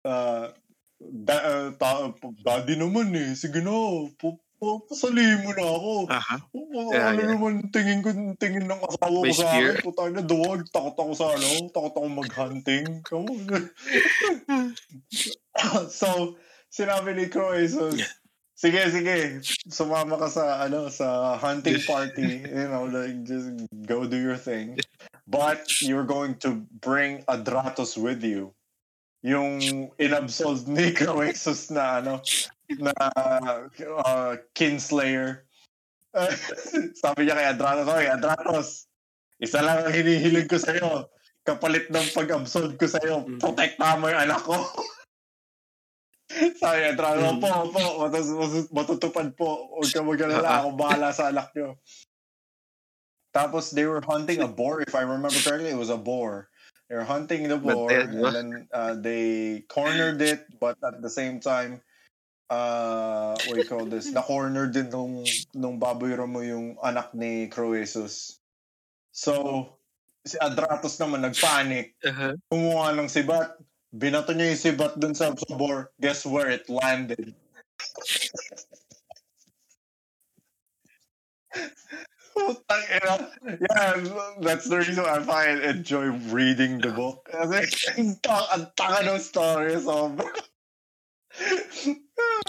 uh, 0.07 0.55
da, 1.03 1.37
uh, 1.43 1.69
ta, 1.75 2.15
daddy 2.41 2.79
naman 2.79 3.11
eh, 3.13 3.35
sige 3.35 3.61
na, 3.61 4.07
pu- 4.17 4.41
pu- 4.57 4.81
pasalihin 4.89 5.45
mo 5.45 5.53
na 5.53 5.67
ako. 5.67 5.95
Uh-huh. 6.09 6.41
Oh, 6.57 6.93
Yeah, 6.95 7.13
ano 7.13 7.21
yeah. 7.21 7.31
naman 7.37 7.53
tingin 7.75 8.01
ko 8.01 8.11
tingin 8.41 8.65
ng 8.65 8.81
asawa 8.85 9.19
ko 9.27 9.33
sa 9.35 9.49
akin. 9.53 9.75
Putang 9.85 10.13
na 10.17 10.23
duwag, 10.25 10.65
takot 10.73 10.97
ako 10.97 11.13
sa 11.13 11.27
ano, 11.35 11.49
takot 11.73 11.95
ako 11.99 12.09
mag-hunting. 12.09 12.87
So, 15.89 16.37
sinabi 16.69 17.17
ni 17.17 17.27
Croesus, 17.33 17.97
sige, 18.53 18.81
sige, 18.93 19.41
sumama 19.73 20.21
ka 20.21 20.29
sa, 20.29 20.61
ano, 20.65 20.93
sa 20.93 21.37
hunting 21.41 21.81
party. 21.85 22.45
You 22.45 22.69
know, 22.69 22.85
like, 22.89 23.25
just 23.25 23.57
go 23.89 24.05
do 24.05 24.21
your 24.21 24.37
thing. 24.37 24.77
But 25.27 25.65
you're 25.81 26.07
going 26.07 26.37
to 26.45 26.63
bring 26.81 27.25
Adratos 27.25 27.97
with 27.97 28.23
you. 28.23 28.53
Yung 29.25 29.59
inabsolve 29.97 30.69
ni 30.69 30.93
Croesus 30.97 31.73
na, 31.73 32.03
ano, 32.03 32.21
na 32.77 32.93
uh, 34.03 34.33
kinslayer. 34.53 35.47
Sabi 37.03 37.29
niya 37.29 37.37
kay 37.37 37.49
Adratos, 37.53 37.89
Oy, 37.93 38.07
Adratos, 38.09 38.69
isa 39.37 39.61
lang 39.61 39.85
ang 39.85 39.93
hinihiling 39.93 40.49
ko 40.49 40.57
sa'yo. 40.57 41.13
Kapalit 41.45 41.93
ng 41.93 42.07
pag-absolve 42.11 42.75
ko 42.75 42.87
sa'yo, 42.89 43.23
Mm. 43.29 43.39
protekta 43.39 44.01
mo 44.01 44.09
yung 44.09 44.23
anak 44.25 44.41
ko. 44.43 44.57
Sabi 46.63 46.77
niya, 46.83 46.91
Adratos, 46.97 47.37
Mm. 47.37 47.41
po, 47.43 47.49
po, 47.71 47.81
matus- 48.09 48.71
matutupad 48.73 49.29
po. 49.37 49.49
Huwag 49.77 49.93
ka 49.93 50.01
mag-alala, 50.03 50.65
ako 50.65 50.69
bahala 50.75 51.09
sa 51.13 51.29
anak 51.31 51.53
niyo. 51.53 51.77
Tapos 53.31 53.77
they 53.77 53.85
were 53.85 54.01
hunting 54.01 54.41
a 54.41 54.49
boar, 54.49 54.81
if 54.81 54.97
I 54.97 55.05
remember 55.05 55.37
correctly, 55.45 55.69
it 55.69 55.79
was 55.79 55.93
a 55.93 56.01
boar. 56.01 56.49
They 56.89 56.95
were 56.95 57.05
hunting 57.05 57.49
the 57.51 57.59
boar, 57.59 57.91
then, 57.91 58.15
and 58.15 58.35
then 58.35 58.49
uh, 58.71 58.95
they 58.95 59.65
cornered 59.67 60.23
it, 60.23 60.47
but 60.61 60.79
at 60.87 61.03
the 61.03 61.11
same 61.11 61.41
time, 61.41 61.83
uh, 62.51 63.35
what 63.47 63.55
do 63.55 63.61
you 63.61 63.67
call 63.67 63.87
this? 63.87 64.07
Na-corner 64.15 64.71
din 64.71 64.91
nung, 64.91 65.27
nung 65.55 65.83
baboy 65.83 66.15
mo 66.31 66.47
yung 66.47 66.79
anak 66.79 67.11
ni 67.11 67.51
Croesus. 67.51 68.39
So, 69.11 69.79
si 70.23 70.39
Adratos 70.39 70.99
naman 71.03 71.27
nagpanic. 71.27 71.99
Uh-huh. 72.07 72.39
Kumuha 72.55 72.95
ng 72.95 73.11
sibat. 73.11 73.59
Binato 73.91 74.31
niya 74.31 74.55
yung 74.55 74.63
sibat 74.63 74.95
dun 74.99 75.15
sa, 75.15 75.35
sa 75.35 75.55
boar. 75.59 75.91
Guess 75.99 76.23
where 76.27 76.51
it 76.51 76.71
landed? 76.71 77.35
Yeah, 83.47 84.05
that's 84.41 84.69
the 84.69 84.79
reason 84.79 85.05
I 85.05 85.23
find 85.23 85.61
enjoy 85.61 86.07
reading 86.31 86.79
the 86.79 86.91
book. 86.91 87.29
Kasi 87.33 87.91
ang 87.99 88.17
ta- 88.23 88.49
ang 88.55 88.67
tanga 88.77 89.15
ng 89.15 89.21
story, 89.23 89.75
sobra. 89.79 90.27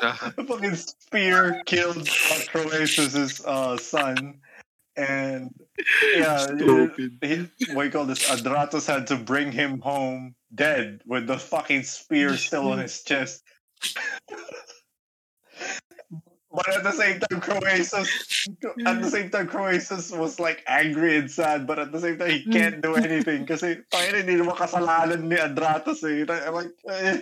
Uh, 0.01 0.31
the 0.37 0.43
fucking 0.47 0.75
spear 0.75 1.61
killed 1.65 2.07
uh, 2.07 2.39
Croesus' 2.49 3.43
uh, 3.45 3.77
son. 3.77 4.39
And 4.95 5.53
yeah, 6.15 6.37
Stupid. 6.37 7.19
he, 7.21 7.47
what 7.73 7.83
you 7.83 7.91
call 7.91 8.05
this? 8.05 8.25
Adratos 8.29 8.87
had 8.87 9.07
to 9.07 9.15
bring 9.15 9.51
him 9.51 9.79
home 9.79 10.33
dead 10.55 11.01
with 11.05 11.27
the 11.27 11.37
fucking 11.37 11.83
spear 11.83 12.35
still 12.37 12.71
on 12.71 12.79
his 12.79 13.03
chest. 13.03 13.43
but 16.51 16.67
at 16.69 16.83
the 16.83 16.91
same 16.95 17.19
time, 17.19 17.39
Croesus, 17.41 18.07
at 18.87 19.01
the 19.01 19.09
same 19.11 19.29
time, 19.29 19.47
Croesus 19.47 20.11
was 20.11 20.39
like 20.39 20.63
angry 20.67 21.17
and 21.17 21.29
sad, 21.29 21.67
but 21.67 21.77
at 21.79 21.91
the 21.91 21.99
same 21.99 22.17
time, 22.17 22.31
he 22.31 22.43
can't 22.47 22.79
do 22.81 22.95
anything 22.95 23.45
kasi 23.45 23.83
tayo 23.91 24.15
hindi 24.15 24.39
naman 24.39 24.55
kasalanan 24.55 25.27
ni 25.27 25.35
Adratos 25.35 26.01
eh. 26.07 26.23
Like, 26.23 26.71
eh, 26.87 27.19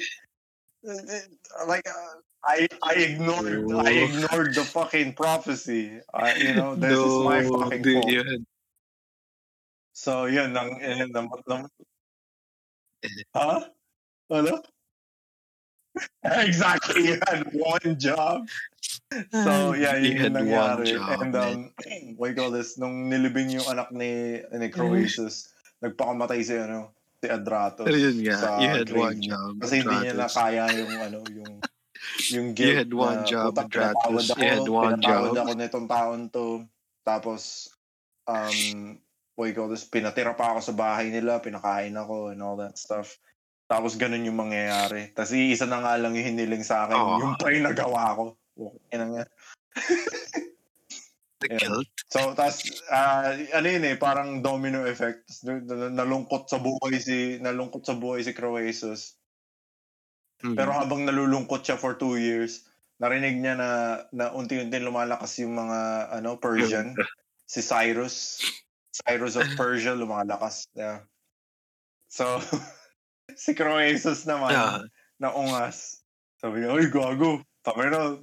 eh, 0.85 1.26
like 1.65 1.85
uh, 1.89 2.22
I 2.45 2.69
I 2.85 2.93
ignored 3.02 3.65
I 3.73 4.06
ignored 4.06 4.53
the 4.53 4.61
fucking 4.61 5.18
prophecy. 5.18 5.97
Uh, 6.14 6.30
you 6.38 6.53
know, 6.53 6.77
this 6.77 6.93
is 6.93 7.15
my 7.26 7.41
fucking 7.41 7.81
dude, 7.81 8.03
fault. 8.06 8.14
had- 8.14 8.45
So 9.95 10.27
yun, 10.27 10.52
nang, 10.53 10.76
eh, 10.84 11.07
nang, 11.07 11.31
nang, 11.47 11.65
huh? 13.34 13.64
Ano? 14.30 14.60
exactly, 16.43 17.07
you 17.07 17.17
had 17.27 17.47
one 17.53 17.95
job. 17.97 18.47
So 19.31 19.73
yeah, 19.73 19.95
You 19.97 20.17
yun 20.17 20.17
had 20.19 20.34
yung 20.35 20.51
one 20.51 20.77
nangyari. 20.81 20.88
job, 20.91 21.19
And 21.22 21.34
um, 21.35 21.59
what 22.17 22.27
do 22.27 22.34
you 22.34 22.38
call 22.38 22.51
this? 22.51 22.77
Nung 22.77 23.07
nilibing 23.07 23.51
yung 23.51 23.65
anak 23.65 23.91
ni, 23.91 24.41
ni 24.51 24.67
Croesus, 24.69 25.49
nagpakamatay 25.80 26.39
si, 26.41 26.55
ano, 26.57 26.91
si 27.17 27.27
Adratos. 27.30 27.85
Pero 27.85 27.97
yun 27.97 28.17
nga, 28.22 28.35
sa 28.35 28.49
you 28.59 28.69
had 28.69 28.89
one 28.91 29.17
niya. 29.17 29.30
job, 29.34 29.51
Kasi 29.61 29.73
hindi 29.81 29.95
niya 30.03 30.13
na 30.13 30.27
Adratus. 30.27 30.35
kaya 30.35 30.63
yung, 30.73 30.91
ano, 30.99 31.19
yung, 31.31 31.53
yung 32.34 32.47
guilt 32.53 32.69
You 32.69 32.77
had 32.77 32.91
one 32.93 33.19
na, 33.22 33.27
job, 33.27 33.51
"Putak, 33.55 33.69
pinatawad 33.72 33.95
Adratus. 33.95 34.30
ako, 34.30 34.41
You 34.41 34.49
had 34.49 34.67
one 34.67 34.93
pinatawad 34.99 35.31
job." 35.31 35.38
ako 35.38 35.51
nitong 35.55 35.88
taon 35.88 36.22
to. 36.30 36.47
Tapos, 37.01 37.41
um, 38.26 38.57
what 39.35 39.47
you 39.47 39.55
call 39.55 39.69
this? 39.69 39.85
Pinatira 39.85 40.34
pa 40.34 40.55
ako 40.55 40.59
sa 40.61 40.73
bahay 40.73 41.09
nila, 41.09 41.38
pinakain 41.39 41.93
ako 41.93 42.34
and 42.34 42.41
all 42.41 42.57
that 42.57 42.76
stuff. 42.76 43.15
Tapos 43.66 43.98
ganun 43.98 44.26
yung 44.26 44.38
mangyayari. 44.38 45.10
Tapos 45.18 45.34
iisa 45.34 45.66
na 45.66 45.82
nga 45.82 45.98
lang 45.98 46.14
yung 46.14 46.28
hiniling 46.38 46.62
sa 46.62 46.86
akin, 46.86 46.98
Oh. 46.98 47.18
yung 47.18 47.34
pa 47.36 47.50
yung 47.50 47.66
nagawa 47.66 48.14
ko. 48.14 48.24
Okay 48.56 48.98
na 48.98 49.08
nga. 49.10 49.24
The 51.44 51.48
Yeah. 51.52 51.60
guilt. 51.60 51.92
So, 52.08 52.32
tas, 52.32 52.64
ah, 52.88 53.36
ano 53.36 53.68
yun 53.68 53.84
eh, 53.84 54.00
parang 54.00 54.40
domino 54.40 54.88
effect. 54.88 55.28
Nalungkot 55.44 56.48
sa 56.48 56.64
buhay 56.64 56.96
si, 56.96 57.44
nalungkot 57.44 57.84
sa 57.84 57.92
buhay 57.92 58.24
si 58.24 58.32
Croesus. 58.32 59.20
Mhm. 60.40 60.56
Pero 60.56 60.72
habang 60.72 61.04
nalulungkot 61.04 61.68
siya 61.68 61.76
for 61.76 62.00
two 62.00 62.16
years, 62.16 62.64
narinig 63.04 63.36
niya 63.44 63.60
na, 63.60 63.70
na 64.16 64.32
unti-unti 64.32 64.80
lumalakas 64.80 65.36
yung 65.44 65.60
mga, 65.60 65.80
ano, 66.16 66.40
Persian. 66.40 66.96
si 67.52 67.60
Cyrus. 67.60 68.40
Cyrus 68.96 69.36
of 69.36 69.44
Persia 69.60 69.92
lumalakas. 69.92 70.72
Yeah. 70.72 71.04
So, 72.08 72.40
si 73.34 73.57
Croesus 73.57 74.30
naman, 74.30 74.53
Yeah. 74.53 74.85
naungas. 75.18 76.06
Sabi 76.38 76.61
niya, 76.61 76.77
ay, 76.77 76.88
gago. 76.93 77.41
Sabi 77.65 77.89
na, 77.89 78.22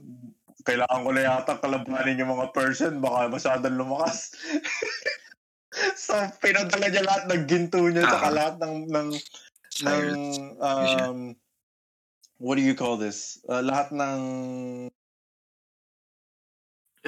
kailangan 0.62 1.02
ko 1.02 1.10
na 1.10 1.22
yata 1.26 1.58
kalabanin 1.58 2.20
yung 2.22 2.38
mga 2.38 2.54
Persian, 2.54 3.02
baka 3.02 3.26
masyadong 3.26 3.74
lumakas. 3.74 4.30
so, 5.98 6.14
pinadala 6.38 6.86
niya 6.86 7.02
lahat 7.02 7.24
ng 7.26 7.42
ginto 7.50 7.82
niya, 7.90 8.06
saka 8.06 8.28
Ah. 8.30 8.36
lahat 8.36 8.54
ng, 8.62 8.74
ng, 8.92 9.08
ng, 9.82 10.04
um, 10.62 11.18
what 12.38 12.54
do 12.54 12.62
you 12.62 12.76
call 12.76 12.94
this? 13.00 13.40
Uh, 13.48 13.64
lahat 13.64 13.90
ng, 13.90 14.20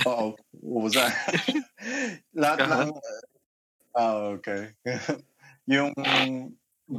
oh 0.04 0.34
what 0.58 0.82
was 0.90 0.94
that? 0.96 1.12
lahat 2.34 2.58
Uh-huh. 2.64 2.88
ng, 2.88 2.90
oh, 3.94 4.18
okay. 4.40 4.74
yung. 5.70 5.92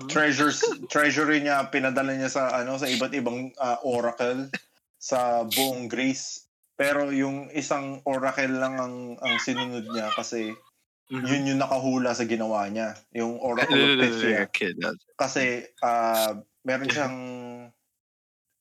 Treasures 0.10 0.62
treasury 0.94 1.42
niya 1.46 1.70
pinadala 1.70 2.14
niya 2.18 2.30
sa 2.32 2.44
ano 2.58 2.78
sa 2.82 2.90
iba't 2.90 3.14
ibang 3.14 3.54
ah, 3.62 3.78
oracle 3.86 4.50
sa 4.98 5.46
buong 5.46 5.88
Greece. 5.92 6.48
Pero 6.76 7.08
yung 7.14 7.48
isang 7.56 8.04
oracle 8.04 8.52
lang 8.52 8.76
ang 8.82 8.96
ang 9.22 9.36
sinunod 9.40 9.86
niya 9.88 10.12
kasi 10.12 10.52
Mhm. 11.06 11.22
yun 11.30 11.50
yung 11.54 11.62
nakahula 11.62 12.18
sa 12.18 12.26
ginawa 12.26 12.66
niya 12.66 12.98
yung 13.14 13.38
oracle 13.38 13.78
of 13.78 13.94
Pythia 14.02 14.50
kasi 15.16 15.62
ah, 15.86 16.34
meron 16.66 16.90
siyang 16.90 17.18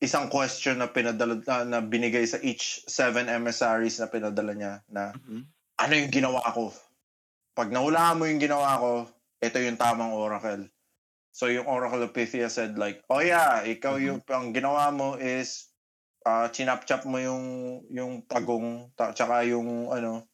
isang 0.05 0.29
question 0.29 0.79
na 0.83 0.93
pinadala 0.93 1.41
na, 1.41 1.57
na 1.65 1.79
binigay 1.81 2.27
sa 2.29 2.37
each 2.45 2.85
seven 2.85 3.33
emissaries 3.33 3.97
na 3.97 4.11
pinadala 4.13 4.53
niya 4.53 4.73
na 4.93 5.17
Mhm. 5.17 5.49
ano 5.81 5.93
yung 5.97 6.13
ginawa 6.13 6.43
ko? 6.53 6.71
Pag 7.57 7.71
nahulaan 7.73 8.19
mo 8.21 8.25
yung 8.29 8.43
ginawa 8.43 8.77
ko 8.79 8.91
ito 9.41 9.59
yung 9.61 9.79
tamang 9.81 10.13
oracle 10.13 10.69
So 11.35 11.51
yung 11.51 11.67
Oracle 11.67 12.07
of 12.07 12.15
Pythia 12.15 12.47
said 12.47 12.79
like, 12.79 13.03
oh 13.11 13.19
yeah, 13.19 13.67
ikaw 13.67 13.99
yung 13.99 14.23
ang 14.31 14.55
ginawa 14.55 14.95
mo 14.95 15.19
is 15.19 15.67
uh, 16.23 16.47
chinap-chap 16.47 17.03
mo 17.11 17.19
yung 17.19 17.45
yung 17.91 18.23
tagong 18.31 18.95
ta- 18.95 19.11
tsaka 19.11 19.43
yung 19.43 19.91
ano 19.91 20.31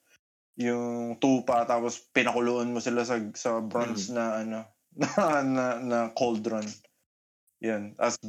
yung 0.60 1.16
tupa 1.16 1.64
tapos 1.64 2.04
pinakuluan 2.12 2.68
mo 2.68 2.84
sila 2.84 3.00
sa 3.08 3.16
sa 3.32 3.64
bronze 3.64 4.12
na 4.12 4.44
ano 4.44 4.60
na, 5.00 5.40
na 5.40 5.64
na 5.80 5.98
cauldron. 6.12 6.68
Yan. 7.64 7.96
As 7.96 8.20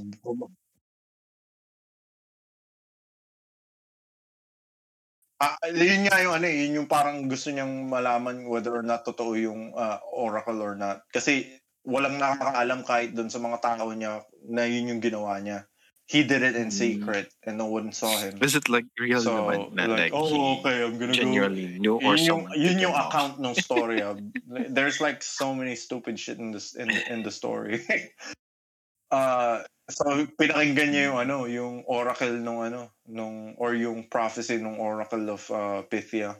Ah, 5.42 5.58
yun 5.74 6.06
nga 6.06 6.22
yung 6.22 6.38
ano 6.38 6.46
eh, 6.46 6.56
yun 6.70 6.86
yung 6.86 6.90
parang 6.90 7.26
gusto 7.26 7.50
niyang 7.50 7.90
malaman 7.90 8.46
whether 8.46 8.78
or 8.78 8.86
not 8.86 9.02
totoo 9.02 9.34
yung 9.34 9.74
ah, 9.74 9.98
oracle 10.14 10.62
or 10.62 10.78
not. 10.78 11.02
Kasi 11.10 11.61
walang 11.84 12.22
nakakaalam 12.22 12.86
kahit 12.86 13.18
doon 13.18 13.30
sa 13.30 13.42
mga 13.42 13.58
tao 13.62 13.90
niya 13.92 14.22
na 14.48 14.64
yun 14.70 14.96
yung 14.98 15.02
ginawa 15.02 15.42
niya. 15.42 15.66
He 16.12 16.28
did 16.28 16.44
it 16.44 16.60
in 16.60 16.68
Mm. 16.68 16.76
secret 16.76 17.32
and 17.48 17.56
no 17.56 17.72
one 17.72 17.96
saw 17.96 18.12
him. 18.20 18.36
Is 18.44 18.52
it 18.52 18.68
like 18.68 18.84
real 19.00 19.24
So, 19.24 19.48
naman 19.48 19.72
na 19.80 19.88
like, 19.88 20.12
like, 20.12 20.14
oh, 20.14 20.60
okay, 20.60 20.84
I'm 20.84 21.00
gonna 21.00 21.16
go. 21.16 21.24
genuinely 21.24 21.80
knew 21.80 22.04
or 22.04 22.20
Yun 22.20 22.28
yung, 22.28 22.44
yun 22.52 22.78
yung 22.84 22.96
account 23.00 23.40
ng 23.40 23.56
story. 23.56 24.04
ah. 24.04 24.20
There's 24.76 25.00
like 25.00 25.24
so 25.24 25.56
many 25.56 25.80
stupid 25.80 26.20
shit 26.20 26.36
in 26.36 26.52
this 26.52 26.76
in 26.76 26.92
the, 26.92 27.02
in 27.08 27.20
the 27.24 27.32
story. 27.32 27.80
uh 29.12 29.64
so 29.88 30.28
pinakinggan 30.40 30.92
niya 30.92 31.04
yung 31.12 31.20
ano, 31.20 31.38
yung 31.48 31.84
oracle 31.88 32.36
nung 32.40 32.60
ano, 32.64 32.92
nung 33.08 33.56
or 33.56 33.76
yung 33.76 34.08
prophecy 34.12 34.60
nung 34.60 34.80
oracle 34.84 35.24
of 35.32 35.48
uh, 35.52 35.84
Pythia. 35.88 36.36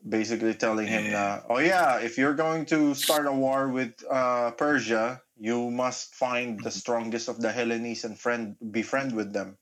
Basically 0.00 0.54
telling 0.54 0.88
him 0.88 1.12
na, 1.12 1.44
oh 1.52 1.60
yeah, 1.60 2.00
if 2.00 2.16
you're 2.16 2.34
going 2.34 2.64
to 2.72 2.94
start 2.96 3.28
a 3.28 3.32
war 3.32 3.68
with 3.68 3.92
uh, 4.08 4.50
Persia, 4.56 5.20
you 5.36 5.70
must 5.70 6.16
find 6.16 6.60
the 6.60 6.70
strongest 6.70 7.28
of 7.28 7.40
the 7.40 7.52
Hellenes 7.52 8.04
and 8.04 8.16
friend 8.16 8.56
befriend 8.72 9.12
with 9.12 9.32
them. 9.32 9.60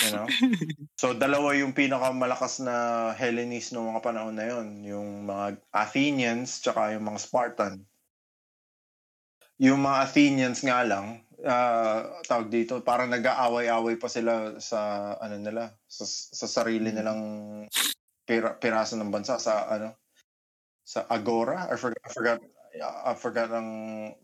You 0.00 0.10
know? 0.12 0.26
So 1.02 1.10
dalawa 1.18 1.58
yung 1.58 1.74
pinakamalakas 1.74 2.62
na 2.62 3.10
Hellenes 3.18 3.74
noong 3.74 3.90
mga 3.90 4.04
panahon 4.06 4.38
na 4.38 4.46
yon, 4.46 4.68
yung 4.86 5.08
mga 5.26 5.58
Athenians 5.74 6.62
tsaka 6.62 6.94
yung 6.94 7.10
mga 7.10 7.18
Spartan. 7.18 7.82
Yung 9.58 9.82
mga 9.82 9.98
Athenians 10.06 10.62
nga 10.62 10.86
lang, 10.86 11.26
ah, 11.42 12.06
tawag 12.22 12.54
dito, 12.54 12.78
parang 12.86 13.10
nag-aaway-away 13.10 13.98
pa 13.98 14.06
sila 14.06 14.62
sa 14.62 15.12
ano 15.18 15.36
nila, 15.42 15.74
sa, 15.90 16.06
sa 16.06 16.46
sarili 16.46 16.94
nilang 16.94 17.22
pira, 18.26 18.54
piraso 18.56 18.94
ng 18.98 19.12
bansa 19.12 19.38
sa 19.38 19.66
ano 19.68 19.96
sa 20.82 21.06
Agora. 21.06 21.70
I 21.70 21.76
forgot 21.78 22.02
I 22.02 22.10
forgot 22.10 22.38
I 22.82 23.14
forgot 23.14 23.48
ang 23.52 23.70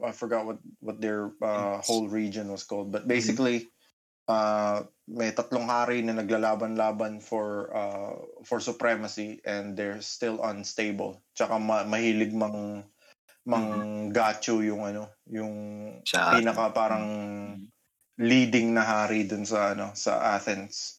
I 0.00 0.12
forgot 0.12 0.42
what 0.48 0.58
what 0.80 0.98
their 0.98 1.30
uh, 1.42 1.78
whole 1.84 2.08
region 2.08 2.48
was 2.50 2.64
called. 2.64 2.90
But 2.90 3.06
basically 3.06 3.68
uh, 4.28 4.84
may 5.08 5.32
tatlong 5.32 5.66
hari 5.66 6.04
na 6.04 6.16
naglalaban-laban 6.16 7.24
for 7.24 7.72
uh, 7.72 8.14
for 8.44 8.60
supremacy 8.60 9.40
and 9.42 9.74
they're 9.74 10.04
still 10.04 10.44
unstable. 10.44 11.24
Tsaka 11.32 11.56
ma- 11.56 11.88
mahilig 11.88 12.36
mang 12.36 12.84
mang 13.48 13.68
gacho 14.12 14.60
yung 14.60 14.84
ano, 14.84 15.08
yung 15.24 15.54
Sa 16.04 16.36
pinaka 16.36 16.68
parang 16.76 17.06
leading 18.20 18.76
na 18.76 18.84
hari 18.84 19.24
dun 19.24 19.48
sa 19.48 19.72
ano 19.72 19.96
sa 19.96 20.36
Athens. 20.36 20.97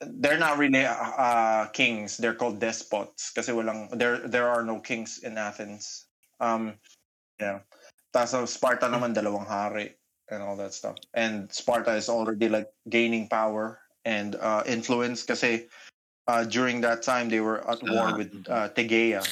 They're 0.00 0.38
not 0.38 0.58
really 0.58 0.86
uh, 0.86 0.94
uh, 0.94 1.66
kings. 1.74 2.16
They're 2.16 2.34
called 2.38 2.60
despots 2.62 3.34
kasi 3.34 3.50
walang 3.50 3.90
there 3.98 4.22
there 4.28 4.46
are 4.46 4.62
no 4.62 4.78
kings 4.78 5.18
in 5.26 5.34
Athens. 5.34 6.06
Um 6.38 6.78
yeah. 7.42 7.66
Tapos 8.14 8.30
sa 8.30 8.38
Sparta 8.46 8.86
naman 8.86 9.14
dalawang 9.14 9.46
hari 9.46 9.98
and 10.30 10.42
all 10.42 10.56
that 10.56 10.72
stuff. 10.72 10.96
And 11.14 11.50
Sparta 11.50 11.94
is 11.94 12.08
already 12.08 12.48
like 12.48 12.70
gaining 12.88 13.28
power 13.28 13.80
and 14.04 14.36
uh, 14.36 14.62
influence 14.66 15.22
kasi 15.22 15.66
uh, 16.28 16.44
during 16.44 16.80
that 16.82 17.02
time 17.02 17.28
they 17.28 17.40
were 17.40 17.60
at 17.68 17.82
war 17.82 18.14
Ah, 18.14 18.16
with 18.16 18.32
uh, 18.48 18.68
Tegea 18.72 19.24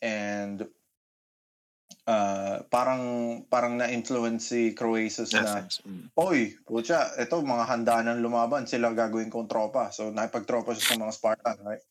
and 0.00 0.66
uh, 2.06 2.62
parang 2.66 3.02
parang 3.46 3.78
na-influence 3.78 4.50
si 4.50 4.74
Croesus 4.74 5.34
na. 5.34 5.66
Mm. 5.86 6.10
Oy, 6.18 6.56
pucha, 6.66 7.14
ito 7.18 7.38
mga 7.42 7.64
handa 7.68 8.02
ng 8.02 8.22
lumaban, 8.22 8.66
sila 8.66 8.94
gagawin 8.94 9.30
kong 9.30 9.50
tropa. 9.50 9.90
So 9.94 10.10
nakipagtropa 10.10 10.74
siya 10.74 10.94
sa 10.94 11.00
mga 11.02 11.14
Spartan, 11.14 11.58
right? 11.62 11.84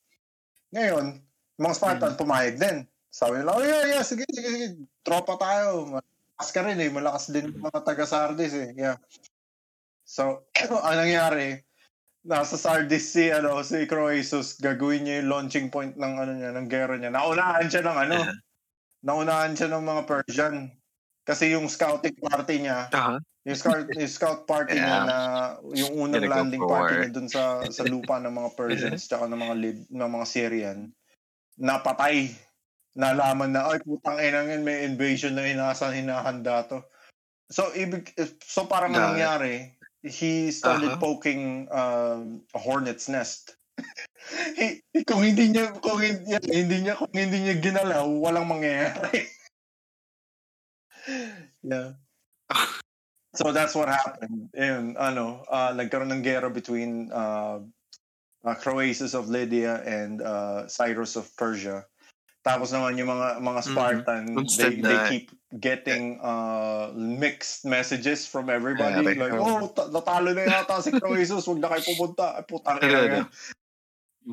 Ngayon, 0.71 1.19
mga 1.59 1.75
Spartan 1.75 2.13
pumayag 2.19 2.57
din. 2.59 2.87
Sabi 3.11 3.43
nila, 3.43 3.59
oh 3.59 3.63
yeah, 3.63 3.83
yeah, 3.91 4.03
sige, 4.07 4.23
sige, 4.31 4.47
sige. 4.47 4.67
Tropa 5.03 5.35
tayo. 5.35 5.99
Malakas 5.99 6.49
ka 6.55 6.63
rin 6.63 6.79
eh. 6.79 6.87
Malakas 6.87 7.27
din 7.27 7.51
yung 7.51 7.67
mga 7.67 7.83
taga 7.83 8.07
Sardis 8.07 8.55
eh. 8.55 8.71
Yeah. 8.71 8.95
So, 10.07 10.47
ang 10.87 10.95
nangyari, 10.95 11.59
nasa 12.23 12.55
Sardis 12.55 13.11
si, 13.11 13.27
ano, 13.27 13.59
si 13.67 13.83
Croesus, 13.83 14.63
gagawin 14.63 15.03
niya 15.03 15.19
yung 15.19 15.29
launching 15.29 15.67
point 15.67 15.91
ng, 15.99 16.13
ano 16.23 16.31
niya, 16.39 16.55
ng 16.55 16.67
gera 16.71 16.95
niya. 16.95 17.11
Naunahan 17.11 17.67
siya 17.67 17.83
ng, 17.83 17.99
ano, 17.99 18.15
Yeah. 18.15 18.39
Naunahan 19.01 19.53
siya 19.53 19.69
ng 19.69 19.83
mga 19.83 20.01
Persian. 20.05 20.69
Kasi 21.21 21.53
yung 21.53 21.69
scouting 21.69 22.17
party 22.17 22.65
niya, 22.65 22.89
Aha. 22.89 23.21
yung 23.45 23.57
scout, 23.57 23.85
yung 23.93 24.09
scout 24.09 24.41
party 24.45 24.73
niya 24.73 24.97
Yeah. 25.01 25.05
na 25.05 25.17
yung 25.73 25.93
unang 26.09 26.25
landing 26.25 26.61
party 26.61 26.93
niya 26.97 27.11
dun 27.13 27.29
sa 27.29 27.65
sa 27.69 27.85
lupa 27.85 28.17
ng 28.17 28.33
mga 28.33 28.49
Persians 28.53 29.05
tsaka 29.09 29.25
ng 29.25 29.37
mga 29.37 29.55
Lib, 29.57 29.77
ng 29.89 30.09
mga 30.09 30.25
Syrian 30.25 30.79
napatay 31.57 32.31
nalaman 32.97 33.53
na 33.53 33.69
ay 33.69 33.79
putang 33.85 34.17
ina 34.17 34.45
yun 34.45 34.65
may 34.65 34.83
invasion 34.83 35.37
na 35.37 35.45
inasa 35.45 35.93
hinahanda 35.93 36.65
to 36.65 36.81
so 37.49 37.69
ibig 37.77 38.09
so 38.41 38.65
parang 38.65 38.91
Yeah. 38.91 38.97
ang 38.97 39.05
nangyari 39.15 39.53
he 40.01 40.49
started 40.49 40.97
Uh-huh. 40.97 41.01
poking 41.13 41.69
um, 41.69 42.41
a 42.53 42.59
hornet's 42.59 43.05
nest 43.05 43.57
kung 45.09 45.21
hindi 45.23 45.51
niya 45.51 45.75
kung 45.79 45.99
hindi, 45.99 46.37
hindi 46.51 46.77
niya 46.87 46.95
kung 46.95 47.11
hindi 47.11 47.37
niya 47.43 47.55
ginalaw 47.59 48.07
walang 48.07 48.47
mangyayari 48.47 49.27
yeah 51.67 51.95
So 53.31 53.55
that's 53.55 53.71
what 53.75 53.87
happened. 53.87 54.51
Ayun, 54.59 54.99
ano, 54.99 55.47
uh, 55.47 55.71
nagkaroon 55.71 56.11
ng 56.11 56.23
gera 56.23 56.51
between 56.51 57.07
uh, 57.15 57.63
uh, 58.43 58.55
Croesus 58.59 59.15
of 59.15 59.31
Lydia 59.31 59.79
and 59.87 60.19
uh, 60.19 60.67
Cyrus 60.67 61.15
of 61.15 61.31
Persia. 61.39 61.87
Tapos 62.43 62.73
naman 62.73 62.97
yung 62.97 63.07
mga 63.07 63.39
mga 63.39 63.61
Spartan, 63.63 64.23
Instead 64.35 64.81
they, 64.81 64.89
they 64.89 64.99
keep 65.07 65.25
getting 65.61 66.17
uh, 66.19 66.91
mixed 66.91 67.63
messages 67.63 68.27
from 68.27 68.49
everybody. 68.49 68.99
Yeah, 68.99 69.15
like, 69.15 69.37
oh. 69.37 69.63
oh, 69.63 69.67
ta- 69.69 69.93
natalo 69.93 70.33
na 70.35 70.49
yata 70.49 70.81
si 70.81 70.91
Croesus, 70.91 71.45
huwag 71.45 71.61
na 71.61 71.69
kayo 71.71 71.85
pumunta. 71.93 72.41
Ay, 72.41 72.43
putang 72.49 72.81
ina. 72.83 73.29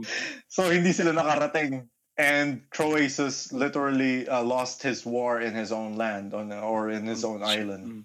So 0.52 0.68
hindi 0.70 0.92
sila 0.92 1.12
nakarating. 1.14 1.86
And 2.18 2.66
Croesus 2.74 3.54
literally 3.54 4.26
uh, 4.26 4.42
lost 4.42 4.82
his 4.82 5.06
war 5.06 5.38
in 5.38 5.54
his 5.54 5.70
own 5.70 5.94
land 5.94 6.34
on 6.34 6.50
or 6.50 6.90
in 6.90 7.06
his 7.06 7.22
own 7.22 7.46
island. 7.46 7.86
Mm. 7.86 8.04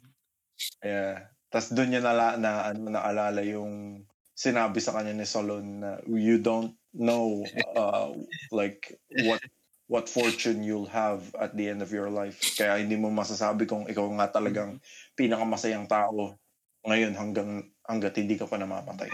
Yeah. 0.85 1.33
Tapos 1.49 1.73
doon 1.73 1.97
niya 1.97 2.01
nala, 2.05 2.37
na, 2.37 2.51
ano, 2.69 2.93
naalala 2.93 3.41
yung 3.41 4.05
sinabi 4.37 4.81
sa 4.81 4.93
kanya 4.93 5.17
ni 5.17 5.25
Solon 5.25 5.81
na 5.81 5.97
you 6.05 6.37
don't 6.37 6.77
know 6.93 7.41
uh, 7.73 8.13
like 8.49 8.97
what 9.25 9.41
what 9.89 10.09
fortune 10.09 10.65
you'll 10.65 10.89
have 10.89 11.21
at 11.37 11.53
the 11.53 11.69
end 11.69 11.85
of 11.85 11.93
your 11.93 12.09
life. 12.09 12.41
Kaya 12.57 12.81
hindi 12.81 12.97
mo 12.97 13.13
masasabi 13.13 13.69
kung 13.69 13.85
ikaw 13.85 14.09
nga 14.17 14.41
talagang 14.41 14.81
pinakamasayang 15.13 15.85
tao 15.85 16.37
ngayon 16.85 17.13
hanggang 17.13 17.49
hanggat 17.85 18.17
hindi 18.17 18.33
ka 18.39 18.49
pa 18.49 18.57
namamatay. 18.57 19.09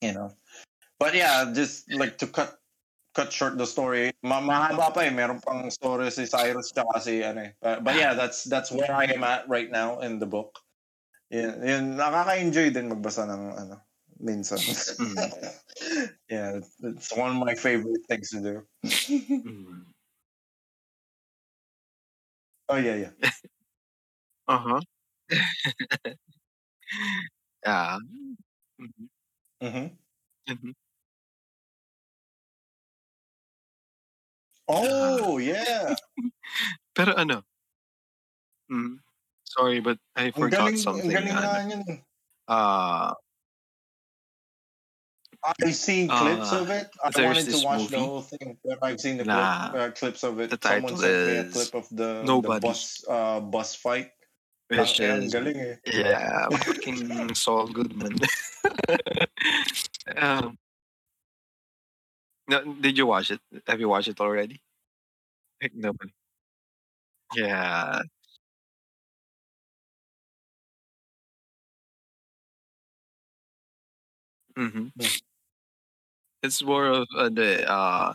You 0.00 0.12
know? 0.16 0.32
But 0.98 1.14
yeah, 1.14 1.50
just 1.54 1.90
like 1.92 2.18
to 2.18 2.26
cut 2.26 2.58
cut 3.14 3.32
short 3.32 3.58
the 3.58 3.66
story. 3.66 4.12
Ma 4.22 4.40
mahaba 4.40 4.92
pa 4.94 5.00
eh. 5.06 5.10
Meron 5.10 5.40
pang 5.40 5.70
story 5.70 6.10
si 6.10 6.26
Cyrus 6.26 6.70
tsaka 6.74 7.00
si 7.00 7.22
ano 7.22 7.50
eh. 7.50 7.50
But, 7.62 7.84
but 7.84 7.94
yeah, 7.94 8.14
that's 8.14 8.44
that's 8.44 8.70
where 8.70 8.90
I 8.90 9.04
am 9.10 9.22
at 9.22 9.48
right 9.48 9.70
now 9.70 10.00
in 10.00 10.18
the 10.18 10.26
book. 10.26 10.58
Yeah, 11.32 11.56
yun, 11.58 11.96
nakaka-enjoy 11.98 12.70
din 12.70 12.92
magbasa 12.94 13.26
ng 13.26 13.42
ano, 13.58 13.76
minsan. 14.22 14.60
yeah, 16.30 16.60
it's 16.62 17.10
one 17.16 17.34
of 17.34 17.40
my 17.42 17.58
favorite 17.58 18.06
things 18.06 18.30
to 18.30 18.38
do. 18.38 18.54
mm. 18.86 19.82
Oh 22.68 22.78
yeah, 22.78 23.08
yeah. 23.08 23.14
Uh-huh. 24.46 24.80
yeah. 27.64 27.96
Mhm. 28.78 29.08
Mhm. 29.62 29.86
Mhm. 30.50 30.72
Oh, 34.68 35.38
yeah. 35.38 35.94
Pero 36.96 37.12
ano? 37.14 37.42
Mm. 38.70 38.98
Sorry, 39.44 39.80
but 39.80 39.98
I 40.16 40.30
forgot 40.32 40.72
galing, 40.72 40.76
something. 40.80 41.10
galing 41.10 41.36
ano. 41.36 41.44
nga 41.44 41.60
yun. 41.68 41.82
Ah, 42.48 43.12
I've 45.44 45.76
seen 45.76 46.08
clips 46.08 46.48
Uh, 46.52 46.60
of 46.64 46.70
it. 46.72 46.88
I 47.04 47.12
wanted 47.20 47.52
to 47.52 47.60
watch 47.64 47.88
the 47.92 48.00
whole 48.00 48.24
thing, 48.24 48.56
but 48.64 48.80
I've 48.80 48.96
seen 49.00 49.18
the 49.20 49.24
na 49.28 49.68
clip, 49.68 49.76
uh, 49.76 49.90
clips 49.92 50.24
of 50.24 50.40
it. 50.40 50.48
the 50.48 50.56
Someone 50.56 50.96
title 50.96 50.98
sent 51.04 51.28
me 51.28 51.36
a 51.36 51.44
clip 51.52 51.72
of 51.76 51.84
the, 51.92 51.96
the 51.96 52.10
Nobody. 52.24 52.64
bus 52.64 53.04
uh, 53.08 53.40
bus 53.44 53.76
fight. 53.76 54.08
which 54.72 54.96
is 54.98 55.28
galing 55.28 55.60
eh. 55.60 55.76
yeah, 55.92 56.48
fucking 56.48 57.34
Saul 57.36 57.68
Goodman. 57.68 58.16
um, 60.16 60.56
no, 62.48 62.74
did 62.74 62.96
you 62.98 63.06
watch 63.06 63.30
it? 63.30 63.40
Have 63.66 63.80
you 63.80 63.88
watched 63.88 64.08
it 64.08 64.20
already? 64.20 64.60
Like, 65.62 65.74
Nobody. 65.74 66.12
Yeah. 67.34 68.02
hmm. 74.56 74.88
It's 76.42 76.62
more 76.62 76.86
of 76.86 77.08
uh, 77.16 77.28
the 77.30 77.68
uh, 77.70 78.14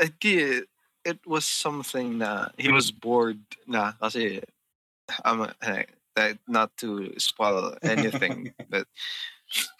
I 0.00 0.10
did. 0.20 0.64
It 1.04 1.20
was 1.26 1.44
something 1.46 2.18
na 2.18 2.48
he 2.58 2.70
was 2.70 2.90
bored 2.90 3.40
na 3.66 3.92
kasi 4.00 4.42
I'm 5.24 5.42
uh, 5.42 6.32
not 6.48 6.76
to 6.78 7.12
spoil 7.18 7.76
anything, 7.84 8.52
but 8.70 8.86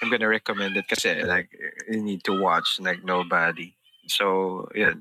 I'm 0.02 0.10
gonna 0.10 0.28
recommend 0.28 0.76
it 0.76 0.88
kasi 0.88 1.22
like 1.22 1.50
you 1.88 2.02
need 2.02 2.24
to 2.24 2.40
watch 2.40 2.80
like 2.80 3.04
nobody. 3.04 3.74
So 4.06 4.68
yeah, 4.74 4.94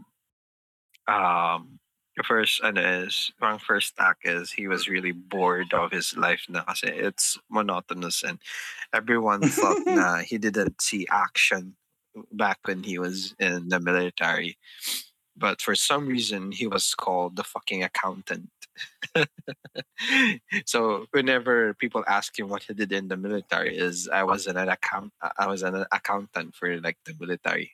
um, 1.08 1.80
the 2.18 2.24
first 2.24 2.60
ano 2.64 2.82
is 3.06 3.32
ang 3.42 3.60
first 3.60 3.94
act 4.00 4.26
is 4.26 4.52
he 4.52 4.68
was 4.68 4.90
really 4.90 5.14
bored 5.14 5.72
of 5.74 5.94
his 5.94 6.18
life 6.18 6.44
na 6.50 6.66
kasi 6.66 6.90
it's 6.90 7.38
monotonous 7.48 8.24
and 8.26 8.42
everyone 8.94 9.46
thought 9.46 9.86
na 9.88 10.26
he 10.26 10.38
didn't 10.42 10.82
see 10.82 11.08
action 11.14 11.78
back 12.34 12.60
when 12.66 12.84
he 12.84 12.98
was 12.98 13.36
in 13.40 13.70
the 13.70 13.80
military. 13.80 14.58
But 15.38 15.62
for 15.62 15.76
some 15.76 16.08
reason, 16.08 16.52
he 16.52 16.66
was 16.66 16.96
called 16.98 17.36
the 17.36 17.46
fucking 17.46 17.84
accountant. 17.84 18.50
so 20.66 21.06
whenever 21.12 21.74
people 21.76 22.04
ask 22.08 22.38
him 22.38 22.50
what 22.50 22.64
he 22.64 22.74
did 22.74 22.92
in 22.92 23.08
the 23.08 23.18
military, 23.18 23.78
is 23.78 24.08
I 24.08 24.24
was 24.24 24.48
an 24.48 24.58
account, 24.58 25.14
I 25.38 25.48
was 25.48 25.64
an 25.64 25.86
accountant 25.92 26.56
for 26.56 26.80
like 26.80 26.98
the 27.06 27.14
military. 27.20 27.74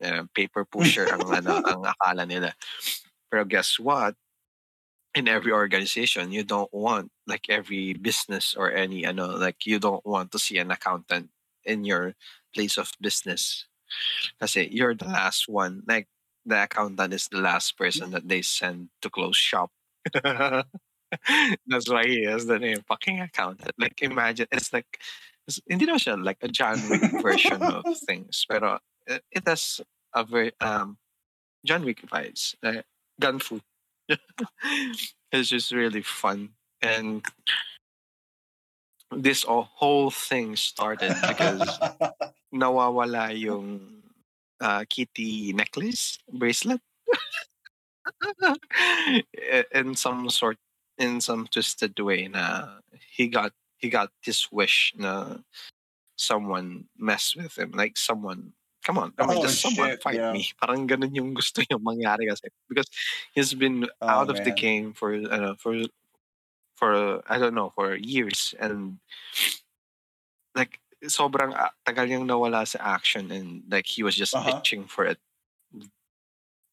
Uh, 0.00 0.24
paper 0.34 0.64
pusher 0.64 1.04
ang 1.12 1.28
ano 1.44 1.60
ang 1.60 1.84
akala 1.84 2.24
nila. 2.24 2.56
Pero 3.28 3.44
guess 3.44 3.78
what? 3.78 4.16
In 5.12 5.28
every 5.28 5.52
organization, 5.52 6.32
you 6.32 6.42
don't 6.42 6.72
want 6.72 7.10
like 7.26 7.50
every 7.50 7.92
business 7.92 8.54
or 8.56 8.72
any 8.72 9.04
ano 9.04 9.36
like 9.36 9.66
you 9.66 9.78
don't 9.78 10.04
want 10.06 10.32
to 10.32 10.38
see 10.38 10.56
an 10.56 10.70
accountant 10.70 11.28
in 11.64 11.84
your 11.84 12.14
place 12.54 12.78
of 12.78 12.92
business. 13.00 13.66
Kasi 14.40 14.68
you're 14.72 14.94
the 14.94 15.10
last 15.10 15.48
one. 15.48 15.82
Like 15.84 16.08
the 16.46 16.64
accountant 16.64 17.12
is 17.12 17.28
the 17.28 17.40
last 17.40 17.76
person 17.76 18.10
that 18.12 18.28
they 18.28 18.42
send 18.42 18.88
to 19.02 19.10
close 19.10 19.36
shop. 19.36 19.70
That's 21.66 21.90
why 21.90 22.06
he 22.06 22.24
has 22.24 22.46
the 22.46 22.58
name 22.58 22.82
fucking 22.86 23.20
accountant. 23.20 23.72
Like 23.78 24.00
imagine 24.02 24.46
it's 24.52 24.72
like 24.72 24.98
it's, 25.46 25.60
hindi 25.68 25.86
naman 25.86 26.00
siya 26.00 26.24
like 26.24 26.38
a 26.42 26.48
John 26.48 26.78
Wick 26.88 27.02
version 27.22 27.62
of 27.62 27.84
things. 28.06 28.46
Pero 28.48 28.78
it, 29.06 29.22
it 29.30 29.42
has 29.46 29.80
a 30.14 30.24
very 30.24 30.52
um 30.60 30.98
John 31.64 31.84
Wick 31.84 32.02
vibes. 32.06 32.54
Uh, 32.62 32.82
gun 33.18 33.38
fu. 33.38 33.60
it's 35.32 35.48
just 35.48 35.72
really 35.72 36.02
fun. 36.02 36.50
And 36.82 37.24
this 39.10 39.44
whole 39.44 40.10
thing 40.10 40.56
started 40.56 41.14
because 41.26 41.66
nawawala 42.54 43.36
yung 43.38 44.02
uh, 44.60 44.84
kitty 44.88 45.52
necklace 45.52 46.18
bracelet 46.32 46.80
in 49.74 49.94
some 49.94 50.28
sort 50.30 50.58
in 50.98 51.20
some 51.20 51.46
twisted 51.48 51.98
way 52.00 52.28
na 52.28 52.78
he 53.16 53.28
got 53.28 53.52
he 53.78 53.88
got 53.88 54.10
his 54.22 54.46
wish 54.52 54.92
na 54.96 55.38
someone 56.16 56.86
mess 56.98 57.34
with 57.36 57.58
him. 57.58 57.72
Like 57.72 57.96
someone, 57.98 58.52
come 58.84 58.98
on, 58.98 59.14
I 59.18 59.26
mean, 59.26 59.38
Oh, 59.38 59.42
just 59.42 59.60
someone 59.62 59.90
shit, 59.90 60.02
fight 60.02 60.16
yeah. 60.16 60.32
me. 60.32 60.48
Parang 60.62 60.88
ganun 60.88 61.14
yung 61.16 61.34
gusto 61.34 61.62
yung 61.70 61.80
mangyari 61.84 62.28
kasi. 62.28 62.48
Because 62.68 62.88
he's 63.34 63.54
been 63.54 63.88
Oh, 64.00 64.08
out 64.08 64.30
of 64.30 64.44
the 64.44 64.52
game 64.52 64.92
for, 64.92 65.14
ano, 65.14 65.56
for, 65.58 65.76
for, 66.76 67.22
I 67.28 67.38
don't 67.38 67.54
know, 67.54 67.72
for 67.76 67.96
years. 67.96 68.54
And 68.60 68.98
like, 70.54 70.80
sobrang 71.04 71.54
ah, 71.56 71.72
tagal 71.86 72.08
niyang 72.08 72.28
nawala 72.28 72.66
sa 72.68 72.78
action 72.96 73.30
and 73.32 73.64
like 73.70 73.86
he 73.86 74.02
was 74.02 74.14
just 74.16 74.34
Uh-huh. 74.36 74.58
itching 74.60 74.84
for 74.86 75.04
it. 75.06 75.18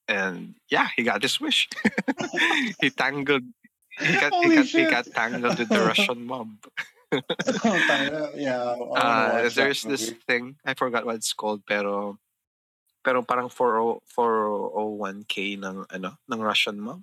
And 0.07 0.55
yeah, 0.71 0.87
he 0.95 1.03
got 1.03 1.21
his 1.21 1.39
wish. 1.39 1.67
he 2.81 2.89
tangled. 2.89 3.43
He 3.99 4.13
got, 4.13 4.31
he 4.31 4.41
Holy 4.41 4.55
got, 4.55 4.65
he 4.65 4.85
got 4.85 5.05
tangled 5.11 5.59
with 5.59 5.69
the 5.69 5.79
Russian 5.79 6.25
mob. 6.25 6.49
Oh, 7.09 8.31
yeah, 8.35 8.75
I 8.75 8.99
Uh, 8.99 9.47
there's 9.47 9.83
this 9.83 10.11
thing 10.27 10.59
I 10.67 10.75
forgot 10.75 11.07
what 11.07 11.15
it's 11.15 11.31
called 11.31 11.63
pero 11.63 12.19
pero 12.99 13.23
parang 13.23 13.47
40 13.47 14.03
401k 14.11 15.55
ng 15.55 15.87
ano 15.87 16.19
ng 16.27 16.39
Russian 16.43 16.75
mob. 16.83 16.99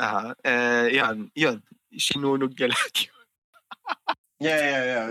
Ah, 0.00 0.32
eh 0.40 0.96
yan, 0.96 1.28
yun. 1.36 1.60
Sinunog 1.92 2.56
niya 2.56 2.68
lahat 2.72 2.94
yun. 3.04 3.20
Yeah, 4.40 4.60
yeah, 4.60 4.84
yeah. 4.84 5.04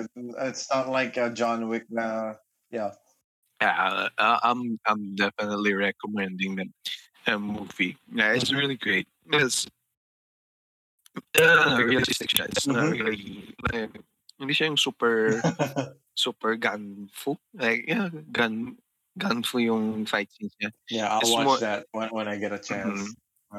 It's 0.50 0.68
not 0.74 0.90
like 0.90 1.18
uh, 1.18 1.30
John 1.30 1.70
Wick 1.70 1.86
na. 1.94 2.36
Yeah. 2.74 2.98
Yeah, 3.64 4.10
I'm 4.20 4.76
I'm 4.84 5.16
definitely 5.16 5.72
recommending 5.72 6.60
that 6.60 6.68
movie. 7.40 7.96
Yeah, 8.12 8.36
it's 8.36 8.52
Mhm. 8.52 8.60
really 8.60 8.76
great. 8.76 9.08
It's 9.32 9.64
uh, 11.40 11.80
realistic 11.80 12.28
siya. 12.36 12.50
It's 12.52 12.68
not 12.68 12.84
Mhm. 12.84 12.92
really 12.92 13.56
like, 13.72 13.92
hindi 14.36 14.52
siya 14.54 14.68
yung 14.68 14.76
super 14.82 15.40
super 16.20 16.60
gun 16.60 17.08
fu. 17.14 17.40
Like 17.56 17.88
yeah, 17.88 18.10
gun 18.36 18.76
gun 19.16 19.44
fu 19.48 19.64
yung 19.64 20.04
fight 20.10 20.28
scenes 20.34 20.52
niya. 20.60 20.72
yeah, 20.92 21.08
I'll 21.14 21.24
It's 21.24 21.32
watch 21.32 21.46
more- 21.48 21.62
that 21.64 21.86
when, 21.96 22.10
when 22.12 22.28
I 22.28 22.36
get 22.36 22.52
a 22.52 22.60
chance. 22.60 23.00
Mhm. 23.00 23.16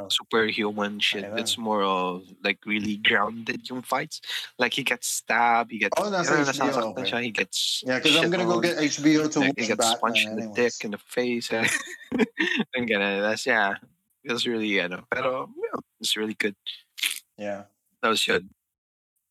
Superhuman 0.09 0.99
shit. 1.01 1.25
It's 1.37 1.57
more 1.57 1.83
of 1.83 2.25
like 2.43 2.59
really 2.66 2.97
grounded 2.97 3.69
yung 3.69 3.83
fights. 3.83 4.21
Like 4.59 4.73
he 4.75 4.83
gets 4.83 5.09
stabbed, 5.09 5.71
he 5.71 5.79
gets 5.79 5.95
Oh, 5.97 6.11
nasa 6.11 6.35
ano, 6.35 6.45
HBO, 6.45 6.95
nasasaktan 6.95 7.07
okay. 7.07 7.25
he 7.25 7.31
gets 7.31 7.83
Yeah, 7.87 7.99
because 7.99 8.16
I'm 8.16 8.31
gonna 8.31 8.45
go 8.45 8.61
get 8.61 8.77
HBO 8.79 9.31
to 9.31 9.41
like, 9.41 9.55
watch 9.55 9.61
he 9.61 9.66
gets 9.66 9.95
punched 9.97 10.27
in 10.27 10.37
the 10.37 10.49
dick 10.55 10.75
in 10.83 10.91
the 10.91 10.99
face. 10.99 11.51
and 11.53 12.89
ganun. 12.89 13.23
That's 13.23 13.47
yeah. 13.47 13.79
It's 14.25 14.47
really 14.47 14.81
ano. 14.81 15.05
Pero 15.12 15.51
yeah, 15.55 15.79
it's 16.01 16.16
really 16.16 16.35
good. 16.35 16.57
Yeah, 17.37 17.65
That 18.03 18.09
was 18.09 18.25
good. 18.25 18.49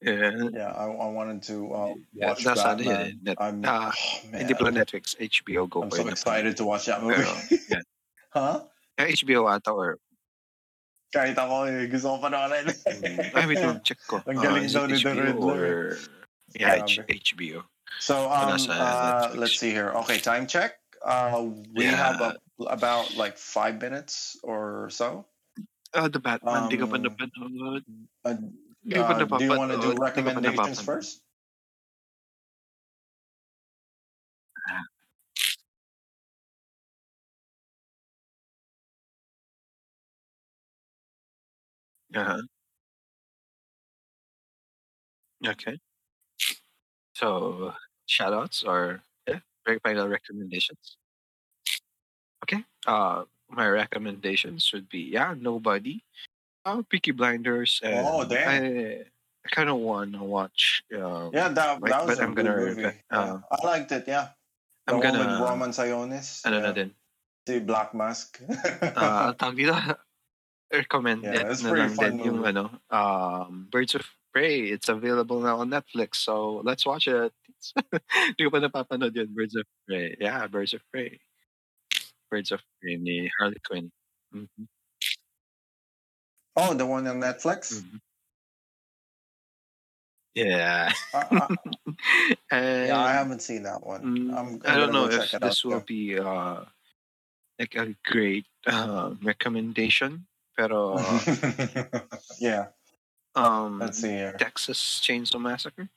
Yeah. 0.04 0.50
yeah. 0.52 0.72
I, 0.76 0.86
I 0.86 1.08
wanted 1.08 1.42
to 1.44 1.74
uh, 1.74 1.94
Yeah, 2.12 2.28
watch 2.36 2.44
that's 2.44 2.62
Batman. 2.62 3.22
I'm, 3.40 3.64
ah, 3.64 3.92
oh, 3.96 4.30
man, 4.32 4.52
pala 4.56 4.72
Netflix, 4.72 5.16
HBO 5.16 5.70
go 5.70 5.84
I'm 5.84 5.92
so 5.92 6.08
excited 6.08 6.58
to 6.58 6.66
watch 6.66 6.86
that 6.88 7.02
movie. 7.02 7.24
Pero, 7.24 7.34
yeah. 7.72 7.80
huh? 8.36 8.64
Yeah, 9.00 9.08
HBO 9.08 9.48
ata 9.48 9.72
or 9.72 9.98
Kahit 11.14 11.38
ako, 11.38 11.70
eh, 11.70 11.86
gusto 11.88 12.18
ko 12.18 12.26
panoorin. 12.26 12.66
mm, 12.74 13.38
ay 13.38 13.46
wait, 13.46 13.62
check 13.86 14.02
ko. 14.10 14.18
Ang 14.26 14.42
Ah, 14.42 14.44
galing 14.50 14.66
is 14.66 14.74
daw 14.74 14.90
ni 14.90 14.98
The 14.98 15.14
Riddler. 15.14 15.94
or 15.94 15.98
yeah, 16.58 16.82
H-. 16.82 17.06
HBO. 17.06 17.62
So 18.02 18.28
um, 18.34 18.58
uh, 18.70 19.30
let's 19.38 19.56
see 19.62 19.70
here. 19.70 19.94
Okay, 20.04 20.18
time 20.18 20.50
check. 20.50 20.82
Uh, 21.06 21.54
we 21.76 21.86
have 21.86 22.18
Yeah. 22.20 22.34
a, 22.66 22.74
about 22.74 23.14
like 23.16 23.38
five 23.38 23.78
minutes 23.80 24.36
or 24.42 24.90
so. 24.90 25.26
Oh, 25.94 26.10
the 26.10 26.18
Batman. 26.20 26.70
Di 26.74 26.78
ka 26.82 26.90
pa 26.90 26.98
Um, 26.98 27.06
napanood. 27.06 27.84
Uh, 28.26 28.30
uh, 28.34 29.14
do 29.38 29.44
you 29.46 29.54
want 29.54 29.72
to 29.72 29.80
do 29.80 29.94
recommendations 29.96 30.82
first? 30.82 31.23
Uh-huh. 42.16 42.42
Okay. 45.46 45.78
So, 47.16 47.74
shoutouts 48.08 48.66
or 48.66 49.02
yeah, 49.28 49.40
very 49.66 49.80
final 49.80 50.08
recommendations. 50.08 50.98
Okay. 52.44 52.64
Uh, 52.88 53.24
my 53.50 53.68
recommendations 53.68 54.72
would 54.74 54.90
be 54.90 55.00
yeah, 55.14 55.34
nobody. 55.38 56.04
Oh, 56.66 56.84
Peaky 56.88 57.12
Blinders. 57.12 57.80
And 57.84 58.08
Oh, 58.08 58.24
damn. 58.24 58.48
I, 58.48 59.06
I 59.46 59.50
kind 59.52 59.70
of 59.70 59.78
want 59.78 60.14
to 60.14 60.24
watch. 60.24 60.84
Um, 60.96 61.32
Yeah, 61.34 61.50
that, 61.50 61.82
Like, 61.82 61.92
that 61.92 62.06
was 62.08 62.18
but 62.18 62.24
a 62.24 62.28
I'm 62.28 62.34
good 62.36 62.46
gonna 62.46 62.58
movie. 62.58 62.82
Yeah, 62.82 62.94
uh, 63.12 63.40
I 63.52 63.66
liked 63.68 63.92
it. 63.92 64.06
Yeah, 64.08 64.30
the 64.88 64.94
I'm 64.96 65.00
one 65.00 65.14
gonna. 65.14 65.44
Roman 65.44 65.72
Sionis. 65.72 66.46
ano 66.48 66.60
na 66.60 66.68
yeah. 66.68 66.72
din. 66.72 66.90
The 67.46 67.60
Black 67.60 67.92
Mask. 67.94 68.40
Uh, 68.96 69.32
ang 69.32 69.36
tawag 69.36 69.60
dito, 69.60 69.76
recommend 70.74 71.24
Yeah, 71.24 71.54
it 71.54 71.62
na 71.62 71.72
lang 71.72 71.94
din 71.94 72.18
yung 72.26 72.42
ano, 72.42 72.74
um, 72.90 73.70
Birds 73.70 73.94
of 73.96 74.04
Prey. 74.34 74.74
It's 74.74 74.90
available 74.90 75.40
now 75.40 75.62
on 75.62 75.70
Netflix, 75.70 76.18
so 76.26 76.62
let's 76.66 76.86
watch 76.86 77.08
it. 77.08 77.32
Hindi 78.34 78.42
ko 78.44 78.50
pa 78.50 78.60
napapanood 78.60 79.14
yun, 79.16 79.30
Birds 79.32 79.56
of 79.56 79.70
Prey. 79.86 80.18
Yeah, 80.20 80.48
Birds 80.50 80.74
of 80.74 80.82
Prey. 80.92 81.22
Birds 82.34 82.52
of 82.52 82.60
Prey 82.82 82.98
ni 82.98 83.30
Harley 83.38 83.62
Quinn. 83.62 83.94
Mhm. 84.34 84.66
oh, 86.58 86.74
the 86.74 86.86
one 86.86 87.06
on 87.08 87.22
Netflix. 87.22 87.82
Mhm. 87.82 88.02
Yeah. 90.34 90.90
Uh, 91.14 91.26
uh, 92.52 92.86
yeah, 92.90 92.98
I 92.98 93.14
haven't 93.14 93.42
seen 93.42 93.64
that 93.64 93.86
one. 93.86 94.02
mm, 94.02 94.30
I'm, 94.34 94.48
I'm 94.58 94.62
I 94.66 94.78
don't 94.78 94.92
know 94.92 95.06
if 95.06 95.30
this 95.30 95.62
out. 95.62 95.66
will 95.66 95.86
be 95.86 96.18
uh, 96.18 96.66
like 97.60 97.76
a 97.76 97.94
great 98.04 98.46
uh, 98.66 99.14
recommendation, 99.22 100.26
pero 100.56 100.96
yeah, 102.40 102.68
um, 103.36 103.80
let's 103.80 104.00
see 104.00 104.10
here. 104.10 104.34
Texas 104.38 105.02
Chainsaw 105.04 105.40
Massacre, 105.42 105.90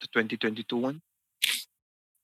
the 0.00 0.06
2022 0.08 0.76
one. 0.76 1.02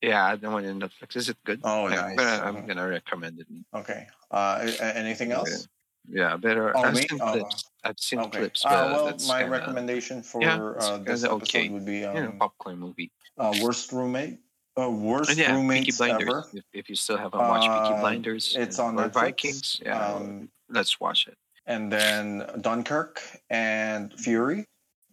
Yeah, 0.02 0.34
the 0.34 0.50
one 0.50 0.64
in 0.64 0.80
Netflix. 0.80 1.14
Is 1.14 1.28
it 1.28 1.38
good? 1.46 1.60
Oh, 1.62 1.86
Yeah, 1.86 2.10
nice. 2.16 2.18
I'm 2.42 2.56
Uh-huh. 2.56 2.66
gonna 2.66 2.88
recommend 2.88 3.38
it. 3.38 3.46
Okay. 3.72 4.08
Uh, 4.30 4.58
a- 4.66 4.82
a- 4.82 4.96
anything 4.98 5.30
else? 5.30 5.68
Yeah, 6.10 6.34
better. 6.36 6.74
Oh, 6.76 6.82
I've 6.82 6.98
seen 6.98 7.20
Oh, 7.22 7.30
clips. 7.30 7.70
I've 7.84 8.00
seen 8.02 8.18
Okay. 8.18 8.38
clips. 8.50 8.66
Uh, 8.66 8.90
well, 8.90 9.06
my 9.30 9.46
kinda, 9.46 9.50
recommendation 9.54 10.22
for 10.26 10.42
yeah, 10.42 10.58
uh, 10.58 10.98
this 10.98 11.22
episode 11.22 11.46
okay. 11.46 11.68
would 11.70 11.86
be 11.86 12.02
you 12.02 12.10
know, 12.10 12.34
um, 12.34 12.38
popcorn 12.42 12.78
movie. 12.82 13.12
uh, 13.38 13.54
worst 13.62 13.92
roommate. 13.94 14.40
Uh, 14.74 14.90
worst 14.90 15.30
And 15.30 15.38
yeah, 15.38 15.54
Peaky 15.54 15.92
Blinders. 15.94 16.28
ever. 16.28 16.48
If, 16.52 16.64
if 16.72 16.84
you 16.90 16.96
still 16.96 17.18
haven't 17.18 17.38
watched 17.38 17.68
Peaky 17.70 17.94
Uh, 17.94 18.00
Blinders, 18.02 18.56
It's 18.58 18.80
on 18.82 18.98
or 18.98 19.06
Netflix. 19.06 19.12
Vikings, 19.14 19.78
yeah, 19.84 20.14
Um, 20.18 20.50
let's 20.72 20.98
watch 21.00 21.28
it. 21.28 21.36
and 21.66 21.92
then 21.92 22.42
Dunkirk 22.60 23.22
and 23.50 24.12
Fury. 24.18 24.66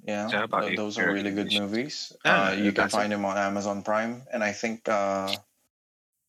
Yeah, 0.08 0.30
Yeah, 0.32 0.48
th- 0.48 0.78
those 0.78 0.98
are 0.98 1.12
really 1.12 1.32
good 1.32 1.52
movies. 1.54 2.14
Ah, 2.26 2.32
uh, 2.32 2.52
you 2.54 2.72
can 2.72 2.86
it. 2.88 2.92
find 2.92 3.12
them 3.12 3.26
on 3.26 3.38
Amazon 3.38 3.84
Prime, 3.84 4.24
and 4.32 4.42
I 4.42 4.54
think 4.54 4.88
uh, 4.88 5.28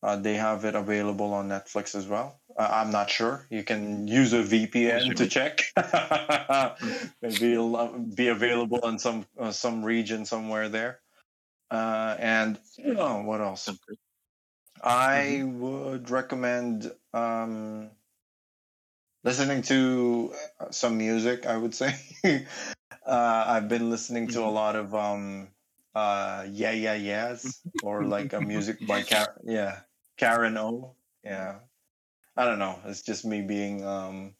uh, 0.02 0.16
they 0.16 0.34
have 0.34 0.64
it 0.66 0.74
available 0.74 1.32
on 1.32 1.48
Netflix 1.48 1.94
as 1.94 2.06
well. 2.06 2.40
Uh, 2.58 2.68
I'm 2.68 2.90
not 2.90 3.08
sure. 3.08 3.46
You 3.48 3.62
can 3.62 4.08
use 4.08 4.32
a 4.34 4.42
VPN 4.42 5.14
to 5.14 5.26
check. 5.30 5.70
Maybe 7.22 7.52
it'll 7.54 7.94
be 7.96 8.28
available 8.28 8.82
in 8.88 8.98
some 8.98 9.24
uh, 9.38 9.52
some 9.52 9.84
region 9.84 10.26
somewhere 10.26 10.68
there. 10.68 11.00
Uh, 11.70 12.16
and 12.18 12.58
oh, 12.98 13.22
what 13.22 13.40
else? 13.40 13.70
I 14.82 15.42
would 15.46 16.10
recommend 16.10 16.90
um, 17.14 17.90
listening 19.24 19.62
to 19.62 20.32
uh, 20.60 20.70
some 20.70 20.98
music. 20.98 21.46
I 21.46 21.56
would 21.56 21.74
say 21.74 21.94
uh, 23.06 23.44
I've 23.46 23.68
been 23.68 23.90
listening 23.90 24.28
to 24.28 24.40
a 24.42 24.50
Mhm. 24.50 24.54
lot 24.54 24.76
of 24.76 24.94
um, 24.94 25.48
uh, 25.94 26.46
Yeah 26.50 26.72
Yeah 26.72 26.94
Yeahs 26.94 27.60
or 27.82 28.06
like 28.06 28.32
a 28.32 28.40
music 28.40 28.78
by 28.86 29.02
Car- 29.10 29.36
yeah 29.44 29.80
Karen 30.18 30.56
O. 30.58 30.94
Yeah, 31.24 31.60
I 32.36 32.44
don't 32.44 32.58
know. 32.58 32.78
It's 32.86 33.02
just 33.02 33.24
me 33.24 33.42
being 33.42 33.84
um, 33.84 34.34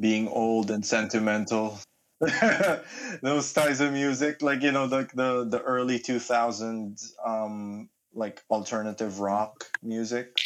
being 0.00 0.28
old 0.28 0.70
and 0.70 0.84
sentimental. 0.84 1.78
Those 3.22 3.52
types 3.52 3.80
of 3.80 3.92
music, 3.92 4.42
like 4.42 4.62
you 4.62 4.72
know, 4.72 4.86
like 4.86 5.12
the 5.12 5.44
the 5.44 5.60
early 5.62 5.98
two 5.98 6.18
thousands 6.18 7.14
um, 7.24 7.88
like 8.14 8.42
alternative 8.50 9.20
rock 9.20 9.66
music 9.82 10.40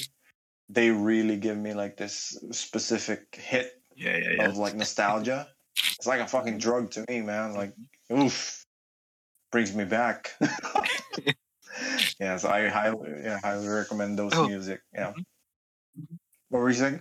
they 0.73 0.91
really 0.91 1.37
give 1.37 1.57
me 1.59 1.75
like 1.75 1.97
this 1.97 2.39
specific 2.53 3.35
hit 3.37 3.73
Yeah, 3.97 4.17
yeah, 4.17 4.31
yeah. 4.37 4.47
of 4.49 4.57
like 4.57 4.75
nostalgia 4.77 5.49
it's 5.99 6.07
like 6.07 6.21
a 6.21 6.29
fucking 6.29 6.59
drug 6.59 6.91
to 6.93 7.05
me 7.09 7.21
man 7.23 7.55
like 7.55 7.75
oof 8.13 8.65
brings 9.53 9.75
me 9.75 9.85
back 9.85 10.33
yeah 12.21 12.37
so 12.37 12.49
i 12.49 12.69
highly 12.69 13.11
yeah 13.23 13.39
highly 13.43 13.67
recommend 13.69 14.19
those 14.19 14.33
Oh. 14.35 14.47
music 14.47 14.81
yeah 14.95 15.13
Mhm. 15.13 15.25
what 16.49 16.61
were 16.61 16.71
you 16.71 16.77
saying 16.77 17.01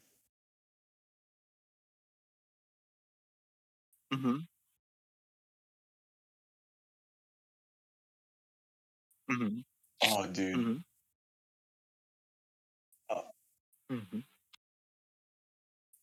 Mm 4.14 4.22
hmm 4.22 4.38
Mm 9.30 9.38
Mhm. 9.38 9.64
Oh, 10.02 10.26
dude. 10.28 10.58
Mhm. 10.58 10.84
Mhm. 13.92 14.24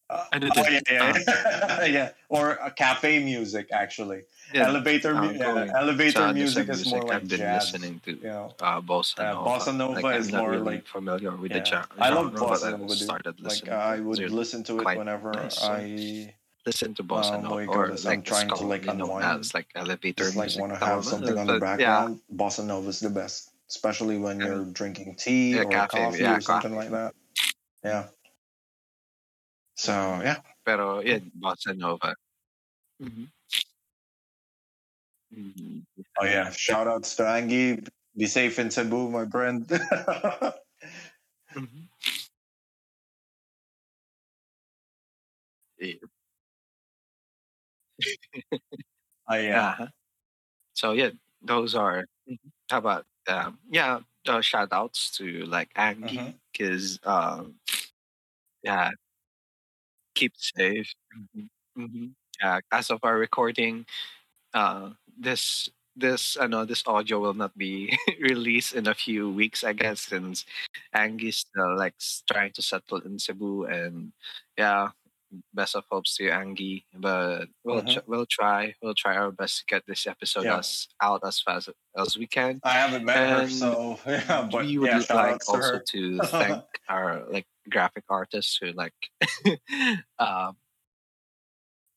Uh, 0.09 0.25
oh, 0.33 0.69
yeah, 0.71 0.81
yeah. 0.89 1.85
yeah. 1.97 2.11
Or 2.29 2.63
uh, 2.63 2.71
cafe 2.71 3.19
music, 3.19 3.69
actually. 3.73 4.23
Yeah, 4.55 4.69
elevator 4.69 5.15
mu- 5.19 5.33
yeah, 5.35 5.67
elevator 5.75 6.23
sa 6.23 6.31
ano 6.31 6.39
music 6.39 6.69
is 6.71 6.87
more 6.87 7.03
like 7.03 7.11
I've 7.11 7.27
been 7.29 7.43
jazz. 7.43 7.75
listening 7.75 7.99
to 8.07 8.13
You 8.15 8.31
know, 8.31 8.55
uh, 8.63 8.79
bossa 8.81 9.19
Uh, 9.19 9.35
nova. 9.35 9.51
bossa 9.51 9.75
nova 9.75 9.99
like, 9.99 10.21
is 10.23 10.31
I'm 10.31 10.39
more 10.39 10.51
really 10.55 10.79
like- 10.79 10.87
familiar 10.87 11.35
with 11.35 11.51
the 11.51 11.65
genre, 11.67 11.91
I 11.99 12.11
love 12.15 12.31
bossa 12.39 12.79
nova, 12.79 12.95
started 12.95 13.35
like 13.43 13.67
listening. 13.67 13.75
uh, 13.75 13.83
I 13.83 13.99
would 13.99 14.23
listen 14.31 14.63
to 14.71 14.79
it 14.79 14.87
whenever 14.95 15.35
nice, 15.35 15.59
I 15.59 16.31
listen 16.63 16.95
to 16.95 17.03
bossa 17.03 17.35
um, 17.35 17.43
nova 17.43 17.67
or 17.67 17.91
like 17.91 18.07
I'm 18.07 18.23
trying 18.23 18.47
to, 18.47 18.55
it's 18.55 18.63
like, 18.63 18.87
unwind. 18.87 19.43
as 19.43 19.51
like 19.59 19.67
elevator 19.75 20.23
just 20.31 20.39
like 20.39 20.55
music. 20.55 20.63
want 20.63 20.73
to 20.79 20.79
have 20.79 21.03
something 21.03 21.35
on 21.35 21.51
the 21.51 21.59
background. 21.59 22.23
Bossa 22.31 22.63
nova 22.63 22.87
is 22.95 23.03
the 23.03 23.11
best, 23.11 23.51
especially 23.75 24.23
when 24.23 24.39
you're 24.39 24.63
drinking 24.71 25.19
tea 25.19 25.59
or 25.59 25.67
coffee 25.67 26.23
or 26.23 26.39
something 26.39 26.79
like 26.79 26.95
that. 26.95 27.11
Yeah. 27.87 28.11
So 29.79 29.93
yeah, 30.25 30.43
pero 30.67 30.99
yeah, 31.07 31.23
bossa 31.39 31.71
nova. 31.77 32.17
Mhm. 32.99 33.31
Mhm. 35.31 35.87
oh 36.19 36.25
yeah. 36.27 36.51
Shout 36.51 36.89
outs 36.91 37.15
to 37.17 37.29
Angie. 37.29 37.79
Be 38.17 38.27
safe 38.27 38.59
in 38.59 38.71
Cebu, 38.75 39.11
my 39.11 39.27
friend. 39.31 39.69
Mhm. 41.55 41.87
Yeah. 45.79 46.03
oh 49.31 49.37
yeah. 49.39 49.69
Uh-huh. 49.71 49.87
So 50.75 50.93
yeah, 50.93 51.11
those 51.41 51.75
are. 51.79 52.03
Mhm. 52.27 52.51
How 52.69 52.79
about 52.79 53.07
um, 53.29 53.59
yeah, 53.71 54.01
uh, 54.27 54.41
shout 54.41 54.73
outs 54.73 55.11
to 55.19 55.47
like 55.47 55.71
Angie 55.77 56.35
because 56.51 56.99
um, 57.05 57.55
yeah, 58.67 58.91
keep 60.15 60.33
safe. 60.37 60.93
hmm 61.35 61.47
hmm 61.77 62.07
Yeah, 62.43 62.61
as 62.73 62.91
of 62.91 63.01
our 63.03 63.17
recording, 63.19 63.87
uh, 64.55 64.91
this 65.19 65.69
this 65.97 66.37
I 66.41 66.47
know 66.47 66.65
this 66.65 66.85
audio 66.87 67.21
will 67.21 67.35
not 67.35 67.57
be 67.59 67.97
released 68.21 68.75
in 68.75 68.89
a 68.89 68.95
few 68.95 69.31
weeks, 69.31 69.65
I 69.65 69.73
guess, 69.73 70.01
since 70.13 70.45
Angie's 70.93 71.39
still 71.49 71.77
like 71.79 71.95
trying 72.31 72.53
to 72.55 72.63
settle 72.63 73.01
in 73.01 73.19
Cebu, 73.19 73.65
and 73.65 74.13
yeah, 74.59 74.91
best 75.55 75.77
of 75.77 75.85
hopes 75.91 76.17
to 76.17 76.25
you, 76.25 76.33
Angie. 76.33 76.87
But 76.95 77.49
we'll 77.65 77.83
Mhm. 77.83 77.93
tr- 77.95 78.07
we'll 78.09 78.27
try 78.29 78.75
we'll 78.83 78.95
try 78.97 79.17
our 79.17 79.33
best 79.33 79.61
to 79.61 79.65
get 79.67 79.85
this 79.87 80.07
episode 80.07 80.45
Yeah. 80.45 80.59
as 80.61 80.89
out 81.03 81.23
as 81.25 81.41
fast 81.41 81.71
as 81.97 82.17
we 82.19 82.27
can. 82.29 82.61
I 82.65 82.73
haven't 82.77 83.05
met 83.05 83.29
her, 83.31 83.49
so 83.49 83.99
yeah. 84.07 84.49
But 84.53 84.65
we 84.67 84.79
would 84.79 84.91
yeah, 84.93 85.15
like 85.15 85.41
also 85.49 85.57
her. 85.61 85.81
to 85.97 86.21
thank 86.41 86.65
our 86.89 87.25
like 87.33 87.47
graphic 87.71 88.05
artists 88.09 88.59
who 88.61 88.73
like 88.73 88.95
um 90.19 90.57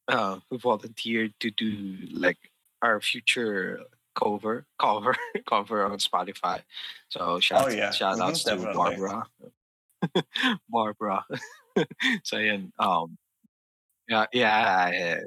uh, 0.07 0.39
who 0.49 0.57
volunteered 0.57 1.33
to 1.39 1.51
do 1.51 1.97
like 2.11 2.37
our 2.81 2.99
future 3.01 3.81
cover 4.15 4.65
cover 4.79 5.15
cover 5.47 5.85
on 5.85 5.97
Spotify. 5.99 6.61
So 7.09 7.39
shout 7.39 7.67
Oh, 7.67 7.69
yeah. 7.69 7.91
shout 7.91 8.17
Mhm, 8.17 8.21
outs 8.21 8.43
to. 8.45 8.55
Barbara. 8.73 9.27
Barbara. 10.69 11.25
so 12.23 12.37
yeah, 12.37 12.57
um 12.79 13.17
yeah 14.09 14.25
yeah 14.33 15.21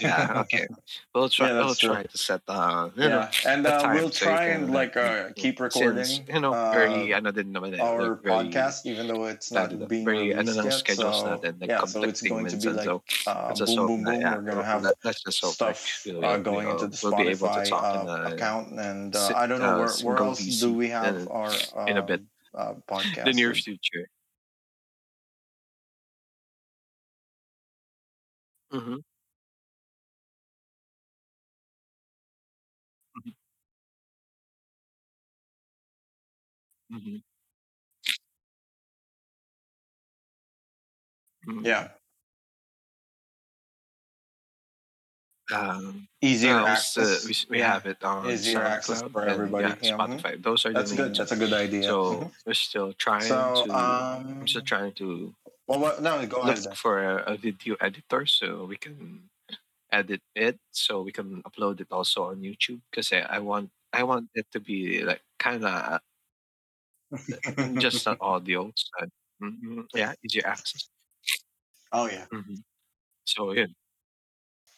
yeah, 0.00 0.32
yeah 0.34 0.40
okay. 0.44 0.66
We'll 1.14 1.28
try 1.28 1.48
Yeah, 1.48 1.64
we'll 1.64 1.74
true. 1.74 1.90
try 1.90 2.02
to 2.04 2.18
set 2.18 2.42
uh 2.48 2.90
you 2.96 3.08
know, 3.08 3.26
yeah, 3.26 3.50
and 3.50 3.64
the 3.64 3.74
uh, 3.74 3.92
we'll 3.94 4.10
so 4.10 4.24
you 4.30 4.36
try 4.36 4.44
can, 4.46 4.62
and 4.64 4.72
like 4.74 4.96
uh, 4.96 5.30
keep 5.36 5.58
recording 5.60 6.04
since, 6.04 6.20
you 6.28 6.40
know 6.40 6.52
uh, 6.54 6.70
very 6.72 7.12
ano 7.14 7.30
din 7.32 7.52
naman 7.52 7.74
eh, 7.74 7.80
our 7.82 8.14
like, 8.14 8.22
very, 8.22 8.48
podcast, 8.48 8.86
even 8.86 9.06
though 9.08 9.24
it's 9.26 9.50
not 9.52 9.72
ano, 9.72 9.86
being 9.86 10.04
very 10.04 10.30
ano 10.34 10.50
ng 10.52 10.70
schedules 10.70 11.20
So 11.22 11.26
natin 11.26 11.60
like 11.60 11.70
yeah, 11.70 11.84
so 11.84 12.02
it's 12.04 12.22
going 12.22 12.46
to 12.48 12.56
be 12.56 12.68
like 12.70 12.84
so 12.86 13.02
uh, 13.26 13.54
let's 13.56 13.74
boom, 13.74 13.86
boom, 13.86 14.04
boom. 14.04 14.20
yeah, 14.20 14.34
We're 14.36 14.42
gonna 14.42 14.64
have 14.64 14.82
let, 14.82 14.94
let's 15.04 15.22
just 15.22 15.40
hope 15.40 15.54
stuff 15.54 15.80
like, 16.06 16.14
we'll, 16.14 16.24
uh, 16.24 16.36
going 16.38 16.66
we'll, 16.66 16.82
into 16.82 16.86
the 16.92 16.98
we'll 17.02 17.16
be 17.16 17.28
able 17.30 17.48
to 17.50 17.60
Spotify 17.60 17.68
talk 17.68 17.86
in 17.94 18.08
uh, 18.08 18.12
a, 18.12 18.34
account, 18.34 18.66
and 18.78 19.16
uh, 19.16 19.32
I 19.34 19.46
don't 19.46 19.60
know 19.60 19.74
uh, 19.74 19.78
where 19.78 19.94
where 20.06 20.18
else 20.22 20.42
do 20.60 20.72
we 20.72 20.88
have 20.94 21.28
our 21.30 21.50
in 21.86 21.96
a 21.96 22.02
bit. 22.02 22.22
uh, 22.54 22.74
podcast. 22.90 23.18
In 23.18 23.24
the 23.24 23.32
near 23.32 23.54
future. 23.54 24.06
Mm-hmm. 28.72 28.96
Mm-hmm. 36.92 37.16
Mm-hmm. 41.46 41.64
Yeah, 41.64 41.88
Um, 45.52 46.08
easier 46.22 46.60
uh, 46.60 46.64
we 46.64 46.70
access. 46.70 47.24
we, 47.24 47.30
s- 47.32 47.46
we 47.48 47.58
yeah. 47.58 47.72
have 47.72 47.86
it 47.86 48.04
on 48.04 48.24
Easier 48.26 48.62
access 48.62 49.02
SoundCloud 49.02 49.12
for 49.12 49.22
and, 49.22 49.30
everybody. 49.32 49.70
yeah, 49.70 49.74
Yeah, 49.82 49.92
mhm. 49.98 50.18
Spotify. 50.18 50.42
Those 50.42 50.64
are 50.66 50.72
That's 50.72 50.90
the 50.90 50.96
good. 50.96 51.06
main 51.10 51.14
That's 51.16 51.32
a 51.32 51.36
good 51.36 51.52
idea. 51.52 51.82
So 51.82 52.04
Mhm. 52.20 52.32
we're 52.46 52.54
still 52.54 52.92
trying 52.92 53.26
So 53.26 53.62
to. 53.64 53.70
um, 53.70 54.38
I'm 54.40 54.46
still 54.46 54.62
trying 54.62 54.92
to 54.94 55.34
well, 55.66 55.80
what, 55.80 56.02
no, 56.02 56.24
go 56.26 56.40
ahead. 56.42 56.56
look 56.56 56.64
then. 56.64 56.74
for 56.74 57.02
a, 57.04 57.32
a 57.32 57.36
video 57.36 57.76
editor 57.80 58.26
so 58.26 58.64
we 58.64 58.76
can 58.76 59.28
edit 59.92 60.22
it 60.34 60.58
so 60.72 61.02
we 61.02 61.12
can 61.12 61.42
upload 61.42 61.80
it 61.80 61.88
also 61.90 62.24
on 62.24 62.40
YouTube 62.42 62.80
because 62.90 63.12
I, 63.12 63.20
I 63.20 63.38
want 63.40 63.70
I 63.92 64.02
want 64.04 64.28
it 64.34 64.46
to 64.52 64.60
be 64.60 65.02
like 65.02 65.22
kind 65.38 65.64
of 65.64 66.00
just 67.78 68.06
an 68.06 68.16
audio 68.20 68.70
so 68.74 69.06
mhm, 69.42 69.86
yeah 69.94 70.12
easier 70.24 70.46
access 70.46 70.88
oh 71.92 72.06
yeah. 72.08 72.26
hmm 72.30 72.54
so 73.24 73.52
yeah 73.52 73.66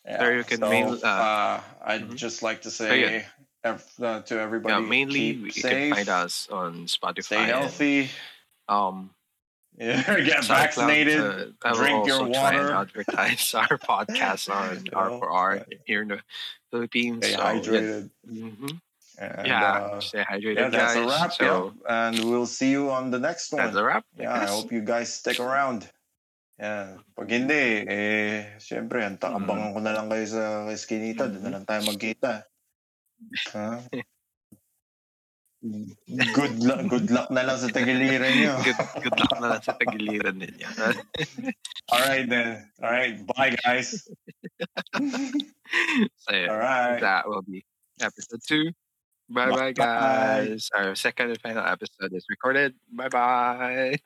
Yeah. 0.04 0.18
There 0.18 0.36
you 0.36 0.44
can 0.44 0.59
so, 0.60 0.68
mail, 0.70 0.98
uh, 1.02 1.06
uh, 1.06 1.60
I'd 1.84 2.02
mhm. 2.02 2.16
just 2.16 2.42
like 2.42 2.62
to 2.62 2.70
yeah. 2.94 3.20
say 3.20 3.26
ev- 3.64 3.92
uh, 4.02 4.22
to 4.22 4.40
everybody, 4.40 4.74
yeah 4.74 4.88
mainly 4.88 5.20
you 5.44 5.50
safe, 5.52 5.90
can 5.90 5.96
find 5.96 6.09
us 6.09 6.48
on 6.50 6.86
Spotify 6.86 7.24
stay 7.24 7.44
and, 7.44 7.46
healthy, 7.46 8.10
um 8.68 9.10
yeah, 9.76 10.02
get 10.24 10.44
SoundCloud, 10.44 10.48
vaccinated, 10.48 11.20
uh, 11.64 11.72
drink 11.74 12.06
your 12.06 12.18
also 12.18 12.28
try 12.28 12.54
and 12.54 12.70
water. 12.70 12.72
advertise 12.72 13.54
our 13.54 13.78
podcast 13.78 14.50
on 14.50 14.84
You 14.84 14.92
R 14.94 15.10
know, 15.10 15.18
for 15.18 15.30
R 15.30 15.56
uh, 15.59 15.64
here 15.84 16.02
in 16.02 16.09
the 16.09 16.20
Philippines 16.70 17.26
stay 17.26 17.32
so 17.32 17.62
yeah, 17.66 17.80
hydrated. 17.80 18.10
hmm 18.26 18.66
And, 19.20 19.47
yeah 19.47 19.93
uh, 19.93 20.01
stay 20.01 20.24
hydrated 20.24 20.56
yeah, 20.56 20.72
that's 20.72 20.94
guys 20.94 21.05
a 21.05 21.06
wrap. 21.09 21.30
so 21.36 21.44
yeah. 21.44 22.09
And 22.09 22.16
we'll 22.24 22.48
see 22.48 22.70
you 22.72 22.89
on 22.90 23.10
the 23.12 23.20
next 23.20 23.52
one. 23.52 23.60
that's 23.60 23.76
a 23.76 23.84
wrap 23.84 24.05
Yeah, 24.16 24.32
I 24.32 24.47
hope 24.48 24.72
you 24.72 24.80
guys 24.80 25.12
stick 25.12 25.36
around. 25.40 25.84
Yeah. 26.60 26.97
Pag 27.18 27.28
hindi, 27.28 27.82
eh, 27.90 28.55
syempre, 28.62 29.02
anta- 29.02 29.34
Mm. 29.34 29.43
abangan 29.43 29.70
ko 29.74 29.78
na 29.82 29.93
lang 29.98 30.06
kayo 30.06 30.24
sa 30.30 30.62
kay 30.70 30.78
Skinita. 30.78 31.26
Doon 31.26 31.43
na 31.43 31.52
lang 31.59 31.64
tayo 31.66 31.82
magkita. 31.90 32.47
Ha? 33.56 33.82
Good 35.62 36.59
luck, 36.59 36.90
good 36.90 37.06
luck 37.14 37.30
na 37.30 37.47
lang 37.47 37.55
sa 37.55 37.70
tagiliran 37.70 38.34
nyo. 38.34 38.59
good, 38.66 38.74
good 38.98 39.14
luck 39.14 39.34
na 39.39 39.47
lang 39.55 39.62
sa 39.62 39.78
tagiliran 39.78 40.34
ninyo. 40.34 40.66
All 41.94 42.02
right 42.02 42.26
then. 42.26 42.66
All 42.82 42.90
right. 42.90 43.14
Bye, 43.30 43.55
guys. 43.62 44.02
so 46.18 46.30
yeah, 46.34 46.51
All 46.51 46.59
right. 46.59 46.98
that 46.98 47.30
will 47.30 47.47
be 47.47 47.62
episode 48.02 48.43
two. 48.43 48.74
Bye 49.28 49.50
bye, 49.50 49.72
guys. 49.72 50.68
Our 50.74 50.94
second 50.94 51.30
and 51.30 51.40
final 51.40 51.64
episode 51.64 52.12
is 52.12 52.26
recorded. 52.28 52.74
Bye 52.92 53.08
bye. 53.08 53.96